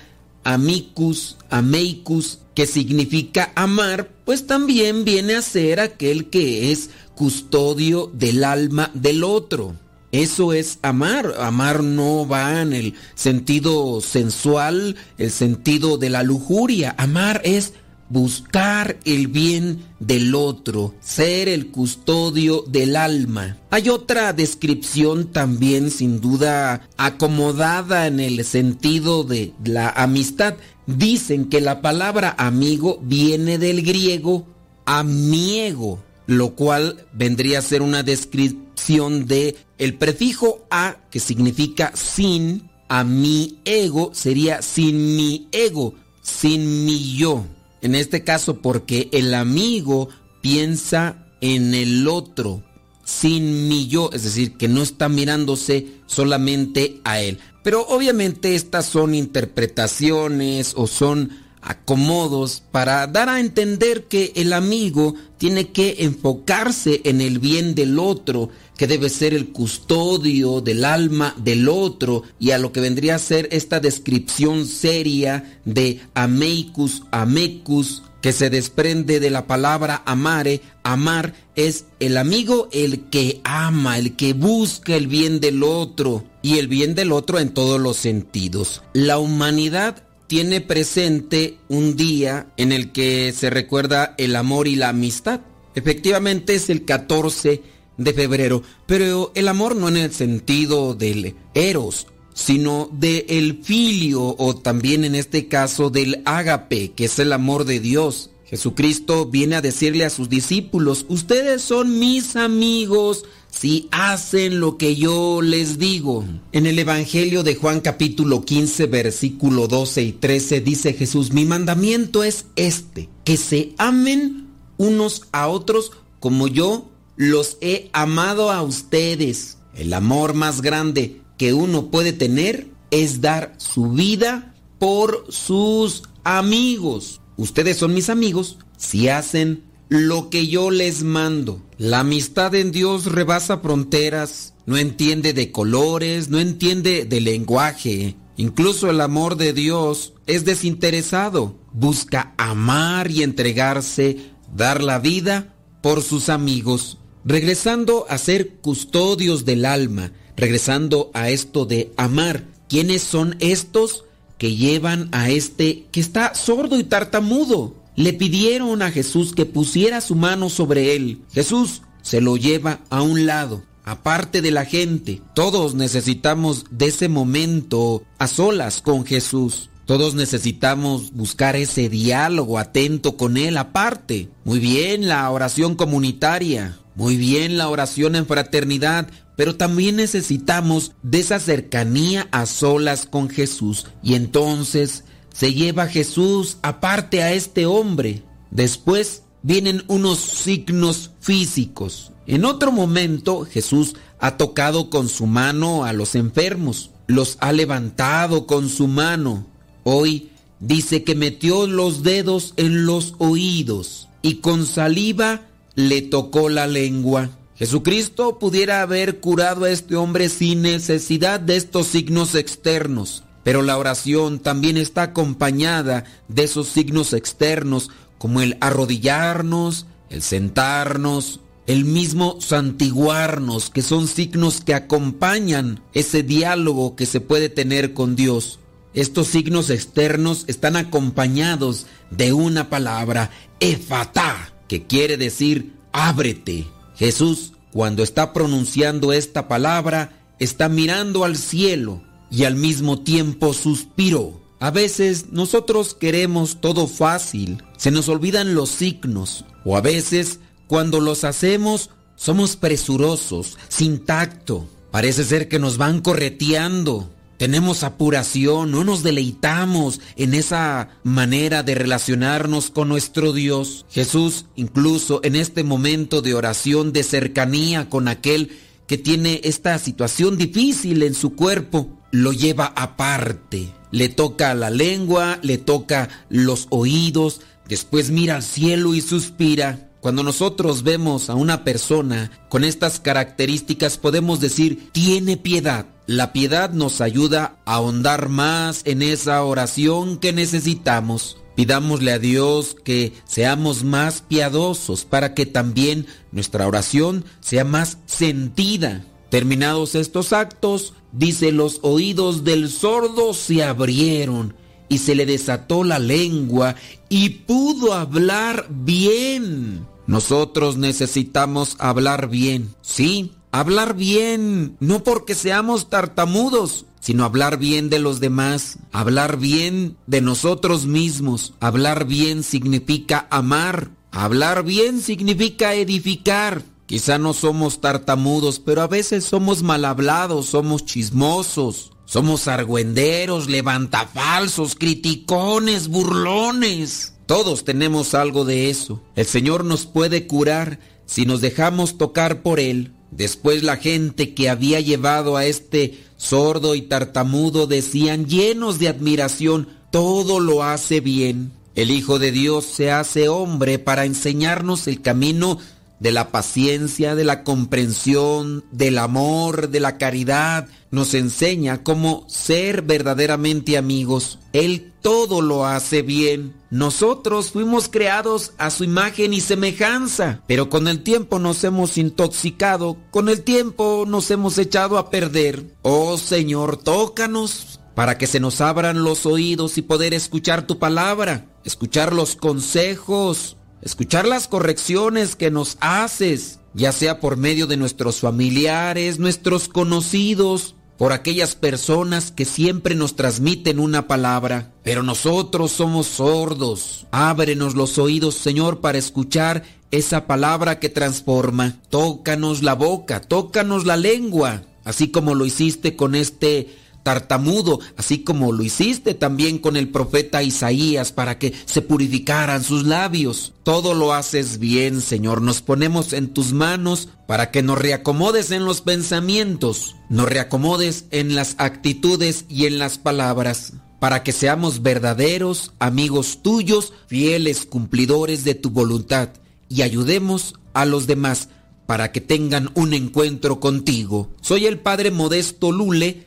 amicus, 0.46 1.36
ameicus, 1.50 2.38
que 2.54 2.66
significa 2.66 3.52
amar, 3.54 4.08
pues 4.24 4.46
también 4.46 5.04
viene 5.04 5.34
a 5.34 5.42
ser 5.42 5.80
aquel 5.80 6.30
que 6.30 6.72
es 6.72 6.90
custodio 7.14 8.10
del 8.14 8.44
alma 8.44 8.90
del 8.94 9.24
otro. 9.24 9.74
Eso 10.12 10.52
es 10.52 10.78
amar. 10.82 11.34
Amar 11.38 11.82
no 11.82 12.26
va 12.26 12.62
en 12.62 12.72
el 12.72 12.94
sentido 13.14 14.00
sensual, 14.00 14.96
el 15.18 15.30
sentido 15.30 15.98
de 15.98 16.10
la 16.10 16.22
lujuria. 16.22 16.94
Amar 16.96 17.42
es 17.44 17.74
buscar 18.08 18.96
el 19.04 19.28
bien 19.28 19.84
del 19.98 20.34
otro, 20.34 20.94
ser 21.00 21.48
el 21.48 21.68
custodio 21.70 22.64
del 22.66 22.96
alma. 22.96 23.56
Hay 23.70 23.88
otra 23.88 24.32
descripción 24.32 25.32
también 25.32 25.90
sin 25.90 26.20
duda 26.20 26.88
acomodada 26.96 28.06
en 28.06 28.20
el 28.20 28.44
sentido 28.44 29.24
de 29.24 29.52
la 29.64 29.90
amistad. 29.90 30.54
Dicen 30.86 31.48
que 31.48 31.60
la 31.60 31.82
palabra 31.82 32.34
amigo 32.38 33.00
viene 33.02 33.58
del 33.58 33.82
griego 33.82 34.46
amiego, 34.84 36.02
lo 36.26 36.54
cual 36.54 37.06
vendría 37.12 37.58
a 37.58 37.62
ser 37.62 37.82
una 37.82 38.02
descripción 38.02 39.26
de 39.26 39.56
el 39.78 39.94
prefijo 39.94 40.64
a 40.70 40.96
que 41.10 41.20
significa 41.20 41.92
sin, 41.94 42.70
a 42.88 43.02
mi 43.04 43.58
ego 43.64 44.10
sería 44.14 44.62
sin 44.62 45.16
mi 45.16 45.48
ego, 45.50 45.94
sin 46.22 46.84
mi 46.84 47.16
yo. 47.16 47.44
En 47.86 47.94
este 47.94 48.24
caso 48.24 48.56
porque 48.56 49.08
el 49.12 49.32
amigo 49.32 50.08
piensa 50.40 51.24
en 51.40 51.72
el 51.72 52.08
otro, 52.08 52.64
sin 53.04 53.68
mi 53.68 53.86
yo, 53.86 54.10
es 54.12 54.24
decir, 54.24 54.56
que 54.56 54.66
no 54.66 54.82
está 54.82 55.08
mirándose 55.08 55.86
solamente 56.06 57.00
a 57.04 57.20
él. 57.20 57.38
Pero 57.62 57.86
obviamente 57.86 58.56
estas 58.56 58.86
son 58.86 59.14
interpretaciones 59.14 60.72
o 60.76 60.88
son 60.88 61.30
acomodos 61.62 62.64
para 62.72 63.06
dar 63.06 63.28
a 63.28 63.38
entender 63.38 64.08
que 64.08 64.32
el 64.34 64.52
amigo 64.52 65.14
tiene 65.38 65.68
que 65.68 65.98
enfocarse 66.00 67.02
en 67.04 67.20
el 67.20 67.38
bien 67.38 67.76
del 67.76 68.00
otro, 68.00 68.48
que 68.76 68.86
debe 68.86 69.08
ser 69.08 69.34
el 69.34 69.48
custodio 69.48 70.60
del 70.60 70.84
alma 70.84 71.34
del 71.38 71.68
otro 71.68 72.22
y 72.38 72.50
a 72.50 72.58
lo 72.58 72.72
que 72.72 72.80
vendría 72.80 73.16
a 73.16 73.18
ser 73.18 73.48
esta 73.52 73.80
descripción 73.80 74.66
seria 74.66 75.60
de 75.64 76.00
ameicus, 76.14 77.02
amecus, 77.10 78.02
que 78.20 78.32
se 78.32 78.50
desprende 78.50 79.20
de 79.20 79.30
la 79.30 79.46
palabra 79.46 80.02
amare. 80.04 80.60
Amar 80.82 81.34
es 81.54 81.84
el 82.00 82.16
amigo, 82.16 82.68
el 82.72 83.08
que 83.08 83.40
ama, 83.44 83.98
el 83.98 84.16
que 84.16 84.32
busca 84.32 84.96
el 84.96 85.06
bien 85.06 85.40
del 85.40 85.62
otro 85.62 86.24
y 86.42 86.58
el 86.58 86.66
bien 86.66 86.94
del 86.94 87.12
otro 87.12 87.38
en 87.38 87.50
todos 87.50 87.80
los 87.80 87.96
sentidos. 87.96 88.82
La 88.92 89.18
humanidad 89.18 90.02
tiene 90.26 90.60
presente 90.60 91.58
un 91.68 91.96
día 91.96 92.48
en 92.56 92.72
el 92.72 92.90
que 92.90 93.32
se 93.32 93.48
recuerda 93.48 94.14
el 94.18 94.34
amor 94.34 94.66
y 94.66 94.76
la 94.76 94.88
amistad. 94.88 95.40
Efectivamente 95.76 96.54
es 96.54 96.68
el 96.68 96.84
14 96.84 97.62
de 97.98 98.12
febrero, 98.12 98.62
pero 98.86 99.32
el 99.34 99.48
amor 99.48 99.76
no 99.76 99.88
en 99.88 99.96
el 99.96 100.12
sentido 100.12 100.94
del 100.94 101.34
eros, 101.54 102.06
sino 102.34 102.90
del 102.92 103.24
el 103.28 103.60
filio 103.62 104.36
o 104.38 104.54
también 104.56 105.04
en 105.04 105.14
este 105.14 105.48
caso 105.48 105.90
del 105.90 106.22
ágape, 106.26 106.92
que 106.92 107.06
es 107.06 107.18
el 107.18 107.32
amor 107.32 107.64
de 107.64 107.80
Dios. 107.80 108.30
Jesucristo 108.44 109.26
viene 109.26 109.56
a 109.56 109.60
decirle 109.60 110.04
a 110.04 110.10
sus 110.10 110.28
discípulos, 110.28 111.06
ustedes 111.08 111.62
son 111.62 111.98
mis 111.98 112.36
amigos 112.36 113.24
si 113.50 113.88
hacen 113.90 114.60
lo 114.60 114.76
que 114.76 114.94
yo 114.94 115.40
les 115.42 115.78
digo. 115.78 116.24
En 116.52 116.66
el 116.66 116.78
Evangelio 116.78 117.42
de 117.42 117.54
Juan 117.54 117.80
capítulo 117.80 118.44
15 118.44 118.86
versículo 118.86 119.66
12 119.66 120.02
y 120.02 120.12
13 120.12 120.60
dice 120.60 120.92
Jesús, 120.92 121.32
mi 121.32 121.44
mandamiento 121.44 122.22
es 122.22 122.44
este, 122.54 123.08
que 123.24 123.36
se 123.36 123.72
amen 123.78 124.46
unos 124.76 125.22
a 125.32 125.48
otros 125.48 125.92
como 126.20 126.48
yo 126.48 126.90
los 127.16 127.58
he 127.60 127.90
amado 127.92 128.50
a 128.50 128.62
ustedes. 128.62 129.58
El 129.74 129.92
amor 129.92 130.34
más 130.34 130.62
grande 130.62 131.20
que 131.36 131.52
uno 131.52 131.90
puede 131.90 132.12
tener 132.12 132.68
es 132.90 133.20
dar 133.20 133.54
su 133.58 133.90
vida 133.90 134.54
por 134.78 135.26
sus 135.28 136.02
amigos. 136.24 137.20
Ustedes 137.36 137.76
son 137.76 137.94
mis 137.94 138.08
amigos 138.08 138.58
si 138.76 139.08
hacen 139.08 139.64
lo 139.88 140.30
que 140.30 140.46
yo 140.48 140.70
les 140.70 141.02
mando. 141.02 141.62
La 141.78 142.00
amistad 142.00 142.54
en 142.54 142.72
Dios 142.72 143.06
rebasa 143.06 143.58
fronteras, 143.58 144.54
no 144.66 144.76
entiende 144.76 145.32
de 145.32 145.52
colores, 145.52 146.28
no 146.28 146.38
entiende 146.38 147.04
de 147.04 147.20
lenguaje. 147.20 148.16
Incluso 148.36 148.90
el 148.90 149.00
amor 149.00 149.36
de 149.36 149.52
Dios 149.52 150.14
es 150.26 150.44
desinteresado, 150.44 151.58
busca 151.72 152.34
amar 152.36 153.10
y 153.10 153.22
entregarse, 153.22 154.18
dar 154.54 154.82
la 154.82 154.98
vida 154.98 155.54
por 155.82 156.02
sus 156.02 156.28
amigos. 156.28 156.98
Regresando 157.26 158.06
a 158.08 158.18
ser 158.18 158.50
custodios 158.60 159.44
del 159.44 159.64
alma, 159.64 160.12
regresando 160.36 161.10
a 161.12 161.28
esto 161.28 161.66
de 161.66 161.92
amar, 161.96 162.44
¿quiénes 162.68 163.02
son 163.02 163.34
estos 163.40 164.04
que 164.38 164.54
llevan 164.54 165.08
a 165.10 165.28
este 165.28 165.86
que 165.90 165.98
está 165.98 166.36
sordo 166.36 166.78
y 166.78 166.84
tartamudo? 166.84 167.74
Le 167.96 168.12
pidieron 168.12 168.80
a 168.80 168.92
Jesús 168.92 169.34
que 169.34 169.44
pusiera 169.44 170.00
su 170.00 170.14
mano 170.14 170.48
sobre 170.50 170.94
él. 170.94 171.18
Jesús 171.32 171.82
se 172.00 172.20
lo 172.20 172.36
lleva 172.36 172.78
a 172.90 173.02
un 173.02 173.26
lado, 173.26 173.64
aparte 173.84 174.40
de 174.40 174.52
la 174.52 174.64
gente. 174.64 175.20
Todos 175.34 175.74
necesitamos 175.74 176.66
de 176.70 176.86
ese 176.86 177.08
momento 177.08 178.04
a 178.18 178.28
solas 178.28 178.80
con 178.80 179.04
Jesús. 179.04 179.68
Todos 179.84 180.14
necesitamos 180.14 181.12
buscar 181.12 181.56
ese 181.56 181.88
diálogo 181.88 182.60
atento 182.60 183.16
con 183.16 183.36
Él 183.36 183.56
aparte. 183.56 184.28
Muy 184.44 184.60
bien 184.60 185.08
la 185.08 185.28
oración 185.30 185.74
comunitaria, 185.74 186.78
muy 186.96 187.18
bien 187.18 187.58
la 187.58 187.68
oración 187.68 188.16
en 188.16 188.26
fraternidad, 188.26 189.08
pero 189.36 189.54
también 189.54 189.96
necesitamos 189.96 190.92
de 191.02 191.20
esa 191.20 191.38
cercanía 191.38 192.26
a 192.32 192.46
solas 192.46 193.04
con 193.04 193.28
Jesús. 193.28 193.86
Y 194.02 194.14
entonces 194.14 195.04
se 195.32 195.52
lleva 195.52 195.88
Jesús 195.88 196.56
aparte 196.62 197.22
a 197.22 197.34
este 197.34 197.66
hombre. 197.66 198.22
Después 198.50 199.24
vienen 199.42 199.84
unos 199.88 200.18
signos 200.18 201.10
físicos. 201.20 202.12
En 202.26 202.46
otro 202.46 202.72
momento 202.72 203.44
Jesús 203.44 203.94
ha 204.18 204.38
tocado 204.38 204.88
con 204.88 205.10
su 205.10 205.26
mano 205.26 205.84
a 205.84 205.92
los 205.92 206.14
enfermos, 206.14 206.90
los 207.06 207.36
ha 207.40 207.52
levantado 207.52 208.46
con 208.46 208.70
su 208.70 208.88
mano. 208.88 209.46
Hoy 209.84 210.30
dice 210.60 211.04
que 211.04 211.14
metió 211.14 211.66
los 211.66 212.02
dedos 212.02 212.54
en 212.56 212.86
los 212.86 213.14
oídos 213.18 214.08
y 214.22 214.36
con 214.36 214.64
saliva 214.64 215.42
le 215.76 216.02
tocó 216.02 216.48
la 216.48 216.66
lengua. 216.66 217.30
Jesucristo 217.54 218.38
pudiera 218.38 218.82
haber 218.82 219.20
curado 219.20 219.64
a 219.64 219.70
este 219.70 219.94
hombre 219.94 220.28
sin 220.28 220.62
necesidad 220.62 221.38
de 221.38 221.56
estos 221.56 221.86
signos 221.86 222.34
externos, 222.34 223.22
pero 223.44 223.62
la 223.62 223.78
oración 223.78 224.40
también 224.40 224.76
está 224.76 225.02
acompañada 225.04 226.04
de 226.28 226.44
esos 226.44 226.66
signos 226.66 227.12
externos 227.12 227.90
como 228.18 228.40
el 228.40 228.56
arrodillarnos, 228.60 229.86
el 230.10 230.22
sentarnos, 230.22 231.40
el 231.66 231.84
mismo 231.84 232.40
santiguarnos, 232.40 233.70
que 233.70 233.82
son 233.82 234.08
signos 234.08 234.60
que 234.60 234.74
acompañan 234.74 235.82
ese 235.94 236.22
diálogo 236.22 236.96
que 236.96 237.06
se 237.06 237.20
puede 237.20 237.48
tener 237.48 237.92
con 237.92 238.16
Dios. 238.16 238.60
Estos 238.94 239.26
signos 239.26 239.68
externos 239.70 240.44
están 240.46 240.76
acompañados 240.76 241.86
de 242.10 242.32
una 242.32 242.70
palabra, 242.70 243.30
efatá, 243.60 244.55
que 244.68 244.86
quiere 244.86 245.16
decir 245.16 245.74
ábrete. 245.92 246.66
Jesús, 246.96 247.52
cuando 247.72 248.02
está 248.02 248.32
pronunciando 248.32 249.12
esta 249.12 249.48
palabra, 249.48 250.18
está 250.38 250.68
mirando 250.68 251.24
al 251.24 251.36
cielo 251.36 252.02
y 252.30 252.44
al 252.44 252.56
mismo 252.56 253.00
tiempo 253.00 253.52
suspiró. 253.52 254.40
A 254.58 254.70
veces 254.70 255.26
nosotros 255.32 255.94
queremos 255.94 256.60
todo 256.60 256.86
fácil, 256.86 257.62
se 257.76 257.90
nos 257.90 258.08
olvidan 258.08 258.54
los 258.54 258.70
signos, 258.70 259.44
o 259.64 259.76
a 259.76 259.82
veces 259.82 260.40
cuando 260.66 261.00
los 261.00 261.24
hacemos 261.24 261.90
somos 262.16 262.56
presurosos, 262.56 263.58
sin 263.68 264.04
tacto. 264.04 264.66
Parece 264.90 265.24
ser 265.24 265.48
que 265.48 265.58
nos 265.58 265.76
van 265.76 266.00
correteando, 266.00 267.10
tenemos 267.36 267.82
apuración, 267.82 268.70
no 268.70 268.84
nos 268.84 269.02
deleitamos 269.02 270.00
en 270.16 270.34
esa 270.34 270.88
manera 271.02 271.62
de 271.62 271.74
relacionarnos 271.74 272.70
con 272.70 272.88
nuestro 272.88 273.32
Dios. 273.32 273.86
Jesús, 273.90 274.46
incluso 274.56 275.20
en 275.22 275.36
este 275.36 275.64
momento 275.64 276.22
de 276.22 276.34
oración, 276.34 276.92
de 276.92 277.02
cercanía 277.02 277.88
con 277.88 278.08
aquel 278.08 278.58
que 278.86 278.98
tiene 278.98 279.40
esta 279.44 279.78
situación 279.78 280.38
difícil 280.38 281.02
en 281.02 281.14
su 281.14 281.34
cuerpo, 281.34 281.90
lo 282.10 282.32
lleva 282.32 282.72
aparte. 282.76 283.72
Le 283.90 284.08
toca 284.08 284.54
la 284.54 284.70
lengua, 284.70 285.38
le 285.42 285.58
toca 285.58 286.08
los 286.28 286.66
oídos, 286.70 287.40
después 287.68 288.10
mira 288.10 288.36
al 288.36 288.42
cielo 288.42 288.94
y 288.94 289.00
suspira. 289.00 289.90
Cuando 290.00 290.22
nosotros 290.22 290.82
vemos 290.82 291.30
a 291.30 291.34
una 291.34 291.64
persona 291.64 292.30
con 292.48 292.62
estas 292.62 293.00
características 293.00 293.98
podemos 293.98 294.40
decir, 294.40 294.90
tiene 294.92 295.36
piedad. 295.36 295.86
La 296.06 296.32
piedad 296.32 296.70
nos 296.70 297.00
ayuda 297.00 297.58
a 297.64 297.74
ahondar 297.74 298.28
más 298.28 298.82
en 298.84 299.02
esa 299.02 299.42
oración 299.42 300.18
que 300.18 300.32
necesitamos. 300.32 301.38
Pidámosle 301.56 302.12
a 302.12 302.20
Dios 302.20 302.76
que 302.84 303.12
seamos 303.24 303.82
más 303.82 304.20
piadosos 304.20 305.04
para 305.04 305.34
que 305.34 305.46
también 305.46 306.06
nuestra 306.30 306.66
oración 306.68 307.24
sea 307.40 307.64
más 307.64 307.98
sentida. 308.06 309.04
Terminados 309.30 309.96
estos 309.96 310.32
actos, 310.32 310.94
dice 311.10 311.50
los 311.50 311.80
oídos 311.82 312.44
del 312.44 312.70
sordo 312.70 313.34
se 313.34 313.64
abrieron 313.64 314.54
y 314.88 314.98
se 314.98 315.16
le 315.16 315.26
desató 315.26 315.82
la 315.82 315.98
lengua 315.98 316.76
y 317.08 317.30
pudo 317.30 317.94
hablar 317.94 318.68
bien. 318.70 319.86
Nosotros 320.06 320.76
necesitamos 320.76 321.74
hablar 321.80 322.28
bien, 322.28 322.74
sí, 322.80 323.32
hablar 323.60 323.94
bien, 323.94 324.76
no 324.80 325.02
porque 325.02 325.34
seamos 325.34 325.88
tartamudos, 325.88 326.86
sino 327.00 327.24
hablar 327.24 327.58
bien 327.58 327.88
de 327.88 327.98
los 327.98 328.18
demás, 328.18 328.78
hablar 328.90 329.38
bien 329.38 329.96
de 330.06 330.20
nosotros 330.20 330.86
mismos. 330.86 331.54
Hablar 331.60 332.06
bien 332.06 332.42
significa 332.42 333.28
amar, 333.30 333.90
hablar 334.10 334.64
bien 334.64 335.00
significa 335.00 335.74
edificar. 335.74 336.64
Quizá 336.86 337.18
no 337.18 337.32
somos 337.32 337.80
tartamudos, 337.80 338.58
pero 338.58 338.82
a 338.82 338.88
veces 338.88 339.24
somos 339.24 339.62
mal 339.62 339.84
hablados, 339.84 340.46
somos 340.46 340.84
chismosos, 340.84 341.92
somos 342.06 342.48
argüenderos, 342.48 343.48
levantafalsos, 343.48 344.74
criticones, 344.74 345.88
burlones. 345.88 347.14
Todos 347.26 347.64
tenemos 347.64 348.14
algo 348.14 348.44
de 348.44 348.70
eso. 348.70 349.02
El 349.14 349.26
Señor 349.26 349.64
nos 349.64 349.86
puede 349.86 350.26
curar 350.26 350.80
si 351.06 351.24
nos 351.24 351.40
dejamos 351.40 351.98
tocar 351.98 352.42
por 352.42 352.58
Él. 352.58 352.95
Después 353.10 353.62
la 353.62 353.76
gente 353.76 354.34
que 354.34 354.48
había 354.48 354.80
llevado 354.80 355.36
a 355.36 355.46
este 355.46 355.98
sordo 356.16 356.74
y 356.74 356.82
tartamudo 356.82 357.66
decían 357.66 358.26
llenos 358.26 358.78
de 358.78 358.88
admiración, 358.88 359.68
todo 359.90 360.40
lo 360.40 360.62
hace 360.62 361.00
bien. 361.00 361.52
El 361.74 361.90
Hijo 361.90 362.18
de 362.18 362.32
Dios 362.32 362.64
se 362.64 362.90
hace 362.90 363.28
hombre 363.28 363.78
para 363.78 364.06
enseñarnos 364.06 364.88
el 364.88 365.02
camino 365.02 365.58
de 365.98 366.12
la 366.12 366.30
paciencia, 366.30 367.14
de 367.14 367.24
la 367.24 367.42
comprensión, 367.44 368.64
del 368.70 368.98
amor, 368.98 369.70
de 369.70 369.80
la 369.80 369.98
caridad. 369.98 370.68
Nos 370.90 371.14
enseña 371.14 371.82
cómo 371.82 372.24
ser 372.28 372.82
verdaderamente 372.82 373.76
amigos. 373.76 374.38
Él 374.52 374.92
todo 375.02 375.40
lo 375.40 375.66
hace 375.66 376.02
bien. 376.02 376.54
Nosotros 376.70 377.52
fuimos 377.52 377.88
creados 377.88 378.52
a 378.58 378.70
su 378.70 378.84
imagen 378.84 379.32
y 379.32 379.40
semejanza, 379.40 380.42
pero 380.46 380.68
con 380.68 380.88
el 380.88 381.02
tiempo 381.02 381.38
nos 381.38 381.62
hemos 381.64 381.96
intoxicado, 381.96 382.96
con 383.10 383.28
el 383.28 383.42
tiempo 383.42 384.04
nos 384.06 384.30
hemos 384.30 384.58
echado 384.58 384.98
a 384.98 385.10
perder. 385.10 385.64
Oh 385.82 386.18
Señor, 386.18 386.76
tócanos 386.76 387.80
para 387.94 388.18
que 388.18 388.26
se 388.26 388.40
nos 388.40 388.60
abran 388.60 389.02
los 389.02 389.24
oídos 389.24 389.78
y 389.78 389.82
poder 389.82 390.12
escuchar 390.12 390.66
tu 390.66 390.78
palabra, 390.78 391.46
escuchar 391.64 392.12
los 392.12 392.36
consejos, 392.36 393.56
escuchar 393.82 394.26
las 394.26 394.48
correcciones 394.48 395.36
que 395.36 395.50
nos 395.50 395.76
haces, 395.80 396.60
ya 396.74 396.92
sea 396.92 397.20
por 397.20 397.36
medio 397.36 397.66
de 397.66 397.76
nuestros 397.76 398.20
familiares, 398.20 399.18
nuestros 399.18 399.68
conocidos, 399.68 400.74
por 400.96 401.12
aquellas 401.12 401.54
personas 401.54 402.30
que 402.30 402.44
siempre 402.44 402.94
nos 402.94 403.16
transmiten 403.16 403.78
una 403.78 404.06
palabra. 404.06 404.72
Pero 404.82 405.02
nosotros 405.02 405.72
somos 405.72 406.06
sordos. 406.06 407.06
Ábrenos 407.10 407.74
los 407.74 407.98
oídos, 407.98 408.34
Señor, 408.34 408.80
para 408.80 408.98
escuchar 408.98 409.64
esa 409.90 410.26
palabra 410.26 410.78
que 410.78 410.88
transforma. 410.88 411.80
Tócanos 411.90 412.62
la 412.62 412.74
boca, 412.74 413.20
tócanos 413.20 413.84
la 413.84 413.96
lengua, 413.96 414.62
así 414.84 415.08
como 415.08 415.34
lo 415.34 415.44
hiciste 415.44 415.96
con 415.96 416.14
este 416.14 416.76
tartamudo, 417.06 417.78
así 417.96 418.24
como 418.24 418.50
lo 418.50 418.64
hiciste 418.64 419.14
también 419.14 419.58
con 419.58 419.76
el 419.76 419.90
profeta 419.90 420.42
Isaías 420.42 421.12
para 421.12 421.38
que 421.38 421.52
se 421.64 421.80
purificaran 421.80 422.64
sus 422.64 422.84
labios. 422.84 423.52
Todo 423.62 423.94
lo 423.94 424.12
haces 424.12 424.58
bien, 424.58 425.00
Señor. 425.00 425.40
Nos 425.40 425.62
ponemos 425.62 426.12
en 426.12 426.34
tus 426.34 426.52
manos 426.52 427.08
para 427.28 427.52
que 427.52 427.62
nos 427.62 427.78
reacomodes 427.78 428.50
en 428.50 428.64
los 428.64 428.80
pensamientos, 428.80 429.94
nos 430.08 430.28
reacomodes 430.28 431.04
en 431.12 431.36
las 431.36 431.54
actitudes 431.58 432.44
y 432.48 432.66
en 432.66 432.80
las 432.80 432.98
palabras, 432.98 433.74
para 434.00 434.24
que 434.24 434.32
seamos 434.32 434.82
verdaderos 434.82 435.74
amigos 435.78 436.40
tuyos, 436.42 436.92
fieles 437.06 437.66
cumplidores 437.66 438.42
de 438.42 438.56
tu 438.56 438.70
voluntad 438.70 439.28
y 439.68 439.82
ayudemos 439.82 440.56
a 440.74 440.84
los 440.84 441.06
demás 441.06 441.50
para 441.86 442.10
que 442.10 442.20
tengan 442.20 442.70
un 442.74 442.94
encuentro 442.94 443.60
contigo. 443.60 444.28
Soy 444.40 444.66
el 444.66 444.80
Padre 444.80 445.12
Modesto 445.12 445.70
Lule, 445.70 446.25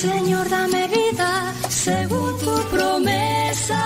Señor, 0.00 0.48
dame 0.48 0.86
vida 0.86 1.52
según 1.68 2.38
tu 2.38 2.54
promesa. 2.70 3.82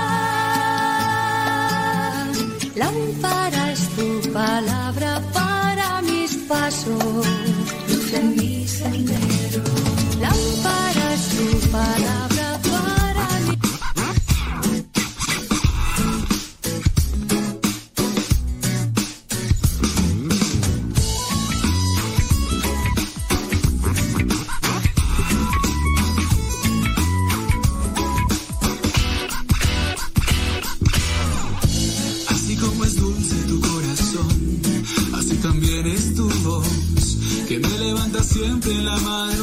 Lámpara 2.74 3.72
es 3.72 3.88
tu 3.96 4.30
palabra 4.30 5.22
para 5.32 6.02
mis 6.02 6.36
pasos, 6.46 7.26
luz 7.88 8.12
en 8.12 8.36
mi 8.36 8.51
en 38.72 38.84
la 38.86 38.96
madrugada 39.00 39.41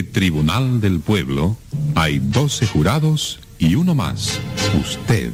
este 0.00 0.12
tribunal 0.12 0.80
del 0.80 1.00
pueblo 1.00 1.58
hay 1.94 2.20
12 2.20 2.66
jurados 2.66 3.38
y 3.58 3.74
uno 3.74 3.94
más, 3.94 4.40
usted. 4.80 5.30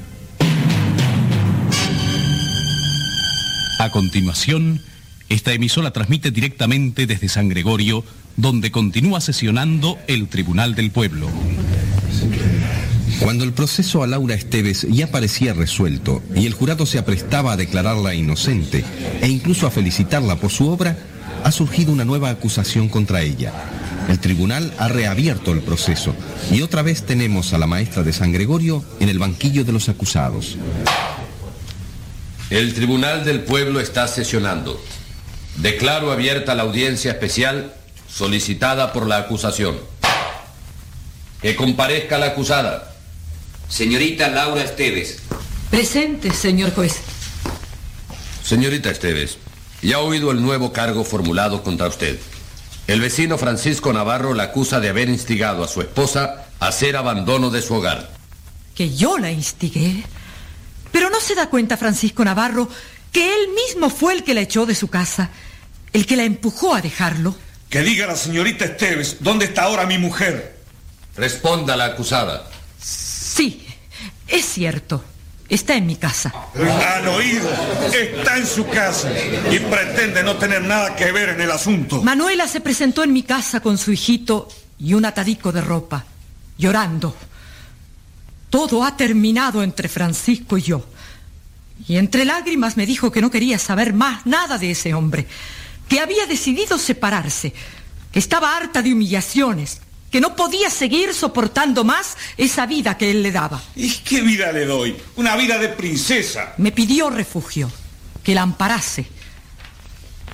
A 3.78 3.90
continuación, 3.90 4.80
esta 5.28 5.52
emisora 5.52 5.92
transmite 5.92 6.32
directamente 6.32 7.06
desde 7.06 7.28
San 7.28 7.48
Gregorio, 7.48 8.04
donde 8.36 8.72
continúa 8.72 9.20
sesionando 9.20 9.98
el 10.08 10.26
Tribunal 10.26 10.74
del 10.74 10.90
Pueblo. 10.90 11.28
Cuando 13.20 13.44
el 13.44 13.52
proceso 13.52 14.02
a 14.02 14.08
Laura 14.08 14.34
Esteves 14.34 14.84
ya 14.90 15.12
parecía 15.12 15.54
resuelto 15.54 16.24
y 16.34 16.46
el 16.46 16.54
jurado 16.54 16.86
se 16.86 16.98
aprestaba 16.98 17.52
a 17.52 17.56
declararla 17.56 18.16
inocente 18.16 18.84
e 19.22 19.28
incluso 19.28 19.68
a 19.68 19.70
felicitarla 19.70 20.40
por 20.40 20.50
su 20.50 20.68
obra, 20.68 20.98
ha 21.44 21.52
surgido 21.52 21.92
una 21.92 22.04
nueva 22.04 22.30
acusación 22.30 22.88
contra 22.88 23.22
ella. 23.22 23.75
El 24.08 24.20
tribunal 24.20 24.72
ha 24.78 24.88
reabierto 24.88 25.52
el 25.52 25.60
proceso 25.60 26.14
y 26.52 26.62
otra 26.62 26.82
vez 26.82 27.04
tenemos 27.04 27.52
a 27.52 27.58
la 27.58 27.66
maestra 27.66 28.02
de 28.02 28.12
San 28.12 28.32
Gregorio 28.32 28.84
en 29.00 29.08
el 29.08 29.18
banquillo 29.18 29.64
de 29.64 29.72
los 29.72 29.88
acusados. 29.88 30.56
El 32.48 32.74
Tribunal 32.74 33.24
del 33.24 33.40
Pueblo 33.40 33.80
está 33.80 34.06
sesionando. 34.06 34.80
Declaro 35.56 36.12
abierta 36.12 36.54
la 36.54 36.62
audiencia 36.62 37.10
especial 37.10 37.74
solicitada 38.08 38.92
por 38.92 39.08
la 39.08 39.18
acusación. 39.18 39.76
Que 41.42 41.56
comparezca 41.56 42.18
la 42.18 42.26
acusada. 42.26 42.94
Señorita 43.68 44.28
Laura 44.28 44.62
Esteves. 44.62 45.18
Presente, 45.70 46.32
señor 46.32 46.72
juez. 46.72 46.98
Señorita 48.44 48.90
Esteves, 48.90 49.38
ya 49.82 49.96
ha 49.96 50.00
oído 50.00 50.30
el 50.30 50.40
nuevo 50.40 50.72
cargo 50.72 51.02
formulado 51.02 51.64
contra 51.64 51.88
usted. 51.88 52.16
El 52.86 53.00
vecino 53.00 53.36
Francisco 53.36 53.92
Navarro 53.92 54.32
la 54.32 54.44
acusa 54.44 54.78
de 54.78 54.88
haber 54.88 55.08
instigado 55.08 55.64
a 55.64 55.68
su 55.68 55.80
esposa 55.80 56.46
a 56.60 56.68
hacer 56.68 56.96
abandono 56.96 57.50
de 57.50 57.60
su 57.60 57.74
hogar. 57.74 58.10
¿Que 58.76 58.94
yo 58.94 59.18
la 59.18 59.32
instigué? 59.32 60.04
Pero 60.92 61.10
no 61.10 61.20
se 61.20 61.34
da 61.34 61.50
cuenta 61.50 61.76
Francisco 61.76 62.24
Navarro 62.24 62.68
que 63.10 63.34
él 63.34 63.48
mismo 63.54 63.90
fue 63.90 64.12
el 64.12 64.22
que 64.22 64.34
la 64.34 64.42
echó 64.42 64.66
de 64.66 64.74
su 64.74 64.88
casa, 64.88 65.30
el 65.92 66.06
que 66.06 66.16
la 66.16 66.24
empujó 66.24 66.74
a 66.74 66.80
dejarlo. 66.80 67.34
Que 67.70 67.82
diga 67.82 68.06
la 68.06 68.14
señorita 68.14 68.66
Esteves, 68.66 69.16
¿dónde 69.20 69.46
está 69.46 69.64
ahora 69.64 69.86
mi 69.86 69.98
mujer? 69.98 70.56
Responda 71.16 71.76
la 71.76 71.86
acusada. 71.86 72.48
Sí, 72.78 73.66
es 74.28 74.44
cierto. 74.44 75.02
Está 75.48 75.76
en 75.76 75.86
mi 75.86 75.96
casa. 75.96 76.32
Han 76.54 77.08
oído, 77.08 77.48
está 77.92 78.36
en 78.36 78.46
su 78.46 78.66
casa 78.66 79.10
y 79.50 79.58
pretende 79.60 80.22
no 80.22 80.36
tener 80.36 80.62
nada 80.62 80.96
que 80.96 81.12
ver 81.12 81.30
en 81.30 81.40
el 81.40 81.50
asunto. 81.50 82.02
Manuela 82.02 82.48
se 82.48 82.60
presentó 82.60 83.04
en 83.04 83.12
mi 83.12 83.22
casa 83.22 83.60
con 83.60 83.78
su 83.78 83.92
hijito 83.92 84.48
y 84.78 84.94
un 84.94 85.04
atadico 85.04 85.52
de 85.52 85.60
ropa, 85.60 86.04
llorando. 86.58 87.14
Todo 88.50 88.84
ha 88.84 88.96
terminado 88.96 89.62
entre 89.62 89.88
Francisco 89.88 90.58
y 90.58 90.62
yo. 90.62 90.84
Y 91.86 91.96
entre 91.96 92.24
lágrimas 92.24 92.76
me 92.76 92.86
dijo 92.86 93.12
que 93.12 93.20
no 93.20 93.30
quería 93.30 93.58
saber 93.58 93.92
más 93.92 94.26
nada 94.26 94.58
de 94.58 94.72
ese 94.72 94.94
hombre, 94.94 95.26
que 95.88 96.00
había 96.00 96.26
decidido 96.26 96.78
separarse, 96.78 97.52
que 98.10 98.18
estaba 98.18 98.56
harta 98.56 98.82
de 98.82 98.92
humillaciones, 98.92 99.80
que 100.16 100.20
no 100.22 100.34
podía 100.34 100.70
seguir 100.70 101.12
soportando 101.12 101.84
más 101.84 102.16
esa 102.38 102.64
vida 102.64 102.96
que 102.96 103.10
él 103.10 103.22
le 103.22 103.32
daba. 103.32 103.62
¿Y 103.74 103.90
qué 103.96 104.22
vida 104.22 104.50
le 104.50 104.64
doy? 104.64 104.96
Una 105.16 105.36
vida 105.36 105.58
de 105.58 105.68
princesa. 105.68 106.54
Me 106.56 106.72
pidió 106.72 107.10
refugio, 107.10 107.70
que 108.22 108.34
la 108.34 108.40
amparase. 108.40 109.06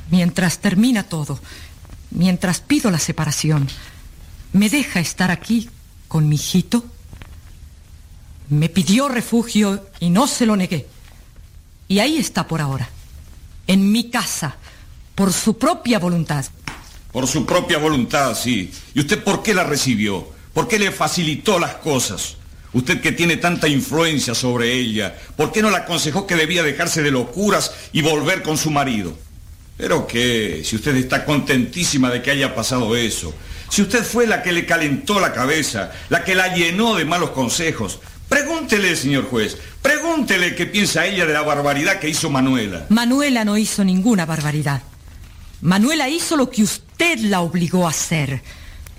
Mientras 0.08 0.60
termina 0.60 1.02
todo, 1.02 1.40
mientras 2.12 2.60
pido 2.60 2.92
la 2.92 3.00
separación, 3.00 3.66
¿me 4.52 4.68
deja 4.68 5.00
estar 5.00 5.32
aquí 5.32 5.68
con 6.06 6.28
mi 6.28 6.36
hijito? 6.36 6.84
Me 8.50 8.68
pidió 8.68 9.08
refugio 9.08 9.88
y 9.98 10.10
no 10.10 10.28
se 10.28 10.46
lo 10.46 10.54
negué. 10.54 10.86
Y 11.88 11.98
ahí 11.98 12.18
está 12.18 12.46
por 12.46 12.60
ahora, 12.60 12.88
en 13.66 13.90
mi 13.90 14.10
casa, 14.10 14.54
por 15.16 15.32
su 15.32 15.58
propia 15.58 15.98
voluntad. 15.98 16.44
Por 17.12 17.26
su 17.26 17.44
propia 17.44 17.78
voluntad, 17.78 18.34
sí. 18.34 18.72
¿Y 18.94 19.00
usted 19.00 19.22
por 19.22 19.42
qué 19.42 19.52
la 19.52 19.64
recibió? 19.64 20.26
¿Por 20.54 20.66
qué 20.66 20.78
le 20.78 20.90
facilitó 20.90 21.58
las 21.58 21.74
cosas? 21.74 22.36
Usted 22.72 23.02
que 23.02 23.12
tiene 23.12 23.36
tanta 23.36 23.68
influencia 23.68 24.34
sobre 24.34 24.72
ella, 24.72 25.14
¿por 25.36 25.52
qué 25.52 25.60
no 25.60 25.70
le 25.70 25.76
aconsejó 25.76 26.26
que 26.26 26.36
debía 26.36 26.62
dejarse 26.62 27.02
de 27.02 27.10
locuras 27.10 27.70
y 27.92 28.00
volver 28.00 28.42
con 28.42 28.56
su 28.56 28.70
marido? 28.70 29.14
Pero 29.76 30.06
qué, 30.06 30.62
si 30.64 30.76
usted 30.76 30.96
está 30.96 31.26
contentísima 31.26 32.10
de 32.10 32.22
que 32.22 32.30
haya 32.30 32.54
pasado 32.54 32.96
eso, 32.96 33.34
si 33.68 33.82
usted 33.82 34.04
fue 34.04 34.26
la 34.26 34.42
que 34.42 34.52
le 34.52 34.64
calentó 34.64 35.20
la 35.20 35.32
cabeza, 35.32 35.92
la 36.08 36.24
que 36.24 36.34
la 36.34 36.54
llenó 36.54 36.94
de 36.94 37.04
malos 37.04 37.30
consejos, 37.30 37.98
pregúntele, 38.28 38.96
señor 38.96 39.24
juez, 39.28 39.58
pregúntele 39.82 40.54
qué 40.54 40.64
piensa 40.64 41.04
ella 41.06 41.26
de 41.26 41.34
la 41.34 41.42
barbaridad 41.42 41.98
que 41.98 42.08
hizo 42.08 42.30
Manuela. 42.30 42.86
Manuela 42.88 43.44
no 43.44 43.58
hizo 43.58 43.84
ninguna 43.84 44.24
barbaridad. 44.24 44.82
Manuela 45.62 46.08
hizo 46.08 46.36
lo 46.36 46.50
que 46.50 46.64
usted 46.64 47.20
la 47.20 47.40
obligó 47.40 47.86
a 47.86 47.90
hacer, 47.90 48.42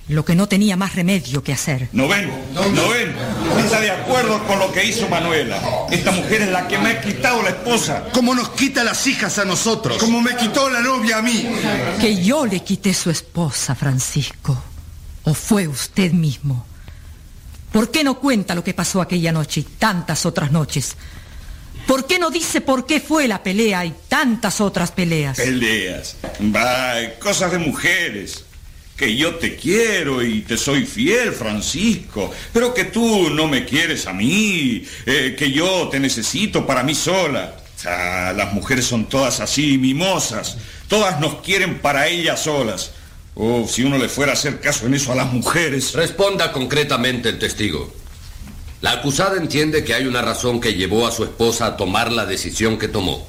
lo 0.08 0.24
que 0.24 0.34
no 0.34 0.48
tenía 0.48 0.78
más 0.78 0.96
remedio 0.96 1.44
que 1.44 1.52
hacer. 1.52 1.90
No 1.92 2.08
ven, 2.08 2.32
no 2.54 2.88
ven. 2.88 3.14
Está 3.60 3.82
de 3.82 3.92
acuerdo 3.92 4.42
con 4.48 4.60
lo 4.60 4.72
que 4.72 4.86
hizo 4.86 5.10
Manuela. 5.10 5.62
Esta 5.92 6.12
mujer 6.12 6.44
es 6.44 6.52
la 6.52 6.66
que 6.70 6.78
me 6.78 6.92
ha 6.92 7.02
quitado 7.02 7.44
la 7.44 7.50
esposa. 7.50 8.06
Como 8.14 8.34
nos 8.34 8.50
quita 8.52 8.82
las 8.86 9.06
hijas 9.08 9.40
a 9.40 9.46
nosotros. 9.46 9.98
Como 9.98 10.22
me 10.22 10.38
quitó 10.38 10.70
la 10.70 10.80
novia 10.80 11.18
a 11.18 11.22
mí. 11.22 11.46
Que 12.00 12.24
yo 12.24 12.46
le 12.46 12.62
quité 12.62 12.94
su 12.94 13.10
esposa, 13.10 13.76
Francisco. 13.76 14.58
¿O 15.26 15.34
fue 15.34 15.68
usted 15.68 16.14
mismo? 16.14 16.66
¿Por 17.74 17.92
qué 17.92 18.06
no 18.06 18.20
cuenta 18.20 18.56
lo 18.56 18.64
que 18.64 18.74
pasó 18.74 19.02
aquella 19.02 19.34
noche 19.34 19.60
y 19.62 19.64
tantas 19.64 20.26
otras 20.26 20.50
noches? 20.54 20.96
¿Por 21.88 22.08
qué 22.08 22.18
no 22.18 22.30
dice 22.30 22.62
por 22.62 22.86
qué 22.86 23.00
fue 23.00 23.28
la 23.28 23.44
pelea 23.44 23.86
y 23.86 23.94
tantas 24.08 24.62
otras 24.62 24.92
peleas? 24.92 25.38
Peleas. 25.38 26.16
Va, 26.56 26.96
cosas 27.20 27.52
de 27.52 27.60
mujeres. 27.60 28.46
Que 28.96 29.16
yo 29.18 29.36
te 29.36 29.56
quiero 29.56 30.22
y 30.22 30.42
te 30.42 30.56
soy 30.56 30.86
fiel, 30.86 31.32
Francisco, 31.34 32.32
pero 32.54 32.76
que 32.76 32.86
tú 32.86 33.32
no 33.32 33.48
me 33.48 33.66
quieres 33.66 34.06
a 34.06 34.14
mí, 34.14 34.86
eh, 35.08 35.36
que 35.38 35.52
yo 35.52 35.90
te 35.90 36.00
necesito 36.00 36.66
para 36.66 36.84
mí 36.84 36.94
sola. 36.94 37.56
Ah, 37.86 38.34
las 38.36 38.54
mujeres 38.54 38.86
son 38.86 39.10
todas 39.10 39.40
así, 39.40 39.80
mimosas. 39.80 40.58
Todas 40.88 41.20
nos 41.20 41.42
quieren 41.42 41.80
para 41.80 42.08
ellas 42.08 42.44
solas. 42.44 42.92
Oh, 43.36 43.68
si 43.68 43.84
uno 43.84 43.98
le 43.98 44.10
fuera 44.10 44.32
a 44.32 44.36
hacer 44.36 44.60
caso 44.60 44.86
en 44.86 44.94
eso 44.94 45.12
a 45.12 45.16
las 45.16 45.34
mujeres. 45.34 45.94
Responda 45.94 46.52
concretamente 46.52 47.30
el 47.30 47.40
testigo. 47.40 47.92
La 48.84 48.92
acusada 48.92 49.38
entiende 49.38 49.86
que 49.86 49.94
hay 49.94 50.08
una 50.08 50.22
razón 50.22 50.60
que 50.60 50.74
llevó 50.74 51.08
a 51.08 51.12
su 51.14 51.24
esposa 51.24 51.68
a 51.68 51.78
tomar 51.78 52.12
la 52.12 52.26
decisión 52.26 52.78
que 52.78 52.90
tomó. 52.90 53.26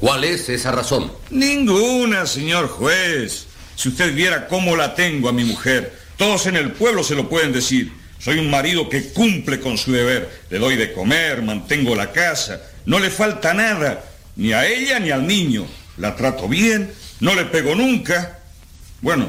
¿Cuál 0.00 0.24
es 0.24 0.48
esa 0.48 0.72
razón? 0.72 1.12
Ninguna, 1.30 2.26
señor 2.26 2.66
juez. 2.66 3.46
Si 3.76 3.88
usted 3.88 4.12
viera 4.12 4.48
cómo 4.48 4.74
la 4.74 4.96
tengo 4.96 5.28
a 5.28 5.32
mi 5.32 5.44
mujer, 5.44 5.96
todos 6.16 6.46
en 6.46 6.56
el 6.56 6.72
pueblo 6.72 7.04
se 7.04 7.14
lo 7.14 7.28
pueden 7.28 7.52
decir. 7.52 7.92
Soy 8.18 8.40
un 8.40 8.50
marido 8.50 8.88
que 8.88 9.10
cumple 9.10 9.60
con 9.60 9.78
su 9.78 9.92
deber. 9.92 10.28
Le 10.50 10.58
doy 10.58 10.74
de 10.74 10.92
comer, 10.92 11.40
mantengo 11.40 11.94
la 11.94 12.10
casa. 12.10 12.60
No 12.84 12.98
le 12.98 13.10
falta 13.10 13.54
nada, 13.54 14.04
ni 14.34 14.54
a 14.54 14.66
ella 14.66 14.98
ni 14.98 15.12
al 15.12 15.24
niño. 15.24 15.68
La 15.98 16.16
trato 16.16 16.48
bien, 16.48 16.90
no 17.20 17.36
le 17.36 17.44
pego 17.44 17.76
nunca. 17.76 18.40
Bueno, 19.02 19.28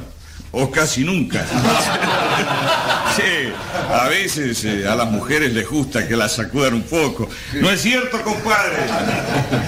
o 0.51 0.71
casi 0.71 1.03
nunca. 1.03 1.45
sí, 3.15 3.51
a 3.91 4.07
veces 4.07 4.63
eh, 4.65 4.87
a 4.87 4.95
las 4.95 5.09
mujeres 5.09 5.53
les 5.53 5.67
gusta 5.67 6.07
que 6.07 6.15
las 6.15 6.35
sacudan 6.35 6.73
un 6.75 6.83
poco. 6.83 7.29
¿No 7.53 7.69
es 7.69 7.81
cierto, 7.81 8.21
compadre? 8.21 8.77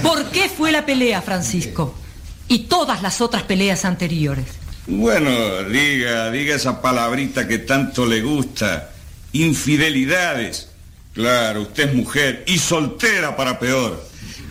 ¿Por 0.01 0.29
qué 0.31 0.49
fue 0.49 0.71
la 0.71 0.85
pelea, 0.85 1.21
Francisco? 1.21 1.95
Y 2.47 2.59
todas 2.63 3.01
las 3.01 3.21
otras 3.21 3.43
peleas 3.43 3.85
anteriores. 3.85 4.45
Bueno, 4.87 5.63
diga, 5.63 6.31
diga 6.31 6.55
esa 6.55 6.81
palabrita 6.81 7.47
que 7.47 7.59
tanto 7.59 8.05
le 8.05 8.21
gusta. 8.21 8.91
Infidelidades. 9.33 10.69
Claro, 11.13 11.63
usted 11.63 11.89
es 11.89 11.93
mujer 11.93 12.43
y 12.47 12.57
soltera 12.57 13.35
para 13.35 13.59
peor. 13.59 14.03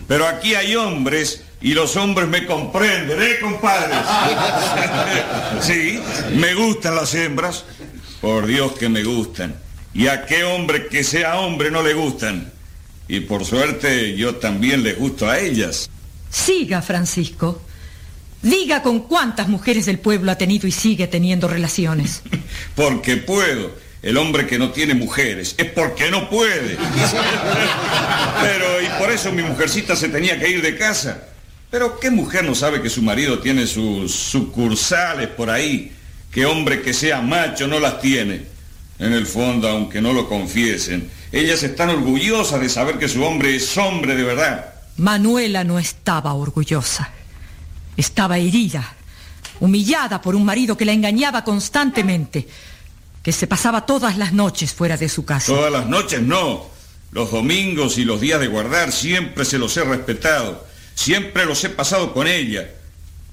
Pero 0.07 0.27
aquí 0.27 0.55
hay 0.55 0.75
hombres 0.75 1.43
y 1.61 1.73
los 1.73 1.95
hombres 1.95 2.27
me 2.27 2.45
comprenden, 2.45 3.21
¿eh, 3.21 3.39
compadres? 3.39 3.97
sí, 5.61 5.99
me 6.35 6.55
gustan 6.55 6.95
las 6.95 7.13
hembras. 7.13 7.65
Por 8.19 8.45
Dios 8.45 8.73
que 8.73 8.89
me 8.89 9.03
gustan. 9.03 9.55
¿Y 9.93 10.07
a 10.07 10.25
qué 10.25 10.43
hombre 10.43 10.87
que 10.87 11.03
sea 11.03 11.39
hombre 11.39 11.71
no 11.71 11.81
le 11.83 11.93
gustan? 11.93 12.51
Y 13.07 13.21
por 13.21 13.45
suerte 13.45 14.15
yo 14.15 14.35
también 14.35 14.83
les 14.83 14.97
gusto 14.97 15.29
a 15.29 15.39
ellas. 15.39 15.89
Siga, 16.29 16.81
Francisco. 16.81 17.61
Diga 18.41 18.81
con 18.81 19.01
cuántas 19.01 19.47
mujeres 19.47 19.85
del 19.85 19.99
pueblo 19.99 20.31
ha 20.31 20.37
tenido 20.37 20.67
y 20.67 20.71
sigue 20.71 21.07
teniendo 21.07 21.47
relaciones. 21.47 22.23
Porque 22.75 23.17
puedo. 23.17 23.75
el 24.01 24.17
hombre 24.17 24.47
que 24.47 24.57
no 24.57 24.71
tiene 24.71 24.95
mujeres 24.95 25.53
es 25.57 25.69
porque 25.71 26.09
no 26.09 26.27
puede. 26.27 26.75
Pero, 28.41 28.81
y 28.81 28.87
por 28.99 29.11
eso 29.11 29.31
mi 29.31 29.43
mujercita 29.43 29.95
se 29.95 30.09
tenía 30.09 30.39
que 30.39 30.49
ir 30.49 30.61
de 30.63 30.75
casa. 30.75 31.27
Pero 31.71 31.97
¿qué 31.99 32.11
mujer 32.11 32.43
no 32.43 32.53
sabe 32.53 32.81
que 32.81 32.89
su 32.89 33.01
marido 33.01 33.39
tiene 33.39 33.65
sus 33.65 34.13
sucursales 34.13 35.29
por 35.29 35.49
ahí? 35.49 35.93
¿Qué 36.29 36.45
hombre 36.45 36.81
que 36.81 36.93
sea 36.93 37.21
macho 37.21 37.65
no 37.65 37.79
las 37.79 38.01
tiene? 38.01 38.45
En 38.99 39.13
el 39.13 39.25
fondo, 39.25 39.69
aunque 39.69 40.01
no 40.01 40.11
lo 40.11 40.27
confiesen, 40.27 41.09
ellas 41.31 41.63
están 41.63 41.89
orgullosas 41.89 42.59
de 42.59 42.67
saber 42.67 42.99
que 42.99 43.07
su 43.07 43.23
hombre 43.23 43.55
es 43.55 43.77
hombre 43.77 44.15
de 44.15 44.23
verdad. 44.23 44.73
Manuela 44.97 45.63
no 45.63 45.79
estaba 45.79 46.33
orgullosa. 46.33 47.09
Estaba 47.95 48.37
herida, 48.37 48.93
humillada 49.61 50.21
por 50.21 50.35
un 50.35 50.43
marido 50.43 50.75
que 50.75 50.85
la 50.85 50.91
engañaba 50.91 51.43
constantemente, 51.43 52.47
que 53.23 53.31
se 53.31 53.47
pasaba 53.47 53.85
todas 53.85 54.17
las 54.17 54.33
noches 54.33 54.73
fuera 54.73 54.97
de 54.97 55.07
su 55.07 55.23
casa. 55.23 55.47
Todas 55.47 55.71
las 55.71 55.87
noches 55.87 56.21
no. 56.21 56.65
Los 57.11 57.31
domingos 57.31 57.97
y 57.97 58.03
los 58.03 58.19
días 58.19 58.41
de 58.41 58.47
guardar 58.47 58.91
siempre 58.91 59.45
se 59.45 59.57
los 59.57 59.75
he 59.77 59.83
respetado. 59.83 60.70
Siempre 60.95 61.45
los 61.45 61.63
he 61.63 61.69
pasado 61.69 62.13
con 62.13 62.27
ella. 62.27 62.69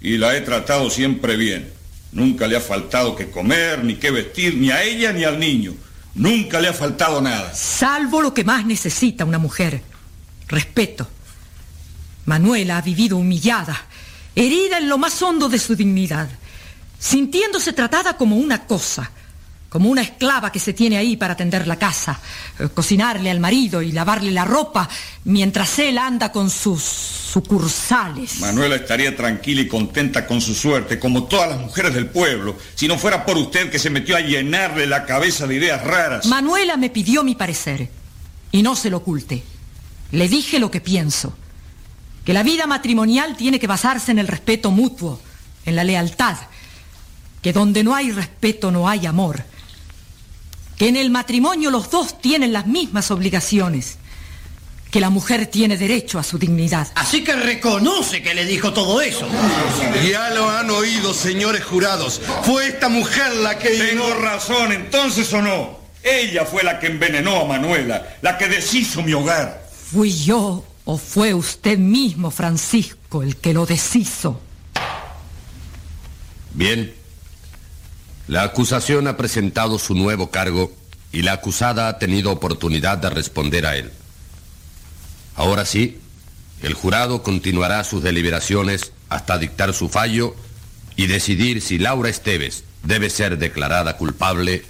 Y 0.01 0.17
la 0.17 0.37
he 0.37 0.41
tratado 0.41 0.91
siempre 0.91 1.37
bien. 1.37 1.73
Nunca 2.13 2.47
le 2.47 2.57
ha 2.57 2.61
faltado 2.61 3.15
que 3.15 3.31
comer, 3.31 3.85
ni 3.85 3.97
que 3.97 4.11
vestir, 4.11 4.57
ni 4.57 4.71
a 4.71 4.83
ella 4.83 5.13
ni 5.13 5.25
al 5.25 5.39
niño. 5.39 5.75
Nunca 6.15 6.61
le 6.61 6.69
ha 6.69 6.73
faltado 6.73 7.21
nada. 7.21 7.55
Salvo 7.55 8.23
lo 8.23 8.33
que 8.33 8.45
más 8.45 8.65
necesita 8.65 9.25
una 9.25 9.39
mujer. 9.39 9.83
Respeto. 10.49 11.09
Manuela 12.25 12.79
ha 12.79 12.83
vivido 12.83 13.17
humillada, 13.17 13.87
herida 14.35 14.79
en 14.79 14.89
lo 14.89 14.99
más 14.99 15.21
hondo 15.23 15.49
de 15.49 15.59
su 15.59 15.75
dignidad, 15.75 16.29
sintiéndose 16.99 17.73
tratada 17.73 18.17
como 18.17 18.37
una 18.37 18.67
cosa, 18.67 19.11
como 19.69 19.91
una 19.91 20.03
esclava 20.03 20.51
que 20.51 20.59
se 20.59 20.73
tiene 20.73 20.97
ahí 20.97 21.17
para 21.17 21.35
atender 21.35 21.67
la 21.67 21.77
casa, 21.77 22.19
eh, 22.59 22.69
cocinarle 22.73 23.31
al 23.31 23.41
marido 23.41 23.83
y 23.83 23.93
lavarle 23.93 24.31
la 24.31 24.45
ropa, 24.45 24.89
mientras 25.25 25.79
él 25.79 25.99
anda 25.99 26.33
con 26.33 26.49
sus 26.49 26.83
sucursales. 26.83 28.41
Manuela 28.41 28.77
estaría 28.77 29.15
tranquila 29.15 29.61
y 29.61 29.69
contenta 29.69 30.27
con 30.27 30.41
su 30.41 30.55
suerte, 30.55 30.99
como 30.99 31.25
todas 31.25 31.51
las 31.51 31.61
mujeres 31.61 31.93
del 31.93 32.07
pueblo, 32.07 32.57
si 32.75 32.89
no 32.89 32.97
fuera 32.97 33.27
por 33.27 33.37
usted 33.37 33.71
que 33.71 33.79
se 33.79 33.91
metió 33.91 34.17
a 34.17 34.21
llenarle 34.21 34.87
la 34.87 35.05
cabeza 35.05 35.47
de 35.47 35.57
ideas 35.57 35.85
raras. 35.85 36.27
Manuela 36.27 36.77
me 36.79 36.89
pidió 36.89 37.23
mi 37.23 37.35
parecer, 37.35 37.91
y 38.51 38.63
no 38.63 38.75
se 38.75 38.89
lo 38.89 38.99
oculte. 38.99 39.43
Le 40.13 40.29
dije 40.29 40.59
lo 40.59 40.71
que 40.71 40.81
pienso, 40.81 41.37
que 42.25 42.33
la 42.33 42.43
vida 42.43 42.67
matrimonial 42.67 43.37
tiene 43.37 43.61
que 43.61 43.67
basarse 43.67 44.13
en 44.13 44.19
el 44.19 44.29
respeto 44.29 44.71
mutuo, 44.71 45.21
en 45.67 45.77
la 45.77 45.85
lealtad, 45.85 46.37
que 47.43 47.53
donde 47.53 47.85
no 47.85 47.95
hay 47.95 48.11
respeto 48.11 48.71
no 48.71 48.89
hay 48.89 49.05
amor, 49.05 49.45
que 50.79 50.89
en 50.89 50.97
el 50.97 51.11
matrimonio 51.11 51.71
los 51.71 51.91
dos 51.91 52.21
tienen 52.21 52.53
las 52.53 52.67
mismas 52.67 53.11
obligaciones, 53.11 53.99
que 54.93 55.01
la 55.01 55.11
mujer 55.11 55.47
tiene 55.47 55.77
derecho 55.77 56.19
a 56.19 56.23
su 56.23 56.39
dignidad. 56.39 56.89
Así 56.95 57.23
que 57.25 57.35
reconoce 57.35 58.23
que 58.23 58.33
le 58.33 58.47
dijo 58.47 58.73
todo 58.73 59.03
eso. 59.03 59.29
Ya 60.09 60.31
lo 60.31 60.49
han 60.49 60.71
oído, 60.71 61.13
señores 61.13 61.65
jurados. 61.65 62.23
Fue 62.45 62.69
esta 62.69 62.89
mujer 62.89 63.35
la 63.35 63.59
que... 63.59 63.71
Tengo 63.71 64.15
razón, 64.15 64.73
entonces 64.73 65.31
o 65.33 65.43
no. 65.43 65.79
Ella 66.03 66.47
fue 66.47 66.63
la 66.63 66.79
que 66.79 66.87
envenenó 66.87 67.41
a 67.41 67.45
Manuela, 67.45 68.17
la 68.23 68.39
que 68.39 68.49
deshizo 68.49 69.03
mi 69.03 69.13
hogar. 69.13 69.69
¿Fui 69.91 70.17
yo 70.17 70.65
o 70.85 70.97
fue 70.97 71.35
usted 71.35 71.77
mismo, 71.77 72.31
Francisco, 72.31 73.23
el 73.23 73.37
que 73.37 73.53
lo 73.53 73.67
deshizo? 73.67 74.41
Bien. 76.55 76.98
La 78.29 78.43
acusación 78.43 79.09
ha 79.09 79.17
presentado 79.17 79.79
su 79.79 79.95
nuevo 79.95 80.31
cargo 80.31 80.71
y 81.13 81.23
la 81.23 81.33
acusada 81.33 81.89
ha 81.89 81.99
tenido 81.99 82.31
oportunidad 82.31 82.99
de 82.99 83.09
responder 83.09 83.65
a 83.65 83.77
él. 83.77 83.91
Ahora 85.35 85.65
sí, 85.65 85.99
el 86.63 86.75
jurado 86.75 87.23
continuará 87.23 87.83
sus 87.85 88.03
deliberaciones 88.03 88.93
hasta 89.09 89.39
dictar 89.39 89.73
su 89.73 89.89
fallo 89.89 90.37
y 90.95 91.07
decidir 91.07 91.63
si 91.63 91.79
Laura 91.79 92.11
Esteves 92.11 92.65
debe 92.83 93.09
ser 93.09 93.39
declarada 93.39 93.97
culpable 93.97 94.63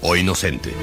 o 0.00 0.16
inocente. 0.16 0.74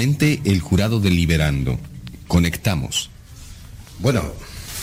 Nuevamente 0.00 0.40
el 0.50 0.62
jurado 0.62 0.98
deliberando. 0.98 1.78
Conectamos. 2.26 3.10
Bueno, 3.98 4.22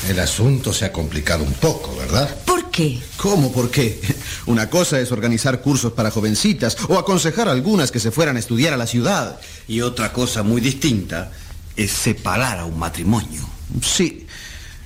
el 0.08 0.20
asunto 0.20 0.74
se 0.74 0.86
ha 0.86 0.92
complicado 0.92 1.44
un 1.44 1.54
poco, 1.54 1.96
¿verdad? 1.96 2.38
¿Por 2.46 2.70
qué? 2.70 3.00
¿Cómo 3.18 3.52
por 3.52 3.72
qué? 3.72 4.00
Una 4.46 4.70
cosa 4.70 5.00
es 5.00 5.12
organizar 5.12 5.60
cursos 5.62 5.94
para 5.94 6.12
jovencitas 6.12 6.78
o 6.88 7.00
aconsejar 7.00 7.48
a 7.48 7.52
algunas 7.52 7.90
que 7.90 8.00
se 8.00 8.12
fueran 8.12 8.36
a 8.36 8.40
estudiar 8.40 8.74
a 8.74 8.78
la 8.78 8.86
ciudad. 8.86 9.40
Y 9.68 9.82
otra 9.82 10.14
cosa 10.14 10.44
muy 10.44 10.62
distinta 10.62 11.32
es 11.76 11.90
separar 11.90 12.60
a 12.60 12.66
un 12.66 12.78
matrimonio. 12.78 13.42
Sí, 13.82 14.28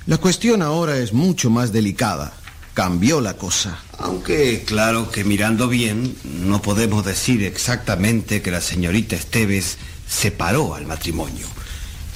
la 0.06 0.16
cuestión 0.16 0.62
ahora 0.62 0.96
es 0.96 1.12
mucho 1.12 1.50
más 1.50 1.72
delicada. 1.72 2.32
Cambió 2.72 3.20
la 3.20 3.36
cosa. 3.36 3.80
Aunque 3.98 4.64
claro 4.64 5.10
que 5.10 5.24
mirando 5.24 5.68
bien, 5.68 6.16
no 6.24 6.62
podemos 6.62 7.04
decir 7.04 7.42
exactamente 7.44 8.40
que 8.40 8.50
la 8.50 8.62
señorita 8.62 9.14
Esteves 9.14 9.76
separó 10.12 10.74
al 10.74 10.86
matrimonio. 10.86 11.46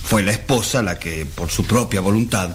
Fue 0.05 0.23
la 0.23 0.33
esposa 0.33 0.83
la 0.83 0.99
que, 0.99 1.26
por 1.26 1.50
su 1.50 1.65
propia 1.65 2.00
voluntad, 2.00 2.50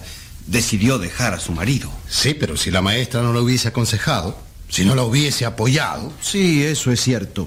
decidió 0.46 0.98
dejar 0.98 1.34
a 1.34 1.40
su 1.40 1.52
marido. 1.52 1.90
Sí, 2.08 2.34
pero 2.34 2.56
si 2.56 2.70
la 2.70 2.80
maestra 2.80 3.22
no 3.22 3.32
la 3.32 3.40
hubiese 3.40 3.68
aconsejado, 3.68 4.38
si 4.68 4.84
no 4.84 4.94
la 4.94 5.02
hubiese 5.02 5.44
apoyado. 5.44 6.12
Sí, 6.22 6.62
eso 6.62 6.90
es 6.92 7.00
cierto. 7.02 7.46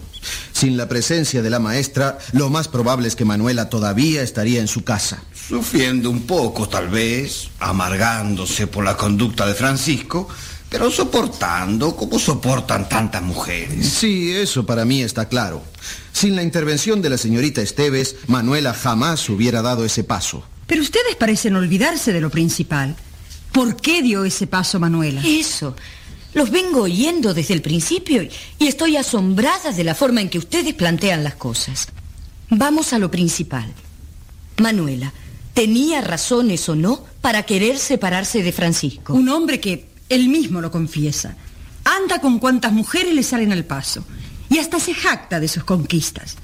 Sin 0.52 0.78
la 0.78 0.88
presencia 0.88 1.42
de 1.42 1.50
la 1.50 1.60
maestra, 1.60 2.20
lo 2.34 2.50
más 2.50 2.68
probable 2.68 3.08
es 3.08 3.16
que 3.16 3.26
Manuela 3.26 3.70
todavía 3.70 4.22
estaría 4.22 4.60
en 4.60 4.68
su 4.68 4.84
casa. 4.84 5.24
Sufriendo 5.48 6.10
un 6.12 6.24
poco, 6.24 6.70
tal 6.70 6.90
vez, 6.90 7.50
amargándose 7.60 8.68
por 8.68 8.84
la 8.84 8.96
conducta 8.96 9.48
de 9.48 9.56
Francisco, 9.56 10.28
pero 10.70 10.90
soportando 10.92 11.96
como 11.96 12.20
soportan 12.20 12.90
tantas 12.90 13.22
mujeres. 13.22 13.88
Sí, 13.88 14.32
eso 14.32 14.66
para 14.66 14.84
mí 14.86 15.02
está 15.02 15.28
claro. 15.30 15.62
Sin 16.12 16.36
la 16.36 16.44
intervención 16.44 17.02
de 17.02 17.10
la 17.10 17.18
señorita 17.18 17.62
Esteves, 17.62 18.16
Manuela 18.28 18.74
jamás 18.74 19.30
hubiera 19.30 19.62
dado 19.62 19.86
ese 19.86 20.04
paso. 20.04 20.44
Pero 20.68 20.82
ustedes 20.82 21.16
parecen 21.16 21.56
olvidarse 21.56 22.12
de 22.12 22.22
lo 22.22 22.30
principal. 22.30 22.96
¿Por 23.52 23.76
qué 23.78 24.02
dio 24.02 24.26
ese 24.26 24.48
paso 24.48 24.80
Manuela? 24.80 25.22
Eso. 25.26 25.76
Los 26.34 26.50
vengo 26.52 26.82
oyendo 26.82 27.34
desde 27.34 27.54
el 27.54 27.62
principio 27.62 28.24
y- 28.24 28.30
y 28.60 28.68
estoy 28.68 28.98
asombrada 28.98 29.72
de 29.72 29.84
la 29.86 29.96
forma 29.96 30.20
en 30.22 30.30
que 30.30 30.38
ustedes 30.40 30.74
plantean 30.74 31.24
las 31.24 31.36
cosas. 31.36 31.88
Vamos 32.50 32.92
a 32.92 33.00
lo 33.00 33.10
principal. 33.10 33.72
Manuela, 34.58 35.14
¿tenía 35.54 36.02
razones 36.02 36.68
o 36.70 36.76
no 36.76 37.06
para 37.22 37.44
querer 37.44 37.78
separarse 37.78 38.44
de 38.44 38.52
Francisco? 38.52 39.14
Un 39.14 39.30
hombre 39.30 39.60
que 39.62 39.88
él 40.10 40.30
mismo 40.30 40.62
lo 40.62 40.72
confiesa. 40.72 41.36
Anda 41.84 42.20
con 42.20 42.40
cuantas 42.40 42.72
mujeres 42.72 43.14
le 43.14 43.24
salen 43.24 43.52
al 43.52 43.66
paso. 43.66 44.04
Y 44.50 44.60
hasta 44.60 44.80
se 44.80 44.94
jacta 44.94 45.40
de 45.40 45.48
sus 45.48 45.64
conquistas. 45.64 46.38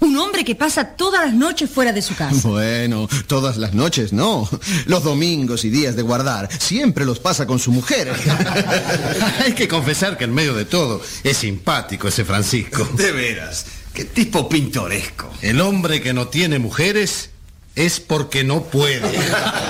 Un 0.00 0.16
hombre 0.18 0.44
que 0.44 0.54
pasa 0.54 0.84
todas 0.96 1.24
las 1.24 1.34
noches 1.34 1.70
fuera 1.70 1.92
de 1.92 2.02
su 2.02 2.14
casa. 2.14 2.48
Bueno, 2.48 3.08
todas 3.26 3.56
las 3.56 3.72
noches 3.74 4.12
no. 4.12 4.48
Los 4.86 5.04
domingos 5.04 5.64
y 5.64 5.70
días 5.70 5.96
de 5.96 6.02
guardar 6.02 6.48
siempre 6.60 7.06
los 7.06 7.18
pasa 7.18 7.46
con 7.46 7.58
su 7.58 7.72
mujer. 7.72 8.12
Hay 9.44 9.52
que 9.52 9.68
confesar 9.68 10.18
que 10.18 10.24
en 10.24 10.34
medio 10.34 10.54
de 10.54 10.66
todo 10.66 11.00
es 11.24 11.38
simpático 11.38 12.08
ese 12.08 12.24
Francisco. 12.24 12.86
De 12.94 13.10
veras, 13.10 13.66
qué 13.94 14.04
tipo 14.04 14.48
pintoresco. 14.48 15.30
El 15.40 15.60
hombre 15.62 16.02
que 16.02 16.12
no 16.12 16.28
tiene 16.28 16.58
mujeres 16.58 17.30
es 17.76 18.00
porque 18.00 18.42
no 18.42 18.64
puede. 18.64 19.14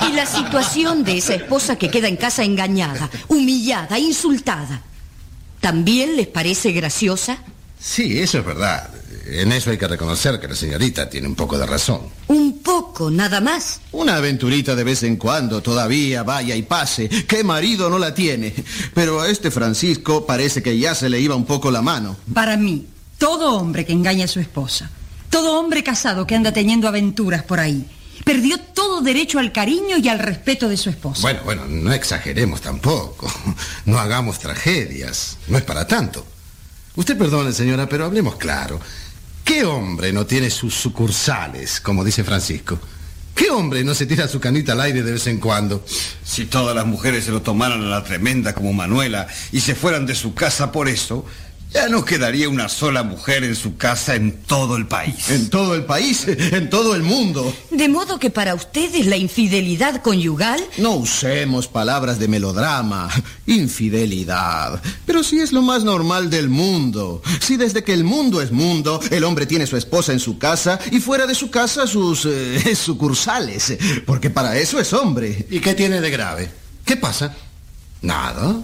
Y 0.09 0.13
la 0.13 0.25
situación 0.25 1.03
de 1.03 1.17
esa 1.17 1.35
esposa 1.35 1.75
que 1.75 1.89
queda 1.91 2.07
en 2.07 2.15
casa 2.17 2.43
engañada, 2.43 3.09
humillada, 3.27 3.99
insultada, 3.99 4.81
¿también 5.59 6.15
les 6.15 6.27
parece 6.27 6.71
graciosa? 6.71 7.37
Sí, 7.79 8.19
eso 8.19 8.39
es 8.39 8.45
verdad. 8.45 8.89
En 9.29 9.51
eso 9.51 9.69
hay 9.71 9.77
que 9.77 9.87
reconocer 9.89 10.39
que 10.39 10.47
la 10.47 10.55
señorita 10.55 11.09
tiene 11.09 11.27
un 11.27 11.35
poco 11.35 11.57
de 11.57 11.65
razón. 11.65 11.99
Un 12.27 12.59
poco, 12.59 13.11
nada 13.11 13.41
más. 13.41 13.81
Una 13.91 14.15
aventurita 14.15 14.73
de 14.73 14.85
vez 14.85 15.03
en 15.03 15.17
cuando 15.17 15.61
todavía 15.61 16.23
vaya 16.23 16.55
y 16.55 16.61
pase. 16.61 17.09
¿Qué 17.09 17.43
marido 17.43 17.89
no 17.89 17.99
la 17.99 18.13
tiene? 18.13 18.53
Pero 18.93 19.19
a 19.19 19.27
este 19.29 19.51
Francisco 19.51 20.25
parece 20.25 20.63
que 20.63 20.77
ya 20.79 20.95
se 20.95 21.09
le 21.09 21.19
iba 21.19 21.35
un 21.35 21.45
poco 21.45 21.69
la 21.71 21.81
mano. 21.81 22.15
Para 22.33 22.55
mí, 22.55 22.87
Todo 23.17 23.55
hombre 23.55 23.83
que 23.85 23.93
engaña 23.93 24.25
a 24.25 24.27
su 24.27 24.39
esposa, 24.39 24.91
todo 25.31 25.59
hombre 25.59 25.83
casado 25.83 26.25
que 26.27 26.35
anda 26.35 26.53
teniendo 26.53 26.87
aventuras 26.87 27.43
por 27.43 27.59
ahí, 27.59 27.85
perdió 28.27 28.59
todo 28.59 28.99
derecho 28.99 29.39
al 29.39 29.53
cariño 29.53 29.97
y 29.97 30.09
al 30.09 30.19
respeto 30.19 30.67
de 30.67 30.75
su 30.75 30.89
esposa. 30.89 31.21
Bueno, 31.21 31.39
bueno, 31.45 31.65
no 31.65 31.93
exageremos 31.93 32.61
tampoco. 32.61 33.31
No 33.85 33.99
hagamos 33.99 34.39
tragedias. 34.39 35.37
No 35.47 35.57
es 35.57 35.63
para 35.63 35.87
tanto. 35.87 36.25
Usted 36.95 37.17
perdone, 37.17 37.53
señora, 37.53 37.87
pero 37.87 38.03
hablemos 38.03 38.35
claro. 38.35 38.81
¿Qué 39.45 39.63
hombre 39.63 40.11
no 40.11 40.25
tiene 40.25 40.49
sus 40.49 40.73
sucursales, 40.73 41.79
como 41.79 42.03
dice 42.03 42.25
Francisco? 42.25 42.77
¿Qué 43.33 43.49
hombre 43.49 43.83
no 43.85 43.93
se 43.95 44.05
tira 44.05 44.27
su 44.27 44.41
canita 44.41 44.73
al 44.73 44.81
aire 44.81 45.03
de 45.03 45.13
vez 45.13 45.27
en 45.27 45.39
cuando? 45.39 45.85
Si 46.25 46.45
todas 46.45 46.75
las 46.75 46.85
mujeres 46.85 47.23
se 47.23 47.31
lo 47.31 47.41
tomaran 47.41 47.81
a 47.81 47.85
la 47.87 48.03
tremenda 48.03 48.53
como 48.53 48.73
Manuela 48.73 49.27
y 49.53 49.61
se 49.61 49.73
fueran 49.73 50.05
de 50.05 50.15
su 50.15 50.33
casa 50.33 50.73
por 50.73 50.89
eso, 50.89 51.25
ya 51.73 51.89
no 51.89 52.05
quedaría 52.05 52.49
una 52.49 52.69
sola 52.69 53.03
mujer 53.03 53.43
en 53.43 53.55
su 53.55 53.77
casa 53.77 54.15
en 54.15 54.43
todo 54.43 54.77
el 54.77 54.87
país. 54.87 55.29
En 55.29 55.49
todo 55.49 55.75
el 55.75 55.83
país, 55.85 56.25
en 56.27 56.69
todo 56.69 56.95
el 56.95 57.03
mundo. 57.03 57.53
De 57.71 57.89
modo 57.89 58.19
que 58.19 58.29
para 58.29 58.55
ustedes 58.55 59.05
la 59.05 59.17
infidelidad 59.17 60.01
conyugal... 60.01 60.63
No 60.77 60.93
usemos 60.95 61.67
palabras 61.67 62.19
de 62.19 62.27
melodrama. 62.27 63.09
Infidelidad. 63.45 64.81
Pero 65.05 65.23
si 65.23 65.39
es 65.39 65.51
lo 65.51 65.61
más 65.61 65.83
normal 65.83 66.29
del 66.29 66.49
mundo. 66.49 67.21
Si 67.41 67.57
desde 67.57 67.83
que 67.83 67.93
el 67.93 68.03
mundo 68.03 68.41
es 68.41 68.51
mundo, 68.51 68.99
el 69.11 69.23
hombre 69.23 69.45
tiene 69.45 69.67
su 69.67 69.77
esposa 69.77 70.13
en 70.13 70.19
su 70.19 70.37
casa 70.37 70.79
y 70.91 70.99
fuera 70.99 71.27
de 71.27 71.35
su 71.35 71.51
casa 71.51 71.85
sus 71.85 72.25
eh, 72.25 72.75
sucursales. 72.75 73.77
Porque 74.05 74.29
para 74.29 74.57
eso 74.57 74.79
es 74.79 74.93
hombre. 74.93 75.45
¿Y 75.49 75.59
qué 75.59 75.73
tiene 75.73 76.01
de 76.01 76.09
grave? 76.09 76.49
¿Qué 76.85 76.95
pasa? 76.95 77.35
Nada. 78.01 78.55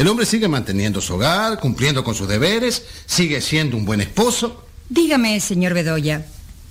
El 0.00 0.08
hombre 0.08 0.24
sigue 0.24 0.48
manteniendo 0.48 1.02
su 1.02 1.12
hogar, 1.12 1.60
cumpliendo 1.60 2.02
con 2.02 2.14
sus 2.14 2.26
deberes, 2.26 2.84
sigue 3.04 3.42
siendo 3.42 3.76
un 3.76 3.84
buen 3.84 4.00
esposo. 4.00 4.64
Dígame, 4.88 5.38
señor 5.40 5.74
Bedoya, 5.74 6.24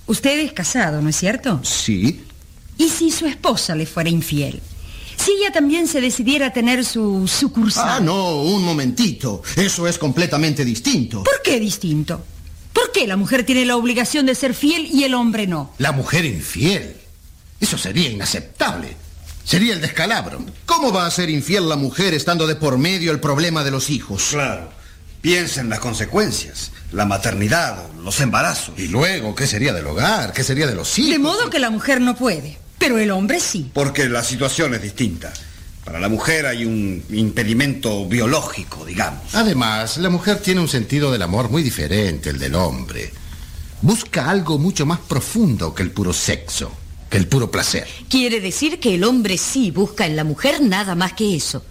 usted 0.08 0.40
es 0.40 0.52
casado, 0.52 1.00
¿no 1.00 1.10
es 1.10 1.14
cierto? 1.14 1.60
Sí. 1.62 2.24
¿Y 2.76 2.88
si 2.88 3.12
su 3.12 3.26
esposa 3.26 3.76
le 3.76 3.86
fuera 3.86 4.10
infiel? 4.10 4.60
Si 5.16 5.30
ella 5.30 5.52
también 5.52 5.86
se 5.86 6.00
decidiera 6.00 6.46
a 6.46 6.52
tener 6.52 6.84
su 6.84 7.28
sucursal. 7.28 7.88
Ah, 7.88 8.00
no, 8.00 8.42
un 8.42 8.64
momentito. 8.64 9.44
Eso 9.54 9.86
es 9.86 9.96
completamente 9.96 10.64
distinto. 10.64 11.22
¿Por 11.22 11.40
qué 11.40 11.60
distinto? 11.60 12.24
¿Por 12.72 12.90
qué 12.90 13.06
la 13.06 13.16
mujer 13.16 13.46
tiene 13.46 13.64
la 13.64 13.76
obligación 13.76 14.26
de 14.26 14.34
ser 14.34 14.54
fiel 14.54 14.88
y 14.92 15.04
el 15.04 15.14
hombre 15.14 15.46
no? 15.46 15.72
La 15.78 15.92
mujer 15.92 16.24
infiel. 16.24 16.96
Eso 17.60 17.78
sería 17.78 18.10
inaceptable. 18.10 18.96
Sería 19.50 19.74
el 19.74 19.80
descalabro. 19.80 20.44
¿Cómo 20.64 20.92
va 20.92 21.06
a 21.06 21.10
ser 21.10 21.28
infiel 21.28 21.68
la 21.68 21.74
mujer 21.74 22.14
estando 22.14 22.46
de 22.46 22.54
por 22.54 22.78
medio 22.78 23.10
el 23.10 23.18
problema 23.18 23.64
de 23.64 23.72
los 23.72 23.90
hijos? 23.90 24.28
Claro. 24.30 24.70
Piensa 25.20 25.60
en 25.60 25.68
las 25.68 25.80
consecuencias, 25.80 26.70
la 26.92 27.04
maternidad, 27.04 27.76
los 28.00 28.20
embarazos. 28.20 28.78
Y 28.78 28.86
luego, 28.86 29.34
¿qué 29.34 29.48
sería 29.48 29.72
del 29.72 29.88
hogar? 29.88 30.32
¿Qué 30.32 30.44
sería 30.44 30.68
de 30.68 30.76
los 30.76 30.96
hijos? 31.00 31.10
De 31.10 31.18
modo 31.18 31.50
que 31.50 31.58
la 31.58 31.70
mujer 31.70 32.00
no 32.00 32.14
puede, 32.14 32.58
pero 32.78 32.96
el 33.00 33.10
hombre 33.10 33.40
sí. 33.40 33.68
Porque 33.74 34.08
la 34.08 34.22
situación 34.22 34.72
es 34.74 34.82
distinta. 34.82 35.32
Para 35.84 35.98
la 35.98 36.08
mujer 36.08 36.46
hay 36.46 36.64
un 36.64 37.02
impedimento 37.10 38.06
biológico, 38.06 38.86
digamos. 38.86 39.34
Además, 39.34 39.96
la 39.96 40.10
mujer 40.10 40.38
tiene 40.38 40.60
un 40.60 40.68
sentido 40.68 41.10
del 41.10 41.22
amor 41.22 41.50
muy 41.50 41.64
diferente 41.64 42.30
al 42.30 42.38
del 42.38 42.54
hombre. 42.54 43.10
Busca 43.82 44.30
algo 44.30 44.58
mucho 44.58 44.86
más 44.86 45.00
profundo 45.00 45.74
que 45.74 45.82
el 45.82 45.90
puro 45.90 46.12
sexo 46.12 46.70
que 47.10 47.18
el 47.18 47.26
puro 47.26 47.50
placer. 47.50 47.86
Quiere 48.08 48.40
decir 48.40 48.80
que 48.80 48.94
el 48.94 49.04
hombre 49.04 49.36
sí 49.36 49.70
busca 49.70 50.06
en 50.06 50.16
la 50.16 50.24
mujer 50.24 50.62
nada 50.62 50.94
más 50.94 51.12
que 51.12 51.34
eso. 51.36 51.62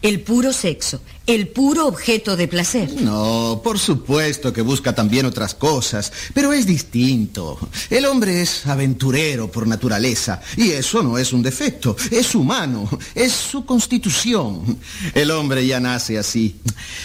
El 0.00 0.20
puro 0.20 0.52
sexo, 0.52 1.00
el 1.26 1.48
puro 1.48 1.86
objeto 1.86 2.36
de 2.36 2.48
placer. 2.48 2.90
No, 3.02 3.60
por 3.64 3.78
supuesto 3.78 4.52
que 4.52 4.62
busca 4.62 4.94
también 4.94 5.26
otras 5.26 5.54
cosas, 5.54 6.12
pero 6.32 6.52
es 6.52 6.66
distinto. 6.66 7.58
El 7.90 8.06
hombre 8.06 8.40
es 8.40 8.66
aventurero 8.66 9.50
por 9.50 9.66
naturaleza, 9.66 10.40
y 10.56 10.70
eso 10.70 11.02
no 11.02 11.18
es 11.18 11.32
un 11.32 11.42
defecto, 11.42 11.96
es 12.10 12.34
humano, 12.34 12.88
es 13.14 13.32
su 13.32 13.64
constitución. 13.64 14.78
El 15.14 15.30
hombre 15.30 15.66
ya 15.66 15.80
nace 15.80 16.18
así. 16.18 16.56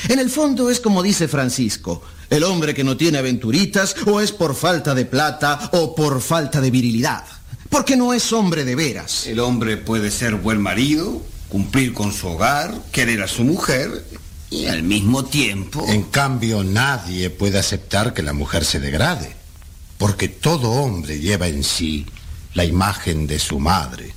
En 0.07 0.19
el 0.19 0.29
fondo 0.29 0.69
es 0.69 0.79
como 0.79 1.01
dice 1.01 1.27
Francisco, 1.27 2.01
el 2.29 2.43
hombre 2.43 2.73
que 2.73 2.83
no 2.83 2.95
tiene 2.95 3.17
aventuritas 3.17 3.95
o 4.05 4.21
es 4.21 4.31
por 4.31 4.55
falta 4.55 4.93
de 4.93 5.05
plata 5.05 5.69
o 5.73 5.95
por 5.95 6.21
falta 6.21 6.61
de 6.61 6.71
virilidad 6.71 7.38
porque 7.69 7.95
no 7.95 8.13
es 8.13 8.33
hombre 8.33 8.65
de 8.65 8.75
veras. 8.75 9.27
El 9.27 9.39
hombre 9.39 9.77
puede 9.77 10.11
ser 10.11 10.35
buen 10.35 10.61
marido, 10.61 11.23
cumplir 11.49 11.93
con 11.93 12.11
su 12.11 12.27
hogar, 12.27 12.73
querer 12.91 13.21
a 13.21 13.27
su 13.27 13.43
mujer 13.43 14.05
y 14.49 14.65
al 14.65 14.83
mismo 14.83 15.25
tiempo... 15.25 15.85
En 15.87 16.03
cambio, 16.03 16.63
nadie 16.63 17.29
puede 17.29 17.59
aceptar 17.59 18.13
que 18.13 18.23
la 18.23 18.33
mujer 18.33 18.65
se 18.65 18.79
degrade, 18.79 19.35
porque 19.97 20.27
todo 20.27 20.71
hombre 20.71 21.19
lleva 21.19 21.47
en 21.47 21.63
sí 21.63 22.05
la 22.55 22.65
imagen 22.65 23.27
de 23.27 23.37
su 23.37 23.59
madre. 23.59 24.13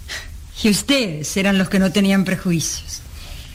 Y 0.62 0.70
ustedes 0.70 1.36
eran 1.36 1.58
los 1.58 1.68
que 1.68 1.78
no 1.78 1.92
tenían 1.92 2.24
prejuicios. 2.24 3.00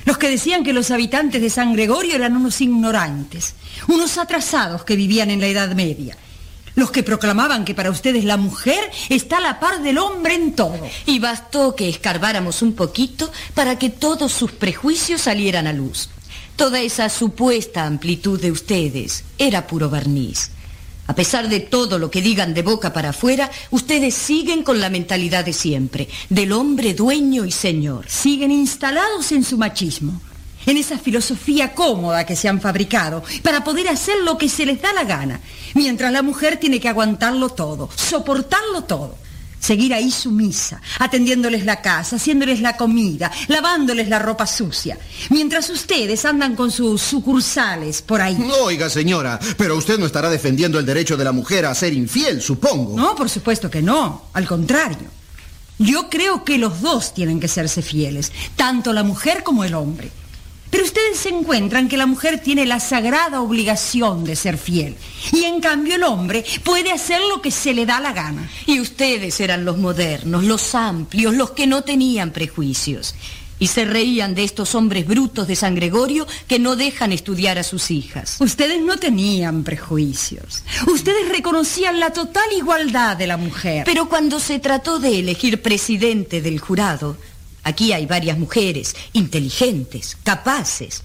Los 0.06 0.18
que 0.18 0.30
decían 0.30 0.64
que 0.64 0.74
los 0.74 0.92
habitantes 0.92 1.42
de 1.42 1.50
San 1.50 1.74
Gregorio 1.74 2.16
eran 2.16 2.38
unos 2.38 2.62
ignorantes, 2.62 3.56
unos 3.88 4.18
atrasados 4.18 4.84
que 4.86 4.96
vivían 4.96 5.32
en 5.32 5.42
la 5.42 5.48
Edad 5.48 5.76
Media 5.76 6.16
los 6.78 6.92
que 6.92 7.02
proclamaban 7.02 7.66
que 7.66 7.74
para 7.74 7.90
ustedes 7.90 8.24
la 8.24 8.38
mujer 8.38 8.80
está 9.10 9.40
a 9.40 9.42
la 9.42 9.60
par 9.60 9.82
del 9.82 9.98
hombre 9.98 10.36
en 10.36 10.54
todo. 10.54 10.80
Y 11.08 11.18
bastó 11.18 11.76
que 11.76 11.90
escarbáramos 11.90 12.62
un 12.62 12.74
poquito 12.74 13.32
para 13.56 13.80
que 13.80 13.90
todos 13.90 14.32
sus 14.32 14.52
prejuicios 14.52 15.22
salieran 15.22 15.66
a 15.66 15.74
luz. 15.74 16.10
Toda 16.56 16.80
esa 16.80 17.10
supuesta 17.10 17.86
amplitud 17.86 18.40
de 18.40 18.52
ustedes 18.52 19.24
era 19.40 19.66
puro 19.66 19.90
barniz. 19.90 20.52
A 21.08 21.16
pesar 21.16 21.50
de 21.50 21.62
todo 21.62 21.98
lo 21.98 22.12
que 22.12 22.22
digan 22.22 22.54
de 22.54 22.62
boca 22.62 22.94
para 22.94 23.10
afuera, 23.10 23.50
ustedes 23.72 24.14
siguen 24.14 24.62
con 24.62 24.80
la 24.80 24.92
mentalidad 24.92 25.46
de 25.46 25.54
siempre, 25.54 26.08
del 26.30 26.52
hombre 26.52 26.94
dueño 26.94 27.44
y 27.46 27.52
señor. 27.52 28.06
Siguen 28.08 28.52
instalados 28.52 29.32
en 29.32 29.44
su 29.44 29.58
machismo 29.58 30.22
en 30.68 30.78
esa 30.78 31.00
filosofía 31.00 31.74
cómoda 31.74 32.26
que 32.26 32.36
se 32.36 32.48
han 32.48 32.62
fabricado 32.62 33.24
para 33.42 33.64
poder 33.64 33.88
hacer 33.88 34.18
lo 34.24 34.38
que 34.38 34.50
se 34.50 34.66
les 34.66 34.82
da 34.82 34.94
la 34.94 35.06
gana, 35.06 35.40
mientras 35.74 36.12
la 36.12 36.22
mujer 36.22 36.58
tiene 36.58 36.80
que 36.80 36.90
aguantarlo 36.90 37.50
todo, 37.50 37.90
soportarlo 37.96 38.84
todo. 38.84 39.18
Seguir 39.60 39.92
ahí 39.92 40.12
sumisa, 40.12 40.80
atendiéndoles 41.00 41.66
la 41.66 41.82
casa, 41.82 42.18
haciéndoles 42.18 42.62
la 42.62 42.78
comida, 42.78 43.32
lavándoles 43.48 44.08
la 44.08 44.20
ropa 44.20 44.46
sucia, 44.46 45.00
mientras 45.32 45.72
ustedes 45.72 46.24
andan 46.26 46.56
con 46.56 46.70
sus 46.70 47.02
sucursales 47.02 48.04
por 48.04 48.22
ahí. 48.22 48.38
Oiga, 48.62 48.88
señora, 48.88 49.40
pero 49.58 49.76
usted 49.76 49.98
no 49.98 50.06
estará 50.06 50.30
defendiendo 50.30 50.78
el 50.78 50.86
derecho 50.86 51.18
de 51.18 51.24
la 51.24 51.32
mujer 51.32 51.66
a 51.66 51.74
ser 51.74 51.92
infiel, 51.94 52.40
supongo. 52.40 52.96
No, 52.96 53.16
por 53.16 53.30
supuesto 53.30 53.68
que 53.70 53.82
no, 53.82 54.26
al 54.34 54.46
contrario. 54.46 55.10
Yo 55.80 56.08
creo 56.08 56.44
que 56.44 56.60
los 56.60 56.82
dos 56.82 57.16
tienen 57.16 57.40
que 57.40 57.48
serse 57.48 57.82
fieles, 57.82 58.32
tanto 58.56 58.94
la 58.94 59.04
mujer 59.04 59.42
como 59.44 59.64
el 59.64 59.74
hombre. 59.74 60.12
Pero 60.70 60.84
ustedes 60.84 61.18
se 61.18 61.30
encuentran 61.30 61.88
que 61.88 61.98
la 61.98 62.06
mujer 62.06 62.42
tiene 62.42 62.66
la 62.66 62.80
sagrada 62.80 63.42
obligación 63.42 64.24
de 64.24 64.36
ser 64.36 64.58
fiel. 64.58 64.96
Y 65.32 65.44
en 65.44 65.62
cambio 65.62 65.96
el 65.96 66.04
hombre 66.04 66.44
puede 66.64 66.92
hacer 66.92 67.22
lo 67.30 67.42
que 67.42 67.52
se 67.52 67.74
le 67.74 67.86
da 67.86 68.00
la 68.00 68.14
gana. 68.14 68.50
Y 68.66 68.80
ustedes 68.80 69.40
eran 69.40 69.66
los 69.66 69.78
modernos, 69.78 70.44
los 70.44 70.76
amplios, 70.76 71.36
los 71.36 71.52
que 71.52 71.68
no 71.68 71.84
tenían 71.84 72.32
prejuicios. 72.32 73.16
Y 73.60 73.68
se 73.68 73.86
reían 73.86 74.36
de 74.36 74.44
estos 74.44 74.76
hombres 74.76 75.08
brutos 75.08 75.48
de 75.48 75.56
San 75.56 75.74
Gregorio 75.74 76.28
que 76.48 76.60
no 76.60 76.76
dejan 76.76 77.12
estudiar 77.12 77.58
a 77.58 77.64
sus 77.64 77.90
hijas. 77.90 78.36
Ustedes 78.40 78.82
no 78.82 78.98
tenían 78.98 79.64
prejuicios. 79.64 80.64
Ustedes 80.86 81.30
reconocían 81.30 82.00
la 82.00 82.12
total 82.12 82.46
igualdad 82.56 83.18
de 83.18 83.26
la 83.26 83.38
mujer. 83.38 83.84
Pero 83.86 84.10
cuando 84.10 84.40
se 84.40 84.60
trató 84.60 85.00
de 85.00 85.20
elegir 85.20 85.64
presidente 85.64 86.40
del 86.42 86.60
jurado, 86.60 87.18
Aquí 87.68 87.92
hay 87.92 88.06
varias 88.06 88.40
mujeres, 88.40 88.96
inteligentes, 89.12 90.16
capaces. 90.24 91.04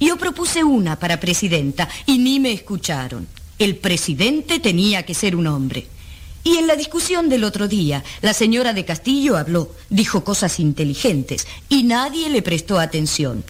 Yo 0.00 0.16
propuse 0.16 0.64
una 0.64 0.98
para 0.98 1.20
presidenta 1.20 1.86
y 2.06 2.16
ni 2.16 2.40
me 2.40 2.50
escucharon. 2.50 3.28
El 3.58 3.76
presidente 3.76 4.58
tenía 4.58 5.02
que 5.02 5.12
ser 5.12 5.36
un 5.36 5.46
hombre. 5.46 5.86
Y 6.44 6.56
en 6.56 6.66
la 6.66 6.76
discusión 6.76 7.28
del 7.28 7.44
otro 7.44 7.68
día, 7.68 8.02
la 8.22 8.32
señora 8.32 8.72
de 8.72 8.86
Castillo 8.86 9.36
habló, 9.36 9.70
dijo 9.90 10.24
cosas 10.24 10.60
inteligentes 10.60 11.46
y 11.68 11.82
nadie 11.82 12.30
le 12.30 12.40
prestó 12.40 12.78
atención. 12.78 13.44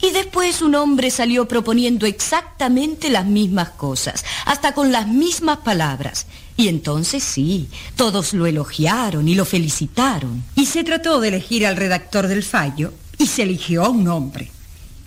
Y 0.00 0.10
después 0.10 0.62
un 0.62 0.74
hombre 0.76 1.10
salió 1.10 1.48
proponiendo 1.48 2.06
exactamente 2.06 3.10
las 3.10 3.26
mismas 3.26 3.70
cosas, 3.70 4.24
hasta 4.46 4.72
con 4.72 4.92
las 4.92 5.08
mismas 5.08 5.58
palabras. 5.58 6.26
Y 6.56 6.68
entonces 6.68 7.22
sí, 7.24 7.68
todos 7.96 8.32
lo 8.32 8.46
elogiaron 8.46 9.28
y 9.28 9.34
lo 9.34 9.44
felicitaron. 9.44 10.44
Y 10.54 10.66
se 10.66 10.84
trató 10.84 11.20
de 11.20 11.28
elegir 11.28 11.66
al 11.66 11.76
redactor 11.76 12.28
del 12.28 12.42
fallo 12.42 12.92
y 13.18 13.26
se 13.26 13.42
eligió 13.42 13.84
a 13.84 13.88
un 13.88 14.06
hombre. 14.08 14.50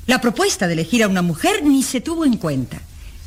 La 0.08 0.20
propuesta 0.20 0.68
de 0.68 0.74
elegir 0.74 1.04
a 1.04 1.08
una 1.08 1.22
mujer 1.22 1.64
ni 1.64 1.84
se 1.84 2.02
tuvo 2.02 2.26
en 2.26 2.38
cuenta. 2.38 2.82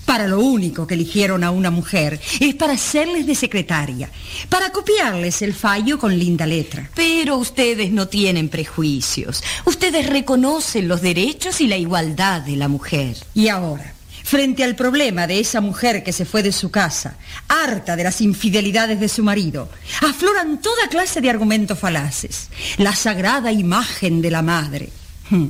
Para 0.05 0.27
lo 0.27 0.41
único 0.41 0.87
que 0.87 0.95
eligieron 0.95 1.45
a 1.45 1.51
una 1.51 1.71
mujer 1.71 2.21
es 2.41 2.55
para 2.55 2.75
hacerles 2.75 3.27
de 3.27 3.35
secretaria, 3.35 4.11
para 4.49 4.71
copiarles 4.71 5.43
el 5.43 5.55
fallo 5.55 5.99
con 5.99 6.19
linda 6.19 6.47
letra. 6.47 6.91
Pero 6.95 7.37
ustedes 7.37 7.91
no 7.91 8.09
tienen 8.09 8.49
prejuicios. 8.49 9.43
Ustedes 9.65 10.07
reconocen 10.07 10.89
los 10.89 11.01
derechos 11.01 11.61
y 11.61 11.67
la 11.67 11.77
igualdad 11.77 12.43
de 12.43 12.57
la 12.57 12.69
mujer. 12.69 13.17
Y 13.35 13.49
ahora, 13.49 13.95
frente 14.25 14.65
al 14.65 14.77
problema 14.77 15.27
de 15.27 15.41
esa 15.41 15.61
mujer 15.61 16.03
que 16.03 16.13
se 16.13 16.25
fue 16.25 16.43
de 16.43 16.53
su 16.53 16.71
casa, 16.71 17.17
harta 17.49 17.97
de 17.97 18.05
las 18.05 18.21
infidelidades 18.21 19.01
de 19.01 19.09
su 19.09 19.23
marido, 19.23 19.69
afloran 20.03 20.61
toda 20.61 20.89
clase 20.89 21.21
de 21.21 21.31
argumentos 21.31 21.79
falaces. 21.79 22.49
La 22.79 22.95
sagrada 22.95 23.53
imagen 23.53 24.21
de 24.21 24.31
la 24.31 24.43
madre. 24.43 24.91
Hmm. 25.31 25.49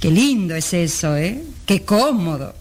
Qué 0.00 0.10
lindo 0.10 0.54
es 0.54 0.74
eso, 0.74 1.16
¿eh? 1.16 1.42
Qué 1.66 1.82
cómodo. 1.82 2.54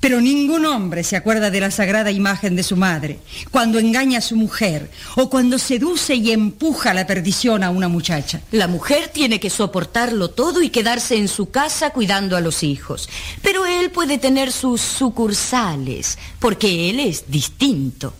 Pero 0.00 0.20
ningún 0.20 0.64
hombre 0.64 1.02
se 1.02 1.16
acuerda 1.16 1.50
de 1.50 1.60
la 1.60 1.72
sagrada 1.72 2.12
imagen 2.12 2.54
de 2.54 2.62
su 2.62 2.76
madre 2.76 3.18
cuando 3.50 3.80
engaña 3.80 4.18
a 4.18 4.22
su 4.22 4.36
mujer 4.36 4.90
o 5.16 5.28
cuando 5.28 5.58
seduce 5.58 6.14
y 6.14 6.30
empuja 6.30 6.94
la 6.94 7.06
perdición 7.06 7.64
a 7.64 7.70
una 7.70 7.88
muchacha. 7.88 8.40
La 8.52 8.68
mujer 8.68 9.08
tiene 9.08 9.40
que 9.40 9.50
soportarlo 9.50 10.30
todo 10.30 10.62
y 10.62 10.70
quedarse 10.70 11.16
en 11.16 11.26
su 11.26 11.50
casa 11.50 11.90
cuidando 11.90 12.36
a 12.36 12.40
los 12.40 12.62
hijos. 12.62 13.08
Pero 13.42 13.66
él 13.66 13.90
puede 13.90 14.18
tener 14.18 14.52
sus 14.52 14.80
sucursales, 14.80 16.16
porque 16.38 16.90
él 16.90 17.00
es 17.00 17.24
distinto. 17.28 18.14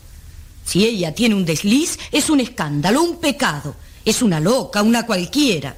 Si 0.65 0.85
ella 0.85 1.15
tiene 1.15 1.37
un 1.37 1.45
desliz, 1.45 1.97
es 2.11 2.29
un 2.29 2.41
escándalo, 2.41 3.03
un 3.03 3.21
pecado. 3.21 3.77
Es 4.05 4.21
una 4.21 4.41
loca, 4.41 4.83
una 4.83 5.07
cualquiera. 5.07 5.77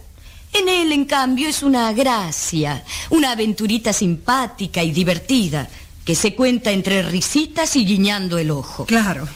En 0.52 0.68
él, 0.68 0.90
en 0.92 1.04
cambio, 1.04 1.48
es 1.48 1.62
una 1.62 1.92
gracia, 1.92 2.84
una 3.10 3.32
aventurita 3.32 3.92
simpática 3.92 4.82
y 4.82 4.90
divertida 4.90 5.68
que 6.10 6.16
se 6.16 6.34
cuenta 6.34 6.72
entre 6.72 7.04
risitas 7.04 7.76
y 7.76 7.84
guiñando 7.84 8.36
el 8.36 8.50
ojo. 8.50 8.84
Claro. 8.84 9.28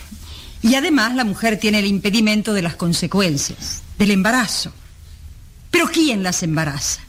Y 0.61 0.75
además 0.75 1.15
la 1.15 1.23
mujer 1.23 1.57
tiene 1.57 1.79
el 1.79 1.87
impedimento 1.87 2.53
de 2.53 2.63
las 2.63 2.75
consecuencias, 2.75 3.85
del 3.97 4.11
embarazo. 4.11 4.73
Pero 5.71 5.87
¿quién 5.87 6.25
las 6.25 6.43
embaraza? 6.43 7.01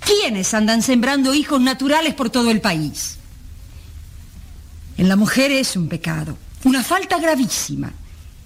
¿Quiénes 0.00 0.54
andan 0.54 0.80
sembrando 0.80 1.34
hijos 1.34 1.60
naturales 1.60 2.14
por 2.14 2.30
todo 2.30 2.50
el 2.50 2.62
país? 2.62 3.18
En 4.96 5.10
la 5.10 5.16
mujer 5.16 5.50
es 5.50 5.76
un 5.76 5.90
pecado, 5.90 6.38
una 6.64 6.82
falta 6.82 7.18
gravísima. 7.18 7.92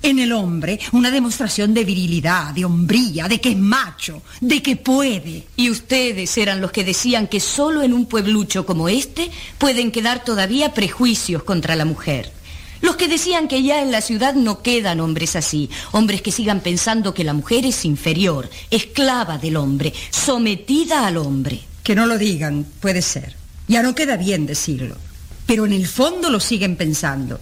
En 0.02 0.18
el 0.18 0.32
hombre, 0.32 0.78
una 0.92 1.10
demostración 1.10 1.74
de 1.74 1.84
virilidad, 1.84 2.54
de 2.54 2.64
hombría, 2.64 3.26
de 3.28 3.40
que 3.40 3.50
es 3.50 3.56
macho, 3.56 4.22
de 4.40 4.62
que 4.62 4.76
puede. 4.76 5.46
Y 5.56 5.70
ustedes 5.70 6.36
eran 6.38 6.60
los 6.60 6.70
que 6.70 6.84
decían 6.84 7.26
que 7.26 7.40
solo 7.40 7.82
en 7.82 7.92
un 7.92 8.06
pueblucho 8.06 8.64
como 8.66 8.88
este 8.88 9.30
pueden 9.58 9.90
quedar 9.90 10.22
todavía 10.24 10.74
prejuicios 10.74 11.42
contra 11.42 11.74
la 11.74 11.84
mujer. 11.84 12.32
Los 12.82 12.96
que 12.96 13.08
decían 13.08 13.48
que 13.48 13.62
ya 13.62 13.82
en 13.82 13.90
la 13.90 14.00
ciudad 14.00 14.34
no 14.34 14.62
quedan 14.62 15.00
hombres 15.00 15.34
así, 15.34 15.70
hombres 15.92 16.22
que 16.22 16.30
sigan 16.30 16.60
pensando 16.60 17.14
que 17.14 17.24
la 17.24 17.32
mujer 17.32 17.64
es 17.64 17.84
inferior, 17.84 18.48
esclava 18.70 19.38
del 19.38 19.56
hombre, 19.56 19.92
sometida 20.10 21.06
al 21.06 21.16
hombre. 21.16 21.62
Que 21.82 21.94
no 21.94 22.06
lo 22.06 22.18
digan, 22.18 22.66
puede 22.80 23.02
ser. 23.02 23.34
Ya 23.66 23.82
no 23.82 23.94
queda 23.94 24.16
bien 24.16 24.46
decirlo. 24.46 24.96
Pero 25.46 25.64
en 25.66 25.72
el 25.72 25.86
fondo 25.86 26.30
lo 26.30 26.38
siguen 26.38 26.76
pensando. 26.76 27.40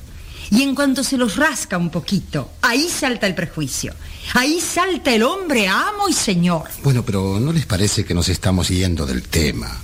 Y 0.55 0.62
en 0.62 0.76
cuanto 0.76 1.02
se 1.02 1.16
los 1.16 1.34
rasca 1.34 1.76
un 1.76 1.91
poquito, 1.91 2.52
ahí 2.62 2.89
salta 2.89 3.26
el 3.26 3.34
prejuicio. 3.34 3.92
Ahí 4.34 4.60
salta 4.60 5.12
el 5.12 5.24
hombre 5.24 5.66
amo 5.66 6.08
y 6.08 6.12
señor. 6.12 6.68
Bueno, 6.84 7.05
pero 7.05 7.41
¿no 7.41 7.52
les 7.52 7.66
parece 7.66 8.05
que 8.05 8.15
nos 8.15 8.28
estamos 8.28 8.68
yendo 8.68 9.05
del 9.05 9.23
tema? 9.23 9.81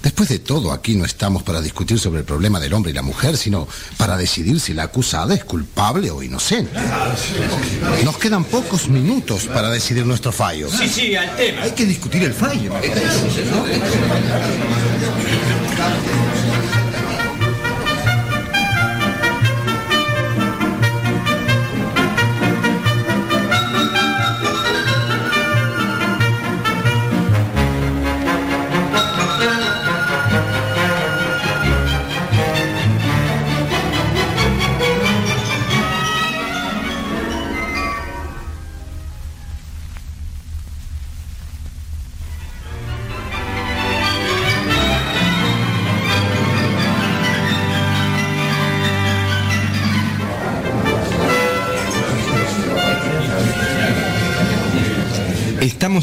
Después 0.00 0.28
de 0.28 0.38
todo, 0.38 0.70
aquí 0.70 0.94
no 0.94 1.04
estamos 1.04 1.42
para 1.42 1.60
discutir 1.60 1.98
sobre 1.98 2.20
el 2.20 2.24
problema 2.24 2.60
del 2.60 2.72
hombre 2.72 2.92
y 2.92 2.94
la 2.94 3.02
mujer, 3.02 3.36
sino 3.36 3.66
para 3.96 4.16
decidir 4.16 4.60
si 4.60 4.74
la 4.74 4.84
acusada 4.84 5.34
es 5.34 5.44
culpable 5.44 6.12
o 6.12 6.22
inocente. 6.22 6.78
Nos 8.04 8.16
quedan 8.18 8.44
pocos 8.44 8.88
minutos 8.88 9.46
para 9.46 9.70
decidir 9.70 10.06
nuestro 10.06 10.30
fallo. 10.30 10.68
Sí, 10.70 10.88
sí, 10.88 11.16
al 11.16 11.34
tema. 11.36 11.62
Hay 11.62 11.72
que 11.72 11.86
discutir 11.86 12.22
el 12.22 12.34
fallo. 12.34 12.72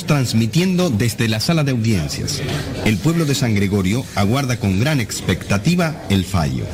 Transmitiendo 0.09 0.89
desde 0.89 1.27
la 1.27 1.39
sala 1.39 1.63
de 1.63 1.69
audiencias. 1.69 2.41
El 2.83 2.97
pueblo 2.97 3.25
de 3.25 3.35
San 3.35 3.53
Gregorio 3.53 4.03
aguarda 4.15 4.59
con 4.59 4.79
gran 4.79 4.99
expectativa 4.99 6.01
el 6.09 6.25
fallo. 6.25 6.65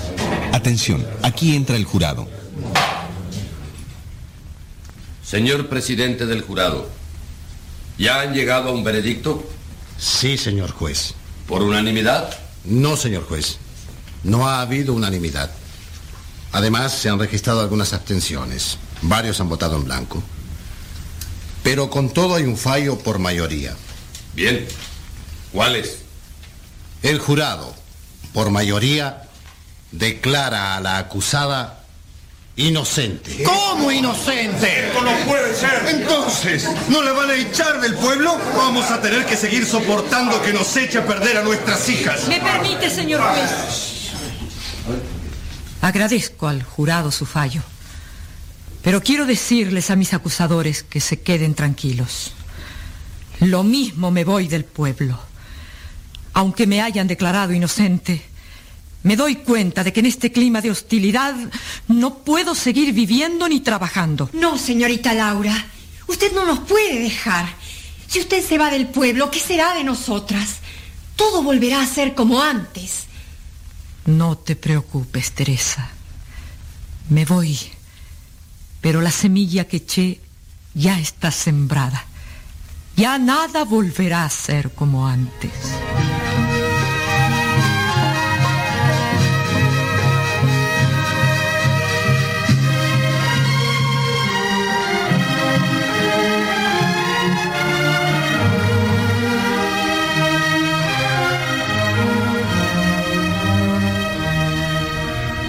Atención, 0.54 1.06
aquí 1.22 1.54
entra 1.54 1.76
el 1.76 1.84
jurado. 1.84 2.30
Señor 5.22 5.68
presidente 5.68 6.26
del 6.26 6.44
jurado, 6.44 6.90
¿ya 7.98 8.22
han 8.22 8.34
llegado 8.34 8.70
a 8.70 8.72
un 8.72 8.86
veredicto? 8.86 9.46
Sí, 9.98 10.38
señor 10.38 10.72
juez. 10.72 11.14
¿Por 11.46 11.62
unanimidad? 11.62 12.34
No, 12.64 12.96
señor 12.96 13.26
juez. 13.26 13.58
No 14.24 14.48
ha 14.48 14.62
habido 14.62 14.94
unanimidad. 14.94 15.52
Además, 16.54 16.94
se 16.94 17.10
han 17.10 17.20
registrado 17.20 17.60
algunas 17.60 17.92
abstenciones. 17.92 18.78
Varios 19.02 19.42
han 19.42 19.50
votado 19.50 19.76
en 19.76 19.84
blanco. 19.84 20.24
Pero 21.66 21.90
con 21.90 22.12
todo 22.12 22.36
hay 22.36 22.44
un 22.44 22.58
fallo 22.58 23.00
por 23.00 23.18
mayoría. 23.18 23.76
Bien. 24.36 24.68
¿Cuál 25.52 25.76
es? 25.76 25.98
El 27.02 27.18
jurado, 27.18 27.74
por 28.34 28.52
mayoría, 28.52 29.24
declara 29.92 30.76
a 30.76 30.80
la 30.80 31.00
acusada 31.00 31.84
inocente. 32.56 33.42
¿Cómo 33.42 33.92
inocente? 33.92 34.90
Esto 34.90 35.02
no 35.02 35.12
puede 35.26 35.56
ser. 35.56 35.88
Entonces, 35.88 36.70
¿no 36.88 37.02
la 37.02 37.14
van 37.14 37.32
a 37.32 37.36
echar 37.36 37.82
del 37.82 37.96
pueblo? 37.96 38.40
Vamos 38.56 38.92
a 38.92 39.02
tener 39.02 39.26
que 39.26 39.36
seguir 39.36 39.66
soportando 39.66 40.40
que 40.44 40.54
nos 40.54 40.78
eche 40.78 41.00
a 41.00 41.08
perder 41.08 41.38
a 41.38 41.42
nuestras 41.42 41.90
hijas. 41.90 42.28
¿Me 42.28 42.40
permite, 42.42 42.92
señor 42.92 43.22
juez? 43.22 44.12
Agradezco 45.82 46.48
al 46.48 46.62
jurado 46.62 47.12
su 47.12 47.26
fallo. 47.26 47.64
Pero 48.86 49.02
quiero 49.02 49.26
decirles 49.26 49.90
a 49.90 49.96
mis 49.96 50.14
acusadores 50.14 50.84
que 50.84 51.02
se 51.02 51.20
queden 51.20 51.56
tranquilos. 51.56 52.34
Lo 53.40 53.64
mismo 53.64 54.12
me 54.12 54.24
voy 54.24 54.48
del 54.48 54.64
pueblo. 54.64 55.20
Aunque 56.34 56.68
me 56.68 56.84
hayan 56.84 57.08
declarado 57.08 57.52
inocente, 57.52 58.22
me 59.02 59.16
doy 59.16 59.38
cuenta 59.38 59.84
de 59.84 59.92
que 59.92 60.02
en 60.02 60.06
este 60.06 60.32
clima 60.32 60.62
de 60.62 60.70
hostilidad 60.70 61.34
no 61.88 62.20
puedo 62.20 62.54
seguir 62.54 62.94
viviendo 62.94 63.50
ni 63.50 63.60
trabajando. 63.62 64.30
No, 64.34 64.56
señorita 64.56 65.16
Laura. 65.16 65.66
Usted 66.06 66.32
no 66.34 66.46
nos 66.46 66.60
puede 66.60 67.00
dejar. 67.00 67.48
Si 68.06 68.20
usted 68.20 68.46
se 68.48 68.60
va 68.60 68.70
del 68.70 68.86
pueblo, 68.86 69.32
¿qué 69.32 69.40
será 69.40 69.74
de 69.74 69.84
nosotras? 69.84 70.58
Todo 71.16 71.42
volverá 71.42 71.82
a 71.82 71.88
ser 71.88 72.14
como 72.14 72.40
antes. 72.40 73.06
No 74.06 74.38
te 74.38 74.56
preocupes, 74.56 75.32
Teresa. 75.32 75.90
Me 77.10 77.26
voy. 77.26 77.58
Pero 78.86 79.02
la 79.02 79.10
semilla 79.10 79.68
que 79.68 79.78
eché 79.78 80.20
ya 80.76 81.00
está 81.00 81.32
sembrada. 81.32 82.06
Ya 82.96 83.18
nada 83.18 83.64
volverá 83.66 84.26
a 84.26 84.30
ser 84.30 84.70
como 84.74 85.08
antes. 85.08 85.52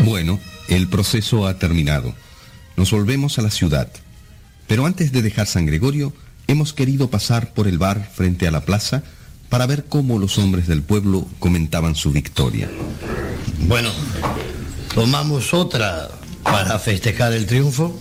Bueno, 0.07 0.41
el 0.71 0.89
proceso 0.89 1.47
ha 1.47 1.59
terminado. 1.59 2.15
Nos 2.77 2.91
volvemos 2.91 3.39
a 3.39 3.43
la 3.43 3.51
ciudad. 3.51 3.89
Pero 4.67 4.87
antes 4.87 5.13
de 5.13 5.23
dejar 5.23 5.47
San 5.47 5.67
Gregorio, 5.67 6.13
hemos 6.47 6.73
querido 6.73 7.09
pasar 7.09 7.55
por 7.55 7.69
el 7.69 7.79
bar 7.79 8.11
frente 8.15 8.47
a 8.47 8.51
la 8.51 8.65
plaza 8.65 9.03
para 9.49 9.67
ver 9.67 9.85
cómo 9.85 10.19
los 10.19 10.39
hombres 10.39 10.67
del 10.67 10.83
pueblo 10.83 11.27
comentaban 11.39 11.95
su 11.95 12.11
victoria. 12.11 12.69
Bueno, 13.61 13.91
¿tomamos 14.95 15.55
otra 15.55 16.09
para 16.43 16.79
festejar 16.79 17.33
el 17.33 17.47
triunfo? 17.47 17.99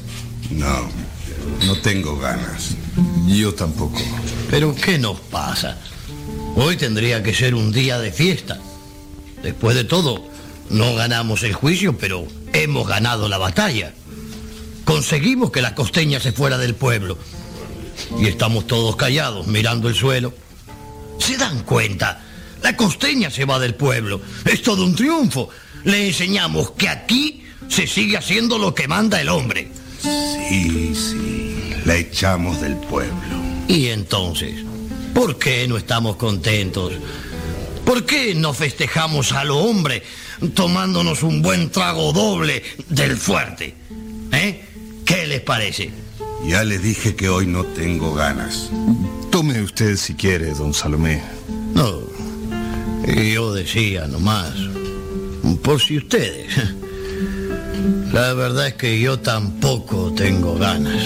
No, 0.52 0.90
no 1.66 1.78
tengo 1.82 2.18
ganas. 2.18 2.76
Yo 3.28 3.54
tampoco. 3.54 4.02
¿Pero 4.50 4.76
qué 4.76 4.98
nos 4.98 5.20
pasa? 5.20 5.78
Hoy 6.56 6.78
tendría 6.78 7.22
que 7.22 7.34
ser 7.34 7.56
un 7.56 7.72
día 7.72 8.00
de 8.00 8.12
fiesta. 8.12 8.60
Después 9.44 9.76
de 9.76 9.84
todo, 9.84 10.36
No 10.68 10.96
ganamos 10.96 11.44
el 11.44 11.54
juicio, 11.54 11.96
pero 11.96 12.26
hemos 12.52 12.88
ganado 12.88 13.30
la 13.30 13.38
batalla. 13.38 13.94
Conseguimos 14.86 15.52
que 15.52 15.62
la 15.62 15.76
costeña 15.76 16.20
se 16.20 16.32
fuera 16.32 16.58
del 16.58 16.76
pueblo. 16.76 17.18
Y 18.20 18.28
estamos 18.28 18.68
todos 18.68 18.96
callados, 18.96 19.48
mirando 19.48 19.90
el 19.90 19.96
suelo. 19.96 20.34
¿Se 21.20 21.38
dan 21.38 21.64
cuenta? 21.64 22.24
La 22.62 22.78
costeña 22.78 23.30
se 23.30 23.46
va 23.46 23.60
del 23.60 23.76
pueblo. 23.76 24.22
Es 24.46 24.62
todo 24.62 24.86
un 24.86 24.96
triunfo. 24.96 25.50
Le 25.84 26.08
enseñamos 26.08 26.72
que 26.72 26.88
aquí 26.88 27.44
se 27.68 27.88
sigue 27.88 28.18
haciendo 28.18 28.58
lo 28.58 28.74
que 28.74 28.88
manda 28.88 29.20
el 29.20 29.30
hombre. 29.30 29.70
Sí, 30.02 30.94
sí, 30.94 31.74
la 31.86 31.96
echamos 31.96 32.62
del 32.62 32.76
pueblo. 32.76 33.16
Y 33.68 33.88
entonces, 33.88 34.64
¿por 35.14 35.38
qué 35.40 35.68
no 35.68 35.78
estamos 35.78 36.16
contentos? 36.18 36.94
¿Por 37.86 38.06
qué 38.06 38.36
no 38.36 38.54
festejamos 38.54 39.32
a 39.32 39.44
lo 39.44 39.58
hombre 39.60 40.04
tomándonos 40.54 41.24
un 41.24 41.42
buen 41.42 41.72
trago 41.72 42.14
doble 42.14 42.64
del 42.90 43.18
fuerte? 43.18 43.76
¿Eh? 44.32 44.65
¿Qué 45.06 45.28
les 45.28 45.42
parece? 45.42 45.92
Ya 46.48 46.64
le 46.64 46.80
dije 46.80 47.16
que 47.16 47.30
hoy 47.30 47.46
no 47.48 47.64
tengo 47.64 48.14
ganas. 48.14 48.70
Tome 49.32 49.62
usted 49.62 49.96
si 49.98 50.16
quiere, 50.16 50.54
don 50.54 50.74
Salomé. 50.74 51.22
No, 51.74 52.02
yo 53.06 53.54
decía 53.54 54.08
nomás, 54.08 54.54
por 55.64 55.80
si 55.80 55.98
ustedes. 55.98 56.52
La 58.12 58.34
verdad 58.34 58.68
es 58.68 58.74
que 58.76 59.00
yo 59.00 59.20
tampoco 59.20 60.14
tengo 60.14 60.56
ganas. 60.56 61.04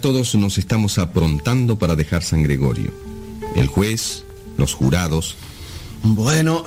Ya 0.00 0.08
todos 0.08 0.34
nos 0.34 0.56
estamos 0.56 0.96
aprontando 0.96 1.78
para 1.78 1.94
dejar 1.94 2.22
San 2.22 2.42
Gregorio. 2.42 2.90
El 3.54 3.66
juez, 3.66 4.24
los 4.56 4.72
jurados. 4.72 5.36
Bueno, 6.02 6.64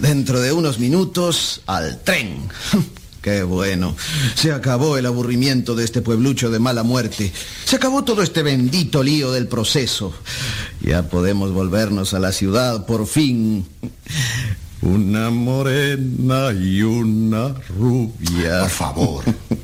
dentro 0.00 0.40
de 0.40 0.52
unos 0.52 0.78
minutos 0.78 1.62
al 1.66 2.00
tren. 2.02 2.48
Qué 3.22 3.42
bueno. 3.42 3.96
Se 4.36 4.52
acabó 4.52 4.96
el 4.96 5.06
aburrimiento 5.06 5.74
de 5.74 5.84
este 5.84 6.02
pueblucho 6.02 6.50
de 6.50 6.60
mala 6.60 6.84
muerte. 6.84 7.32
Se 7.64 7.74
acabó 7.74 8.04
todo 8.04 8.22
este 8.22 8.44
bendito 8.44 9.02
lío 9.02 9.32
del 9.32 9.48
proceso. 9.48 10.12
Ya 10.80 11.08
podemos 11.08 11.52
volvernos 11.52 12.14
a 12.14 12.20
la 12.20 12.30
ciudad 12.30 12.86
por 12.86 13.08
fin. 13.08 13.66
Una 14.82 15.30
morena 15.30 16.52
y 16.52 16.82
una 16.82 17.54
rubia. 17.76 18.60
Por 18.60 18.70
favor. 18.70 19.24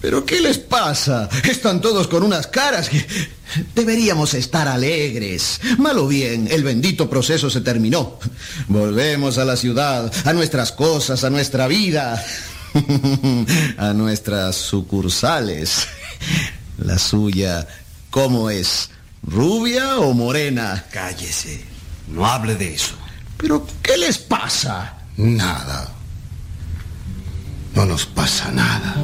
¿Pero 0.00 0.24
qué 0.24 0.40
les 0.40 0.58
pasa? 0.58 1.28
Están 1.44 1.80
todos 1.80 2.08
con 2.08 2.22
unas 2.22 2.46
caras 2.46 2.88
que... 2.88 3.04
Deberíamos 3.74 4.32
estar 4.34 4.66
alegres. 4.66 5.60
Mal 5.78 5.98
o 5.98 6.08
bien, 6.08 6.48
el 6.50 6.64
bendito 6.64 7.08
proceso 7.10 7.50
se 7.50 7.60
terminó. 7.60 8.18
Volvemos 8.68 9.38
a 9.38 9.44
la 9.44 9.56
ciudad, 9.56 10.10
a 10.24 10.32
nuestras 10.32 10.72
cosas, 10.72 11.22
a 11.24 11.30
nuestra 11.30 11.66
vida, 11.66 12.24
a 13.76 13.92
nuestras 13.92 14.56
sucursales. 14.56 15.86
La 16.78 16.98
suya, 16.98 17.66
¿cómo 18.10 18.48
es? 18.48 18.90
¿Rubia 19.22 19.98
o 19.98 20.14
morena? 20.14 20.86
Cállese. 20.90 21.62
No 22.08 22.26
hable 22.26 22.56
de 22.56 22.74
eso. 22.74 22.94
¿Pero 23.36 23.66
qué 23.82 23.96
les 23.96 24.18
pasa? 24.18 24.96
Nada. 25.16 25.92
No 27.74 27.86
nos 27.86 28.06
pasa 28.06 28.50
nada. 28.50 28.96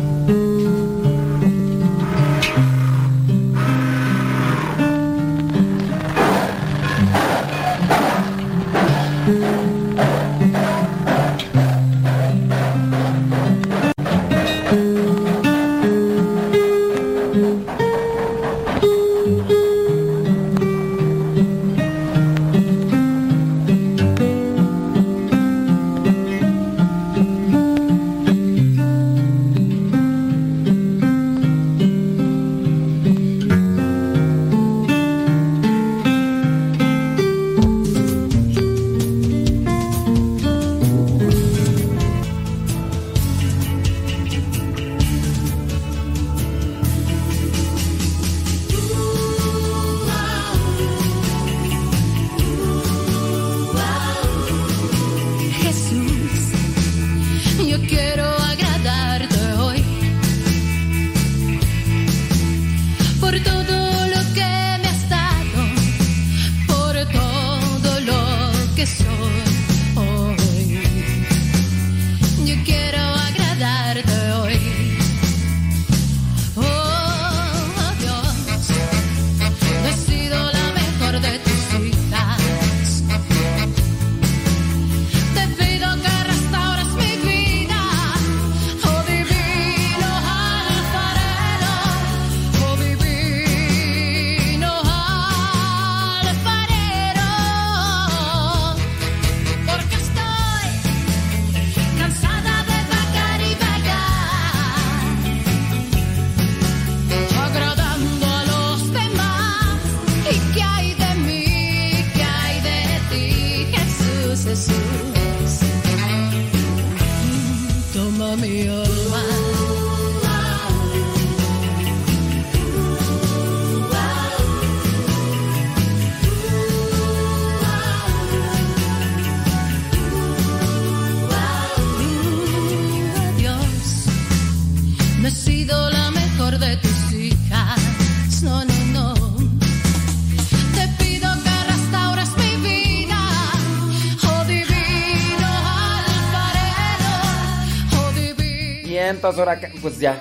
Pues 149.81 149.99
ya. 149.99 150.21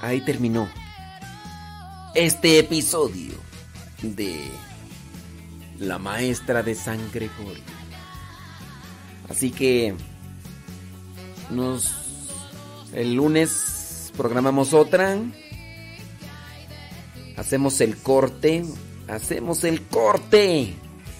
Ahí 0.00 0.20
terminó. 0.20 0.68
Este 2.14 2.58
episodio 2.58 3.34
de 4.02 4.50
La 5.78 5.98
maestra 5.98 6.62
de 6.62 6.74
San 6.74 7.10
Gregorio. 7.12 7.62
Así 9.28 9.50
que 9.50 9.94
nos 11.50 11.92
el 12.92 13.14
lunes 13.14 14.12
programamos 14.16 14.72
otra. 14.72 15.18
Hacemos 17.36 17.80
el 17.80 17.96
corte, 17.98 18.64
hacemos 19.08 19.64
el 19.64 19.82
corte. 19.82 20.74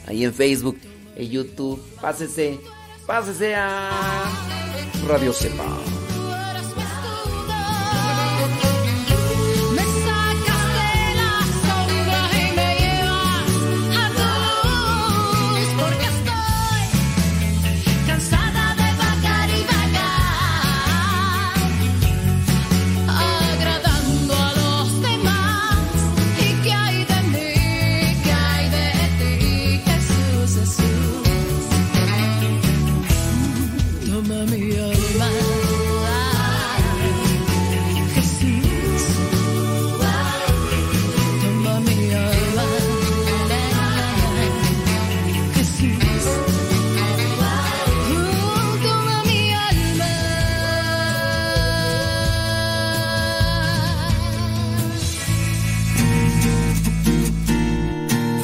Ahí 0.06 0.24
en 0.24 0.32
Facebook, 0.32 0.78
en 1.16 1.28
YouTube, 1.28 1.82
pásese, 2.00 2.58
pásese 3.06 3.54
a 3.54 4.30
Radio 5.06 5.32
Sepa. 5.32 6.05